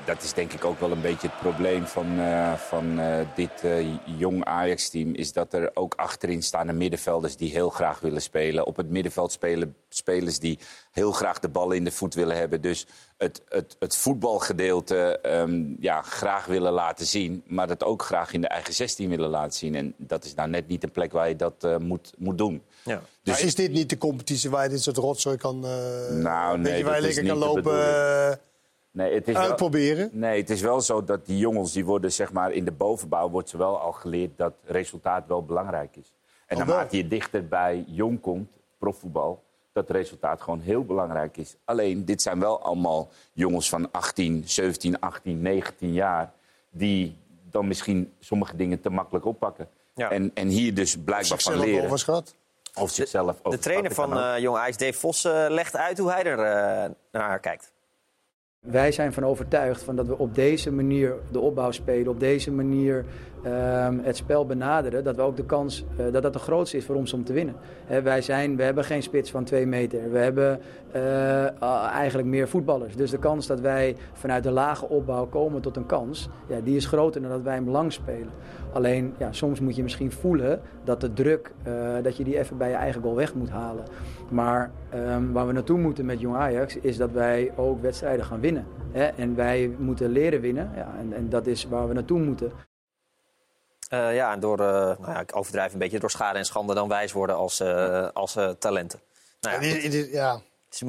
dat 0.05 0.23
is 0.23 0.33
denk 0.33 0.53
ik 0.53 0.65
ook 0.65 0.79
wel 0.79 0.91
een 0.91 1.01
beetje 1.01 1.27
het 1.27 1.37
probleem 1.37 1.85
van, 1.85 2.19
eh, 2.19 2.53
van 2.53 2.99
eh, 2.99 3.27
dit 3.35 3.63
eh, 3.63 3.87
jong 4.17 4.45
Ajax-team... 4.45 5.13
is 5.13 5.33
dat 5.33 5.53
er 5.53 5.71
ook 5.73 5.93
achterin 5.95 6.43
staan 6.43 6.67
de 6.67 6.73
middenvelders 6.73 7.35
die 7.35 7.51
heel 7.51 7.69
graag 7.69 7.99
willen 7.99 8.21
spelen. 8.21 8.65
Op 8.65 8.75
het 8.75 8.89
middenveld 8.89 9.31
spelen 9.31 9.75
spelers 9.89 10.39
die 10.39 10.59
heel 10.91 11.11
graag 11.11 11.39
de 11.39 11.49
bal 11.49 11.71
in 11.71 11.83
de 11.83 11.91
voet 11.91 12.13
willen 12.13 12.37
hebben. 12.37 12.61
Dus 12.61 12.85
het, 13.17 13.41
het, 13.49 13.75
het 13.79 13.95
voetbalgedeelte 13.95 15.19
ehm, 15.21 15.63
ja, 15.79 16.01
graag 16.01 16.45
willen 16.45 16.71
laten 16.71 17.05
zien... 17.05 17.43
maar 17.47 17.67
dat 17.67 17.83
ook 17.83 18.03
graag 18.03 18.33
in 18.33 18.41
de 18.41 18.47
eigen 18.47 18.73
16 18.73 19.09
willen 19.09 19.29
laten 19.29 19.57
zien. 19.57 19.75
En 19.75 19.93
dat 19.97 20.25
is 20.25 20.33
nou 20.35 20.49
net 20.49 20.67
niet 20.67 20.81
de 20.81 20.87
plek 20.87 21.11
waar 21.11 21.27
je 21.27 21.35
dat 21.35 21.63
eh, 21.63 21.77
moet, 21.77 22.13
moet 22.17 22.37
doen. 22.37 22.63
Ja. 22.83 23.01
Dus- 23.23 23.33
Maar 23.33 23.45
is 23.45 23.55
dit 23.55 23.71
niet 23.71 23.89
de 23.89 23.97
competitie 23.97 24.49
waar 24.49 24.63
je 24.63 24.69
dit 24.69 24.81
soort 24.81 24.97
rotzooi 24.97 25.37
kan... 25.37 25.65
eh 25.65 26.15
Nou, 26.15 26.57
nee, 26.57 26.77
je, 26.77 26.83
waar 26.83 26.95
je 26.95 27.01
dat 27.01 27.09
is 27.09 27.15
lekker 27.15 27.33
kan 27.33 27.43
lopen... 27.47 28.39
eh, 28.93 28.97
Nee, 29.01 29.13
het 29.13 29.27
is 29.27 29.33
wel- 29.33 29.43
Uitproberen? 29.43 30.09
nee, 30.13 30.39
het 30.39 30.49
is 30.49 30.61
wel 30.61 30.81
zo 30.81 31.03
dat 31.03 31.25
die 31.25 31.37
jongens, 31.37 31.71
die 31.71 31.85
worden 31.85 32.11
zeg 32.11 32.31
maar 32.31 32.51
in 32.51 32.65
de 32.65 32.71
bovenbouw 32.71 33.29
wordt 33.29 33.49
ze 33.49 33.57
wel 33.57 33.79
al 33.79 33.91
geleerd 33.91 34.37
dat 34.37 34.53
resultaat 34.63 35.27
wel 35.27 35.45
belangrijk 35.45 35.95
is. 35.95 36.13
En 36.45 36.57
Oh, 36.57 36.65
naarmate 36.67 36.97
je 36.97 37.07
dichter 37.07 37.47
bij 37.47 37.83
jong 37.87 38.19
komt, 38.21 38.49
profvoetbal, 38.77 39.43
dat 39.73 39.89
resultaat 39.89 40.41
gewoon 40.41 40.59
heel 40.59 40.85
belangrijk 40.85 41.37
is. 41.37 41.55
Alleen, 41.65 42.05
dit 42.05 42.21
zijn 42.21 42.39
wel 42.39 42.61
allemaal 42.61 43.09
jongens 43.33 43.69
van 43.69 43.91
18, 43.91 44.43
17, 44.45 44.99
18, 44.99 45.41
19 45.41 45.93
jaar, 45.93 46.31
die 46.69 47.17
dan 47.49 47.67
misschien 47.67 48.13
sommige 48.19 48.55
dingen 48.55 48.81
te 48.81 48.89
makkelijk 48.89 49.25
oppakken. 49.25 49.67
Ja. 49.95 50.11
En, 50.11 50.31
en 50.33 50.47
hier 50.47 50.73
dus 50.73 50.97
blijkbaar 50.97 51.39
van 51.39 51.59
leren. 51.59 51.85
overschat. 51.85 52.35
Of 52.75 52.89
zichzelf 52.89 53.41
De 53.41 53.59
trainer 53.59 53.93
van 53.93 54.17
uh, 54.17 54.35
eh 54.35 54.41
Jong 54.41 54.57
Ajax, 54.57 54.77
Dave 54.77 54.93
Vos, 54.99 55.23
eh, 55.25 55.45
legt 55.49 55.75
uit 55.75 55.97
hoe 55.97 56.11
hij 56.11 56.23
er 56.23 56.39
eh, 56.39 56.89
naar 57.11 57.39
kijkt. 57.39 57.70
Wij 58.67 58.91
zijn 58.91 59.13
van 59.13 59.25
overtuigd 59.25 59.83
van 59.83 59.95
dat 59.95 60.07
we 60.07 60.17
op 60.17 60.35
deze 60.35 60.71
manier 60.71 61.15
de 61.31 61.39
opbouw 61.39 61.71
spelen, 61.71 62.11
op 62.11 62.19
deze 62.19 62.51
manier 62.51 63.05
het 64.01 64.17
spel 64.17 64.45
benaderen, 64.45 65.03
dat 65.03 65.15
we 65.15 65.21
ook 65.21 65.35
de 65.35 65.45
kans 65.45 65.85
eh, 65.97 66.05
dat 66.11 66.21
dat 66.21 66.33
de 66.33 66.39
grootste 66.39 66.77
is 66.77 66.85
voor 66.85 66.95
ons 66.95 67.13
om 67.13 67.23
te 67.23 67.33
winnen. 67.33 67.55
Wij 68.03 68.21
zijn, 68.21 68.55
we 68.55 68.63
hebben 68.63 68.83
geen 68.83 69.03
spits 69.03 69.31
van 69.31 69.43
twee 69.43 69.65
meter. 69.65 70.11
We 70.11 70.17
hebben 70.17 70.59
eh, 70.91 71.61
eigenlijk 71.91 72.27
meer 72.27 72.47
voetballers. 72.47 72.95
Dus 72.95 73.11
de 73.11 73.19
kans 73.19 73.47
dat 73.47 73.59
wij 73.59 73.95
vanuit 74.13 74.43
de 74.43 74.51
lage 74.51 74.89
opbouw 74.89 75.25
komen 75.25 75.61
tot 75.61 75.77
een 75.77 75.85
kans, 75.85 76.29
ja, 76.47 76.59
die 76.63 76.75
is 76.75 76.85
groter 76.85 77.21
dan 77.21 77.31
dat 77.31 77.41
wij 77.41 77.53
hem 77.53 77.69
lang 77.69 77.93
spelen. 77.93 78.29
Alleen 78.73 79.13
ja, 79.17 79.31
soms 79.31 79.59
moet 79.59 79.75
je 79.75 79.83
misschien 79.83 80.11
voelen 80.11 80.61
dat 80.83 81.01
de 81.01 81.13
druk, 81.13 81.51
eh, 81.63 81.73
dat 82.03 82.17
je 82.17 82.23
die 82.23 82.39
even 82.39 82.57
bij 82.57 82.69
je 82.69 82.75
eigen 82.75 83.01
goal 83.01 83.15
weg 83.15 83.33
moet 83.33 83.49
halen. 83.49 83.83
Maar 84.29 84.71
ehm, 84.89 85.31
waar 85.31 85.47
we 85.47 85.53
naartoe 85.53 85.77
moeten 85.77 86.05
met 86.05 86.19
Jong 86.19 86.35
Ajax 86.35 86.77
is 86.77 86.97
dat 86.97 87.11
wij 87.11 87.51
ook 87.55 87.81
wedstrijden 87.81 88.25
gaan 88.25 88.39
winnen. 88.39 88.65
Hè? 88.91 89.05
En 89.05 89.35
wij 89.35 89.75
moeten 89.77 90.09
leren 90.09 90.41
winnen. 90.41 90.71
Ja, 90.75 90.93
en, 90.99 91.13
en 91.13 91.29
dat 91.29 91.47
is 91.47 91.67
waar 91.67 91.87
we 91.87 91.93
naartoe 91.93 92.19
moeten. 92.19 92.51
Eh, 93.91 94.15
ja, 94.15 94.33
en 94.33 94.39
door, 94.39 94.59
eh, 94.59 94.65
nou 94.75 95.05
ja, 95.11 95.19
ik 95.19 95.35
overdrijf 95.35 95.73
een 95.73 95.79
beetje, 95.79 95.99
door 95.99 96.11
schade 96.11 96.37
en 96.37 96.45
schande 96.45 96.73
dan 96.73 96.87
wijs 96.87 97.11
worden 97.11 97.35
als, 97.35 97.59
eh, 97.59 98.07
als 98.13 98.37
talenten. 98.59 98.99
Nou 99.41 99.65
ja, 99.65 99.77
ja. 100.11 100.41
Het 100.65 100.81
is, 100.81 100.87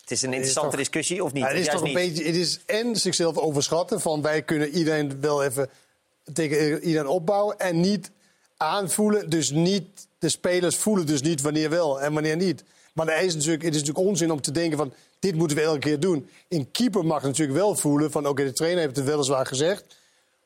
het 0.00 0.10
is 0.10 0.22
een 0.22 0.32
interessante 0.32 0.68
toch- 0.68 0.78
discussie, 0.78 1.24
of 1.24 1.32
niet? 1.32 1.42
Ja, 1.42 1.48
het 1.48 1.58
is 1.58 1.64
Juist 1.66 1.80
toch 1.80 1.88
een 1.88 1.96
niet. 1.96 2.14
beetje, 2.14 2.24
het 2.26 2.36
is 2.36 2.60
en 2.66 2.96
zichzelf 2.96 3.36
overschatten 3.38 4.00
van 4.00 4.22
wij 4.22 4.42
kunnen 4.42 4.68
iedereen 4.68 5.20
wel 5.20 5.44
even 5.44 5.70
tegen 6.32 6.82
iedereen 6.82 7.08
opbouwen 7.08 7.58
en 7.58 7.80
niet 7.80 8.10
aanvoelen. 8.56 9.30
Dus 9.30 9.50
niet, 9.50 10.06
de 10.18 10.28
spelers 10.28 10.76
voelen 10.76 11.06
dus 11.06 11.22
niet 11.22 11.40
wanneer 11.40 11.70
wel 11.70 12.00
en 12.00 12.12
wanneer 12.12 12.36
niet. 12.36 12.64
Maar 12.92 13.08
er 13.08 13.22
is 13.22 13.34
natuurlijk, 13.34 13.62
het 13.62 13.74
is 13.74 13.80
natuurlijk 13.80 14.06
onzin 14.08 14.30
om 14.30 14.40
te 14.40 14.50
denken 14.52 14.78
van 14.78 14.92
dit 15.18 15.34
moeten 15.34 15.56
we 15.56 15.62
elke 15.62 15.78
keer 15.78 16.00
doen. 16.00 16.28
Een 16.48 16.70
keeper 16.70 17.04
mag 17.04 17.22
natuurlijk 17.22 17.58
wel 17.58 17.74
voelen 17.74 18.10
van 18.10 18.26
oké, 18.26 18.44
de 18.44 18.52
trainer 18.52 18.82
heeft 18.82 18.96
het 18.96 19.04
weliswaar 19.04 19.46
gezegd. 19.46 19.84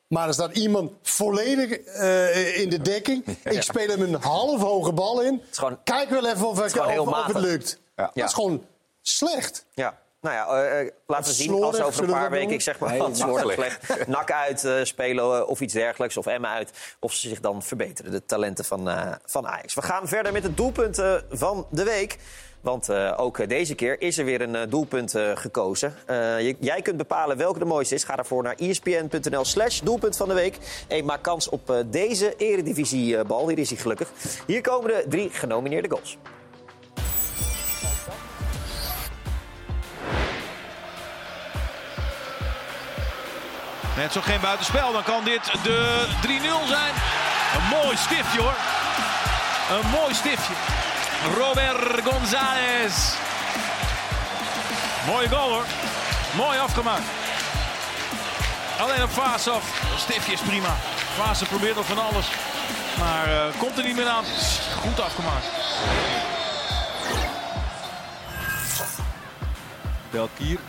Maar 0.09 0.27
er 0.27 0.33
staat 0.33 0.57
iemand 0.57 0.91
volledig 1.01 1.71
eh, 1.71 2.59
in 2.59 2.69
de 2.69 2.81
dekking. 2.81 3.25
Ik 3.43 3.61
speel 3.61 3.87
hem 3.87 4.01
een 4.01 4.21
half 4.21 4.61
hoge 4.61 4.93
bal 4.93 5.21
in. 5.21 5.41
Kijk 5.83 6.09
wel 6.09 6.27
even 6.27 6.47
of, 6.47 6.65
ik, 6.65 6.75
of, 6.75 6.85
of 6.85 6.95
het 6.95 7.05
matig. 7.05 7.37
lukt. 7.37 7.79
Ja. 7.95 8.11
Dat 8.13 8.27
is 8.27 8.33
gewoon 8.33 8.65
slecht. 9.01 9.65
Ja. 9.73 9.99
Nou 10.21 10.35
ja, 10.35 10.47
eh, 10.63 10.79
eh, 10.81 10.91
laten 11.07 11.25
we 11.29 11.33
zien 11.33 11.47
slordig, 11.47 11.67
als 11.81 11.87
over 11.87 12.01
een 12.01 12.07
we 12.09 12.13
paar 12.13 12.29
weken, 12.31 12.53
ik 12.53 12.61
zeg 12.61 12.79
maar 12.79 12.89
Nee, 12.89 12.99
wat, 12.99 13.17
slecht, 13.53 14.07
nak 14.07 14.31
uit 14.31 14.63
eh, 14.65 14.73
spelen 14.83 15.47
of 15.47 15.61
iets 15.61 15.73
dergelijks, 15.73 16.17
of 16.17 16.25
Emma 16.25 16.53
uit, 16.53 16.71
of 16.99 17.13
ze 17.13 17.29
zich 17.29 17.39
dan 17.39 17.63
verbeteren, 17.63 18.11
de 18.11 18.25
talenten 18.25 18.65
van, 18.65 18.89
eh, 18.89 19.11
van 19.25 19.47
Ajax. 19.47 19.73
We 19.73 19.81
gaan 19.81 20.07
verder 20.07 20.31
met 20.31 20.43
het 20.43 20.57
doelpunt 20.57 20.99
eh, 20.99 21.13
van 21.29 21.67
de 21.69 21.83
week. 21.83 22.17
Want 22.61 22.89
eh, 22.89 23.13
ook 23.17 23.49
deze 23.49 23.75
keer 23.75 24.01
is 24.01 24.17
er 24.17 24.25
weer 24.25 24.41
een 24.41 24.55
eh, 24.55 24.61
doelpunt 24.69 25.15
eh, 25.15 25.31
gekozen. 25.35 25.95
Eh, 26.05 26.15
je- 26.41 26.55
jij 26.59 26.81
kunt 26.81 26.97
bepalen 26.97 27.37
welke 27.37 27.59
de 27.59 27.65
mooiste 27.65 27.95
is. 27.95 28.03
Ga 28.03 28.15
daarvoor 28.15 28.43
naar 28.43 28.55
E 28.57 28.69
espn.nl 28.69 29.45
slash 29.45 29.79
doelpunt 29.79 30.17
van 30.17 30.27
de 30.27 30.33
week. 30.33 30.57
En 30.87 31.05
maak 31.05 31.21
kans 31.23 31.49
op 31.49 31.69
eh, 31.69 31.77
deze 31.85 32.35
eredivisiebal. 32.37 33.47
Hier 33.47 33.59
is 33.59 33.69
hij 33.69 33.79
gelukkig. 33.79 34.09
Hier 34.47 34.61
komen 34.61 34.87
de 34.91 35.05
drie 35.09 35.29
genomineerde 35.29 35.89
goals. 35.89 36.17
Net 43.99 44.13
zo 44.13 44.21
geen 44.21 44.41
buitenspel, 44.41 44.91
dan 44.91 45.03
kan 45.03 45.23
dit 45.23 45.51
de 45.63 46.07
3-0 46.21 46.67
zijn. 46.67 46.93
Een 47.55 47.67
mooi 47.69 47.97
stiftje 47.97 48.39
hoor. 48.41 48.55
Een 49.71 49.89
mooi 49.89 50.13
stiftje. 50.13 50.53
Robert 51.37 52.01
González. 52.03 53.13
Mooie 55.05 55.29
goal 55.29 55.49
hoor. 55.49 55.65
Mooi 56.35 56.59
afgemaakt. 56.59 57.03
Alleen 58.79 59.01
een 59.01 59.09
fase 59.09 59.49
af. 59.49 59.81
Stiftje 59.97 60.31
is 60.31 60.41
prima. 60.41 60.75
Fase 61.15 61.45
probeert 61.45 61.75
nog 61.75 61.85
van 61.85 61.97
alles. 61.97 62.25
Maar 62.97 63.25
eh, 63.25 63.57
komt 63.57 63.77
er 63.77 63.83
niet 63.83 63.95
meer 63.95 64.07
aan. 64.07 64.23
Goed 64.81 64.99
afgemaakt. 65.01 65.45
Belkier. 70.09 70.59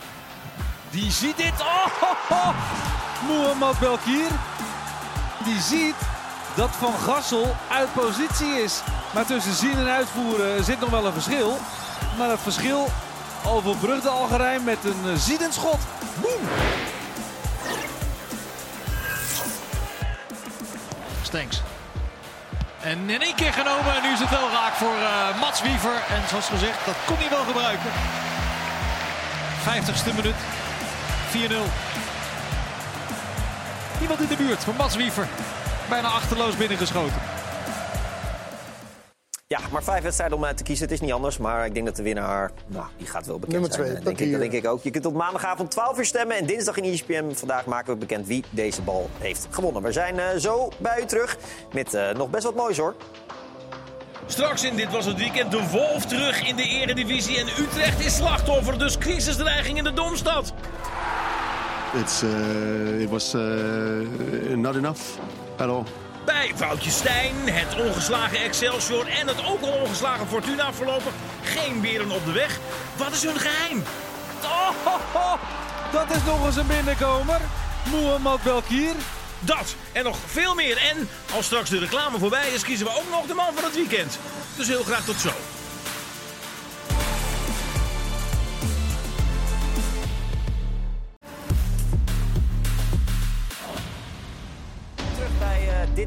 Die 0.89 1.11
ziet 1.11 1.37
dit. 1.37 1.61
Oh, 1.61 1.85
ho, 1.99 2.35
ho. 2.35 2.53
Mohamed 3.27 3.79
Belkier. 3.79 4.29
Die 5.43 5.61
ziet 5.61 5.95
dat 6.55 6.69
Van 6.69 6.93
Gassel 6.93 7.55
uit 7.71 7.93
positie 7.93 8.63
is. 8.63 8.81
Maar 9.13 9.25
tussen 9.25 9.53
zien 9.53 9.77
en 9.77 9.89
uitvoeren 9.89 10.63
zit 10.63 10.79
nog 10.79 10.89
wel 10.89 11.05
een 11.05 11.13
verschil. 11.13 11.57
Maar 12.17 12.27
dat 12.27 12.39
verschil 12.39 12.87
overbrugt 13.45 14.03
de 14.03 14.09
Algerijn 14.09 14.63
met 14.63 14.77
een 14.83 15.11
eh, 15.11 15.15
ziedend 15.15 15.53
schot. 15.53 15.79
Boem. 16.21 16.49
Stenks. 21.21 21.61
En 22.81 23.09
in 23.09 23.21
één 23.21 23.35
keer 23.35 23.53
genomen 23.53 23.95
en 23.95 24.01
nu 24.01 24.11
is 24.11 24.19
het 24.19 24.29
wel 24.29 24.49
raak 24.51 24.73
voor 24.73 24.95
uh, 24.95 25.39
Mats 25.39 25.61
Wiever. 25.61 25.95
En 26.09 26.21
zoals 26.29 26.47
gezegd, 26.47 26.85
dat 26.85 26.95
kon 27.05 27.17
hij 27.17 27.29
wel 27.29 27.43
gebruiken. 27.43 27.91
50ste 29.61 30.15
minuut. 30.15 30.35
4-0. 31.31 31.90
Niemand 34.01 34.21
in 34.21 34.27
de 34.27 34.35
buurt 34.35 34.63
voor 34.63 34.75
Mats 34.75 34.95
Wiever. 34.95 35.27
Bijna 35.89 36.07
achterloos 36.07 36.57
binnengeschoten. 36.57 37.15
Ja, 39.47 39.59
maar 39.71 39.83
vijf 39.83 40.03
wedstrijden 40.03 40.37
om 40.37 40.45
uit 40.45 40.57
te 40.57 40.63
kiezen. 40.63 40.83
Het 40.83 40.93
is 40.93 41.01
niet 41.01 41.11
anders. 41.11 41.37
Maar 41.37 41.65
ik 41.65 41.73
denk 41.73 41.85
dat 41.85 41.95
de 41.95 42.03
winnaar, 42.03 42.51
nou, 42.67 42.85
die 42.97 43.07
gaat 43.07 43.25
wel 43.25 43.39
bekend 43.39 43.51
Nummer 43.51 43.73
zijn. 43.73 43.85
twee, 43.85 43.97
eh, 43.97 44.05
denk 44.05 44.19
ik, 44.19 44.31
dat 44.31 44.41
denk 44.41 44.53
ik 44.53 44.67
ook. 44.67 44.83
Je 44.83 44.91
kunt 44.91 45.05
op 45.05 45.13
maandagavond 45.13 45.71
12 45.71 45.97
uur 45.97 46.05
stemmen. 46.05 46.37
En 46.37 46.45
dinsdag 46.45 46.77
in 46.77 46.83
ESPN 46.83 47.31
vandaag 47.33 47.65
maken 47.65 47.93
we 47.93 47.99
bekend 47.99 48.27
wie 48.27 48.43
deze 48.49 48.81
bal 48.81 49.09
heeft 49.17 49.47
gewonnen. 49.49 49.83
We 49.83 49.91
zijn 49.91 50.15
uh, 50.15 50.23
zo 50.37 50.71
bij 50.77 51.01
u 51.01 51.05
terug 51.05 51.37
met 51.73 51.93
uh, 51.93 52.09
nog 52.11 52.29
best 52.29 52.43
wat 52.43 52.55
moois 52.55 52.77
hoor. 52.77 52.95
Straks 54.25 54.63
in 54.63 54.75
Dit 54.75 54.91
Was 54.91 55.05
Het 55.05 55.17
Weekend 55.17 55.51
de 55.51 55.69
Wolf 55.69 56.05
terug 56.05 56.47
in 56.47 56.55
de 56.55 56.67
eredivisie. 56.67 57.39
En 57.39 57.47
Utrecht 57.59 58.05
is 58.05 58.15
slachtoffer, 58.15 58.79
dus 58.79 58.97
crisisdreiging 58.97 59.77
in 59.77 59.83
de 59.83 59.93
Domstad. 59.93 60.53
It's, 61.93 62.23
uh, 62.23 63.01
it 63.01 63.09
was 63.09 63.33
not 64.55 64.75
enough 64.75 65.19
at 65.57 65.69
all. 65.69 65.83
Bij 66.25 66.51
Woutje 66.57 66.89
Stijn, 66.89 67.33
het 67.45 67.87
ongeslagen 67.87 68.37
Excelsior 68.37 69.07
en 69.07 69.27
het 69.27 69.45
ook 69.45 69.61
al 69.61 69.71
ongeslagen 69.71 70.27
Fortuna 70.27 70.73
voorlopig 70.73 71.13
geen 71.43 71.81
beren 71.81 72.11
op 72.11 72.25
de 72.25 72.31
weg. 72.31 72.59
Wat 72.97 73.11
is 73.11 73.23
hun 73.23 73.39
geheim? 73.39 73.83
Oh, 74.43 74.69
ho, 74.83 75.19
ho. 75.19 75.37
dat 75.91 76.15
is 76.15 76.23
nog 76.25 76.45
eens 76.45 76.55
een 76.55 76.67
binnenkomer. 76.67 77.39
Mohamed 77.91 78.43
Belkier. 78.43 78.93
Dat 79.39 79.75
en 79.91 80.03
nog 80.03 80.17
veel 80.25 80.55
meer. 80.55 80.77
En 80.77 81.09
als 81.35 81.45
straks 81.45 81.69
de 81.69 81.79
reclame 81.79 82.19
voorbij 82.19 82.49
is, 82.49 82.63
kiezen 82.63 82.85
we 82.85 82.95
ook 82.97 83.09
nog 83.09 83.25
de 83.25 83.33
man 83.33 83.53
van 83.53 83.63
het 83.63 83.75
weekend. 83.75 84.19
Dus 84.55 84.67
heel 84.67 84.83
graag 84.83 85.05
tot 85.05 85.19
zo. 85.19 85.29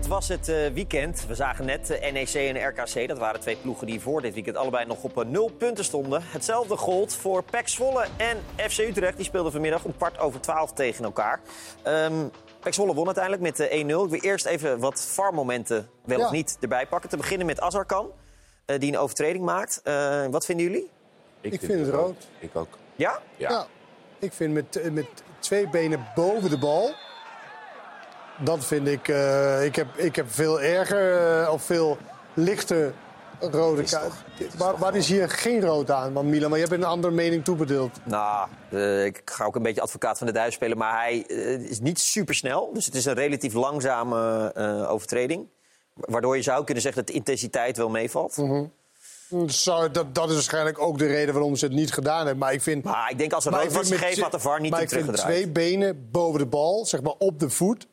Was 0.09 0.29
het 0.29 0.49
uh, 0.49 0.67
weekend. 0.67 1.27
We 1.27 1.35
zagen 1.35 1.65
net 1.65 1.91
uh, 1.91 2.13
NEC 2.13 2.35
en 2.35 2.69
RKC. 2.69 3.09
Dat 3.09 3.19
waren 3.19 3.41
twee 3.41 3.57
ploegen 3.57 3.87
die 3.87 4.01
voor 4.01 4.23
dit 4.23 4.35
weekend 4.35 4.57
allebei 4.57 4.87
nog 4.87 5.03
op 5.03 5.19
uh, 5.19 5.25
nul 5.25 5.51
punten 5.59 5.85
stonden. 5.85 6.23
Hetzelfde 6.25 6.77
gold 6.77 7.15
voor 7.15 7.43
PEC 7.43 7.69
Zwolle 7.69 8.07
en 8.17 8.37
FC 8.71 8.79
Utrecht. 8.79 9.17
Die 9.17 9.25
speelden 9.25 9.53
vanmiddag 9.53 9.85
om 9.85 9.97
kwart 9.97 10.19
over 10.19 10.41
twaalf 10.41 10.73
tegen 10.73 11.05
elkaar. 11.05 11.41
Um, 11.87 12.31
PEC 12.61 12.75
Zwolle 12.75 12.95
won 12.95 13.07
uiteindelijk 13.07 13.59
met 13.59 13.69
1-0. 13.69 13.71
Ik 13.73 13.87
wil 13.87 14.21
eerst 14.21 14.47
even 14.47 14.79
wat 14.79 15.07
VAR-momenten 15.07 15.89
wel 16.05 16.19
ja. 16.19 16.25
of 16.25 16.31
niet 16.31 16.57
erbij 16.61 16.87
pakken. 16.87 17.11
Te 17.11 17.17
beginnen 17.17 17.47
met 17.47 17.61
Azarkan, 17.61 18.11
die 18.65 18.93
een 18.93 18.99
overtreding 18.99 19.45
maakt. 19.45 19.81
wat 20.31 20.45
vinden 20.45 20.67
jullie? 20.67 20.91
Ik, 21.41 21.53
ik 21.53 21.61
vind, 21.61 21.73
vind 21.73 21.87
het 21.87 21.95
rood. 21.95 22.27
Ik 22.39 22.57
ook. 22.57 22.79
Ja? 22.97 23.21
Ja. 23.37 23.51
ja. 23.51 23.67
Ik 24.19 24.33
vind 24.33 24.53
met, 24.53 24.93
met 24.93 25.07
twee 25.39 25.69
benen 25.69 26.07
boven 26.15 26.51
de 26.51 26.59
bal 26.59 26.95
dat 28.39 28.65
vind 28.65 28.89
ik. 28.89 29.09
Uh, 29.09 29.65
ik, 29.65 29.77
heb, 29.77 29.87
ik 29.97 30.17
heb 30.17 30.27
veel 30.33 30.61
erger 30.61 31.41
uh, 31.43 31.53
of 31.53 31.63
veel 31.63 31.99
lichter 32.35 32.95
rode 33.41 33.83
kaart. 33.83 34.13
Waar, 34.57 34.79
waar 34.79 34.97
is 34.97 35.09
hier 35.09 35.29
geen 35.29 35.61
rood 35.61 35.91
aan, 35.91 36.29
Milan? 36.29 36.51
Maar 36.51 36.59
je 36.59 36.65
hebt 36.65 36.77
een 36.77 36.89
andere 36.89 37.15
mening 37.15 37.45
toebedeeld. 37.45 38.01
Nou, 38.05 38.49
uh, 38.71 39.05
ik 39.05 39.23
ga 39.25 39.45
ook 39.45 39.57
een 39.57 39.63
beetje 39.63 39.81
advocaat 39.81 40.19
van 40.19 40.27
de 40.27 40.33
duif 40.33 40.53
spelen. 40.53 40.79
Maar 40.79 41.01
hij 41.01 41.19
is 41.69 41.81
niet 41.81 42.01
super 42.01 42.35
snel. 42.35 42.71
Dus 42.73 42.87
het 42.87 42.95
is 42.95 43.05
een 43.05 43.15
relatief 43.15 43.53
langzame 43.53 44.53
overtreding. 44.89 45.49
Waardoor 45.95 46.37
je 46.37 46.43
zou 46.43 46.65
kunnen 46.65 46.83
zeggen 46.83 47.05
dat 47.05 47.13
de 47.13 47.19
intensiteit 47.19 47.77
wel 47.77 47.89
meevalt. 47.89 48.37
Mm 48.37 48.51
-hmm. 48.51 48.73
Zou, 49.47 49.91
dat, 49.91 50.15
dat 50.15 50.29
is 50.29 50.35
waarschijnlijk 50.35 50.79
ook 50.79 50.99
de 50.99 51.07
reden 51.07 51.35
waarom 51.35 51.57
ze 51.57 51.65
het 51.65 51.75
niet 51.75 51.93
gedaan 51.93 52.17
hebben. 52.17 52.39
Maar 52.39 52.53
ik 52.53 52.63
vind. 52.63 52.85
Maar 52.85 53.11
ik 53.11 53.19
denk 53.19 53.33
als 53.33 53.47
er 53.47 53.53
rood 53.53 53.73
was 53.73 53.91
gegeven, 53.91 54.23
had 54.23 54.33
de 54.33 54.39
VAR 54.39 54.61
niet 54.61 54.71
maar 54.71 54.83
ik 54.83 54.89
vind 54.89 55.17
twee 55.17 55.49
benen 55.49 56.09
boven 56.11 56.39
de 56.39 56.47
bal, 56.47 56.87
zeg 56.87 57.03
maar 57.03 57.15
op 57.19 57.41
de 57.41 57.51
voet 57.51 57.87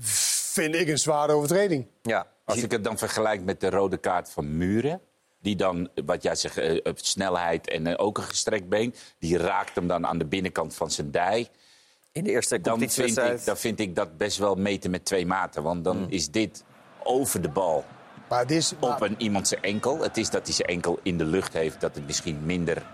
vind 0.00 0.74
ik 0.74 0.88
een 0.88 0.98
zware 0.98 1.32
overtreding. 1.32 1.86
Ja. 2.02 2.26
Als 2.44 2.62
ik 2.62 2.70
het 2.70 2.84
dan 2.84 2.98
vergelijk 2.98 3.42
met 3.42 3.60
de 3.60 3.70
rode 3.70 3.96
kaart 3.96 4.30
van 4.30 4.56
Muren... 4.56 5.00
die 5.40 5.56
dan, 5.56 5.88
wat 6.04 6.22
jij 6.22 6.34
zegt, 6.34 6.58
uh, 6.58 6.80
snelheid 6.94 7.68
en 7.68 7.86
uh, 7.86 7.94
ook 7.96 8.18
een 8.18 8.24
gestrekt 8.24 8.68
been... 8.68 8.94
die 9.18 9.38
raakt 9.38 9.74
hem 9.74 9.86
dan 9.86 10.06
aan 10.06 10.18
de 10.18 10.26
binnenkant 10.26 10.74
van 10.74 10.90
zijn 10.90 11.10
dij. 11.10 11.48
In 12.12 12.24
de 12.24 12.30
eerste 12.30 12.60
dan 12.60 12.90
vind, 12.90 13.18
ik, 13.18 13.44
dan 13.44 13.56
vind 13.56 13.80
ik 13.80 13.96
dat 13.96 14.16
best 14.16 14.38
wel 14.38 14.54
meten 14.54 14.90
met 14.90 15.04
twee 15.04 15.26
maten. 15.26 15.62
Want 15.62 15.84
dan 15.84 15.98
mm. 15.98 16.06
is 16.08 16.30
dit 16.30 16.64
over 17.02 17.42
de 17.42 17.48
bal 17.48 17.84
maar 18.30 18.38
het 18.38 18.50
is, 18.50 18.72
maar... 18.80 18.94
op 18.94 19.00
een, 19.00 19.14
iemand 19.18 19.48
zijn 19.48 19.62
enkel. 19.62 20.02
Het 20.02 20.16
is 20.16 20.30
dat 20.30 20.46
hij 20.46 20.54
zijn 20.54 20.68
enkel 20.68 20.98
in 21.02 21.18
de 21.18 21.24
lucht 21.24 21.52
heeft... 21.52 21.80
dat 21.80 21.94
het 21.94 22.06
misschien 22.06 22.44
minder, 22.44 22.86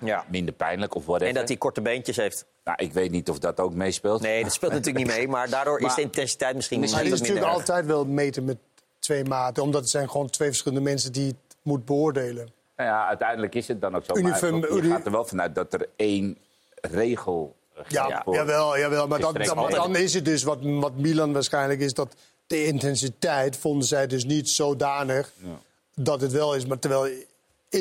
ja. 0.00 0.24
minder 0.28 0.54
pijnlijk 0.54 0.94
of 0.94 1.04
whatever. 1.04 1.34
En 1.34 1.40
dat 1.40 1.48
hij 1.48 1.56
korte 1.56 1.80
beentjes 1.80 2.16
heeft. 2.16 2.44
Nou, 2.64 2.78
ik 2.82 2.92
weet 2.92 3.10
niet 3.10 3.30
of 3.30 3.38
dat 3.38 3.60
ook 3.60 3.74
meespeelt. 3.74 4.20
Nee, 4.20 4.42
dat 4.42 4.52
speelt 4.52 4.72
natuurlijk 4.72 5.06
niet 5.06 5.16
mee. 5.16 5.28
Maar 5.28 5.48
daardoor 5.48 5.80
maar, 5.80 5.90
is 5.90 5.96
de 5.96 6.02
intensiteit 6.02 6.54
misschien 6.54 6.80
maar 6.80 6.88
minder. 6.88 7.04
Het 7.06 7.14
is 7.14 7.20
natuurlijk 7.20 7.46
altijd 7.46 7.86
wel 7.86 8.04
meten 8.04 8.44
met 8.44 8.56
twee 8.98 9.24
maten. 9.24 9.62
Omdat 9.62 9.80
het 9.80 9.90
zijn 9.90 10.10
gewoon 10.10 10.30
twee 10.30 10.48
verschillende 10.48 10.84
mensen 10.84 11.12
die 11.12 11.26
het 11.26 11.56
moet 11.62 11.84
beoordelen. 11.84 12.48
Nou 12.76 12.88
ja, 12.88 13.06
uiteindelijk 13.06 13.54
is 13.54 13.68
het 13.68 13.80
dan 13.80 13.96
ook 13.96 14.04
zo. 14.04 14.16
Uniform, 14.16 14.60
maar 14.60 14.72
je 14.72 14.82
gaat 14.82 15.06
er 15.06 15.12
wel 15.12 15.24
vanuit 15.24 15.54
dat 15.54 15.72
er 15.72 15.88
één 15.96 16.38
regel 16.80 17.56
ja, 17.88 18.22
jawel, 18.26 18.78
jawel, 18.78 19.06
maar 19.06 19.20
dan, 19.20 19.34
dan, 19.34 19.70
dan 19.70 19.96
is 19.96 20.14
het 20.14 20.24
dus 20.24 20.42
wat, 20.42 20.58
wat 20.62 20.96
Milan 20.96 21.32
waarschijnlijk 21.32 21.80
is... 21.80 21.94
dat 21.94 22.14
de 22.46 22.64
intensiteit 22.64 23.56
vonden 23.56 23.88
zij 23.88 24.06
dus 24.06 24.24
niet 24.24 24.48
zodanig 24.48 25.32
ja. 25.36 25.48
dat 25.94 26.20
het 26.20 26.32
wel 26.32 26.54
is. 26.54 26.66
Maar 26.66 26.78
terwijl 26.78 27.08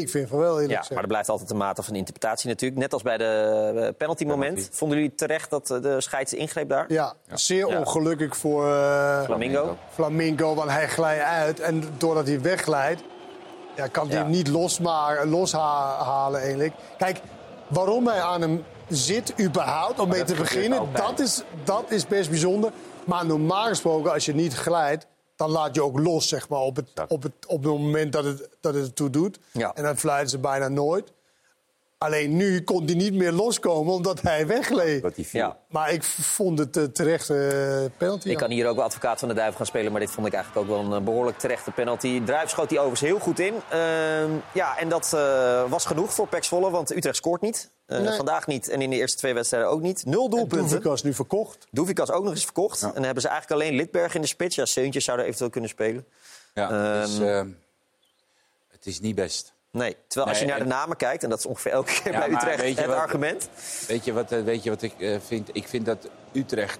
ik 0.01 0.09
vind 0.09 0.29
van 0.29 0.39
wel, 0.39 0.61
Ja, 0.61 0.83
maar 0.89 1.01
er 1.01 1.07
blijft 1.07 1.29
altijd 1.29 1.49
een 1.49 1.57
mate 1.57 1.83
van 1.83 1.95
interpretatie 1.95 2.49
natuurlijk. 2.49 2.81
Net 2.81 2.93
als 2.93 3.01
bij 3.01 3.17
de 3.17 3.93
penalty 3.97 4.25
moment. 4.25 4.53
Penalty. 4.53 4.75
Vonden 4.75 4.97
jullie 4.97 5.15
terecht 5.15 5.49
dat 5.49 5.67
de 5.67 6.01
scheids 6.01 6.33
ingreep 6.33 6.69
daar? 6.69 6.85
Ja, 6.87 7.13
ja. 7.27 7.37
zeer 7.37 7.67
ja. 7.67 7.79
ongelukkig 7.79 8.37
voor 8.37 8.67
uh, 8.67 9.23
Flamingo. 9.23 9.77
Flamingo, 9.89 10.55
want 10.55 10.69
hij 10.69 10.87
glijdt 10.87 11.23
uit. 11.23 11.59
En 11.59 11.83
doordat 11.97 12.27
hij 12.27 12.41
wegglijdt, 12.41 13.01
ja, 13.75 13.87
kan 13.87 14.09
hij 14.09 14.17
hem 14.17 14.29
niet 14.29 14.47
loshalen 14.47 16.41
eigenlijk. 16.41 16.73
Kijk, 16.97 17.19
waarom 17.67 18.07
hij 18.07 18.21
aan 18.21 18.41
hem 18.41 18.63
zit 18.89 19.33
überhaupt, 19.41 19.99
om 19.99 20.09
mee 20.09 20.23
te 20.23 20.35
beginnen, 20.35 20.81
dat 20.93 21.19
is, 21.19 21.43
dat 21.63 21.91
is 21.91 22.07
best 22.07 22.29
bijzonder. 22.29 22.71
Maar 23.05 23.25
normaal 23.25 23.67
gesproken, 23.67 24.11
als 24.11 24.25
je 24.25 24.35
niet 24.35 24.53
glijdt 24.53 25.07
dan 25.35 25.49
laat 25.49 25.75
je 25.75 25.83
ook 25.83 25.99
los, 25.99 26.27
zeg 26.27 26.49
maar, 26.49 26.59
op 26.59 26.75
het, 26.75 26.89
op 27.07 27.23
het, 27.23 27.33
op 27.47 27.63
het 27.63 27.71
moment 27.71 28.11
dat 28.11 28.23
het, 28.23 28.49
dat 28.59 28.73
het 28.73 28.85
ertoe 28.85 29.09
doet. 29.09 29.39
Ja. 29.51 29.73
En 29.73 29.83
dan 29.83 29.97
fluiten 29.97 30.29
ze 30.29 30.39
bijna 30.39 30.67
nooit. 30.67 31.13
Alleen 32.05 32.35
nu 32.35 32.63
kon 32.63 32.85
hij 32.85 32.95
niet 32.95 33.13
meer 33.13 33.31
loskomen 33.31 33.93
omdat 33.93 34.21
hij 34.21 34.47
wegleed. 34.47 35.31
Ja. 35.31 35.57
Maar 35.69 35.91
ik 35.91 36.03
vond 36.03 36.59
het 36.59 36.77
uh, 36.77 36.83
terecht 36.83 37.29
uh, 37.29 37.85
penalty. 37.97 38.29
Ik 38.29 38.37
kan 38.37 38.51
hier 38.51 38.67
ook 38.67 38.75
wel 38.75 38.85
advocaat 38.85 39.19
van 39.19 39.27
de 39.27 39.33
duivel 39.33 39.57
gaan 39.57 39.65
spelen, 39.65 39.91
maar 39.91 40.01
dit 40.01 40.11
vond 40.11 40.27
ik 40.27 40.33
eigenlijk 40.33 40.65
ook 40.65 40.77
wel 40.77 40.93
een 40.93 41.03
behoorlijk 41.03 41.37
terechte 41.37 41.71
penalty. 41.71 42.23
Druif 42.23 42.49
schoot 42.49 42.69
die 42.69 42.79
overigens 42.79 43.09
heel 43.09 43.19
goed 43.19 43.39
in. 43.39 43.53
Uh, 43.53 43.59
ja, 44.53 44.77
en 44.77 44.89
dat 44.89 45.11
uh, 45.15 45.69
was 45.69 45.85
genoeg 45.85 46.13
voor 46.13 46.27
Pek 46.27 46.43
Zwolle, 46.43 46.69
want 46.69 46.95
Utrecht 46.95 47.15
scoort 47.15 47.41
niet. 47.41 47.69
Uh, 47.87 47.99
nee. 47.99 48.15
Vandaag 48.15 48.47
niet 48.47 48.69
en 48.69 48.81
in 48.81 48.89
de 48.89 48.95
eerste 48.95 49.17
twee 49.17 49.33
wedstrijden 49.33 49.69
ook 49.69 49.81
niet. 49.81 50.05
Nul 50.05 50.29
doelpunten. 50.29 50.69
Doevikas 50.69 51.03
nu 51.03 51.13
verkocht. 51.13 51.67
Doevikas 51.71 52.11
ook 52.11 52.23
nog 52.23 52.33
eens 52.33 52.43
verkocht. 52.43 52.79
Ja. 52.79 52.87
En 52.87 52.93
dan 52.93 53.03
hebben 53.03 53.21
ze 53.21 53.27
eigenlijk 53.29 53.61
alleen 53.61 53.75
Litberg 53.75 54.15
in 54.15 54.21
de 54.21 54.27
spits. 54.27 54.55
Ja, 54.55 54.65
Seuntjes 54.65 55.03
zouden 55.03 55.25
eventueel 55.25 55.51
kunnen 55.51 55.69
spelen. 55.69 56.05
Ja, 56.53 57.01
um, 57.01 57.01
dus, 57.01 57.17
het 58.71 58.85
is 58.85 58.99
niet 58.99 59.15
best. 59.15 59.53
Nee, 59.75 59.95
terwijl 60.07 60.29
als 60.29 60.39
je 60.39 60.45
naar 60.45 60.59
de 60.59 60.65
namen 60.65 60.97
kijkt, 60.97 61.23
en 61.23 61.29
dat 61.29 61.39
is 61.39 61.45
ongeveer 61.45 61.71
elke 61.71 62.01
keer 62.01 62.11
bij 62.11 62.29
Utrecht 62.29 62.79
het 62.79 62.85
wat, 62.85 62.95
argument. 62.95 63.49
Weet 63.87 64.05
je 64.05 64.13
wat, 64.13 64.29
weet 64.29 64.63
je 64.63 64.69
wat 64.69 64.81
ik 64.81 64.93
uh, 64.97 65.17
vind? 65.25 65.49
Ik 65.53 65.67
vind 65.67 65.85
dat 65.85 66.09
Utrecht 66.31 66.79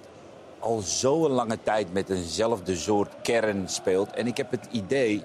al 0.58 0.80
zo'n 0.80 1.30
lange 1.30 1.58
tijd 1.62 1.92
met 1.92 2.10
eenzelfde 2.10 2.76
soort 2.76 3.12
kern 3.22 3.68
speelt. 3.68 4.10
En 4.10 4.26
ik 4.26 4.36
heb 4.36 4.50
het 4.50 4.66
idee, 4.70 5.24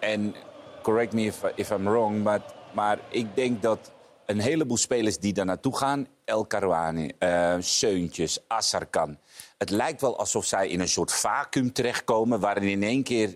en 0.00 0.34
correct 0.82 1.12
me 1.12 1.22
if, 1.22 1.42
if 1.54 1.70
I'm 1.70 1.84
wrong, 1.84 2.22
maar, 2.22 2.40
maar 2.72 2.98
ik 3.08 3.36
denk 3.36 3.62
dat 3.62 3.90
een 4.26 4.40
heleboel 4.40 4.76
spelers 4.76 5.18
die 5.18 5.32
daar 5.32 5.44
naartoe 5.44 5.76
gaan, 5.76 6.06
El 6.24 6.46
Karouani, 6.46 7.12
uh, 7.18 7.54
Seuntjes, 7.58 8.38
Assarkan. 8.46 9.18
Het 9.58 9.70
lijkt 9.70 10.00
wel 10.00 10.18
alsof 10.18 10.44
zij 10.44 10.68
in 10.68 10.80
een 10.80 10.88
soort 10.88 11.12
vacuüm 11.12 11.72
terechtkomen 11.72 12.40
waarin 12.40 12.68
in 12.68 12.82
één 12.82 13.02
keer 13.02 13.34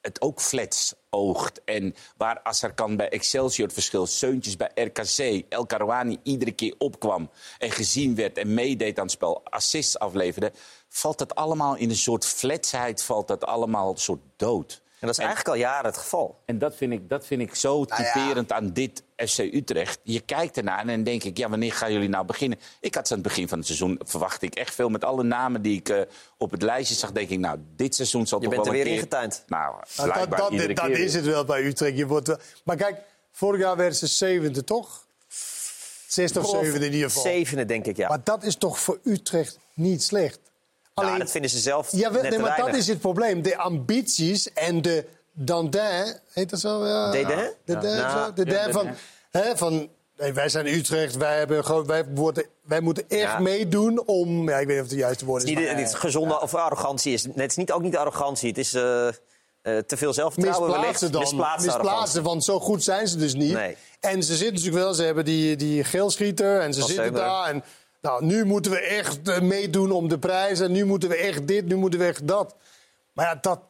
het 0.00 0.20
ook 0.20 0.40
flats 0.40 0.94
En 1.64 1.94
waar 2.16 2.40
Assarkan 2.42 2.96
bij 2.96 3.08
Excelsior 3.08 3.66
het 3.66 3.74
verschil, 3.74 4.06
Seuntjes 4.06 4.56
bij 4.56 4.70
RKC, 4.74 5.44
El 5.48 5.66
Karouani 5.66 6.18
iedere 6.22 6.52
keer 6.52 6.74
opkwam 6.78 7.30
en 7.58 7.70
gezien 7.70 8.14
werd 8.14 8.38
en 8.38 8.54
meedeed 8.54 8.98
aan 8.98 9.04
het 9.04 9.12
spel, 9.12 9.42
assists 9.44 9.98
afleverde, 9.98 10.52
valt 10.88 11.18
dat 11.18 11.34
allemaal 11.34 11.76
in 11.76 11.90
een 11.90 11.96
soort 11.96 12.26
fletsheid, 12.26 13.02
valt 13.02 13.28
dat 13.28 13.44
allemaal 13.44 13.90
een 13.90 13.98
soort 13.98 14.22
dood. 14.36 14.82
En 15.04 15.10
dat 15.10 15.18
is 15.18 15.24
eigenlijk 15.24 15.54
al 15.56 15.62
jaren 15.62 15.84
het 15.90 15.96
geval. 15.98 16.42
En 16.46 16.58
dat 16.58 16.76
vind 16.76 16.92
ik, 16.92 17.08
dat 17.08 17.26
vind 17.26 17.40
ik 17.40 17.54
zo 17.54 17.84
Nou 17.84 18.02
ja. 18.02 18.12
typerend 18.12 18.52
aan 18.52 18.72
dit 18.72 19.02
FC 19.16 19.38
Utrecht. 19.38 19.98
Je 20.02 20.20
kijkt 20.20 20.56
ernaar 20.56 20.78
en 20.78 20.86
dan 20.86 21.02
denk 21.02 21.24
ik, 21.24 21.38
ja, 21.38 21.48
wanneer 21.48 21.72
gaan 21.72 21.92
jullie 21.92 22.08
nou 22.08 22.24
beginnen? 22.26 22.58
Ik 22.80 22.94
had 22.94 23.06
ze 23.06 23.14
aan 23.14 23.18
het 23.18 23.28
begin 23.28 23.48
van 23.48 23.58
het 23.58 23.66
seizoen, 23.66 24.00
verwacht 24.04 24.42
ik 24.42 24.54
echt 24.54 24.74
veel. 24.74 24.88
Met 24.88 25.04
alle 25.04 25.22
namen 25.22 25.62
die 25.62 25.78
ik 25.78 25.88
eh, 25.88 26.00
op 26.38 26.50
het 26.50 26.62
lijstje 26.62 26.94
zag, 26.94 27.12
denk 27.12 27.28
ik, 27.28 27.38
nou, 27.38 27.58
dit 27.76 27.94
seizoen 27.94 28.26
zal 28.26 28.38
Je 28.38 28.44
toch 28.44 28.54
bent 28.54 28.66
wel 28.66 28.74
er 28.74 28.80
een 28.80 28.86
weer 28.86 28.94
keer... 28.94 29.02
ingetuind. 29.04 29.44
Nou, 29.46 29.74
Nou, 29.96 30.12
dat, 30.28 30.38
dat, 30.38 30.50
iedere 30.50 30.74
dat 30.74 30.84
keer 30.86 30.98
is 30.98 31.12
weer. 31.12 31.22
het 31.22 31.30
wel 31.32 31.44
bij 31.44 31.62
Utrecht. 31.64 31.96
Je 31.96 32.06
wordt, 32.06 32.26
wel- 32.26 32.38
maar 32.64 32.76
kijk, 32.76 33.00
vorig 33.32 33.60
jaar 33.60 33.76
werden 33.76 33.96
ze 33.98 34.06
zevende, 34.06 34.64
toch? 34.64 35.06
Zesde 36.08 36.38
of 36.38 36.44
Of 36.44 36.50
zevende 36.64 36.86
in 36.86 36.92
ieder 36.92 37.08
geval. 37.08 37.22
Zevende, 37.22 37.64
denk 37.64 37.86
ik, 37.86 37.96
ja. 37.96 38.08
Maar 38.08 38.20
dat 38.24 38.42
is 38.42 38.56
toch 38.56 38.78
voor 38.80 38.98
Utrecht 39.04 39.58
niet 39.74 40.02
slecht? 40.02 40.38
Nou, 40.94 41.18
dat 41.18 41.30
vinden 41.30 41.50
ze 41.50 41.58
zelf 41.58 41.88
Ja, 41.92 42.08
we- 42.08 42.14
net 42.14 42.22
nee, 42.22 42.32
te 42.32 42.38
maar 42.38 42.56
dat 42.56 42.74
is 42.74 42.86
het 42.86 43.00
probleem. 43.00 43.42
De 43.42 43.56
ambities 43.56 44.52
en 44.52 44.82
de 44.82 45.04
dandin, 45.32 46.18
heet 46.32 46.50
dat 46.50 46.60
zo? 46.60 46.86
Ja. 46.86 47.10
Dédain? 47.10 47.50
De 47.64 47.72
Ja. 47.72 48.30
De 48.30 48.44
ja, 48.50 48.70
van, 48.70 48.88
hè, 49.30 49.56
van 49.56 49.88
nee, 50.16 50.32
wij 50.32 50.48
zijn 50.48 50.66
Utrecht, 50.66 51.16
wij, 51.16 51.38
hebben 51.38 51.64
gewoon, 51.64 51.86
wij, 51.86 52.04
worden, 52.14 52.44
wij 52.64 52.80
moeten 52.80 53.04
echt 53.08 53.20
Ja. 53.20 53.38
meedoen 53.38 54.06
om... 54.06 54.48
Ja, 54.48 54.58
ik 54.58 54.66
weet 54.66 54.76
niet 54.76 54.76
of 54.76 54.82
het 54.82 54.90
de 54.90 54.96
juiste 54.96 55.24
woord 55.24 55.42
is. 55.42 55.48
niet, 55.48 55.58
maar- 55.58 55.76
het 55.76 55.94
gezonde 55.94 56.40
of 56.40 56.54
arrogantie. 56.54 57.12
Is, 57.12 57.22
het 57.34 57.50
is 57.50 57.56
niet, 57.56 57.72
ook 57.72 57.82
niet 57.82 57.96
arrogantie. 57.96 58.48
Het 58.48 58.58
is 58.58 58.74
eh, 58.74 59.06
eh, 59.08 59.12
te 59.62 59.96
veel 59.96 60.12
zelfvertrouwen 60.12 60.70
misplaatsen 60.70 61.10
wellicht. 61.10 61.30
dan. 61.30 61.38
Misplaatsen, 61.38 61.72
arrogantie. 61.72 62.20
want 62.20 62.44
zo 62.44 62.60
goed 62.60 62.84
zijn 62.84 63.08
ze 63.08 63.16
dus 63.16 63.34
niet. 63.34 63.52
Nee. 63.52 63.76
En 64.00 64.22
ze 64.22 64.34
zitten 64.36 64.54
natuurlijk 64.54 64.82
wel, 64.84 64.94
ze 64.94 65.02
hebben 65.02 65.24
die, 65.24 65.56
die 65.56 65.84
geelschieter 65.84 66.60
en 66.60 66.74
ze 66.74 66.82
zitten 66.82 67.12
daar. 67.12 67.48
En 67.48 67.64
nou, 68.04 68.24
nu 68.24 68.44
moeten 68.44 68.70
we 68.70 68.78
echt 68.78 69.28
eh, 69.28 69.40
meedoen 69.40 69.90
om 69.90 70.08
de 70.08 70.18
prijzen. 70.18 70.72
Nu 70.72 70.84
moeten 70.84 71.08
we 71.08 71.16
echt 71.16 71.46
dit, 71.46 71.66
nu 71.66 71.76
moeten 71.76 71.98
we 71.98 72.06
echt 72.06 72.28
dat. 72.28 72.54
Maar 73.12 73.26
ja, 73.26 73.38
dat 73.40 73.60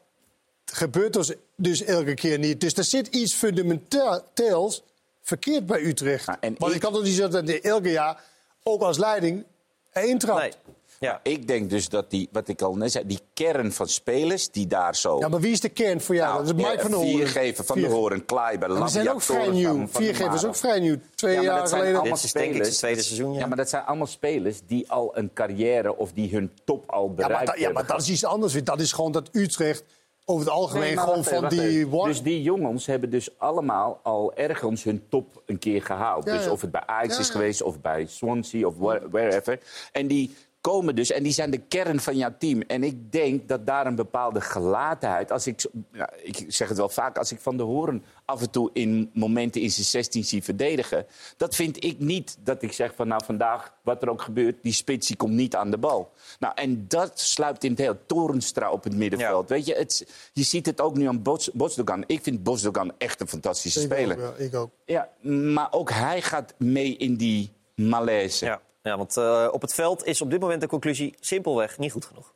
gebeurt 0.64 1.12
dus, 1.12 1.32
dus 1.56 1.82
elke 1.82 2.14
keer 2.14 2.38
niet. 2.38 2.60
Dus 2.60 2.74
er 2.74 2.84
zit 2.84 3.06
iets 3.06 3.34
fundamenteels 3.34 4.82
verkeerd 5.22 5.66
bij 5.66 5.80
Utrecht. 5.80 6.26
Want 6.58 6.74
ik 6.74 6.80
kan 6.80 6.92
toch 6.92 7.02
niet 7.02 7.14
zo 7.14 7.28
dat 7.28 7.48
elke 7.48 7.90
jaar, 7.90 8.22
ook 8.62 8.82
als 8.82 8.98
leiding, 8.98 9.44
één 9.92 10.18
trapt. 10.18 10.58
Ja. 11.04 11.20
Ik 11.22 11.48
denk 11.48 11.70
dus 11.70 11.88
dat 11.88 12.10
die, 12.10 12.28
wat 12.32 12.48
ik 12.48 12.62
al 12.62 12.74
net 12.76 12.92
zei, 12.92 13.06
die 13.06 13.18
kern 13.34 13.72
van 13.72 13.88
spelers 13.88 14.50
die 14.50 14.66
daar 14.66 14.96
zo... 14.96 15.18
Ja, 15.18 15.28
maar 15.28 15.40
wie 15.40 15.52
is 15.52 15.60
de 15.60 15.68
kern 15.68 16.00
voor 16.00 16.14
jou? 16.14 16.36
dat 16.44 16.46
is 16.46 16.52
Mike 16.64 16.78
van 16.80 16.90
der 16.90 17.00
Hoorn. 17.00 17.10
Viergever 17.16 17.64
van 17.64 17.80
de 17.80 17.86
Hoorn, 17.86 18.24
Kleiber, 18.24 18.76
die 18.76 18.88
zijn 18.88 19.10
ook 19.10 19.22
vrij 19.22 19.48
nieuw. 19.48 19.86
Viergever 19.88 20.34
is 20.34 20.44
ook 20.44 20.56
vrij 20.56 20.80
nieuw. 20.80 20.96
Twee 21.14 21.32
Ja, 21.32 21.36
maar 21.38 21.46
jaar 21.50 21.58
dat 21.58 21.68
zijn 21.68 21.80
geleden. 21.80 22.00
allemaal 22.00 22.16
Dit 22.16 22.24
is 22.26 22.32
denk 22.32 22.44
ik 22.46 22.50
spelers. 22.52 22.68
het 22.68 22.78
tweede 22.78 23.02
seizoen, 23.02 23.32
ja. 23.34 23.46
maar 23.46 23.56
dat 23.56 23.68
zijn 23.68 23.84
allemaal 23.84 24.06
spelers 24.06 24.60
die 24.66 24.90
al 24.90 25.16
een 25.18 25.30
carrière 25.34 25.96
of 25.96 26.12
die 26.12 26.30
hun 26.30 26.50
top 26.64 26.90
al 26.90 27.06
Ja, 27.08 27.12
bereikt 27.14 27.36
maar, 27.36 27.46
dat, 27.46 27.54
ja, 27.54 27.60
maar 27.66 27.74
hebben. 27.76 27.92
dat 27.96 28.02
is 28.06 28.10
iets 28.10 28.24
anders. 28.24 28.52
weer. 28.52 28.64
Dat 28.64 28.80
is 28.80 28.92
gewoon 28.92 29.12
dat 29.12 29.28
Utrecht 29.32 29.84
over 30.24 30.44
het 30.46 30.54
algemeen 30.54 30.82
Nee, 30.84 30.96
gewoon 30.98 31.14
wacht 31.16 31.28
van 31.28 31.36
even, 31.44 31.48
die... 31.48 31.78
even. 31.86 32.04
Dus 32.04 32.22
die 32.22 32.42
jongens 32.42 32.86
hebben 32.86 33.10
dus 33.10 33.38
allemaal 33.38 34.00
al 34.02 34.34
ergens 34.34 34.84
hun 34.84 35.02
top 35.08 35.42
een 35.46 35.58
keer 35.58 35.82
gehaald. 35.82 36.24
Ja, 36.24 36.32
Dus 36.36 36.44
ja. 36.44 36.50
of 36.50 36.60
het 36.60 36.70
bij 36.70 36.82
Ajax 36.86 37.14
Ja, 37.14 37.20
is 37.20 37.26
ja. 37.26 37.32
geweest 37.32 37.62
of 37.62 37.80
bij 37.80 38.06
Swansea 38.06 38.66
of 38.66 38.74
where- 38.78 39.08
wherever. 39.10 39.58
En 39.92 40.06
die 40.06 40.34
komen 40.70 40.94
dus 40.94 41.10
en 41.10 41.22
die 41.22 41.32
zijn 41.32 41.50
de 41.50 41.58
kern 41.58 42.00
van 42.00 42.16
jouw 42.16 42.34
team. 42.38 42.60
En 42.60 42.82
ik 42.82 43.12
denk 43.12 43.48
dat 43.48 43.66
daar 43.66 43.86
een 43.86 43.94
bepaalde 43.94 44.40
gelatenheid... 44.40 45.30
Als 45.30 45.46
ik, 45.46 45.66
ja, 45.92 46.10
ik 46.22 46.44
zeg 46.48 46.68
het 46.68 46.76
wel 46.76 46.88
vaak, 46.88 47.18
als 47.18 47.32
ik 47.32 47.40
Van 47.40 47.56
de 47.56 47.62
Horen 47.62 48.04
af 48.24 48.40
en 48.40 48.50
toe 48.50 48.70
in 48.72 49.10
momenten 49.14 49.60
in 49.60 49.70
zijn 49.70 49.86
16 49.86 50.24
zie 50.24 50.42
verdedigen... 50.42 51.06
dat 51.36 51.54
vind 51.54 51.84
ik 51.84 51.98
niet 51.98 52.36
dat 52.40 52.62
ik 52.62 52.72
zeg 52.72 52.94
van 52.94 53.08
nou 53.08 53.24
vandaag, 53.24 53.74
wat 53.82 54.02
er 54.02 54.10
ook 54.10 54.22
gebeurt... 54.22 54.62
die 54.62 54.72
spits 54.72 55.06
die 55.06 55.16
komt 55.16 55.32
niet 55.32 55.56
aan 55.56 55.70
de 55.70 55.78
bal. 55.78 56.12
Nou, 56.38 56.52
en 56.54 56.84
dat 56.88 57.20
sluipt 57.20 57.64
in 57.64 57.70
het 57.70 57.80
heel 57.80 57.98
Torenstra 58.06 58.70
op 58.70 58.84
het 58.84 58.96
middenveld. 58.96 59.48
Weet 59.48 59.66
je, 59.66 59.74
het, 59.74 60.06
je 60.32 60.42
ziet 60.42 60.66
het 60.66 60.80
ook 60.80 60.96
nu 60.96 61.06
aan 61.06 61.22
Bos, 61.22 61.50
Bosdogan. 61.52 62.04
Ik 62.06 62.22
vind 62.22 62.42
Bosdogan 62.42 62.92
echt 62.98 63.20
een 63.20 63.28
fantastische 63.28 63.80
Ik 63.80 63.86
speler. 63.86 64.16
ook, 64.16 64.38
ja, 64.38 64.44
ik 64.44 64.54
ook. 64.54 64.70
Ja, 64.84 65.08
maar 65.52 65.68
ook 65.72 65.90
hij 65.90 66.22
gaat 66.22 66.54
mee 66.58 66.96
in 66.96 67.16
die 67.16 67.52
malaise. 67.74 68.44
Ja, 68.44 68.60
ja 68.84 68.96
want 68.96 69.16
eh, 69.16 69.48
op 69.50 69.60
het 69.60 69.74
veld 69.74 70.04
is 70.04 70.20
op 70.22 70.30
dit 70.30 70.40
moment 70.40 70.60
de 70.60 70.66
conclusie 70.66 71.14
simpelweg 71.20 71.78
niet 71.78 71.92
goed 71.92 72.04
genoeg. 72.04 72.32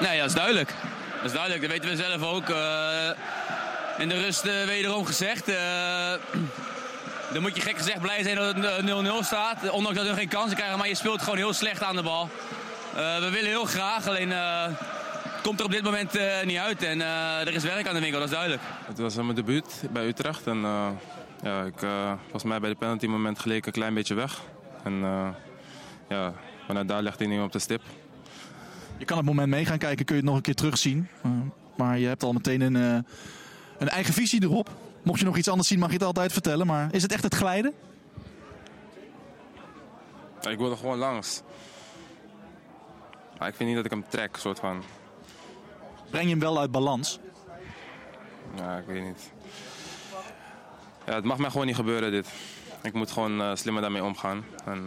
Nee, 0.00 0.18
dat 0.18 0.26
is 0.28 0.34
duidelijk. 0.34 0.74
Dat 1.16 1.24
is 1.24 1.32
duidelijk, 1.32 1.62
dat 1.62 1.70
weten 1.70 1.88
we 1.90 1.96
zelf 1.96 2.22
ook. 2.34 2.48
Eh, 2.48 3.10
in 3.98 4.08
de 4.08 4.20
rust 4.20 4.44
eh, 4.44 4.64
wederom 4.64 5.04
gezegd. 5.04 5.48
eh, 5.48 6.12
dan 7.32 7.42
moet 7.42 7.56
je 7.56 7.62
gek 7.62 7.76
gezegd 7.76 8.00
blij 8.00 8.22
zijn 8.22 8.36
dat 8.36 8.54
het 8.56 8.64
eh, 8.64 9.16
0-0 9.20 9.24
staat. 9.24 9.70
Ondanks 9.70 9.98
dat 9.98 10.06
we 10.08 10.14
geen 10.14 10.28
kansen 10.28 10.56
krijgen, 10.56 10.78
maar 10.78 10.88
je 10.88 10.94
speelt 10.94 11.22
gewoon 11.22 11.36
heel 11.38 11.52
slecht 11.52 11.82
aan 11.82 11.96
de 11.96 12.02
bal. 12.02 12.28
Eh, 12.96 13.18
we 13.18 13.30
willen 13.30 13.48
heel 13.48 13.64
graag, 13.64 14.06
alleen 14.08 14.32
eh, 14.32 14.62
het 15.22 15.42
komt 15.42 15.58
er 15.58 15.64
op 15.64 15.72
dit 15.72 15.82
moment 15.82 16.16
eh, 16.16 16.42
niet 16.44 16.58
uit. 16.58 16.82
En 16.82 17.00
eh, 17.00 17.40
er 17.40 17.54
is 17.54 17.62
werk 17.62 17.86
aan 17.88 17.94
de 17.94 18.00
winkel, 18.00 18.18
dat 18.20 18.28
is 18.28 18.34
duidelijk. 18.34 18.62
Het 18.86 18.98
was 18.98 19.14
mijn 19.14 19.34
debuut 19.34 19.82
bij 19.90 20.06
Utrecht. 20.06 20.46
En 20.46 20.64
eh, 20.64 20.88
ja, 21.42 21.62
ik, 21.62 21.82
eh, 21.82 22.12
volgens 22.20 22.44
mij 22.44 22.60
bij 22.60 22.70
de 22.70 22.76
penalty 22.76 23.06
moment 23.06 23.38
geleek 23.38 23.58
ik 23.58 23.66
een 23.66 23.72
klein 23.72 23.94
beetje 23.94 24.14
weg. 24.14 24.40
En 24.84 25.02
eh, 25.02 25.28
ja, 26.08 26.34
vanuit 26.66 26.88
daar 26.88 27.02
legt 27.02 27.18
hij 27.18 27.28
nu 27.28 27.40
op 27.40 27.52
de 27.52 27.58
stip. 27.58 27.82
Je 28.98 29.04
kan 29.04 29.16
het 29.16 29.26
moment 29.26 29.48
mee 29.48 29.64
gaan 29.64 29.78
kijken, 29.78 30.04
kun 30.04 30.14
je 30.14 30.20
het 30.20 30.30
nog 30.30 30.36
een 30.36 30.42
keer 30.42 30.54
terugzien. 30.54 31.08
Uh, 31.26 31.32
maar 31.76 31.98
je 31.98 32.06
hebt 32.06 32.22
al 32.22 32.32
meteen 32.32 32.60
een, 32.60 32.74
uh, 32.74 32.98
een 33.78 33.88
eigen 33.88 34.14
visie 34.14 34.42
erop. 34.42 34.70
Mocht 35.02 35.18
je 35.18 35.24
nog 35.24 35.36
iets 35.36 35.48
anders 35.48 35.68
zien, 35.68 35.78
mag 35.78 35.88
je 35.88 35.94
het 35.94 36.04
altijd 36.04 36.32
vertellen. 36.32 36.66
Maar 36.66 36.88
is 36.94 37.02
het 37.02 37.12
echt 37.12 37.22
het 37.22 37.34
glijden? 37.34 37.74
Ja, 40.40 40.50
ik 40.50 40.58
wilde 40.58 40.76
gewoon 40.76 40.98
langs. 40.98 41.42
Maar 43.38 43.48
ik 43.48 43.54
vind 43.54 43.68
niet 43.68 43.76
dat 43.76 43.84
ik 43.84 43.90
hem 43.90 44.04
trek, 44.08 44.36
soort 44.36 44.58
van. 44.58 44.82
Breng 46.10 46.24
je 46.24 46.30
hem 46.30 46.40
wel 46.40 46.58
uit 46.58 46.70
balans? 46.70 47.18
Ja, 48.56 48.76
ik 48.76 48.86
weet 48.86 49.04
niet. 49.04 49.32
Ja, 51.06 51.14
het 51.14 51.24
mag 51.24 51.38
mij 51.38 51.50
gewoon 51.50 51.66
niet 51.66 51.74
gebeuren, 51.74 52.10
dit. 52.10 52.28
Ik 52.82 52.92
moet 52.92 53.10
gewoon 53.10 53.40
uh, 53.40 53.54
slimmer 53.54 53.82
daarmee 53.82 54.04
omgaan. 54.04 54.44
En, 54.64 54.86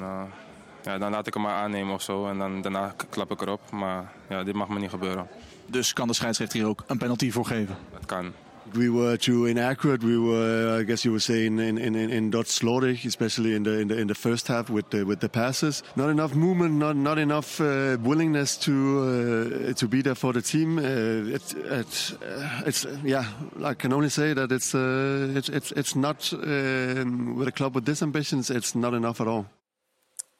ja, 0.83 0.97
dan 0.97 1.11
laat 1.11 1.27
ik 1.27 1.33
hem 1.33 1.43
maar 1.43 1.61
aannemen 1.61 1.93
of 1.93 2.01
zo. 2.01 2.27
En 2.27 2.37
dan, 2.37 2.61
daarna 2.61 2.93
klap 3.09 3.31
ik 3.31 3.41
erop. 3.41 3.71
Maar 3.71 4.11
ja, 4.29 4.43
dit 4.43 4.55
mag 4.55 4.69
me 4.69 4.79
niet 4.79 4.89
gebeuren. 4.89 5.27
Dus 5.65 5.93
kan 5.93 6.07
de 6.07 6.13
scheidsrechter 6.13 6.59
hier 6.59 6.67
ook 6.67 6.83
een 6.87 6.97
penalty 6.97 7.31
voor 7.31 7.45
geven? 7.45 7.77
Dat 7.91 8.05
kan. 8.05 8.33
We 8.73 8.91
were 8.91 9.17
too 9.17 9.45
inaccurate. 9.45 10.05
We 10.05 10.17
were, 10.17 10.81
I 10.81 10.85
guess 10.85 11.03
you 11.03 11.11
would 11.11 11.23
say, 11.23 11.45
in 11.45 11.59
in 11.59 11.77
in, 11.77 11.95
in 11.95 12.29
Dutch 12.29 12.63
especially 13.05 13.53
in 13.53 13.63
the 13.63 13.79
in 13.79 13.87
the 13.87 13.97
in 13.97 14.07
the 14.07 14.15
first 14.15 14.47
half 14.47 14.69
with 14.69 14.89
the, 14.89 15.03
with 15.03 15.19
the 15.19 15.29
passes. 15.29 15.83
Not 15.95 16.09
enough 16.09 16.33
movement, 16.35 16.75
not 16.75 16.95
not 16.95 17.17
enough 17.17 17.59
uh, 17.59 17.97
willingness 18.01 18.57
to 18.57 18.71
uh, 18.71 19.73
to 19.73 19.87
be 19.87 20.01
there 20.01 20.15
for 20.15 20.33
the 20.33 20.41
team. 20.41 20.77
Uh, 20.77 21.35
it, 21.35 21.53
it, 21.53 22.17
uh, 22.21 22.61
it's 22.65 22.85
yeah, 23.03 23.25
I 23.63 23.73
can 23.73 23.93
only 23.93 24.09
say 24.09 24.33
that 24.33 24.51
it's 24.51 24.73
uh, 24.73 25.33
it's 25.35 25.49
it's 25.49 25.71
it's 25.71 25.95
not 25.95 26.31
um, 26.33 27.35
with 27.35 27.47
a 27.47 27.51
club 27.51 27.75
with 27.75 27.85
this 27.85 28.01
ambitions. 28.01 28.49
It's 28.49 28.73
not 28.73 28.93
enough 28.93 29.19
at 29.19 29.27
all. 29.27 29.45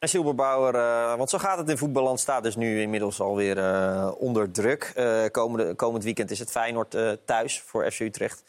En 0.01 0.09
Silberbauer, 0.09 0.75
uh, 0.75 1.15
want 1.15 1.29
zo 1.29 1.37
gaat 1.37 1.57
het 1.57 1.69
in 1.69 1.77
voetballand, 1.77 2.19
staat 2.19 2.43
dus 2.43 2.55
nu 2.55 2.81
inmiddels 2.81 3.19
alweer 3.19 3.57
uh, 3.57 4.11
onder 4.17 4.51
druk. 4.51 4.93
Uh, 4.97 5.23
komende, 5.31 5.75
komend 5.75 6.03
weekend 6.03 6.31
is 6.31 6.39
het 6.39 6.51
Feyenoord 6.51 6.95
uh, 6.95 7.11
thuis 7.25 7.61
voor 7.65 7.91
FC 7.91 7.99
Utrecht. 7.99 8.43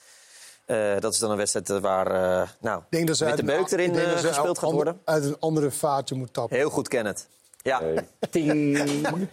Uh, 0.66 0.98
dat 0.98 1.12
is 1.12 1.18
dan 1.18 1.30
een 1.30 1.36
wedstrijd 1.36 1.68
waar 1.68 2.14
uh, 2.14 2.48
nou, 2.60 2.82
denk 2.88 3.06
dat 3.06 3.16
ze 3.16 3.24
met 3.24 3.36
de 3.36 3.44
beuk 3.44 3.70
erin 3.70 3.94
uh, 3.94 4.10
gespeeld 4.10 4.58
gaat 4.58 4.70
worden. 4.70 5.00
uit 5.04 5.24
een 5.24 5.36
andere 5.40 5.70
vaartje 5.70 6.14
moet 6.14 6.32
tappen. 6.32 6.56
Heel 6.56 6.70
goed, 6.70 6.88
Kenneth. 6.88 7.28
Ja. 7.62 7.80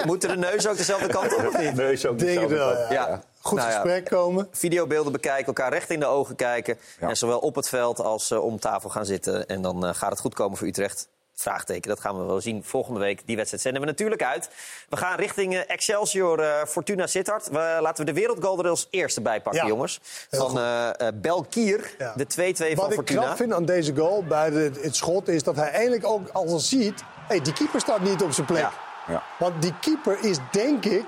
Moeten 0.05 0.30
de 0.30 0.38
neus 0.38 0.67
ook 0.67 0.78
dezelfde 0.78 1.07
kant 1.07 1.36
op? 1.36 1.45
Of 1.53 1.57
niet? 1.57 1.76
Neus 1.76 2.05
ook 2.05 2.20
Denk 2.20 2.39
het 2.39 2.49
wel, 2.49 2.72
ja. 2.72 2.91
ja. 2.91 3.24
Goed 3.39 3.57
nou 3.57 3.72
gesprek 3.72 4.09
ja, 4.09 4.15
komen. 4.15 4.47
Videobeelden 4.51 5.11
bekijken, 5.11 5.45
elkaar 5.45 5.72
recht 5.72 5.89
in 5.89 5.99
de 5.99 6.05
ogen 6.05 6.36
kijken. 6.36 6.78
Ja. 6.99 7.09
En 7.09 7.17
zowel 7.17 7.39
op 7.39 7.55
het 7.55 7.70
veld 7.70 7.99
als 7.99 8.32
uh, 8.32 8.43
om 8.43 8.59
tafel 8.59 8.89
gaan 8.89 9.05
zitten. 9.05 9.47
En 9.47 9.61
dan 9.61 9.86
uh, 9.86 9.93
gaat 9.93 10.11
het 10.11 10.20
goed 10.20 10.34
komen 10.34 10.57
voor 10.57 10.67
Utrecht. 10.67 11.07
Vraagteken, 11.42 11.90
dat 11.90 12.00
gaan 12.00 12.20
we 12.20 12.26
wel 12.26 12.42
zien 12.42 12.64
volgende 12.64 13.00
week. 13.00 13.22
Die 13.26 13.36
wedstrijd 13.36 13.64
zenden 13.64 13.82
we 13.82 13.88
natuurlijk 13.88 14.24
uit. 14.24 14.50
We 14.90 14.98
gaan 14.98 15.18
richting 15.18 15.54
uh, 15.54 15.60
Excelsior 15.68 16.40
uh, 16.40 16.64
Fortuna 16.68 17.08
Sittard. 17.08 17.48
We, 17.48 17.78
laten 17.82 18.06
we 18.06 18.12
de 18.12 18.20
wereldgoal 18.20 18.60
er 18.60 18.70
als 18.70 18.88
eerste 18.90 19.22
bij 19.22 19.42
pakken, 19.42 19.62
ja. 19.62 19.68
jongens. 19.68 20.00
Van 20.32 20.58
uh, 20.58 20.90
Belkier, 21.14 21.96
ja. 21.98 22.14
de 22.16 22.26
2-2 22.26 22.28
van 22.28 22.76
Wat 22.76 22.94
Fortuna. 22.94 22.96
Wat 22.96 23.00
ik 23.00 23.06
knap 23.06 23.38
vind 23.38 23.54
aan 23.54 23.66
deze 23.66 23.96
goal 23.96 24.24
bij 24.24 24.50
de, 24.50 24.72
het 24.82 24.96
schot... 24.96 25.28
is 25.28 25.44
dat 25.44 25.56
hij 25.56 25.72
eigenlijk 25.72 26.06
ook 26.06 26.30
al 26.30 26.60
ziet... 26.60 27.04
Hey, 27.28 27.42
die 27.42 27.54
keeper 27.54 27.80
staat 27.80 28.02
niet 28.02 28.22
op 28.22 28.32
zijn 28.32 28.46
plek. 28.46 28.62
Ja. 28.62 28.72
Ja. 29.08 29.24
Want 29.40 29.62
die 29.62 29.74
keeper 29.82 30.18
is, 30.24 30.38
denk 30.52 30.86
ik, 30.86 31.06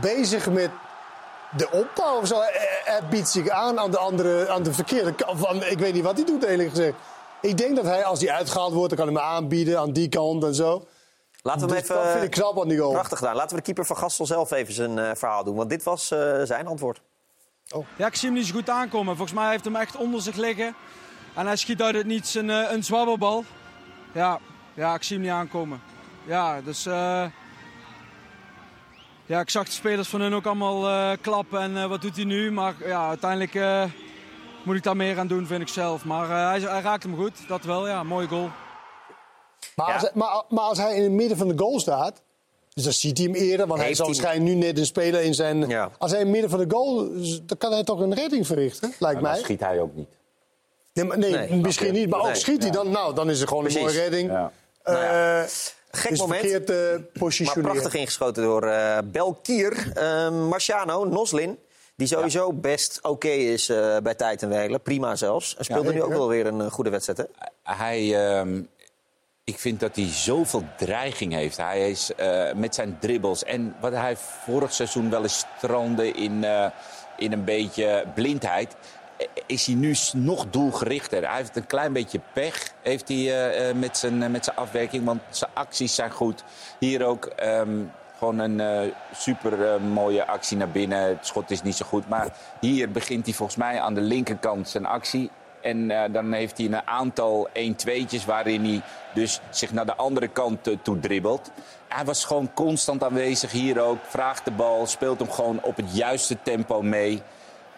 bezig 0.00 0.50
met 0.50 0.70
de 1.56 1.70
opbouw 1.70 2.20
of 2.20 2.26
zo. 2.26 2.40
Hij 2.84 3.00
biedt 3.10 3.28
zich 3.28 3.48
aan 3.48 3.78
aan 3.78 3.90
de, 3.90 3.98
andere, 3.98 4.48
aan 4.48 4.62
de 4.62 4.72
verkeerde 4.72 5.14
kant. 5.14 5.64
Ik 5.70 5.78
weet 5.78 5.94
niet 5.94 6.04
wat 6.04 6.16
hij 6.16 6.24
doet, 6.24 6.44
eerlijk 6.44 6.68
gezegd. 6.68 6.96
Ik 7.44 7.56
denk 7.56 7.76
dat 7.76 7.84
hij, 7.84 8.04
als 8.04 8.20
hij 8.20 8.30
uitgehaald 8.30 8.72
wordt, 8.72 8.96
dan 8.96 9.06
kan 9.06 9.14
hij 9.14 9.24
hem 9.24 9.34
aanbieden 9.34 9.78
aan 9.78 9.92
die 9.92 10.08
kant 10.08 10.44
en 10.44 10.54
zo. 10.54 10.86
Laten 11.42 11.68
we 11.68 11.74
dus 11.74 11.82
even. 11.82 11.94
Dat 11.94 12.10
vind 12.10 12.24
ik 12.24 12.30
knap 12.30 12.60
aan 12.60 12.68
die 12.68 12.78
goal. 12.78 12.92
Prachtig 12.92 13.18
gedaan. 13.18 13.34
Laten 13.34 13.50
we 13.50 13.56
de 13.56 13.62
keeper 13.62 13.86
van 13.86 13.96
Gastel 13.96 14.26
zelf 14.26 14.50
even 14.50 14.74
zijn 14.74 14.96
uh, 14.96 15.10
verhaal 15.14 15.44
doen. 15.44 15.56
Want 15.56 15.70
dit 15.70 15.82
was 15.82 16.12
uh, 16.12 16.42
zijn 16.42 16.66
antwoord. 16.66 17.02
Oh. 17.70 17.86
Ja, 17.96 18.06
ik 18.06 18.14
zie 18.14 18.28
hem 18.28 18.38
niet 18.38 18.46
zo 18.46 18.54
goed 18.54 18.68
aankomen. 18.68 19.16
Volgens 19.16 19.38
mij 19.38 19.50
heeft 19.50 19.64
hij 19.64 19.72
hem 19.72 19.82
echt 19.82 19.96
onder 19.96 20.22
zich 20.22 20.36
liggen. 20.36 20.74
En 21.34 21.46
hij 21.46 21.56
schiet 21.56 21.82
uit 21.82 21.94
het 21.94 22.06
niets 22.06 22.34
een, 22.34 22.48
uh, 22.48 22.70
een 22.70 22.84
zwabberbal. 22.84 23.44
Ja, 24.12 24.40
ja, 24.74 24.94
ik 24.94 25.02
zie 25.02 25.16
hem 25.16 25.24
niet 25.24 25.34
aankomen. 25.34 25.82
Ja, 26.26 26.60
dus. 26.60 26.86
Uh... 26.86 27.24
Ja, 29.26 29.40
ik 29.40 29.50
zag 29.50 29.64
de 29.64 29.70
spelers 29.70 30.08
van 30.08 30.20
hun 30.20 30.34
ook 30.34 30.46
allemaal 30.46 30.88
eh, 30.88 31.16
klappen 31.20 31.60
en 31.60 31.76
eh, 31.76 31.86
wat 31.86 32.02
doet 32.02 32.16
hij 32.16 32.24
nu. 32.24 32.52
Maar 32.52 32.74
ja, 32.86 33.08
uiteindelijk 33.08 33.54
eh, 33.54 33.84
moet 34.64 34.76
ik 34.76 34.82
daar 34.82 34.96
meer 34.96 35.18
aan 35.18 35.26
doen, 35.26 35.46
vind 35.46 35.60
ik 35.62 35.68
zelf. 35.68 36.04
Maar 36.04 36.24
eh, 36.30 36.48
hij, 36.48 36.72
hij 36.72 36.80
raakt 36.82 37.02
hem 37.02 37.16
goed, 37.16 37.32
dat 37.48 37.64
wel. 37.64 37.88
Ja, 37.88 38.02
mooie 38.02 38.26
goal. 38.28 38.48
Maar, 39.76 39.92
als, 39.92 40.02
hij- 40.02 40.10
maar, 40.14 40.42
maar 40.48 40.64
als 40.64 40.78
hij 40.78 40.96
in 40.96 41.02
het 41.02 41.12
midden 41.12 41.36
van 41.38 41.48
de 41.48 41.58
goal 41.58 41.80
staat, 41.80 42.22
dus 42.74 42.84
dan 42.84 42.92
ziet 42.92 43.18
hij 43.18 43.26
hem 43.26 43.34
eerder, 43.34 43.66
want 43.66 43.80
hij 43.80 43.94
zal 43.94 44.06
hij- 44.06 44.14
waarschijnlijk 44.14 44.54
nu 44.54 44.60
net 44.66 44.78
een 44.78 44.86
speler 44.86 45.22
in 45.22 45.34
zijn. 45.34 45.74
Als 45.98 46.10
hij 46.10 46.20
in 46.20 46.26
het 46.26 46.32
midden 46.34 46.50
van 46.50 46.58
de 46.68 46.74
goal, 46.74 47.08
dan 47.42 47.58
kan 47.58 47.72
hij 47.72 47.84
toch 47.84 48.00
een 48.00 48.14
redding 48.14 48.46
verrichten, 48.46 48.88
lijkt 48.98 49.00
Maar 49.00 49.12
dan 49.22 49.22
mij. 49.32 49.40
schiet 49.40 49.60
hij 49.60 49.80
ook 49.80 49.94
niet. 49.94 50.08
Nee, 50.92 51.04
maar, 51.04 51.18
nee, 51.18 51.30
Nee, 51.30 51.54
misschien 51.60 51.92
niet, 51.92 52.08
maar 52.10 52.18
ook 52.20 52.26
Nee. 52.26 52.34
schiet 52.34 52.62
hij 52.62 52.70
dan, 52.72 52.90
nou, 52.90 53.14
dan 53.14 53.30
is 53.30 53.38
het 53.40 53.48
gewoon 53.48 53.62
Precies. 53.62 53.80
een 53.80 53.86
mooie 53.86 53.98
redding. 54.00 54.30
Ja. 54.30 54.52
Nou 54.84 54.98
ja, 54.98 55.40
Eh, 55.42 55.48
Gek 55.90 56.10
is 56.10 56.18
moment. 56.18 56.40
verkeerd 56.40 56.70
eh 56.70 56.76
Maar 56.76 57.00
positioneren. 57.18 57.62
prachtig 57.72 57.94
ingeschoten 58.00 58.42
door 58.42 58.62
eh 58.66 58.98
Belkier. 59.04 59.92
Eh, 59.94 60.30
Marciano, 60.48 61.04
Noslin, 61.04 61.58
die 61.96 62.06
sowieso 62.06 62.52
best 62.52 62.98
oké 63.02 63.28
is 63.28 63.68
eh, 63.68 63.96
bij 64.02 64.14
tijd 64.14 64.42
en 64.42 64.48
wijlen. 64.48 64.80
Prima 64.82 65.16
zelfs. 65.16 65.56
En 65.56 65.64
speelde 65.64 65.88
Ja, 65.88 65.92
nu 65.94 65.98
ook 65.98 66.04
zeker. 66.04 66.18
wel 66.18 66.28
weer 66.28 66.46
een 66.46 66.60
eh, 66.60 66.70
goede 66.70 66.90
wedstrijd, 66.90 67.18
hè? 67.18 67.24
Hij, 67.74 68.28
ehm, 68.38 68.62
ik 69.44 69.58
vind 69.58 69.80
dat 69.80 69.96
hij 69.96 70.08
zoveel 70.08 70.64
dreiging 70.76 71.32
heeft. 71.32 71.56
Hij 71.56 71.90
is 71.90 72.14
eh, 72.14 72.52
met 72.52 72.74
zijn 72.74 72.96
dribbles. 73.00 73.44
En 73.44 73.76
wat 73.80 73.92
hij 73.92 74.16
vorig 74.16 74.72
seizoen 74.72 75.10
wel 75.10 75.22
eens 75.22 75.46
strandde 75.58 76.10
in, 76.12 76.44
eh, 76.44 76.66
in 77.16 77.32
een 77.32 77.44
beetje 77.44 78.04
blindheid. 78.14 78.76
eh, 79.16 79.26
Is 79.46 79.66
hij 79.66 79.74
nu 79.74 79.94
nog 80.12 80.46
doelgerichter? 80.50 81.28
Hij 81.28 81.36
heeft 81.36 81.56
een 81.56 81.66
klein 81.66 81.92
beetje 81.92 82.20
pech 82.32 82.72
heeft 82.82 83.08
hij, 83.08 83.16
eh, 83.16 83.68
eh, 83.68 83.76
met, 83.76 83.96
zijn, 83.98 84.22
eh, 84.22 84.28
met 84.28 84.44
zijn 84.44 84.56
afwerking. 84.56 85.04
Want 85.04 85.20
zijn 85.30 85.50
acties 85.54 85.94
zijn 85.94 86.10
goed. 86.10 86.44
Hier 86.78 87.04
ook 87.04 87.24
ehm, 87.26 87.78
gewoon 88.24 88.38
een 88.38 88.60
eh, 88.60 88.92
super 89.14 89.66
eh, 89.66 89.80
mooie 89.80 90.26
actie 90.26 90.56
naar 90.56 90.68
binnen. 90.68 90.98
Het 90.98 91.26
schot 91.26 91.50
is 91.50 91.62
niet 91.62 91.76
zo 91.76 91.86
goed. 91.86 92.08
Maar 92.08 92.28
hier 92.60 92.90
begint 92.90 93.24
hij 93.24 93.34
volgens 93.34 93.58
mij 93.58 93.80
aan 93.80 93.94
de 93.94 94.00
linkerkant 94.00 94.68
zijn 94.68 94.86
actie. 94.86 95.30
En 95.62 95.90
eh, 95.90 96.12
dan 96.12 96.32
heeft 96.32 96.58
hij 96.58 96.66
een 96.66 96.86
aantal 96.86 97.48
1-2'tjes 97.48 98.24
waarin 98.26 98.64
hij 98.64 98.82
dus 99.14 99.40
zich 99.50 99.72
naar 99.72 99.86
de 99.86 99.94
andere 99.94 100.28
kant 100.28 100.58
toe 100.82 101.00
dribbelt. 101.00 101.50
Hij 101.88 102.04
was 102.04 102.24
gewoon 102.24 102.50
constant 102.54 103.04
aanwezig 103.04 103.52
hier 103.52 103.80
ook. 103.80 103.98
Vraagt 104.02 104.44
de 104.44 104.50
bal, 104.50 104.86
speelt 104.86 105.18
hem 105.18 105.30
gewoon 105.30 105.62
op 105.62 105.76
het 105.76 105.96
juiste 105.96 106.36
tempo 106.42 106.82
mee. 106.82 107.22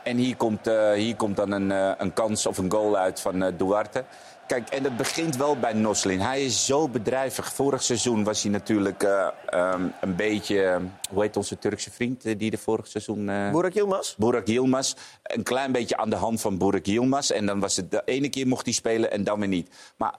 En 0.02 0.16
hier 0.16 0.36
komt, 0.36 0.70
hier 0.94 1.16
komt 1.16 1.36
dan 1.36 1.50
een, 1.50 1.70
een 2.02 2.12
kans 2.12 2.46
of 2.46 2.58
een 2.58 2.70
goal 2.70 2.96
uit 2.96 3.20
van 3.20 3.52
Duarte. 3.56 4.04
Kijk, 4.46 4.68
en 4.68 4.82
dat 4.82 4.96
begint 4.96 5.36
wel 5.36 5.58
bij 5.58 5.72
Noslin. 5.72 6.20
Hij 6.20 6.44
is 6.44 6.66
zo 6.66 6.88
bedrijvig. 6.88 7.52
Vorig 7.52 7.82
seizoen 7.82 8.24
was 8.24 8.42
hij 8.42 8.52
natuurlijk 8.52 9.02
eh, 9.02 9.28
ehm, 9.46 9.88
een 10.00 10.16
beetje... 10.16 10.80
hoe 11.10 11.22
heet 11.22 11.36
onze 11.36 11.58
Turkse 11.58 11.90
vriend 11.90 12.24
eh, 12.24 12.38
die 12.38 12.50
de 12.50 12.58
vorig 12.58 12.86
seizoen... 12.86 13.28
eh, 13.28 13.50
Burak 13.50 13.72
Yilmaz? 13.72 14.14
Burak 14.16 14.46
Yilmaz. 14.46 14.94
Een 15.22 15.42
klein 15.42 15.72
beetje 15.72 15.96
aan 15.96 16.10
de 16.10 16.16
hand 16.16 16.40
van 16.40 16.58
Burak 16.58 16.86
Yilmaz. 16.86 17.30
En 17.30 17.46
dan 17.46 17.60
was 17.60 17.76
het 17.76 17.90
de 17.90 18.02
ene 18.04 18.28
keer 18.28 18.46
mocht 18.46 18.64
hij 18.64 18.74
spelen 18.74 19.10
en 19.10 19.24
dan 19.24 19.38
weer 19.38 19.48
niet. 19.48 19.70
Maar 19.96 20.14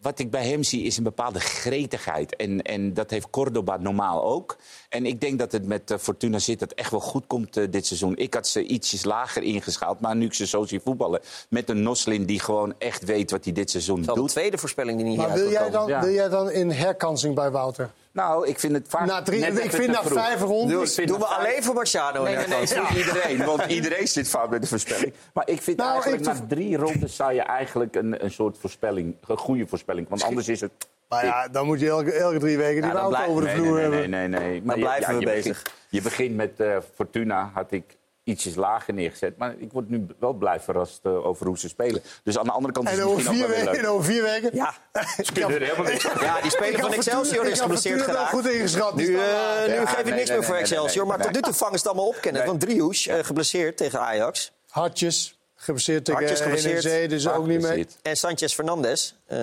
wat 0.00 0.18
ik 0.18 0.30
bij 0.30 0.46
hem 0.46 0.62
zie 0.62 0.82
is 0.82 0.96
een 0.96 1.02
bepaalde 1.02 1.40
gretigheid. 1.40 2.36
En, 2.36 2.62
en 2.62 2.94
dat 2.94 3.10
heeft 3.10 3.30
Cordoba 3.30 3.76
normaal 3.76 4.24
ook. 4.24 4.56
En 4.88 5.06
ik 5.06 5.20
denk 5.20 5.38
dat 5.38 5.52
het 5.52 5.66
met 5.66 5.90
eh, 5.90 5.98
Fortuna 5.98 6.38
zit 6.38 6.58
dat 6.58 6.72
echt 6.72 6.90
wel 6.90 7.00
goed 7.00 7.24
komt 7.26 7.56
eh, 7.56 7.64
dit 7.70 7.86
seizoen. 7.86 8.16
Ik 8.16 8.34
had 8.34 8.48
ze 8.48 8.62
ietsjes 8.64 9.04
lager 9.04 9.42
ingeschaald. 9.42 10.00
Maar 10.00 10.16
nu 10.16 10.26
ik 10.26 10.34
ze 10.34 10.46
zo 10.46 10.64
zie 10.64 10.80
voetballen. 10.80 11.20
Met 11.48 11.68
een 11.70 11.82
Noslin 11.82 12.24
die 12.24 12.40
gewoon 12.40 12.74
echt 12.78 13.04
weet 13.04 13.30
wat 13.30 13.44
hij 13.44 13.52
dit 13.52 13.70
seizoen 13.70 14.02
De 14.02 14.14
doet. 14.14 14.28
tweede 14.28 14.58
voorspelling 14.58 14.96
die 14.98 15.06
niet 15.06 15.16
Maar 15.16 15.32
wil 15.32 15.36
wil 15.42 15.50
jij, 15.52 15.70
dan. 15.70 15.88
Ja. 15.88 16.00
wil 16.00 16.12
jij 16.12 16.28
dan 16.28 16.50
in 16.50 16.70
herkansing 16.70 17.34
bij 17.34 17.50
Wouter? 17.50 17.90
Nou, 18.12 18.46
ik 18.48 18.58
vind 18.60 18.72
het 18.72 18.86
vaak... 18.88 19.06
Na 19.06 19.22
drie- 19.22 19.40
net 19.40 19.64
ik 19.64 19.70
vind 19.70 19.86
na 19.90 20.02
vijf 20.04 20.40
rondes- 20.40 20.94
Doe- 20.94 21.06
Doen 21.06 21.18
we 21.18 21.24
vijf- 21.26 21.38
alleen 21.38 21.62
voor 21.62 21.74
Marciano. 21.74 22.22
Nee, 22.22 22.32
in 22.34 22.48
nee, 22.50 22.66
nee, 22.66 22.98
iedereen. 23.04 23.44
Want 23.44 23.64
iedereen 23.64 24.08
zit 24.08 24.28
vaak 24.28 24.50
met 24.50 24.62
de 24.62 24.68
voorspelling. 24.68 25.12
Maar 25.32 25.48
ik 25.48 25.62
vind 25.62 25.76
Nou, 25.76 25.92
eigenlijk 25.92 26.22
ik 26.22 26.28
na 26.28 26.46
drie 26.48 26.76
rondes 26.76 27.16
zou 27.16 27.32
je 27.32 27.40
eigenlijk 27.42 27.94
een, 27.96 28.24
een 28.24 28.30
soort 28.30 28.58
voorspelling, 28.58 29.14
een 29.26 29.36
goede 29.38 29.66
voorspelling. 29.66 30.08
Want 30.08 30.22
anders 30.22 30.48
is 30.48 30.60
het. 30.60 30.70
Maar 31.08 31.24
ja, 31.24 31.48
dan 31.48 31.66
moet 31.66 31.80
je 31.80 31.88
elke, 31.88 32.12
elke 32.12 32.38
drie 32.38 32.56
weken 32.56 32.82
die 32.82 32.90
Ja, 32.90 32.96
dan 33.00 33.08
blijf- 33.08 33.26
over 33.28 33.40
de 33.42 33.46
Nee, 33.46 33.56
vloer 33.56 33.66
nee, 33.66 33.88
nee, 33.88 33.90
hebben. 34.00 34.10
nee, 34.10 34.28
nee, 34.28 34.40
nee. 34.50 34.62
Dan 34.62 34.76
je- 34.78 34.82
blijven 34.82 35.14
we 35.14 35.20
je 35.20 35.26
bezig. 35.26 35.62
Begint, 35.62 35.80
je 35.90 36.00
begint 36.02 36.34
met 36.36 36.60
eh, 36.60 36.76
Fortuna, 36.94 37.50
had 37.54 37.72
ik 37.72 37.96
ietsjes 38.24 38.54
lager 38.54 38.94
neergezet. 38.94 39.36
Maar 39.38 39.54
ik 39.58 39.72
word 39.72 39.88
nu 39.88 40.06
wel 40.18 40.32
blij 40.32 40.60
verrast 40.60 41.00
eh, 41.02 41.26
over 41.26 41.46
hoe 41.46 41.58
ze 41.58 41.68
spelen. 41.68 42.02
Dus 42.22 42.38
aan 42.38 42.44
de 42.44 42.50
andere 42.52 42.72
kant 42.72 42.86
is 42.86 42.92
En 42.92 42.98
het 42.98 43.06
over 43.08 43.16
misschien 43.22 43.42
ook 43.44 43.46
vier, 43.48 43.56
wel 43.56 43.64
weken, 43.64 43.78
en 43.78 43.84
leuk. 43.84 43.94
over 43.94 44.04
vier 44.12 44.22
weken? 44.22 44.50
Ja, 44.52 44.74
Ze 45.24 45.32
kunnen 45.32 45.50
er 45.60 45.60
helemaal 45.66 45.90
niks 45.92 46.02
van. 46.04 46.24
ja, 46.26 46.40
die 46.40 46.50
speler 46.50 46.80
van 46.80 46.92
Excelsior 46.92 47.46
is 47.46 47.60
geblesseerd 47.60 48.02
geraakt. 48.02 48.28
goed 48.30 48.46
ingeschat. 48.48 48.96
Die 48.96 49.08
Nu, 49.08 49.14
eh, 49.14 49.20
laag. 49.32 49.66
nu 49.66 49.72
Ja, 49.74 49.86
geef 49.86 49.98
ik 49.98 50.04
nee, 50.04 50.14
niks 50.14 50.28
nee, 50.28 50.36
meer 50.36 50.46
voor 50.46 50.54
nee, 50.54 50.62
Excelsior. 50.62 51.06
nee, 51.06 51.06
Maar 51.06 51.16
nee. 51.18 51.26
tot 51.26 51.34
nu 51.36 51.40
toe 51.42 51.52
vangen 51.54 51.78
ze 51.78 51.84
het 51.88 51.94
allemaal 51.94 52.08
op, 52.14 52.20
Kenneth. 52.20 52.44
Want 52.46 52.60
Driehoes, 52.60 53.06
eh, 53.06 53.18
geblesseerd 53.24 53.76
tegen 53.76 54.00
Ajax. 54.00 54.52
Hartjes, 54.68 55.35
geblesseerd 55.56 56.04
tegen. 56.04 56.82
NEC, 56.82 57.08
dus 57.08 57.28
ook 57.28 57.46
niet 57.46 57.60
mee. 57.60 57.86
En 58.02 58.16
Sanchez 58.16 58.54
Fernandes, 58.54 59.16
eh, 59.26 59.38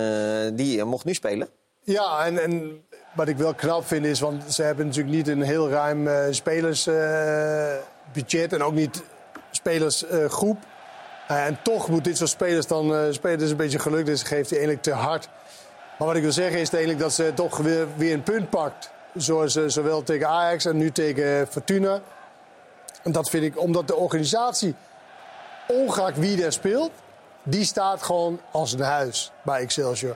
die 0.54 0.80
eh, 0.80 0.86
mocht 0.86 1.06
nu 1.06 1.14
spelen. 1.14 1.50
Ja, 1.84 2.26
en, 2.26 2.44
en 2.44 2.84
wat 3.14 3.28
ik 3.28 3.38
wel 3.38 3.54
knap 3.54 3.88
vind 3.88 4.06
is, 4.06 4.20
want 4.20 4.54
ze 4.54 4.64
hebben 4.64 4.86
natuurlijk 4.86 5.16
niet 5.16 5.28
een 5.28 5.42
heel 5.42 5.70
ruim 5.70 6.08
eh, 6.08 6.26
spelersbudget 6.30 8.54
en 8.54 8.64
ook 8.64 8.74
niet 8.74 9.04
spelersgroep. 9.52 10.58
En 11.28 11.60
toch 11.64 11.90
moet 11.90 12.04
dit 12.04 12.18
soort 12.18 12.30
spelers 12.30 12.68
dan 12.68 13.14
spelen. 13.14 13.40
Dus 13.40 13.50
een 13.50 13.58
beetje 13.58 13.80
geluk, 13.80 14.06
dus 14.06 14.24
geeft 14.24 14.50
hij 14.50 14.60
eigenlijk 14.60 14.82
te 14.82 14.92
hard. 14.92 15.30
Maar 15.98 16.08
wat 16.08 16.16
ik 16.16 16.24
wil 16.24 16.32
zeggen 16.32 16.60
is 16.60 16.70
eigenlijk 16.70 17.00
dat 17.00 17.14
ze 17.14 17.32
toch 17.36 17.58
weer, 17.58 17.88
weer 17.96 18.14
een 18.14 18.24
punt 18.24 18.50
pakt. 18.50 18.92
Zoals, 19.16 19.58
zowel 19.68 20.04
tegen 20.04 20.28
Ajax 20.28 20.66
en 20.66 20.78
nu 20.78 20.92
tegen 20.92 21.48
Fortuna. 21.48 22.02
En 23.04 23.12
dat 23.12 23.30
vind 23.30 23.44
ik 23.44 23.60
omdat 23.60 23.88
de 23.88 23.96
organisatie, 23.96 24.76
ongeacht 25.68 26.18
wie 26.20 26.44
er 26.44 26.52
speelt, 26.52 26.92
die 27.44 27.64
staat 27.66 28.04
gewoon 28.04 28.40
als 28.52 28.74
een 28.74 28.80
huis 28.82 29.32
bij 29.44 29.62
Excelsior. 29.62 30.16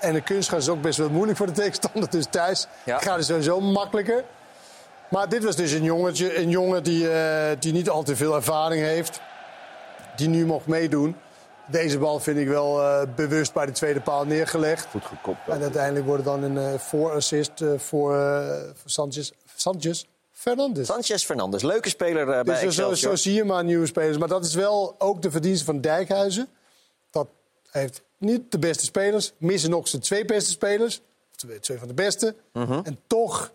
En 0.00 0.12
de 0.12 0.20
kunstgras 0.20 0.62
is 0.62 0.68
ook 0.68 0.82
best 0.82 0.98
wel 0.98 1.10
moeilijk 1.10 1.38
voor 1.38 1.46
de 1.46 1.52
tegenstander. 1.52 2.10
Dus 2.10 2.26
thuis 2.30 2.66
Ja. 2.84 2.98
gaat 2.98 3.16
het 3.16 3.24
sowieso 3.26 3.60
makkelijker. 3.60 4.24
Maar 5.08 5.28
dit 5.28 5.44
was 5.44 5.56
dus 5.56 5.72
een, 5.72 5.82
jongetje, 5.82 6.38
een 6.38 6.50
jongen 6.50 6.82
die, 6.82 7.10
eh, 7.12 7.56
die 7.58 7.72
niet 7.72 7.88
al 7.90 8.02
te 8.02 8.16
veel 8.16 8.34
ervaring 8.34 8.82
heeft. 8.84 9.20
Die 10.16 10.28
nu 10.28 10.46
mocht 10.46 10.66
meedoen. 10.66 11.16
Deze 11.66 11.98
bal 11.98 12.20
vind 12.20 12.38
ik 12.38 12.48
wel 12.48 12.82
eh, 12.82 13.02
bewust 13.16 13.52
bij 13.52 13.66
de 13.66 13.72
tweede 13.72 14.00
paal 14.00 14.24
neergelegd. 14.24 14.86
Goed 14.90 15.04
gekopt. 15.04 15.48
En 15.48 15.62
uiteindelijk 15.62 16.06
wordt 16.06 16.24
het 16.24 16.32
dan 16.32 16.42
een 16.42 16.58
eh 16.72 16.78
voorassist 16.78 17.60
eh, 17.60 17.68
voor, 17.76 18.14
voor 18.74 18.90
Sanchez, 18.90 19.30
Sanchez 19.56 20.04
Fernandes. 20.42 20.86
Sanchez 20.86 21.24
Fernandes, 21.24 21.62
leuke 21.62 21.88
speler 21.88 22.28
eh, 22.28 22.42
bij 22.44 22.60
Dus 22.64 22.74
zo, 22.74 22.88
zo, 22.88 22.94
zo 22.94 23.16
zie 23.16 23.34
je 23.34 23.44
maar 23.44 23.64
nieuwe 23.64 23.86
spelers. 23.86 24.18
Maar 24.18 24.28
dat 24.28 24.44
is 24.44 24.54
wel 24.54 24.94
ook 24.98 25.22
de 25.22 25.30
verdienste 25.30 25.64
van 25.64 25.80
Dijkhuizen. 25.80 26.48
Dat 27.10 27.28
heeft 27.70 28.02
niet 28.18 28.52
de 28.52 28.58
beste 28.58 28.84
spelers. 28.84 29.32
Missen 29.38 29.70
nog 29.70 29.88
zijn 29.88 30.02
twee 30.02 30.24
beste 30.24 30.50
spelers. 30.50 31.00
Of 31.30 31.36
twee, 31.36 31.60
twee 31.60 31.78
van 31.78 31.88
de 31.88 31.94
beste. 31.94 32.34
En 32.52 32.98
toch 33.06 33.52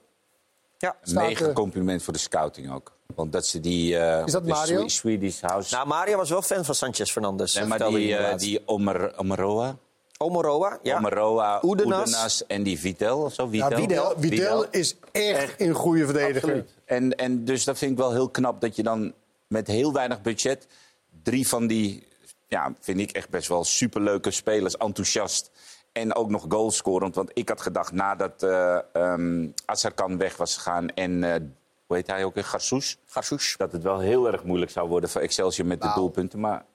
Ja. 0.78 0.96
Mega 1.14 1.46
er... 1.46 1.54
compliment 1.54 2.04
voor 2.04 2.14
de 2.14 2.20
scouting 2.20 2.72
ook. 2.74 2.96
Want 3.16 3.32
dat 3.32 3.46
ze 3.46 3.60
die... 3.60 3.98
eh, 3.98 4.26
Is 4.26 4.32
dat 4.32 4.46
Mario? 4.46 4.80
Swe- 4.80 4.90
Swedish 4.90 5.42
House... 5.42 5.76
Nou, 5.76 5.88
Mario 5.88 6.18
was 6.18 6.30
wel 6.30 6.42
fan 6.42 6.66
van 6.66 6.76
Sanchez 6.76 7.12
Fernandes. 7.12 7.54
Nee, 7.54 7.66
maar 7.66 7.90
die, 7.90 8.16
eh, 8.16 8.38
die 8.38 8.62
Omer, 8.68 9.18
Omeroa, 9.18 9.78
Omoroa, 10.18 10.80
ja. 10.84 10.98
Oedenas. 10.98 11.64
Oedenas 11.64 12.46
en 12.48 12.64
die 12.64 12.80
Vitel. 12.80 13.20
Of 13.24 13.34
zo, 13.34 13.48
Ja, 13.52 13.68
Vidal. 13.70 13.80
Widel, 13.80 14.16
Widel 14.18 14.66
is 14.70 14.96
echt 15.12 15.62
een 15.62 15.74
goede 15.74 16.06
verdediger. 16.06 16.42
Absoluut. 16.50 16.74
En, 16.86 17.16
en 17.16 17.46
dus 17.46 17.64
dat 17.64 17.78
vind 17.78 17.92
ik 17.92 17.98
wel 17.98 18.12
heel 18.12 18.30
knap 18.30 18.62
dat 18.62 18.76
je 18.76 18.84
dan 18.84 19.14
met 19.48 19.68
heel 19.68 19.94
weinig 19.94 20.22
budget... 20.22 20.68
drie 21.24 21.48
van 21.48 21.68
die, 21.68 22.08
ja, 22.48 22.74
vind 22.80 23.00
ik 23.00 23.12
echt 23.12 23.30
best 23.30 23.48
wel 23.48 23.64
superleuke 23.64 24.32
spelers, 24.32 24.78
enthousiast... 24.78 25.52
en 25.92 26.16
ook 26.16 26.30
nog 26.30 26.46
goalscorend. 26.50 27.16
Want 27.16 27.32
ik 27.34 27.50
had 27.50 27.62
gedacht 27.62 27.92
nadat 27.92 28.44
eh 28.44 28.78
ehm 28.94 29.48
Azarkan 29.66 30.18
weg 30.18 30.38
was 30.38 30.56
gegaan 30.56 30.90
en... 30.90 31.24
eh, 31.24 31.42
hoe 31.88 31.96
heet 31.96 32.08
hij 32.08 32.24
ook 32.24 32.34
weer? 32.34 32.44
Garsous. 32.44 32.98
Garsous. 33.06 33.56
Dat 33.58 33.72
het 33.72 33.84
wel 33.84 34.00
heel 34.00 34.32
erg 34.32 34.44
moeilijk 34.44 34.72
zou 34.72 34.88
worden 34.90 35.10
voor 35.10 35.22
Excelsior 35.22 35.68
met 35.68 35.82
de 35.82 35.92
doelpunten. 35.96 36.40
Maar 36.40 36.66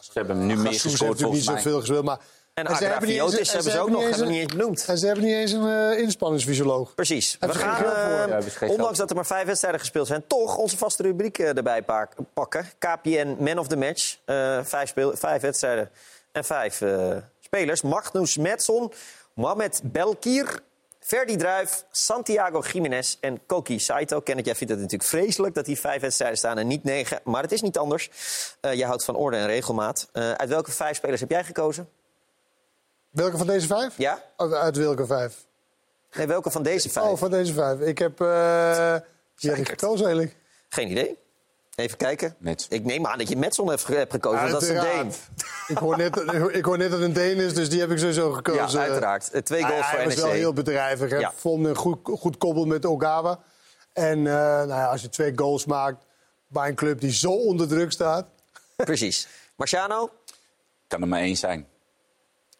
ze 0.00 0.10
hebben 0.12 0.36
hem 0.36 0.46
nu 0.46 0.56
meer 0.56 0.72
gescoord 0.72 1.00
natuurlijk 1.00 1.18
niet 1.18 1.22
volgens 1.22 1.46
mij. 1.46 1.56
zoveel 1.62 1.80
gespeeld. 1.80 2.04
Maar 2.04 2.20
En 2.58 2.66
Agrafiotis 2.66 3.48
en 3.48 3.54
hebben 3.54 3.72
ze 3.72 3.78
ook 3.80 3.88
nog, 3.88 3.98
niet 3.98 4.06
eens 4.08 4.16
hebben 4.16 4.18
we 4.18 4.24
een- 4.24 4.30
niet 4.40 4.40
eens 4.50 4.56
benoemd. 4.56 4.84
En 4.88 4.98
ze 4.98 5.06
hebben 5.06 5.24
niet 5.24 5.34
eens 5.34 5.52
een 5.52 5.68
eh, 5.92 5.98
inspanningsfysioloog. 5.98 6.94
Precies. 6.94 7.36
Hebben 7.38 7.56
We 7.58 7.62
gaan, 7.62 7.84
eh, 7.84 8.60
Ja, 8.60 8.66
ondanks 8.68 8.98
dat 8.98 9.10
er 9.10 9.16
maar 9.16 9.26
vijf 9.26 9.46
wedstrijden 9.46 9.80
gespeeld 9.80 10.06
zijn, 10.06 10.24
toch 10.26 10.56
onze 10.56 10.76
vaste 10.76 11.02
rubriek 11.02 11.38
eh, 11.38 11.56
erbij 11.56 11.82
pa- 11.82 12.08
pakken. 12.34 12.66
KPN 12.78 13.36
Man 13.38 13.58
of 13.58 13.66
the 13.68 13.76
Match. 13.76 14.16
Eh, 14.24 14.58
vijf, 14.64 14.88
speel, 14.88 15.16
vijf 15.16 15.42
wedstrijden 15.42 15.90
en 16.32 16.44
vijf 16.44 16.80
eh, 16.80 17.16
spelers. 17.40 17.82
Magnus 17.82 18.36
Metson, 18.36 18.92
Mohamed 19.34 19.80
Belkir, 19.84 20.60
Ferdi 21.00 21.36
Druif, 21.36 21.84
Santiago 21.90 22.62
Jiménez 22.72 23.16
en 23.20 23.40
Koki 23.46 23.78
Saito. 23.78 24.20
Kenneth, 24.20 24.44
jij 24.46 24.54
vindt 24.54 24.72
het 24.72 24.82
natuurlijk 24.82 25.10
vreselijk 25.10 25.54
dat 25.54 25.64
die 25.64 25.78
vijf 25.80 26.00
wedstrijden 26.00 26.38
staan 26.38 26.58
en 26.58 26.66
niet 26.66 26.84
negen. 26.84 27.20
Maar 27.24 27.42
het 27.42 27.52
is 27.52 27.60
niet 27.62 27.78
anders. 27.78 28.10
Eh 28.60 28.72
jij 28.74 28.86
houdt 28.86 29.04
van 29.04 29.16
orde 29.16 29.36
en 29.36 29.46
regelmaat. 29.46 30.08
Eh, 30.12 30.32
uit 30.32 30.48
welke 30.48 30.70
vijf 30.70 30.96
spelers 30.96 31.20
heb 31.20 31.30
jij 31.30 31.44
gekozen? 31.44 31.88
Welke 33.18 33.36
van 33.36 33.46
deze 33.46 33.66
vijf? 33.66 33.96
Ja? 33.96 34.22
Uit 34.36 34.52
uit 34.52 34.76
welke 34.76 35.06
vijf? 35.06 35.44
Nee, 36.16 36.26
welke 36.26 36.50
van 36.50 36.62
deze 36.62 36.90
vijf? 36.90 37.06
Oh, 37.06 37.16
van 37.16 37.30
deze 37.30 37.52
vijf. 37.52 37.80
Ik 37.80 37.98
heb 37.98 38.20
eh, 38.20 38.96
heb 39.36 39.56
ik 39.56 39.68
gekozen 39.68 40.06
eigenlijk? 40.06 40.36
Geen 40.68 40.90
idee. 40.90 41.18
Even 41.74 41.96
kijken. 41.96 42.34
Mets. 42.38 42.66
Ik 42.68 42.84
neem 42.84 43.06
aan 43.06 43.18
dat 43.18 43.28
je 43.28 43.36
Metson 43.36 43.68
hebt, 43.68 43.86
hebt 43.86 44.12
gekozen, 44.12 44.38
want 44.40 44.52
dat 44.52 44.62
is 44.62 44.68
een 44.68 44.74
Deen. 44.74 44.84
Uiteraard. 44.84 45.16
ik, 45.68 45.78
hoor 45.78 45.96
net, 45.96 46.16
ik 46.54 46.64
hoor 46.64 46.78
net 46.78 46.90
dat 46.90 46.98
het 46.98 47.08
een 47.08 47.14
Deen 47.14 47.36
is, 47.36 47.54
dus 47.54 47.70
die 47.70 47.80
heb 47.80 47.90
ik 47.90 47.98
sowieso 47.98 48.32
gekozen. 48.32 48.78
Ja, 48.80 48.86
uiteraard. 48.86 49.30
Eh, 49.30 49.40
Twee 49.42 49.60
Nou 49.60 49.72
goals 49.72 49.84
ja, 49.86 49.90
voor 49.90 49.98
hij 49.98 50.06
was 50.08 50.16
NEC. 50.16 50.24
wel 50.24 50.34
heel 50.34 50.52
bedrijvig. 50.52 51.10
Hij 51.10 51.20
Ja. 51.20 51.32
vond 51.36 51.66
een 51.66 51.76
goed, 51.76 51.98
goed 52.02 52.38
koppel 52.38 52.64
met 52.64 52.86
Ogawa. 52.86 53.38
En 53.92 54.18
eh, 54.18 54.32
nou 54.32 54.68
ja, 54.68 54.86
als 54.86 55.02
je 55.02 55.08
twee 55.08 55.32
goals 55.36 55.64
maakt 55.64 56.04
bij 56.46 56.68
een 56.68 56.74
club 56.74 57.00
die 57.00 57.12
zo 57.12 57.30
onder 57.30 57.68
druk 57.68 57.92
staat... 57.92 58.26
Precies. 58.76 59.28
Marciano? 59.56 60.10
Kan 60.86 61.02
er 61.02 61.08
maar 61.08 61.20
één 61.20 61.36
zijn. 61.36 61.66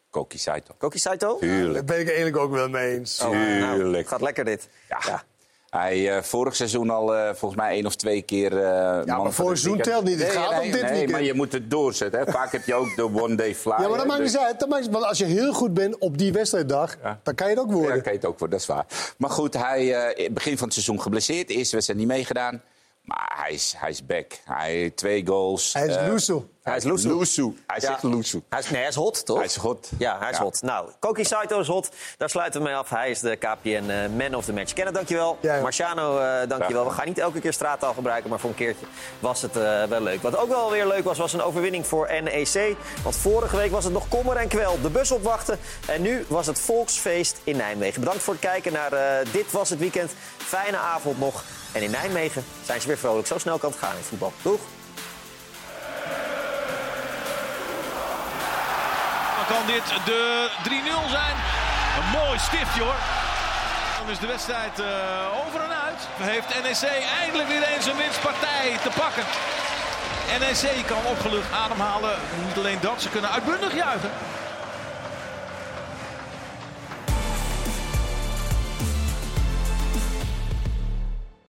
Koki 0.09 0.37
Saito. 0.37 0.73
Koki 0.77 0.99
Saito? 0.99 1.27
Daar 1.27 1.39
Tuurlijk. 1.49 1.85
ben 1.85 1.99
ik 1.99 2.05
eigenlijk 2.07 2.37
ook 2.37 2.51
wel 2.51 2.69
mee 2.69 2.97
eens. 2.97 3.21
Oh, 3.21 3.29
nou, 3.31 3.75
Tuurlijk. 3.79 4.07
gaat 4.07 4.21
lekker 4.21 4.45
dit. 4.45 4.67
Ja. 4.89 5.23
Hij 5.69 6.15
eh, 6.15 6.23
vorig 6.23 6.55
seizoen 6.55 6.89
al 6.89 7.15
eh, 7.15 7.33
volgens 7.33 7.61
mij 7.61 7.71
één 7.71 7.85
of 7.85 7.95
twee 7.95 8.21
keer. 8.21 8.53
eh 8.57 9.01
ja, 9.05 9.17
maar 9.17 9.31
vorig 9.31 9.57
seizoen 9.57 9.81
telt 9.83 10.03
niet. 10.03 10.19
Het 10.23 10.31
gaat 10.31 10.61
om 10.61 10.71
dit 10.71 10.81
nee, 10.81 10.91
weekend. 10.91 11.11
maar 11.11 11.23
je 11.23 11.33
moet 11.33 11.51
het 11.51 11.69
doorzetten. 11.71 12.19
Hè. 12.19 12.31
Vaak 12.31 12.51
heb 12.51 12.65
je 12.65 12.73
ook 12.73 12.95
de 12.95 13.03
one 13.03 13.35
day 13.35 13.55
fly. 13.55 13.73
Ja, 13.77 13.87
maar 13.87 13.97
dat 13.97 14.07
maakt 14.07 14.23
niet 14.23 14.37
uit. 14.37 14.59
Dat 14.59 14.69
maakt, 14.69 14.89
want 14.89 15.05
als 15.05 15.17
je 15.17 15.25
heel 15.25 15.53
goed 15.53 15.73
bent 15.73 15.97
op 15.97 16.17
die 16.17 16.31
wedstrijddag, 16.33 16.95
dan 17.23 17.35
kan 17.35 17.47
je 17.49 17.53
het 17.53 17.63
ook 17.63 17.71
worden. 17.71 17.95
Ja, 17.95 18.01
kan 18.01 18.11
je 18.11 18.17
het 18.17 18.27
ook 18.27 18.39
worden, 18.39 18.57
dat 18.59 18.67
is 18.69 18.75
waar. 18.75 18.85
Maar 19.17 19.29
goed, 19.29 19.53
hij 19.53 20.29
begin 20.31 20.57
van 20.57 20.65
het 20.65 20.73
seizoen 20.73 21.01
geblesseerd. 21.01 21.49
Eerste 21.49 21.73
wedstrijd 21.73 21.99
niet 21.99 22.09
meegedaan. 22.09 22.61
Maar 23.09 23.31
hij 23.43 23.53
is, 23.53 23.73
hij 23.77 23.89
is 23.89 24.05
back. 24.05 24.31
Hij 24.45 24.91
twee 24.95 25.25
goals. 25.27 25.73
Hij 25.73 25.87
is 25.87 25.95
eh, 25.95 26.07
Luso. 26.07 26.47
Hij 26.63 26.77
is 26.77 26.83
Luso. 26.83 27.17
Luso. 27.17 27.53
Hij 27.67 27.77
is 27.77 27.83
Ja. 27.83 27.89
echt 27.93 28.03
Luso. 28.03 28.41
Hij 28.49 28.59
is, 28.59 28.69
nee, 28.69 28.79
hij 28.79 28.89
is 28.89 28.95
hot, 28.95 29.25
toch? 29.25 29.37
Hij 29.37 29.45
is 29.45 29.55
hot. 29.55 29.89
Ja, 29.97 30.19
hij 30.19 30.29
is 30.29 30.37
Ja. 30.37 30.43
hot. 30.43 30.61
Nou, 30.61 30.89
Koki 30.99 31.23
Saito 31.25 31.59
is 31.59 31.67
hot. 31.67 31.89
Daar 32.17 32.29
sluiten 32.29 32.59
we 32.61 32.67
mee 32.67 32.75
af. 32.75 32.89
Hij 32.89 33.09
is 33.09 33.19
de 33.19 33.35
KPN 33.35 33.89
eh, 33.89 34.09
Man 34.17 34.35
of 34.35 34.45
the 34.45 34.53
Match. 34.53 34.73
Kenneth, 34.73 34.93
dankjewel. 34.95 35.37
Ja. 35.41 35.61
Marciano, 35.61 36.19
eh, 36.19 36.47
dankjewel. 36.49 36.83
We 36.85 36.91
gaan 36.91 37.07
niet 37.07 37.17
elke 37.17 37.39
keer 37.39 37.53
straattaal 37.53 37.93
gebruiken, 37.93 38.29
maar 38.29 38.39
voor 38.39 38.49
een 38.49 38.55
keertje 38.55 38.85
was 39.19 39.41
het 39.41 39.57
eh, 39.57 39.83
wel 39.83 40.01
leuk. 40.01 40.21
Wat 40.21 40.37
ook 40.37 40.49
wel 40.49 40.71
weer 40.71 40.87
leuk 40.87 41.03
was, 41.03 41.17
was 41.17 41.33
een 41.33 41.41
overwinning 41.41 41.87
voor 41.87 42.09
NEC. 42.23 42.75
Want 43.03 43.15
vorige 43.15 43.55
week 43.57 43.71
was 43.71 43.83
het 43.83 43.93
nog 43.93 44.07
kommer 44.07 44.35
en 44.35 44.47
kwel. 44.47 44.81
De 44.81 44.89
bus 44.89 45.11
opwachten. 45.11 45.59
En 45.87 46.01
nu 46.01 46.25
was 46.27 46.47
het 46.47 46.59
volksfeest 46.59 47.41
in 47.43 47.57
Nijmegen. 47.57 47.99
Bedankt 47.99 48.23
voor 48.23 48.33
het 48.33 48.41
kijken 48.43 48.73
naar 48.73 48.93
eh, 48.93 49.25
Dit 49.31 49.51
Was 49.51 49.69
Het 49.69 49.79
Weekend. 49.79 50.11
Fijne 50.37 50.77
avond 50.77 51.19
nog. 51.19 51.43
En 51.71 51.81
in 51.81 51.91
Nijmegen 51.91 52.45
zijn 52.65 52.81
ze 52.81 52.87
weer 52.87 52.97
vrolijk. 52.97 53.27
Zo 53.27 53.37
snel 53.37 53.57
kan 53.57 53.69
het 53.69 53.79
gaan 53.79 53.95
in 53.97 54.03
voetbal. 54.03 54.33
Doeg! 54.41 54.59
Dan 59.35 59.57
kan 59.57 59.65
dit 59.65 59.83
de 60.05 60.49
3-0 60.63 61.09
zijn. 61.09 61.35
Een 61.97 62.09
mooi 62.19 62.39
stiftje 62.39 62.81
hoor. 62.81 62.99
Dan 63.99 64.09
is 64.09 64.19
de 64.19 64.27
wedstrijd 64.27 64.79
eh, 64.79 64.87
over 65.45 65.61
en 65.61 65.75
uit. 65.85 66.01
Heeft 66.17 66.63
NEC 66.63 67.03
eindelijk 67.21 67.49
weer 67.49 67.63
eens 67.63 67.85
een 67.85 67.97
winstpartij 67.97 68.77
te 68.83 68.89
pakken. 68.95 69.23
NEC 70.39 70.85
kan 70.85 71.05
opgelucht 71.05 71.51
ademhalen. 71.51 72.15
Niet 72.45 72.57
alleen 72.57 72.79
dat, 72.81 73.01
ze 73.01 73.09
kunnen 73.09 73.31
uitbundig 73.31 73.73
juichen. 73.75 74.11